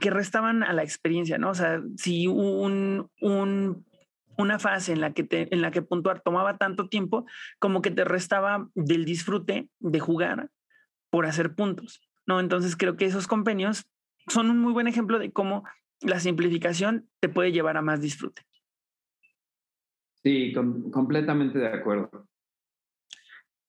que 0.00 0.10
restaban 0.10 0.62
a 0.62 0.72
la 0.72 0.82
experiencia, 0.82 1.38
¿no? 1.38 1.50
O 1.50 1.54
sea, 1.54 1.80
si 1.96 2.26
un, 2.26 3.08
un, 3.20 3.86
una 4.36 4.58
fase 4.58 4.92
en 4.92 5.00
la, 5.00 5.12
que 5.12 5.24
te, 5.24 5.52
en 5.54 5.62
la 5.62 5.70
que 5.70 5.82
puntuar 5.82 6.20
tomaba 6.20 6.56
tanto 6.56 6.88
tiempo, 6.88 7.26
como 7.58 7.82
que 7.82 7.90
te 7.90 8.04
restaba 8.04 8.68
del 8.74 9.04
disfrute 9.04 9.68
de 9.78 10.00
jugar 10.00 10.50
por 11.10 11.26
hacer 11.26 11.54
puntos, 11.54 12.00
¿no? 12.26 12.40
Entonces 12.40 12.76
creo 12.76 12.96
que 12.96 13.04
esos 13.04 13.26
convenios 13.26 13.86
son 14.28 14.50
un 14.50 14.58
muy 14.58 14.72
buen 14.72 14.86
ejemplo 14.86 15.18
de 15.18 15.32
cómo 15.32 15.64
la 16.00 16.20
simplificación 16.20 17.08
te 17.20 17.28
puede 17.28 17.52
llevar 17.52 17.76
a 17.76 17.82
más 17.82 18.00
disfrute. 18.00 18.42
Sí, 20.22 20.52
completamente 20.52 21.58
de 21.58 21.68
acuerdo. 21.68 22.28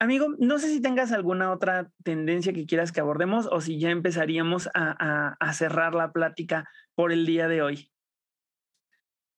Amigo, 0.02 0.28
no 0.38 0.58
sé 0.58 0.68
si 0.68 0.80
tengas 0.80 1.12
alguna 1.12 1.52
otra 1.52 1.90
tendencia 2.02 2.54
que 2.54 2.64
quieras 2.64 2.90
que 2.90 3.00
abordemos 3.00 3.46
o 3.50 3.60
si 3.60 3.78
ya 3.78 3.90
empezaríamos 3.90 4.68
a, 4.72 5.36
a, 5.38 5.52
cerrar 5.52 5.94
la 5.94 6.10
plática 6.10 6.68
por 6.94 7.12
el 7.12 7.26
día 7.26 7.48
de 7.48 7.60
hoy. 7.60 7.90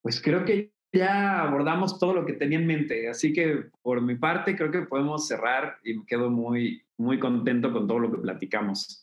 Pues 0.02 0.22
creo 0.22 0.44
que 0.44 0.72
ya 0.92 1.42
abordamos 1.42 1.98
todo 1.98 2.14
lo 2.14 2.24
que 2.24 2.34
tenía 2.34 2.60
en 2.60 2.66
mente, 2.66 3.08
así 3.08 3.32
que 3.32 3.70
por 3.82 4.00
mi 4.02 4.14
parte 4.14 4.56
creo 4.56 4.70
que 4.70 4.82
podemos 4.82 5.26
cerrar 5.26 5.78
y 5.82 5.94
me 5.94 6.06
quedo 6.06 6.30
muy, 6.30 6.84
muy 6.96 7.18
contento 7.18 7.72
con 7.72 7.88
todo 7.88 7.98
lo 7.98 8.12
que 8.12 8.18
platicamos. 8.18 9.01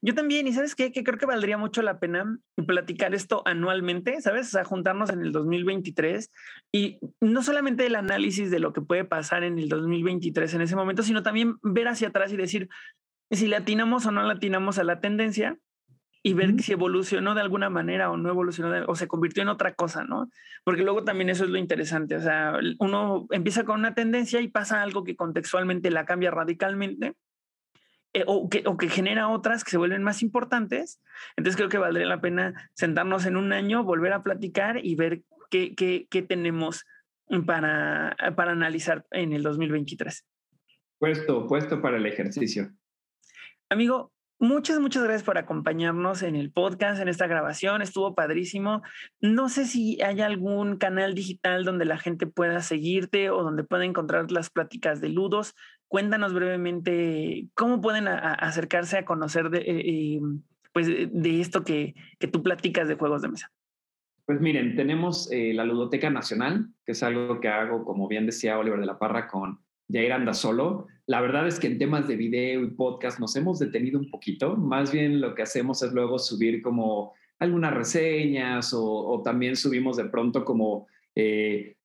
Yo 0.00 0.14
también, 0.14 0.46
y 0.46 0.52
sabes 0.52 0.74
qué, 0.74 0.92
que 0.92 1.04
creo 1.04 1.18
que 1.18 1.26
valdría 1.26 1.58
mucho 1.58 1.82
la 1.82 1.98
pena 1.98 2.38
platicar 2.66 3.14
esto 3.14 3.42
anualmente, 3.44 4.20
¿sabes? 4.20 4.48
O 4.48 4.50
sea, 4.50 4.64
juntarnos 4.64 5.10
en 5.10 5.20
el 5.20 5.32
2023 5.32 6.30
y 6.72 6.98
no 7.20 7.42
solamente 7.42 7.86
el 7.86 7.96
análisis 7.96 8.50
de 8.50 8.58
lo 8.58 8.72
que 8.72 8.80
puede 8.80 9.04
pasar 9.04 9.44
en 9.44 9.58
el 9.58 9.68
2023 9.68 10.54
en 10.54 10.62
ese 10.62 10.76
momento, 10.76 11.02
sino 11.02 11.22
también 11.22 11.56
ver 11.62 11.88
hacia 11.88 12.08
atrás 12.08 12.32
y 12.32 12.36
decir 12.36 12.68
si 13.30 13.46
le 13.46 13.56
atinamos 13.56 14.06
o 14.06 14.10
no 14.10 14.22
le 14.22 14.32
atinamos 14.32 14.78
a 14.78 14.84
la 14.84 15.00
tendencia 15.00 15.58
y 16.22 16.34
ver 16.34 16.60
si 16.60 16.72
evolucionó 16.72 17.34
de 17.34 17.40
alguna 17.40 17.70
manera 17.70 18.10
o 18.10 18.16
no 18.16 18.28
evolucionó 18.28 18.84
o 18.86 18.94
se 18.96 19.06
convirtió 19.06 19.42
en 19.42 19.48
otra 19.48 19.74
cosa, 19.74 20.04
¿no? 20.04 20.28
Porque 20.64 20.82
luego 20.82 21.04
también 21.04 21.30
eso 21.30 21.44
es 21.44 21.50
lo 21.50 21.58
interesante, 21.58 22.16
o 22.16 22.20
sea, 22.20 22.58
uno 22.80 23.26
empieza 23.30 23.64
con 23.64 23.78
una 23.78 23.94
tendencia 23.94 24.40
y 24.40 24.48
pasa 24.48 24.82
algo 24.82 25.04
que 25.04 25.16
contextualmente 25.16 25.90
la 25.90 26.04
cambia 26.04 26.30
radicalmente 26.30 27.14
eh, 28.14 28.24
o, 28.26 28.48
que, 28.48 28.62
o 28.66 28.76
que 28.76 28.88
genera 28.88 29.28
otras 29.28 29.64
que 29.64 29.70
se 29.70 29.78
vuelven 29.78 30.02
más 30.02 30.22
importantes. 30.22 31.00
Entonces 31.36 31.56
creo 31.56 31.68
que 31.68 31.78
valdría 31.78 32.06
la 32.06 32.20
pena 32.20 32.70
sentarnos 32.74 33.26
en 33.26 33.36
un 33.36 33.52
año, 33.52 33.84
volver 33.84 34.12
a 34.12 34.22
platicar 34.22 34.84
y 34.84 34.94
ver 34.94 35.22
qué, 35.50 35.74
qué, 35.74 36.06
qué 36.10 36.22
tenemos 36.22 36.84
para, 37.46 38.16
para 38.36 38.52
analizar 38.52 39.06
en 39.10 39.32
el 39.32 39.42
2023. 39.42 40.26
Puesto, 40.98 41.46
puesto 41.46 41.80
para 41.80 41.98
el 41.98 42.06
ejercicio. 42.06 42.70
Amigo, 43.68 44.12
Muchas, 44.40 44.78
muchas 44.78 45.02
gracias 45.02 45.24
por 45.24 45.36
acompañarnos 45.36 46.22
en 46.22 46.36
el 46.36 46.52
podcast, 46.52 47.02
en 47.02 47.08
esta 47.08 47.26
grabación. 47.26 47.82
Estuvo 47.82 48.14
padrísimo. 48.14 48.82
No 49.20 49.48
sé 49.48 49.66
si 49.66 50.00
hay 50.00 50.20
algún 50.20 50.76
canal 50.76 51.14
digital 51.14 51.64
donde 51.64 51.84
la 51.84 51.98
gente 51.98 52.28
pueda 52.28 52.60
seguirte 52.60 53.30
o 53.30 53.42
donde 53.42 53.64
pueda 53.64 53.84
encontrar 53.84 54.30
las 54.30 54.48
pláticas 54.48 55.00
de 55.00 55.08
Ludos. 55.08 55.56
Cuéntanos 55.88 56.34
brevemente 56.34 57.48
cómo 57.54 57.80
pueden 57.80 58.06
acercarse 58.06 58.98
a 58.98 59.04
conocer 59.04 59.50
de, 59.50 59.58
eh, 59.58 59.64
eh, 59.66 60.20
pues 60.72 60.86
de 60.86 61.40
esto 61.40 61.64
que, 61.64 61.96
que, 62.20 62.28
tú 62.28 62.44
platicas 62.44 62.86
de 62.86 62.94
juegos 62.94 63.22
de 63.22 63.30
mesa. 63.30 63.50
Pues 64.24 64.40
miren, 64.40 64.76
tenemos 64.76 65.32
eh, 65.32 65.52
la 65.52 65.64
Ludoteca 65.64 66.10
Nacional, 66.10 66.68
que 66.86 66.92
es 66.92 67.02
algo 67.02 67.40
que 67.40 67.48
hago, 67.48 67.84
como 67.84 68.06
bien 68.06 68.26
decía 68.26 68.58
Oliver 68.58 68.78
de 68.78 68.86
la 68.86 69.00
Parra, 69.00 69.26
con 69.26 69.58
Jair 69.90 70.12
Anda 70.12 70.34
Solo 70.34 70.86
la 71.08 71.22
verdad 71.22 71.48
es 71.48 71.58
que 71.58 71.68
en 71.68 71.78
temas 71.78 72.06
de 72.06 72.16
video 72.16 72.62
y 72.62 72.70
podcast 72.72 73.18
nos 73.18 73.34
hemos 73.34 73.58
detenido 73.58 73.98
un 73.98 74.10
poquito. 74.10 74.56
Más 74.56 74.92
bien 74.92 75.22
lo 75.22 75.34
que 75.34 75.40
hacemos 75.40 75.82
es 75.82 75.94
luego 75.94 76.18
subir 76.18 76.60
como 76.60 77.14
algunas 77.38 77.72
reseñas 77.72 78.74
o, 78.74 79.22
también 79.24 79.56
subimos 79.56 79.96
de 79.96 80.04
pronto 80.04 80.44
como 80.44 80.86
eh, 81.14 81.76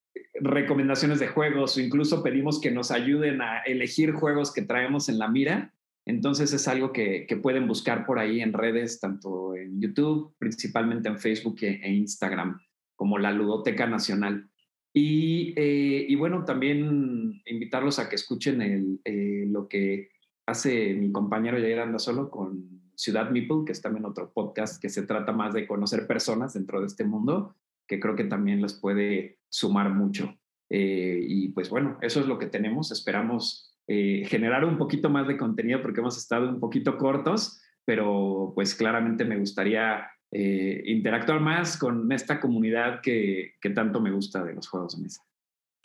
recomendaciones 0.41 1.21
de 1.21 1.29
juegos 1.29 1.77
o 1.77 1.79
incluso 1.79 2.21
pedimos 2.21 2.59
que 2.59 2.71
nos 2.71 2.91
ayuden 2.91 3.41
a 3.41 3.59
elegir 3.59 4.11
juegos 4.11 4.53
que 4.53 4.63
traemos 4.63 5.07
en 5.07 5.19
la 5.19 5.29
mira. 5.29 5.73
Entonces 6.05 6.51
es 6.51 6.67
algo 6.67 6.91
que, 6.91 7.25
pueden 7.41 7.65
buscar 7.65 8.05
por 8.05 8.19
ahí 8.19 8.41
en 8.41 8.51
redes, 8.51 8.99
tanto 8.99 9.55
en 9.55 9.79
YouTube, 9.79 10.35
principalmente 10.37 11.07
en 11.07 11.17
Facebook 11.17 11.59
e, 11.61 11.79
e 11.81 11.93
Instagram, 11.93 12.59
como 12.97 13.17
la 13.17 13.31
Ludoteca 13.31 13.87
Nacional. 13.87 14.49
Y, 14.93 15.53
eh, 15.57 16.05
y, 16.07 16.15
bueno, 16.15 16.45
también 16.45 17.41
invitarlos 17.45 17.97
a 17.97 18.09
que 18.09 18.15
escuchen 18.15 18.61
el, 18.61 19.01
eh, 19.03 19.45
lo 19.47 19.67
que 19.67 20.09
hace 20.45 20.93
mi 20.93 21.11
compañero 21.11 21.57
Jair 21.57 21.79
Anda 21.79 21.97
Solo 21.97 22.29
con 22.29 22.91
Ciudad 22.95 23.31
Meeple, 23.31 23.63
que 23.65 23.71
es 23.71 23.81
también 23.81 24.05
otro 24.05 24.31
podcast 24.31 24.79
que 24.79 24.89
se 24.89 25.01
trata 25.07 25.31
más 25.31 25.53
de 25.53 25.65
conocer 25.65 26.05
personas 26.05 26.53
dentro 26.53 26.79
de 26.79 26.85
este 26.85 27.05
mundo, 27.05 27.55
que 27.87 27.99
creo 27.99 28.15
que 28.15 28.25
también 28.25 28.61
les 28.61 28.75
puede 28.75 29.39
sumar 29.49 29.89
mucho. 29.89 30.37
Eh, 30.69 31.25
y 31.27 31.49
pues 31.49 31.71
bueno, 31.71 31.97
eso 32.01 32.19
es 32.19 32.27
lo 32.27 32.37
que 32.37 32.47
tenemos. 32.47 32.91
Esperamos 32.91 33.71
generar 33.85 34.63
un 34.63 34.77
poquito 34.77 35.09
más 35.09 35.27
de 35.27 35.35
contenido 35.35 35.81
porque 35.81 35.99
hemos 35.99 36.17
estado 36.17 36.47
un 36.47 36.61
poquito 36.61 36.97
cortos, 36.97 37.61
pero 37.83 38.53
pues 38.55 38.75
claramente 38.75 39.25
me 39.25 39.37
gustaría 39.37 40.07
eh, 40.35 40.81
interactuar 40.87 41.39
más 41.41 41.77
con 41.77 42.11
esta 42.11 42.39
comunidad 42.39 43.01
que, 43.01 43.53
tanto 43.75 44.01
me 44.01 44.09
gusta 44.09 44.43
de 44.43 44.55
los 44.55 44.67
juegos 44.67 44.95
de 44.97 45.03
mesa. 45.03 45.21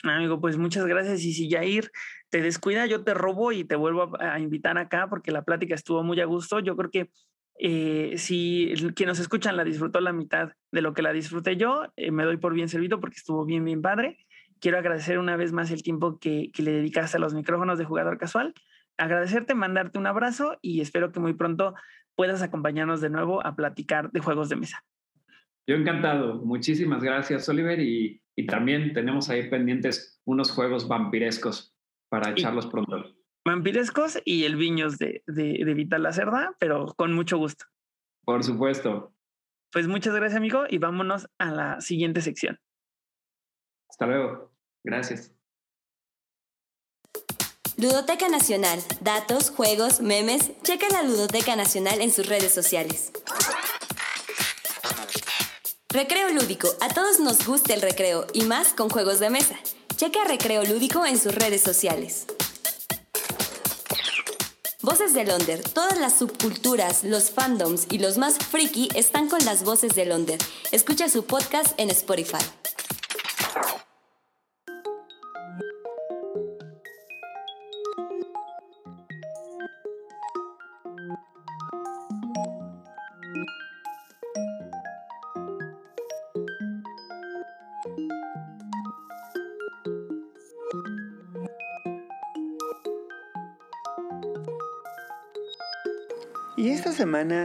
Amigo, 0.01 0.41
pues 0.41 0.57
muchas 0.57 0.87
gracias. 0.87 1.23
Y 1.23 1.33
si 1.33 1.51
Jair 1.51 1.91
te 2.31 2.41
descuida, 2.41 2.87
yo 2.87 3.03
te 3.03 3.13
robo 3.13 3.51
y 3.51 3.63
te 3.63 3.75
vuelvo 3.75 4.19
a, 4.19 4.39
invitar 4.39 4.79
acá 4.79 5.07
porque 5.07 5.31
la 5.31 5.43
plática 5.43 5.75
estuvo 5.75 6.01
muy 6.01 6.19
a 6.19 6.25
gusto. 6.25 6.59
Yo 6.61 6.75
creo 6.75 6.89
que 6.89 7.11
eh, 7.59 8.15
si 8.17 8.73
quien 8.95 9.09
nos 9.09 9.19
escuchan 9.19 9.55
la 9.55 9.63
disfrutó 9.63 10.01
la 10.01 10.13
mitad 10.13 10.53
de 10.71 10.81
lo 10.81 10.95
que 10.95 11.03
la 11.03 11.13
disfruté 11.13 11.55
yo, 11.55 11.83
eh, 11.95 12.09
me 12.09 12.23
doy 12.23 12.37
por 12.37 12.55
bien 12.55 12.69
servido 12.69 12.99
porque 12.99 13.17
estuvo 13.17 13.45
bien, 13.45 13.63
bien 13.63 13.83
padre. 13.83 14.17
Quiero 14.59 14.79
agradecer 14.79 15.19
una 15.19 15.37
vez 15.37 15.51
más 15.53 15.69
el 15.69 15.83
tiempo 15.83 16.17
que, 16.17 16.49
que 16.51 16.63
le 16.63 16.71
dedicaste 16.71 17.17
a 17.17 17.19
los 17.19 17.35
micrófonos 17.35 17.77
de 17.77 17.85
jugador 17.85 18.17
casual. 18.17 18.55
Agradecerte, 18.97 19.53
mandarte 19.53 19.99
un 19.99 20.07
abrazo 20.07 20.57
y 20.63 20.81
espero 20.81 21.11
que 21.11 21.19
muy 21.19 21.33
pronto 21.35 21.75
puedas 22.19 22.41
acompañarnos 22.41 22.99
de 22.99 23.09
nuevo 23.09 23.41
a 23.47 23.55
platicar 23.55 24.11
de 24.11 24.19
juegos 24.19 24.49
de 24.49 24.57
mesa. 24.57 24.83
Yo 25.65 25.77
encantado. 25.77 26.35
Muchísimas 26.43 27.01
gracias, 27.01 27.47
Oliver. 27.47 27.79
Y, 27.79 28.21
y 28.35 28.45
también 28.45 28.91
tenemos 28.91 29.29
ahí 29.29 29.49
pendientes 29.49 30.21
unos 30.25 30.51
juegos 30.51 30.89
vampirescos 30.89 31.73
para 32.09 32.31
echarlos 32.31 32.67
pronto. 32.67 33.15
Vampirescos 33.45 34.21
y 34.25 34.43
el 34.43 34.57
Viños 34.57 34.97
de, 34.97 35.23
de, 35.27 35.63
de 35.63 35.73
Vital 35.73 36.03
Lacerda, 36.03 36.57
pero 36.59 36.87
con 36.97 37.13
mucho 37.13 37.37
gusto. 37.37 37.63
Por 38.25 38.43
supuesto. 38.43 39.15
Pues 39.71 39.87
muchas 39.87 40.13
gracias, 40.13 40.35
amigo, 40.35 40.65
y 40.69 40.77
vámonos 40.77 41.29
a 41.37 41.51
la 41.51 41.79
siguiente 41.79 42.19
sección. 42.19 42.59
Hasta 43.89 44.07
luego. 44.07 44.51
Gracias. 44.83 45.38
Ludoteca 47.79 48.27
Nacional. 48.27 48.83
Datos, 48.99 49.51
juegos, 49.51 50.01
memes. 50.01 50.51
Checa 50.63 50.89
la 50.91 51.01
Ludoteca 51.01 51.55
Nacional 51.55 52.01
en 52.01 52.11
sus 52.11 52.25
redes 52.25 52.53
sociales. 52.53 53.13
Recreo 55.87 56.29
Lúdico. 56.31 56.67
A 56.81 56.89
todos 56.89 57.21
nos 57.21 57.45
gusta 57.45 57.73
el 57.73 57.81
recreo 57.81 58.27
y 58.33 58.41
más 58.41 58.73
con 58.73 58.89
juegos 58.89 59.21
de 59.21 59.29
mesa. 59.29 59.55
Checa 59.95 60.25
Recreo 60.25 60.65
Lúdico 60.65 61.05
en 61.05 61.17
sus 61.17 61.33
redes 61.33 61.61
sociales. 61.61 62.25
Voces 64.81 65.13
de 65.13 65.23
Londer. 65.23 65.63
Todas 65.63 65.97
las 65.99 66.17
subculturas, 66.17 67.05
los 67.05 67.31
fandoms 67.31 67.87
y 67.89 67.99
los 67.99 68.17
más 68.17 68.39
friki 68.39 68.89
están 68.93 69.29
con 69.29 69.45
las 69.45 69.63
voces 69.63 69.95
de 69.95 70.03
Londer. 70.03 70.39
Escucha 70.73 71.07
su 71.07 71.23
podcast 71.23 71.79
en 71.79 71.91
Spotify. 71.91 72.43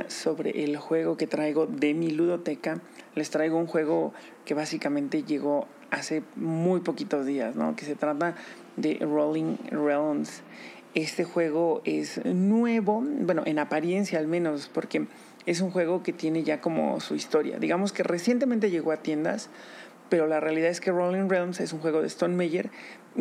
Sobre 0.09 0.65
el 0.65 0.77
juego 0.77 1.17
que 1.17 1.27
traigo 1.27 1.67
de 1.67 1.95
mi 1.95 2.11
ludoteca, 2.11 2.81
les 3.15 3.31
traigo 3.31 3.59
un 3.59 3.67
juego 3.67 4.13
que 4.45 4.55
básicamente 4.55 5.25
llegó 5.25 5.67
hace 5.91 6.23
muy 6.37 6.81
poquitos 6.81 7.27
días, 7.27 7.57
¿no? 7.57 7.75
Que 7.75 7.85
se 7.85 7.97
trata 7.97 8.37
de 8.77 8.99
Rolling 9.01 9.57
Realms. 9.71 10.43
Este 10.95 11.25
juego 11.25 11.83
es 11.85 12.25
nuevo, 12.25 13.03
bueno, 13.03 13.43
en 13.47 13.59
apariencia 13.59 14.21
al 14.21 14.29
menos, 14.29 14.71
porque 14.73 15.07
es 15.45 15.61
un 15.61 15.71
juego 15.71 16.05
que 16.05 16.13
tiene 16.13 16.45
ya 16.45 16.61
como 16.61 17.01
su 17.01 17.17
historia. 17.17 17.59
Digamos 17.59 17.93
que 17.93 18.05
recientemente 18.05 18.71
llegó 18.71 18.93
a 18.93 18.99
tiendas, 18.99 19.51
pero 20.09 20.27
la 20.27 20.41
realidad 20.41 20.71
es 20.71 20.81
que 20.81 20.91
Rolling 20.91 21.29
Realms 21.29 21.61
es 21.61 21.73
un 21.73 21.81
juego 21.81 22.01
de 22.01 22.07
Stone 22.07 22.35
Meyer 22.35 22.71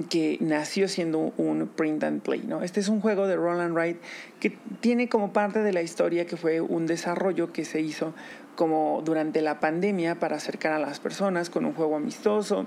que 0.09 0.37
nació 0.41 0.87
siendo 0.87 1.33
un 1.37 1.67
print 1.67 2.03
and 2.03 2.21
play. 2.21 2.43
¿no? 2.45 2.63
Este 2.63 2.79
es 2.79 2.89
un 2.89 2.99
juego 2.99 3.27
de 3.27 3.35
Roland 3.35 3.73
Wright 3.73 3.97
que 4.39 4.57
tiene 4.79 5.07
como 5.07 5.33
parte 5.33 5.59
de 5.59 5.71
la 5.71 5.81
historia 5.81 6.25
que 6.25 6.35
fue 6.35 6.61
un 6.61 6.87
desarrollo 6.87 7.53
que 7.53 7.63
se 7.65 7.81
hizo 7.81 8.13
como 8.55 9.01
durante 9.03 9.41
la 9.41 9.59
pandemia 9.59 10.19
para 10.19 10.37
acercar 10.37 10.73
a 10.73 10.79
las 10.79 10.99
personas 10.99 11.49
con 11.49 11.65
un 11.65 11.73
juego 11.73 11.95
amistoso 11.95 12.65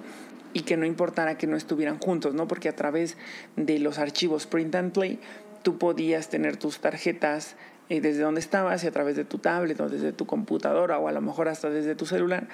y 0.52 0.62
que 0.62 0.76
no 0.76 0.86
importara 0.86 1.36
que 1.36 1.46
no 1.46 1.56
estuvieran 1.56 1.98
juntos, 1.98 2.34
¿no? 2.34 2.48
porque 2.48 2.68
a 2.68 2.76
través 2.76 3.16
de 3.56 3.78
los 3.78 3.98
archivos 3.98 4.46
print 4.46 4.74
and 4.74 4.92
play 4.92 5.20
tú 5.62 5.78
podías 5.78 6.28
tener 6.28 6.56
tus 6.56 6.78
tarjetas 6.78 7.56
eh, 7.88 8.00
desde 8.00 8.22
donde 8.22 8.40
estabas 8.40 8.82
y 8.84 8.86
a 8.86 8.90
través 8.92 9.16
de 9.16 9.24
tu 9.24 9.38
tablet 9.38 9.80
o 9.80 9.88
desde 9.88 10.12
tu 10.12 10.26
computadora 10.26 10.98
o 10.98 11.08
a 11.08 11.12
lo 11.12 11.20
mejor 11.20 11.48
hasta 11.48 11.70
desde 11.70 11.94
tu 11.94 12.06
celular 12.06 12.48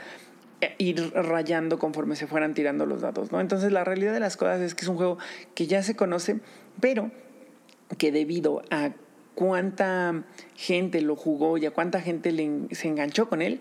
ir 0.79 1.13
rayando 1.15 1.79
conforme 1.79 2.17
se 2.17 2.27
fueran 2.27 2.55
tirando 2.55 2.87
los 2.87 3.01
datos, 3.01 3.33
¿no? 3.33 3.41
Entonces 3.41 3.73
la 3.73 3.85
realidad 3.85 4.13
de 4.13 4.21
las 4.21 4.37
cosas 4.37 4.61
es 4.61 4.75
que 4.75 4.83
es 4.83 4.89
un 4.89 4.97
juego 4.97 5.19
que 5.55 5.67
ya 5.67 5.83
se 5.83 5.97
conoce, 5.97 6.41
pero 6.81 7.11
que 7.99 8.13
debido 8.13 8.63
a 8.71 8.91
cuánta 9.35 10.25
gente 10.57 11.01
lo 11.01 11.17
jugó 11.17 11.59
y 11.59 11.67
a 11.67 11.71
cuánta 11.71 12.01
gente 12.01 12.31
se 12.73 12.89
enganchó 12.89 13.29
con 13.29 13.43
él, 13.43 13.61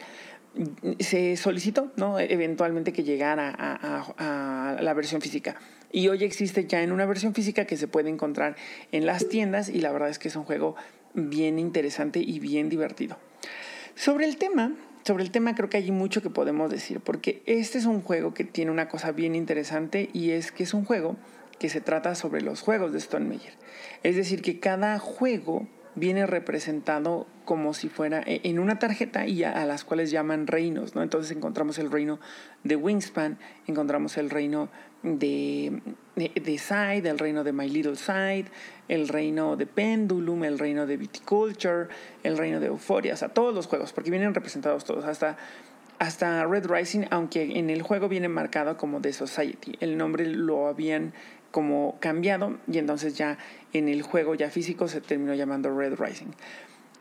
se 0.99 1.37
solicitó, 1.37 1.91
¿no? 1.95 2.19
Eventualmente 2.19 2.91
que 2.91 3.03
llegara 3.03 3.53
a, 3.57 4.75
a 4.75 4.81
la 4.81 4.93
versión 4.93 5.21
física. 5.21 5.55
Y 5.91 6.07
hoy 6.07 6.23
existe 6.23 6.65
ya 6.65 6.81
en 6.83 6.91
una 6.91 7.05
versión 7.05 7.33
física 7.33 7.65
que 7.65 7.77
se 7.77 7.87
puede 7.87 8.09
encontrar 8.09 8.55
en 8.91 9.05
las 9.05 9.27
tiendas 9.27 9.69
y 9.69 9.79
la 9.79 9.91
verdad 9.91 10.09
es 10.09 10.19
que 10.19 10.27
es 10.27 10.35
un 10.35 10.43
juego 10.43 10.75
bien 11.13 11.59
interesante 11.59 12.19
y 12.19 12.39
bien 12.39 12.69
divertido. 12.69 13.17
Sobre 13.95 14.25
el 14.25 14.37
tema, 14.37 14.73
sobre 15.03 15.23
el 15.23 15.31
tema 15.31 15.55
creo 15.55 15.69
que 15.69 15.77
hay 15.77 15.91
mucho 15.91 16.21
que 16.21 16.29
podemos 16.29 16.69
decir, 16.69 16.99
porque 16.99 17.41
este 17.45 17.77
es 17.77 17.85
un 17.85 18.01
juego 18.01 18.33
que 18.33 18.43
tiene 18.43 18.71
una 18.71 18.87
cosa 18.87 19.11
bien 19.11 19.35
interesante 19.35 20.09
y 20.13 20.31
es 20.31 20.51
que 20.51 20.63
es 20.63 20.73
un 20.73 20.85
juego 20.85 21.17
que 21.59 21.69
se 21.69 21.81
trata 21.81 22.15
sobre 22.15 22.41
los 22.41 22.61
juegos 22.61 22.91
de 22.91 22.97
Stone 22.97 23.27
Meyer. 23.27 23.53
Es 24.03 24.15
decir, 24.15 24.41
que 24.41 24.59
cada 24.59 24.97
juego 24.99 25.67
viene 25.95 26.25
representado 26.25 27.27
como 27.45 27.73
si 27.73 27.89
fuera 27.89 28.23
e, 28.25 28.41
en 28.43 28.59
una 28.59 28.79
tarjeta 28.79 29.27
y 29.27 29.43
a, 29.43 29.65
las 29.65 29.83
cuales 29.83 30.11
llaman 30.11 30.47
reinos, 30.47 30.95
¿no? 30.95 31.03
Entonces 31.03 31.35
encontramos 31.35 31.79
el 31.79 31.91
reino 31.91 32.19
de 32.63 32.75
Wingspan, 32.75 33.37
encontramos 33.67 34.17
el 34.17 34.29
reino 34.29 34.69
de, 35.03 35.81
de, 36.15 36.57
Side, 36.57 37.09
el 37.09 37.19
reino 37.19 37.43
de 37.43 37.53
My 37.53 37.67
Little 37.67 37.95
Side, 37.95 38.45
el 38.87 39.07
reino 39.07 39.55
de 39.55 39.65
Pendulum, 39.65 40.43
el 40.43 40.59
reino 40.59 40.85
de 40.85 40.97
Viticulture, 40.97 41.87
el 42.23 42.37
reino 42.37 42.59
de 42.59 42.67
Euphoria, 42.67 43.13
o 43.13 43.17
sea, 43.17 43.29
todos 43.29 43.53
los 43.53 43.67
juegos, 43.67 43.93
porque 43.93 44.11
vienen 44.11 44.33
representados 44.33 44.85
todos, 44.85 45.05
hasta, 45.05 45.37
hasta 45.99 46.45
Red 46.45 46.67
Rising, 46.67 47.05
aunque 47.09 47.57
en 47.57 47.69
el 47.69 47.81
juego 47.81 48.09
viene 48.09 48.29
marcado 48.29 48.77
como 48.77 49.01
The 49.01 49.13
Society. 49.13 49.75
El 49.79 49.97
nombre 49.97 50.25
lo 50.27 50.67
habían 50.67 51.13
como 51.51 51.97
cambiado 51.99 52.57
y 52.71 52.77
entonces 52.77 53.15
ya 53.15 53.37
en 53.73 53.89
el 53.89 54.01
juego 54.01 54.35
ya 54.35 54.49
físico 54.49 54.87
se 54.87 55.01
terminó 55.01 55.33
llamando 55.33 55.75
Red 55.75 55.95
Rising. 55.99 56.31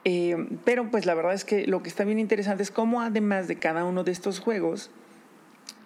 Eh, 0.05 0.49
pero 0.65 0.91
pues 0.91 1.07
la 1.07 1.15
verdad 1.15 1.35
es 1.35 1.45
que 1.45 1.67
lo 1.67 1.83
que 1.83 1.89
está 1.89 2.05
bien 2.05 2.19
interesante 2.19 2.63
es 2.63 2.71
cómo 2.71 3.03
además 3.03 3.49
de 3.49 3.57
cada 3.57 3.85
uno 3.85 4.03
de 4.03 4.13
estos 4.13 4.41
juegos 4.41 4.91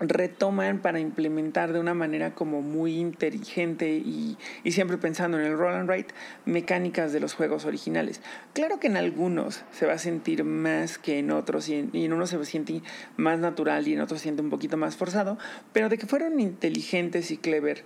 retoman 0.01 0.81
para 0.81 1.01
implementar 1.01 1.73
de 1.73 1.79
una 1.79 1.95
manera 1.95 2.35
como 2.35 2.63
muy 2.63 2.99
inteligente 2.99 3.91
y, 3.95 4.37
y, 4.65 4.73
siempre 4.73 4.99
pensando 4.99 5.39
en 5.39 5.45
el 5.45 5.57
roll 5.57 5.75
and 5.75 5.89
write 5.89 6.15
mecánicas 6.45 7.13
de 7.13 7.21
los 7.21 7.35
juegos 7.35 7.65
originales. 7.65 8.21
Claro 8.53 8.81
que 8.81 8.89
en 8.89 8.97
algunos 8.97 9.63
se 9.73 9.87
va 9.87 9.95
a 9.95 9.99
sentir 9.99 10.45
más 10.45 10.99
que 10.99 11.19
en 11.19 11.31
otros 11.31 11.69
y 11.69 11.75
en, 11.75 11.91
y 11.93 12.05
en 12.05 12.13
unos 12.13 12.31
se 12.31 12.45
siente 12.45 12.83
más 13.17 13.39
natural 13.39 13.87
y 13.87 13.95
en 13.95 14.01
otros 14.01 14.21
se 14.21 14.25
siente 14.25 14.43
un 14.43 14.51
poquito 14.51 14.77
más 14.77 14.97
forzado, 14.97 15.39
pero 15.73 15.89
de 15.89 15.99
que 15.99 16.07
fueron 16.07 16.41
inteligentes 16.41 17.31
y 17.31 17.37
clever 17.37 17.85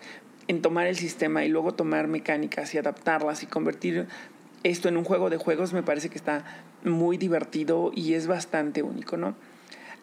en 0.48 0.62
tomar 0.62 0.86
el 0.86 0.96
sistema 0.96 1.44
y 1.44 1.48
luego 1.48 1.74
tomar 1.74 2.08
mecánicas 2.08 2.74
y 2.74 2.78
adaptarlas 2.78 3.42
y 3.42 3.46
convertir 3.46 4.06
esto 4.64 4.88
en 4.88 4.96
un 4.96 5.04
juego 5.04 5.30
de 5.30 5.36
juegos 5.36 5.72
me 5.72 5.82
parece 5.82 6.08
que 6.08 6.16
está 6.16 6.44
muy 6.84 7.16
divertido 7.16 7.92
y 7.94 8.14
es 8.14 8.26
bastante 8.26 8.82
único, 8.82 9.16
¿no? 9.16 9.36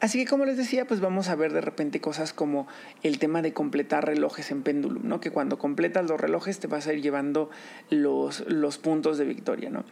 Así 0.02 0.20
que 0.20 0.30
como 0.30 0.46
les 0.46 0.58
decía, 0.58 0.86
pues 0.86 1.00
vamos 1.00 1.30
a 1.30 1.36
ver 1.36 1.54
de 1.54 1.62
repente 1.62 2.02
cosas 2.02 2.34
como 2.34 2.68
el 3.04 3.18
tema 3.18 3.42
de 3.42 3.54
completar 3.54 4.06
relojes 4.06 4.52
en 4.52 4.62
péndulo, 4.62 5.00
¿no? 5.04 5.20
Que 5.22 5.32
cuando 5.32 5.58
completas 5.58 6.06
los 6.08 6.20
relojes 6.20 6.60
te 6.60 6.68
vas 6.68 6.88
a 6.88 6.94
ir 6.94 7.02
llevando 7.02 7.50
los, 7.90 8.42
los 8.48 8.78
puntos 8.78 9.18
de 9.18 9.26
victoria, 9.26 9.70
¿no? 9.70 9.86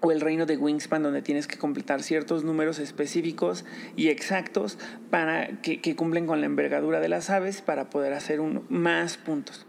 o 0.00 0.12
el 0.12 0.20
reino 0.20 0.46
de 0.46 0.56
Wingspan, 0.56 1.02
donde 1.02 1.22
tienes 1.22 1.46
que 1.46 1.58
completar 1.58 2.02
ciertos 2.02 2.44
números 2.44 2.78
específicos 2.78 3.64
y 3.96 4.08
exactos 4.08 4.78
para 5.10 5.60
que, 5.60 5.94
cumplen 5.94 6.26
con 6.26 6.40
la 6.40 6.46
envergadura 6.46 7.00
de 7.00 7.08
las 7.08 7.30
aves 7.30 7.60
para 7.60 7.90
poder 7.90 8.14
hacer 8.14 8.40
más 8.40 9.18
puntos. 9.18 9.66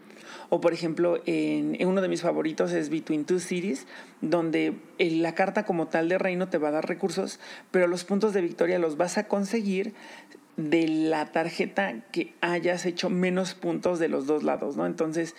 O 0.54 0.60
por 0.60 0.74
ejemplo, 0.74 1.22
en, 1.26 1.78
uno 1.88 2.02
de 2.02 2.10
mis 2.10 2.24
favoritos 2.24 2.74
es 2.74 2.90
Between 2.90 3.24
Two 3.24 3.40
Cities, 3.40 3.88
donde 4.20 4.74
la 5.00 5.34
carta 5.34 5.64
como 5.64 5.88
tal 5.88 6.10
de 6.10 6.18
reino 6.18 6.50
te 6.50 6.58
va 6.58 6.68
a 6.68 6.72
dar 6.72 6.90
recursos, 6.90 7.40
pero 7.72 7.88
los 7.88 8.04
puntos 8.04 8.34
de 8.34 8.42
victoria 8.42 8.78
los 8.78 8.98
vas 8.98 9.18
a 9.18 9.30
conseguir 9.30 9.94
de 10.58 10.90
la 10.90 11.32
tarjeta 11.32 12.02
que 12.12 12.34
hayas 12.42 12.86
hecho 12.86 13.10
menos 13.10 13.54
puntos 13.54 13.98
de 13.98 14.10
los 14.10 14.28
dos 14.28 14.44
lados, 14.44 14.76
¿no? 14.76 14.86
Entonces, 14.86 15.36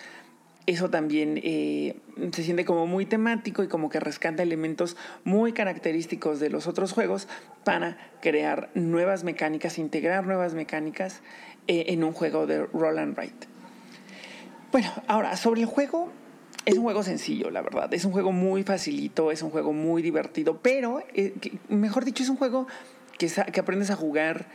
eso 0.65 0.89
también 0.89 1.39
eh, 1.43 1.95
se 2.31 2.41
siente 2.41 2.65
como 2.65 2.87
muy 2.87 3.05
temático 3.05 3.63
y 3.63 3.67
como 3.67 3.89
que 3.89 3.99
rescata 3.99 4.41
elementos 4.41 4.97
muy 5.23 5.53
característicos 5.53 6.39
de 6.39 6.49
los 6.49 6.65
otros 6.65 6.91
juegos 6.91 7.27
para 7.63 7.99
crear 8.19 8.71
nuevas 8.73 9.23
mecánicas, 9.23 9.77
integrar 9.77 10.25
nuevas 10.25 10.55
mecánicas 10.55 11.21
eh, 11.67 11.85
en 11.89 12.03
un 12.03 12.13
juego 12.13 12.47
de 12.47 12.65
roll 12.65 12.97
and 12.97 13.15
write. 13.15 13.52
Bueno, 14.73 14.91
ahora 15.05 15.37
sobre 15.37 15.61
el 15.61 15.67
juego, 15.67 16.09
es 16.65 16.77
un 16.77 16.81
juego 16.81 17.03
sencillo, 17.03 17.51
la 17.51 17.61
verdad. 17.61 17.93
Es 17.93 18.05
un 18.05 18.11
juego 18.11 18.31
muy 18.31 18.63
facilito, 18.63 19.31
es 19.31 19.43
un 19.43 19.51
juego 19.51 19.71
muy 19.71 20.01
divertido, 20.01 20.57
pero, 20.63 21.03
eh, 21.13 21.35
mejor 21.69 22.05
dicho, 22.05 22.23
es 22.23 22.29
un 22.29 22.37
juego 22.37 22.65
que, 23.19 23.29
aprendes 23.59 23.91
a 23.91 23.95
jugar 23.95 24.47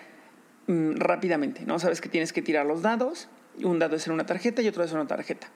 mm, 0.66 0.96
rápidamente, 0.96 1.62
¿no? 1.64 1.78
Sabes 1.78 2.00
que 2.00 2.08
tienes 2.08 2.32
que 2.32 2.42
tirar 2.42 2.66
los 2.66 2.82
dados, 2.82 3.28
un 3.62 3.78
dado 3.78 3.94
es 3.94 4.08
en 4.08 4.12
una 4.12 4.26
tarjeta 4.26 4.60
y 4.60 4.66
otro 4.66 4.82
es 4.82 4.90
en 4.90 4.96
una 4.96 5.06
tarjeta 5.06 5.50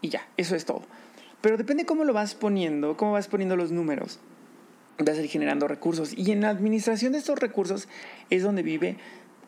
y 0.00 0.10
ya, 0.10 0.28
eso 0.36 0.54
es 0.54 0.64
todo. 0.64 0.82
Pero 1.40 1.56
depende 1.56 1.84
cómo 1.84 2.04
lo 2.04 2.12
vas 2.12 2.36
poniendo, 2.36 2.96
cómo 2.96 3.12
vas 3.12 3.26
poniendo 3.26 3.56
los 3.56 3.72
números, 3.72 4.20
vas 4.98 5.18
a 5.18 5.22
ir 5.22 5.28
generando 5.28 5.66
recursos. 5.66 6.16
Y 6.16 6.30
en 6.30 6.42
la 6.42 6.50
administración 6.50 7.14
de 7.14 7.18
estos 7.18 7.40
recursos 7.40 7.88
es 8.30 8.44
donde 8.44 8.62
vive 8.62 8.96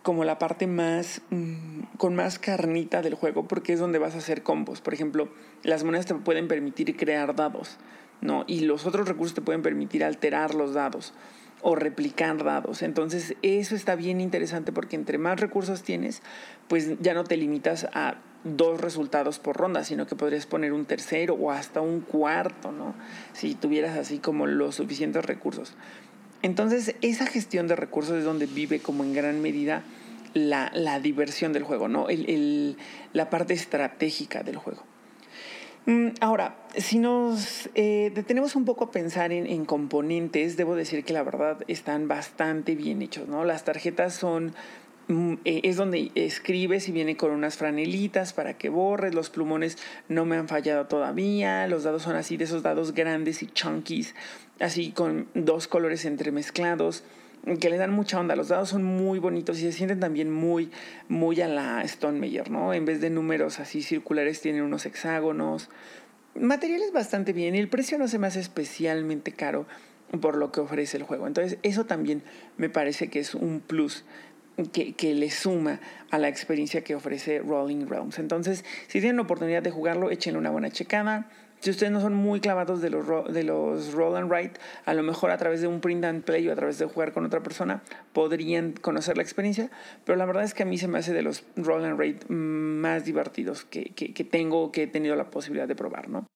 como 0.03 0.25
la 0.25 0.39
parte 0.39 0.67
más 0.67 1.23
mm, 1.31 1.97
con 1.99 2.15
más 2.15 2.39
carnita 2.39 3.03
del 3.03 3.15
juego 3.15 3.47
porque 3.47 3.73
es 3.73 3.81
donde 3.81 3.99
vas 3.99 4.15
a 4.15 4.19
hacer 4.19 4.43
combos. 4.43 4.81
Por 4.81 4.95
ejemplo, 4.95 5.29
las 5.63 5.85
monedas 5.85 6.07
te 6.07 6.15
pueden 6.15 6.49
permitir 6.49 6.97
crear 6.97 7.35
dados, 7.35 7.77
¿no? 8.21 8.45
Y 8.47 8.61
los 8.61 8.87
otros 8.87 9.09
recursos 9.09 9.35
te 9.35 9.43
pueden 9.43 9.63
permitir 9.63 10.05
alterar 10.05 10.55
los 10.55 10.75
dados 10.75 11.13
o 11.63 11.75
replicar 11.75 12.43
dados. 12.43 12.83
Entonces, 12.83 13.37
eso 13.43 13.75
está 13.75 13.95
bien 13.95 14.21
interesante 14.21 14.73
porque 14.73 14.97
entre 14.97 15.19
más 15.19 15.39
recursos 15.39 15.83
tienes, 15.83 16.23
pues 16.69 16.99
ya 17.01 17.15
no 17.15 17.25
te 17.25 17.37
limitas 17.37 17.87
a 17.93 18.17
dos 18.45 18.81
resultados 18.81 19.39
por 19.39 19.57
ronda, 19.57 19.85
sino 19.85 20.07
que 20.07 20.17
podrías 20.17 20.47
poner 20.47 20.73
un 20.73 20.87
tercero 20.87 21.35
o 21.35 21.51
hasta 21.51 21.83
un 21.83 22.01
cuarto, 22.01 22.73
¿no? 22.73 22.95
Si 23.35 23.55
tuvieras 23.55 23.99
así 23.99 24.19
como 24.19 24.47
los 24.47 24.77
suficientes 24.77 25.25
recursos. 25.25 25.75
Entonces, 26.43 26.95
esa 27.03 27.27
gestión 27.27 27.67
de 27.69 27.77
recursos 27.77 28.17
es 28.17 28.25
donde 28.25 28.47
vive 28.47 28.81
como 28.81 29.05
en 29.05 29.13
gran 29.13 29.43
medida 29.43 29.83
la, 30.35 31.01
diversión 31.01 31.53
del 31.53 31.65
juego, 31.65 31.89
¿no? 31.89 32.07
la 33.13 33.31
parte 33.31 33.55
estratégica 33.55 34.43
del 34.43 34.57
juego. 34.57 34.83
Mm, 35.87 36.09
ahora, 36.21 36.57
si 36.77 36.99
nos 36.99 37.71
eh, 37.75 38.13
detenemos 38.15 38.55
un 38.55 38.67
poco 38.67 38.85
a 38.85 38.91
pensar 38.91 39.33
en, 39.33 39.47
en, 39.47 39.65
componentes, 39.65 40.59
debo 40.59 40.77
decir 40.77 41.05
que 41.05 41.15
la 41.15 41.23
verdad 41.23 41.65
están 41.69 42.07
bastante 42.07 42.75
bien 42.75 43.01
hechos, 43.01 43.29
¿no? 43.29 43.45
Las 43.45 43.65
tarjetas 43.65 44.15
son 44.15 44.55
es 45.45 45.77
donde 45.77 46.13
escribes 46.15 46.89
y 46.89 46.93
viene 46.93 47.17
con 47.17 47.33
unas 47.33 47.57
franelitas 47.57 48.33
para 48.33 48.57
que 48.57 48.69
borres, 48.69 49.15
los 49.15 49.31
plumones 49.31 49.77
no 50.09 50.25
me 50.25 50.37
han 50.37 50.47
fallado 50.47 50.87
todavía, 50.87 51.67
los 51.67 51.83
dados 51.83 52.03
son 52.03 52.17
así 52.17 52.37
de 52.37 52.45
esos 52.45 52.63
dados 52.63 52.95
grandes 52.95 53.43
y 53.43 53.47
chunkies, 53.47 54.15
así 54.61 54.93
con 54.93 55.29
dos 55.35 55.67
colores 55.67 56.05
entremezclados 56.05 57.03
que 57.59 57.71
le 57.71 57.77
dan 57.77 57.93
mucha 57.93 58.21
onda. 58.21 58.37
Los 58.37 58.49
dados 58.49 58.69
son 58.69 58.85
muy 58.85 59.19
bonitos 59.19 59.59
y 59.59 59.63
se 59.63 59.73
sienten 59.73 59.99
también 59.99 60.31
muy, 60.31 60.71
muy 61.09 61.41
a 61.41 61.49
la 61.49 61.83
Stone 61.83 62.19
Meyer, 62.19 62.51
¿no? 62.51 62.75
En 62.75 62.85
vez 62.85 63.01
de 63.01 63.11
números 63.11 63.61
así 63.61 63.83
circulares, 63.83 64.41
tienen 64.41 64.63
unos 64.63 64.87
hexágonos. 64.87 65.71
Materiales 66.35 66.93
bastante 66.93 67.33
bien 67.33 67.55
y 67.55 67.59
el 67.59 67.69
precio 67.69 67.99
no 67.99 68.07
se 68.07 68.19
me 68.19 68.27
hace 68.27 68.41
especialmente 68.41 69.33
caro 69.33 69.67
por 70.21 70.37
lo 70.37 70.53
que 70.53 70.61
ofrece 70.61 70.97
el 70.97 71.05
juego. 71.05 71.27
Entonces, 71.27 71.59
eso 71.63 71.87
también 71.87 72.23
me 72.57 72.69
parece 72.69 73.09
que 73.09 73.21
es 73.21 73.35
un 73.35 73.61
plus 73.61 74.05
que, 74.69 75.15
le 75.15 75.31
suma 75.31 75.81
a 76.11 76.19
la 76.19 76.29
experiencia 76.29 76.83
que 76.83 76.95
ofrece 76.95 77.41
Rolling 77.41 77.87
Realms. 77.87 78.19
Entonces, 78.19 78.65
si 78.87 79.01
tienen 79.01 79.17
la 79.17 79.23
oportunidad 79.23 79.63
de 79.63 79.71
jugarlo, 79.71 80.11
échenle 80.11 80.39
una 80.39 80.51
buena 80.51 80.71
checada. 80.71 81.29
Si 81.61 81.69
ustedes 81.69 81.93
no 81.93 82.01
son 82.01 82.15
muy 82.15 82.41
clavados 82.41 82.81
de 82.81 82.89
los, 82.89 83.07
de 83.33 83.45
los 83.45 83.93
roll 83.93 84.17
and 84.17 84.31
write, 84.31 84.59
a 84.87 84.95
lo 84.95 85.03
mejor 85.03 85.31
a 85.31 85.37
través 85.37 85.61
de 85.61 85.67
un 85.67 85.81
print 85.81 86.05
and 86.05 86.25
play 86.25 86.49
o 86.49 86.53
a 86.53 86.57
través 86.57 86.79
de 86.79 86.87
jugar 86.87 87.13
con 87.13 87.27
otra 87.27 87.43
persona 87.43 87.83
podrían 88.15 88.73
conocer 88.73 89.19
la 89.19 89.23
experiencia, 89.23 89.71
pero 90.07 90.17
la 90.17 90.25
verdad 90.25 90.45
es 90.45 90.55
que 90.55 90.63
a 90.63 90.67
mí 90.67 90.79
se 90.79 90.89
me 90.89 90.99
hace 90.99 91.13
de 91.13 91.21
los 91.21 91.45
roll 91.57 91.85
and 91.85 91.99
write 91.99 92.33
más 92.33 93.05
divertidos 93.05 93.67
que, 93.67 93.93
que, 93.95 94.15
que 94.15 94.25
tengo, 94.25 94.73
que 94.73 94.85
he 94.85 94.87
tenido 94.87 95.17
la 95.17 95.31
posibilidad 95.31 95.69
de 95.69 95.77
probar, 95.77 96.09
¿no? 96.09 96.27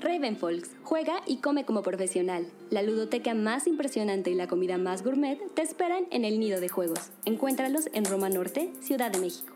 Ravenfolks, 0.00 0.70
juega 0.84 1.22
y 1.26 1.38
come 1.38 1.64
como 1.64 1.82
profesional. 1.82 2.46
La 2.70 2.82
ludoteca 2.82 3.34
más 3.34 3.66
impresionante 3.66 4.30
y 4.30 4.34
la 4.34 4.46
comida 4.46 4.78
más 4.78 5.02
gourmet 5.02 5.38
te 5.54 5.62
esperan 5.62 6.06
en 6.10 6.24
el 6.24 6.38
Nido 6.38 6.60
de 6.60 6.68
Juegos. 6.68 7.10
Encuéntralos 7.24 7.88
en 7.92 8.04
Roma 8.04 8.28
Norte, 8.28 8.72
Ciudad 8.80 9.10
de 9.10 9.18
México. 9.18 9.54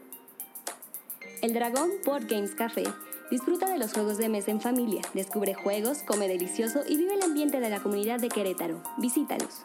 El 1.43 1.55
Dragón 1.55 1.91
Board 2.05 2.27
Games 2.29 2.57
Café. 2.57 2.85
Disfruta 3.31 3.71
de 3.71 3.79
los 3.79 3.93
juegos 3.93 4.19
de 4.19 4.29
mesa 4.29 4.51
en 4.51 4.61
familia, 4.61 5.03
descubre 5.15 5.55
juegos, 5.55 6.03
come 6.03 6.29
delicioso 6.29 6.81
y 6.89 6.97
vive 6.97 7.15
el 7.15 7.23
ambiente 7.23 7.61
de 7.61 7.71
la 7.71 7.81
comunidad 7.81 8.21
de 8.21 8.29
Querétaro. 8.29 8.83
Visítalos. 8.99 9.63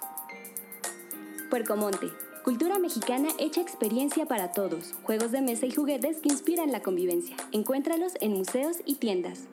Puercomonte. 1.50 2.08
Cultura 2.44 2.80
mexicana 2.80 3.30
hecha 3.40 3.62
experiencia 3.62 4.26
para 4.26 4.52
todos. 4.52 4.94
Juegos 5.04 5.32
de 5.32 5.42
mesa 5.42 5.66
y 5.66 5.72
juguetes 5.72 6.20
que 6.22 6.30
inspiran 6.30 6.72
la 6.72 6.82
convivencia. 6.82 7.36
Encuéntralos 7.52 8.14
en 8.22 8.34
museos 8.34 8.78
y 8.86 8.96
tiendas. 8.96 9.48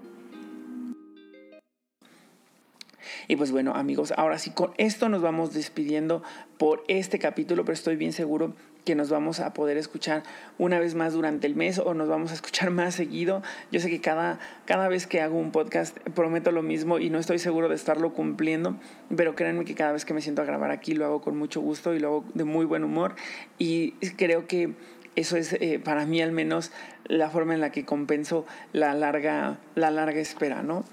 Y 3.29 3.37
pues 3.37 3.53
bueno, 3.53 3.75
amigos, 3.75 4.13
ahora 4.17 4.39
sí, 4.39 4.51
con 4.51 4.73
esto 4.79 5.09
nos 5.09 5.23
vamos 5.23 5.53
despidiendo 5.53 6.23
por 6.59 6.85
este 6.89 7.19
capítulo, 7.19 7.65
pero 7.65 7.75
estoy 7.75 7.97
bien 7.97 8.13
seguro 8.13 8.55
que 8.85 8.95
nos 8.95 9.09
vamos 9.11 9.41
a 9.41 9.55
poder 9.55 9.77
escuchar 9.77 10.23
una 10.59 10.79
vez 10.79 10.95
más 10.95 11.15
durante 11.15 11.47
el 11.47 11.57
mes 11.57 11.79
o 11.79 11.95
nos 11.95 12.09
vamos 12.09 12.31
a 12.31 12.35
escuchar 12.35 12.71
más 12.71 12.95
seguido. 12.95 13.43
Yo 13.73 13.81
sé 13.81 13.91
que 13.91 14.01
cada, 14.01 14.39
cada 14.67 14.89
vez 14.89 15.07
que 15.07 15.21
hago 15.21 15.39
un 15.39 15.53
podcast 15.53 15.99
prometo 16.15 16.53
lo 16.53 16.63
mismo 16.63 16.99
y 16.99 17.11
no 17.11 17.19
estoy 17.19 17.39
seguro 17.39 17.69
de 17.69 17.75
estarlo 17.75 18.13
cumpliendo, 18.13 18.77
pero 19.17 19.35
créanme 19.35 19.65
que 19.65 19.75
cada 19.75 19.93
vez 19.93 20.05
que 20.05 20.15
me 20.15 20.21
siento 20.21 20.43
a 20.43 20.45
grabar 20.45 20.71
aquí 20.71 20.95
lo 20.95 21.07
hago 21.07 21.23
con 21.23 21.37
mucho 21.37 21.61
gusto 21.61 21.95
y 21.95 21.99
lo 21.99 22.09
hago 22.09 22.25
de 22.35 22.45
muy 22.45 22.67
buen 22.67 22.85
humor 22.85 23.15
y 23.59 23.93
creo 24.17 24.47
que 24.47 24.75
eso 25.17 25.37
es 25.37 25.53
eh, 25.55 25.81
para 25.83 26.07
mí 26.07 26.21
al 26.21 26.33
menos 26.33 26.73
la 27.07 27.31
forma 27.31 27.55
en 27.55 27.61
la 27.61 27.71
que 27.71 27.85
compenso 27.85 28.47
la 28.73 28.95
larga, 28.95 29.59
la 29.75 29.91
larga 29.91 30.21
espera, 30.21 30.63
¿no? 30.63 30.85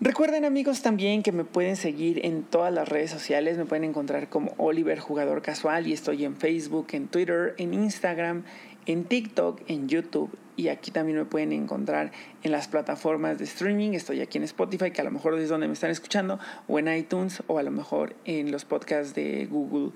Recuerden 0.00 0.44
amigos 0.44 0.82
también 0.82 1.22
que 1.22 1.30
me 1.30 1.44
pueden 1.44 1.76
seguir 1.76 2.26
en 2.26 2.42
todas 2.42 2.74
las 2.74 2.88
redes 2.88 3.12
sociales, 3.12 3.56
me 3.56 3.64
pueden 3.64 3.84
encontrar 3.84 4.28
como 4.28 4.52
Oliver 4.56 4.98
Jugador 4.98 5.40
Casual 5.40 5.86
y 5.86 5.92
estoy 5.92 6.24
en 6.24 6.36
Facebook, 6.36 6.88
en 6.92 7.06
Twitter, 7.06 7.54
en 7.58 7.72
Instagram, 7.72 8.42
en 8.86 9.04
TikTok, 9.04 9.62
en 9.68 9.88
YouTube 9.88 10.36
y 10.56 10.68
aquí 10.68 10.90
también 10.90 11.16
me 11.16 11.24
pueden 11.24 11.52
encontrar 11.52 12.10
en 12.42 12.50
las 12.50 12.66
plataformas 12.66 13.38
de 13.38 13.44
streaming, 13.44 13.92
estoy 13.92 14.20
aquí 14.20 14.36
en 14.36 14.44
Spotify 14.44 14.90
que 14.90 15.00
a 15.00 15.04
lo 15.04 15.12
mejor 15.12 15.38
es 15.38 15.48
donde 15.48 15.68
me 15.68 15.74
están 15.74 15.92
escuchando 15.92 16.40
o 16.66 16.78
en 16.80 16.88
iTunes 16.88 17.44
o 17.46 17.58
a 17.58 17.62
lo 17.62 17.70
mejor 17.70 18.16
en 18.24 18.50
los 18.50 18.64
podcasts 18.64 19.14
de 19.14 19.46
Google. 19.46 19.92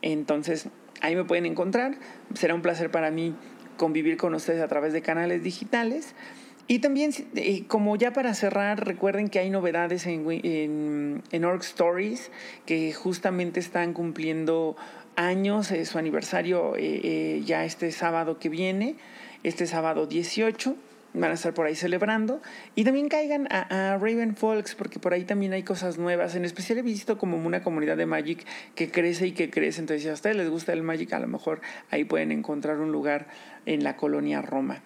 Entonces 0.00 0.68
ahí 1.00 1.16
me 1.16 1.24
pueden 1.24 1.44
encontrar, 1.44 1.98
será 2.34 2.54
un 2.54 2.62
placer 2.62 2.92
para 2.92 3.10
mí 3.10 3.34
convivir 3.76 4.16
con 4.16 4.32
ustedes 4.32 4.62
a 4.62 4.68
través 4.68 4.92
de 4.92 5.02
canales 5.02 5.42
digitales. 5.42 6.14
Y 6.70 6.78
también, 6.78 7.10
eh, 7.34 7.64
como 7.66 7.96
ya 7.96 8.12
para 8.12 8.32
cerrar, 8.32 8.86
recuerden 8.86 9.28
que 9.28 9.40
hay 9.40 9.50
novedades 9.50 10.06
en, 10.06 11.20
en, 11.32 11.44
Org 11.44 11.62
Stories 11.62 12.30
que 12.64 12.92
justamente 12.92 13.58
están 13.58 13.92
cumpliendo 13.92 14.76
años, 15.16 15.72
su 15.82 15.98
aniversario 15.98 16.76
eh, 16.76 17.00
eh, 17.02 17.42
ya 17.44 17.64
este 17.64 17.90
sábado 17.90 18.38
que 18.38 18.48
viene, 18.48 18.94
este 19.42 19.66
sábado 19.66 20.06
18 20.06 20.76
van 21.12 21.32
a 21.32 21.34
estar 21.34 21.52
por 21.54 21.66
ahí 21.66 21.74
celebrando. 21.74 22.40
Y 22.76 22.84
también 22.84 23.08
caigan 23.08 23.48
a, 23.50 23.98
Raven 24.00 24.36
Folks, 24.36 24.76
porque 24.76 25.00
por 25.00 25.12
ahí 25.12 25.24
también 25.24 25.52
hay 25.52 25.64
cosas 25.64 25.98
nuevas. 25.98 26.36
En 26.36 26.44
especial 26.44 26.78
he 26.78 26.82
visto 26.82 27.18
como 27.18 27.36
una 27.36 27.64
comunidad 27.64 27.96
de 27.96 28.06
Magic 28.06 28.46
que 28.76 28.92
crece 28.92 29.26
y 29.26 29.32
que 29.32 29.50
crece. 29.50 29.80
Entonces, 29.80 30.04
si 30.04 30.08
a 30.08 30.12
ustedes 30.12 30.36
les 30.36 30.48
gusta 30.48 30.72
el 30.72 30.84
Magic, 30.84 31.12
a 31.14 31.18
lo 31.18 31.26
mejor 31.26 31.62
ahí 31.90 32.04
pueden 32.04 32.30
encontrar 32.30 32.78
un 32.78 32.92
lugar 32.92 33.26
en 33.66 33.82
la 33.82 33.96
colonia 33.96 34.40
Roma. 34.40 34.84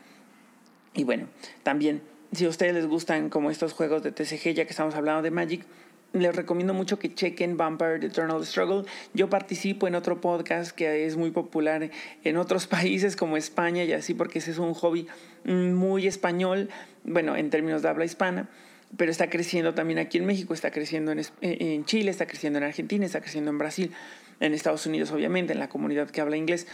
Y 0.94 1.04
bueno, 1.04 1.26
también, 1.62 2.02
si 2.32 2.44
a 2.44 2.48
ustedes 2.48 2.74
les 2.74 2.86
gustan 2.86 3.28
como 3.28 3.50
estos 3.50 3.72
juegos 3.72 4.02
de 4.02 4.12
TCG, 4.12 4.54
ya 4.54 4.64
que 4.64 4.70
estamos 4.70 4.94
hablando 4.94 5.22
de 5.22 5.30
Magic, 5.30 5.64
les 6.12 6.34
recomiendo 6.34 6.74
mucho 6.74 6.98
que 6.98 7.12
chequen 7.12 7.56
Vampire 7.56 8.06
Eternal 8.06 8.44
Struggle. 8.46 8.84
Yo 9.14 9.28
participo 9.28 9.88
en 9.88 9.96
otro 9.96 10.20
podcast 10.20 10.70
que 10.70 11.06
es 11.06 11.16
muy 11.16 11.32
popular 11.32 11.90
en 12.22 12.36
otros 12.36 12.66
países 12.68 13.16
como 13.16 13.36
España 13.36 13.82
y 13.84 13.92
así, 13.92 14.14
porque 14.14 14.38
ese 14.38 14.52
es 14.52 14.58
un 14.58 14.74
hobby 14.74 15.08
muy 15.44 16.06
español, 16.06 16.70
bueno, 17.02 17.36
en 17.36 17.50
términos 17.50 17.82
de 17.82 17.88
habla 17.88 18.04
hispana 18.04 18.48
pero 18.96 19.10
está 19.10 19.28
creciendo 19.28 19.74
también 19.74 19.98
aquí 19.98 20.18
en 20.18 20.26
México, 20.26 20.54
está 20.54 20.70
creciendo 20.70 21.12
en, 21.12 21.20
en 21.40 21.84
Chile, 21.84 22.10
está 22.10 22.26
creciendo 22.26 22.58
en 22.58 22.64
Argentina, 22.64 23.04
está 23.04 23.20
creciendo 23.20 23.50
en 23.50 23.58
Brasil, 23.58 23.92
en 24.40 24.54
Estados 24.54 24.86
Unidos 24.86 25.10
obviamente, 25.10 25.52
en 25.52 25.58
la 25.58 25.68
comunidad 25.68 26.10
que 26.10 26.20
habla 26.20 26.36
inglés. 26.36 26.66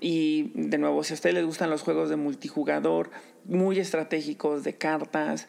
Y 0.00 0.50
de 0.54 0.78
nuevo, 0.78 1.02
si 1.04 1.12
a 1.12 1.16
ustedes 1.16 1.34
les 1.34 1.44
gustan 1.44 1.70
los 1.70 1.82
juegos 1.82 2.10
de 2.10 2.16
multijugador, 2.16 3.10
muy 3.44 3.78
estratégicos, 3.78 4.64
de 4.64 4.74
cartas, 4.74 5.48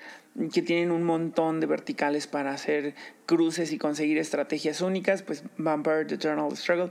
que 0.53 0.61
tienen 0.61 0.91
un 0.91 1.03
montón 1.03 1.59
de 1.59 1.67
verticales 1.67 2.27
para 2.27 2.51
hacer 2.51 2.95
cruces 3.25 3.71
y 3.71 3.77
conseguir 3.77 4.17
estrategias 4.17 4.81
únicas, 4.81 5.21
pues 5.21 5.43
Vampire 5.57 6.05
The 6.05 6.17
Struggle 6.55 6.89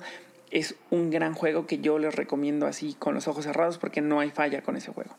es 0.50 0.76
un 0.90 1.10
gran 1.10 1.34
juego 1.34 1.66
que 1.66 1.78
yo 1.78 1.98
les 1.98 2.14
recomiendo 2.14 2.66
así 2.66 2.94
con 2.98 3.14
los 3.14 3.28
ojos 3.28 3.44
cerrados 3.44 3.78
porque 3.78 4.00
no 4.00 4.20
hay 4.20 4.30
falla 4.30 4.62
con 4.62 4.76
ese 4.76 4.92
juego. 4.92 5.16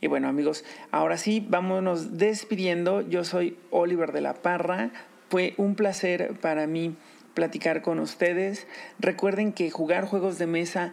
Y 0.00 0.06
bueno 0.06 0.28
amigos, 0.28 0.64
ahora 0.90 1.16
sí, 1.18 1.44
vámonos 1.48 2.18
despidiendo. 2.18 3.02
Yo 3.02 3.24
soy 3.24 3.56
Oliver 3.70 4.12
de 4.12 4.22
la 4.22 4.34
Parra. 4.34 4.90
Fue 5.28 5.54
un 5.56 5.76
placer 5.76 6.34
para 6.40 6.66
mí 6.66 6.96
platicar 7.34 7.82
con 7.82 7.98
ustedes. 7.98 8.66
Recuerden 8.98 9.52
que 9.52 9.70
jugar 9.70 10.06
juegos 10.06 10.38
de 10.38 10.46
mesa 10.46 10.92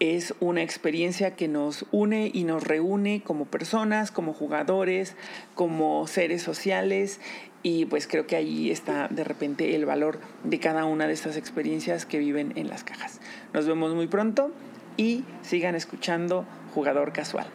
es 0.00 0.34
una 0.38 0.62
experiencia 0.62 1.34
que 1.34 1.48
nos 1.48 1.84
une 1.90 2.30
y 2.32 2.44
nos 2.44 2.62
reúne 2.64 3.22
como 3.24 3.46
personas, 3.46 4.12
como 4.12 4.32
jugadores, 4.32 5.16
como 5.54 6.06
seres 6.06 6.42
sociales 6.42 7.20
y 7.62 7.86
pues 7.86 8.06
creo 8.06 8.26
que 8.26 8.36
ahí 8.36 8.70
está 8.70 9.08
de 9.08 9.24
repente 9.24 9.74
el 9.74 9.84
valor 9.84 10.20
de 10.44 10.60
cada 10.60 10.84
una 10.84 11.06
de 11.06 11.14
estas 11.14 11.36
experiencias 11.36 12.06
que 12.06 12.18
viven 12.18 12.52
en 12.56 12.68
las 12.68 12.84
cajas. 12.84 13.20
Nos 13.52 13.66
vemos 13.66 13.94
muy 13.94 14.06
pronto 14.06 14.52
y 14.96 15.24
sigan 15.42 15.74
escuchando 15.74 16.44
Jugador 16.74 17.12
Casual. 17.12 17.46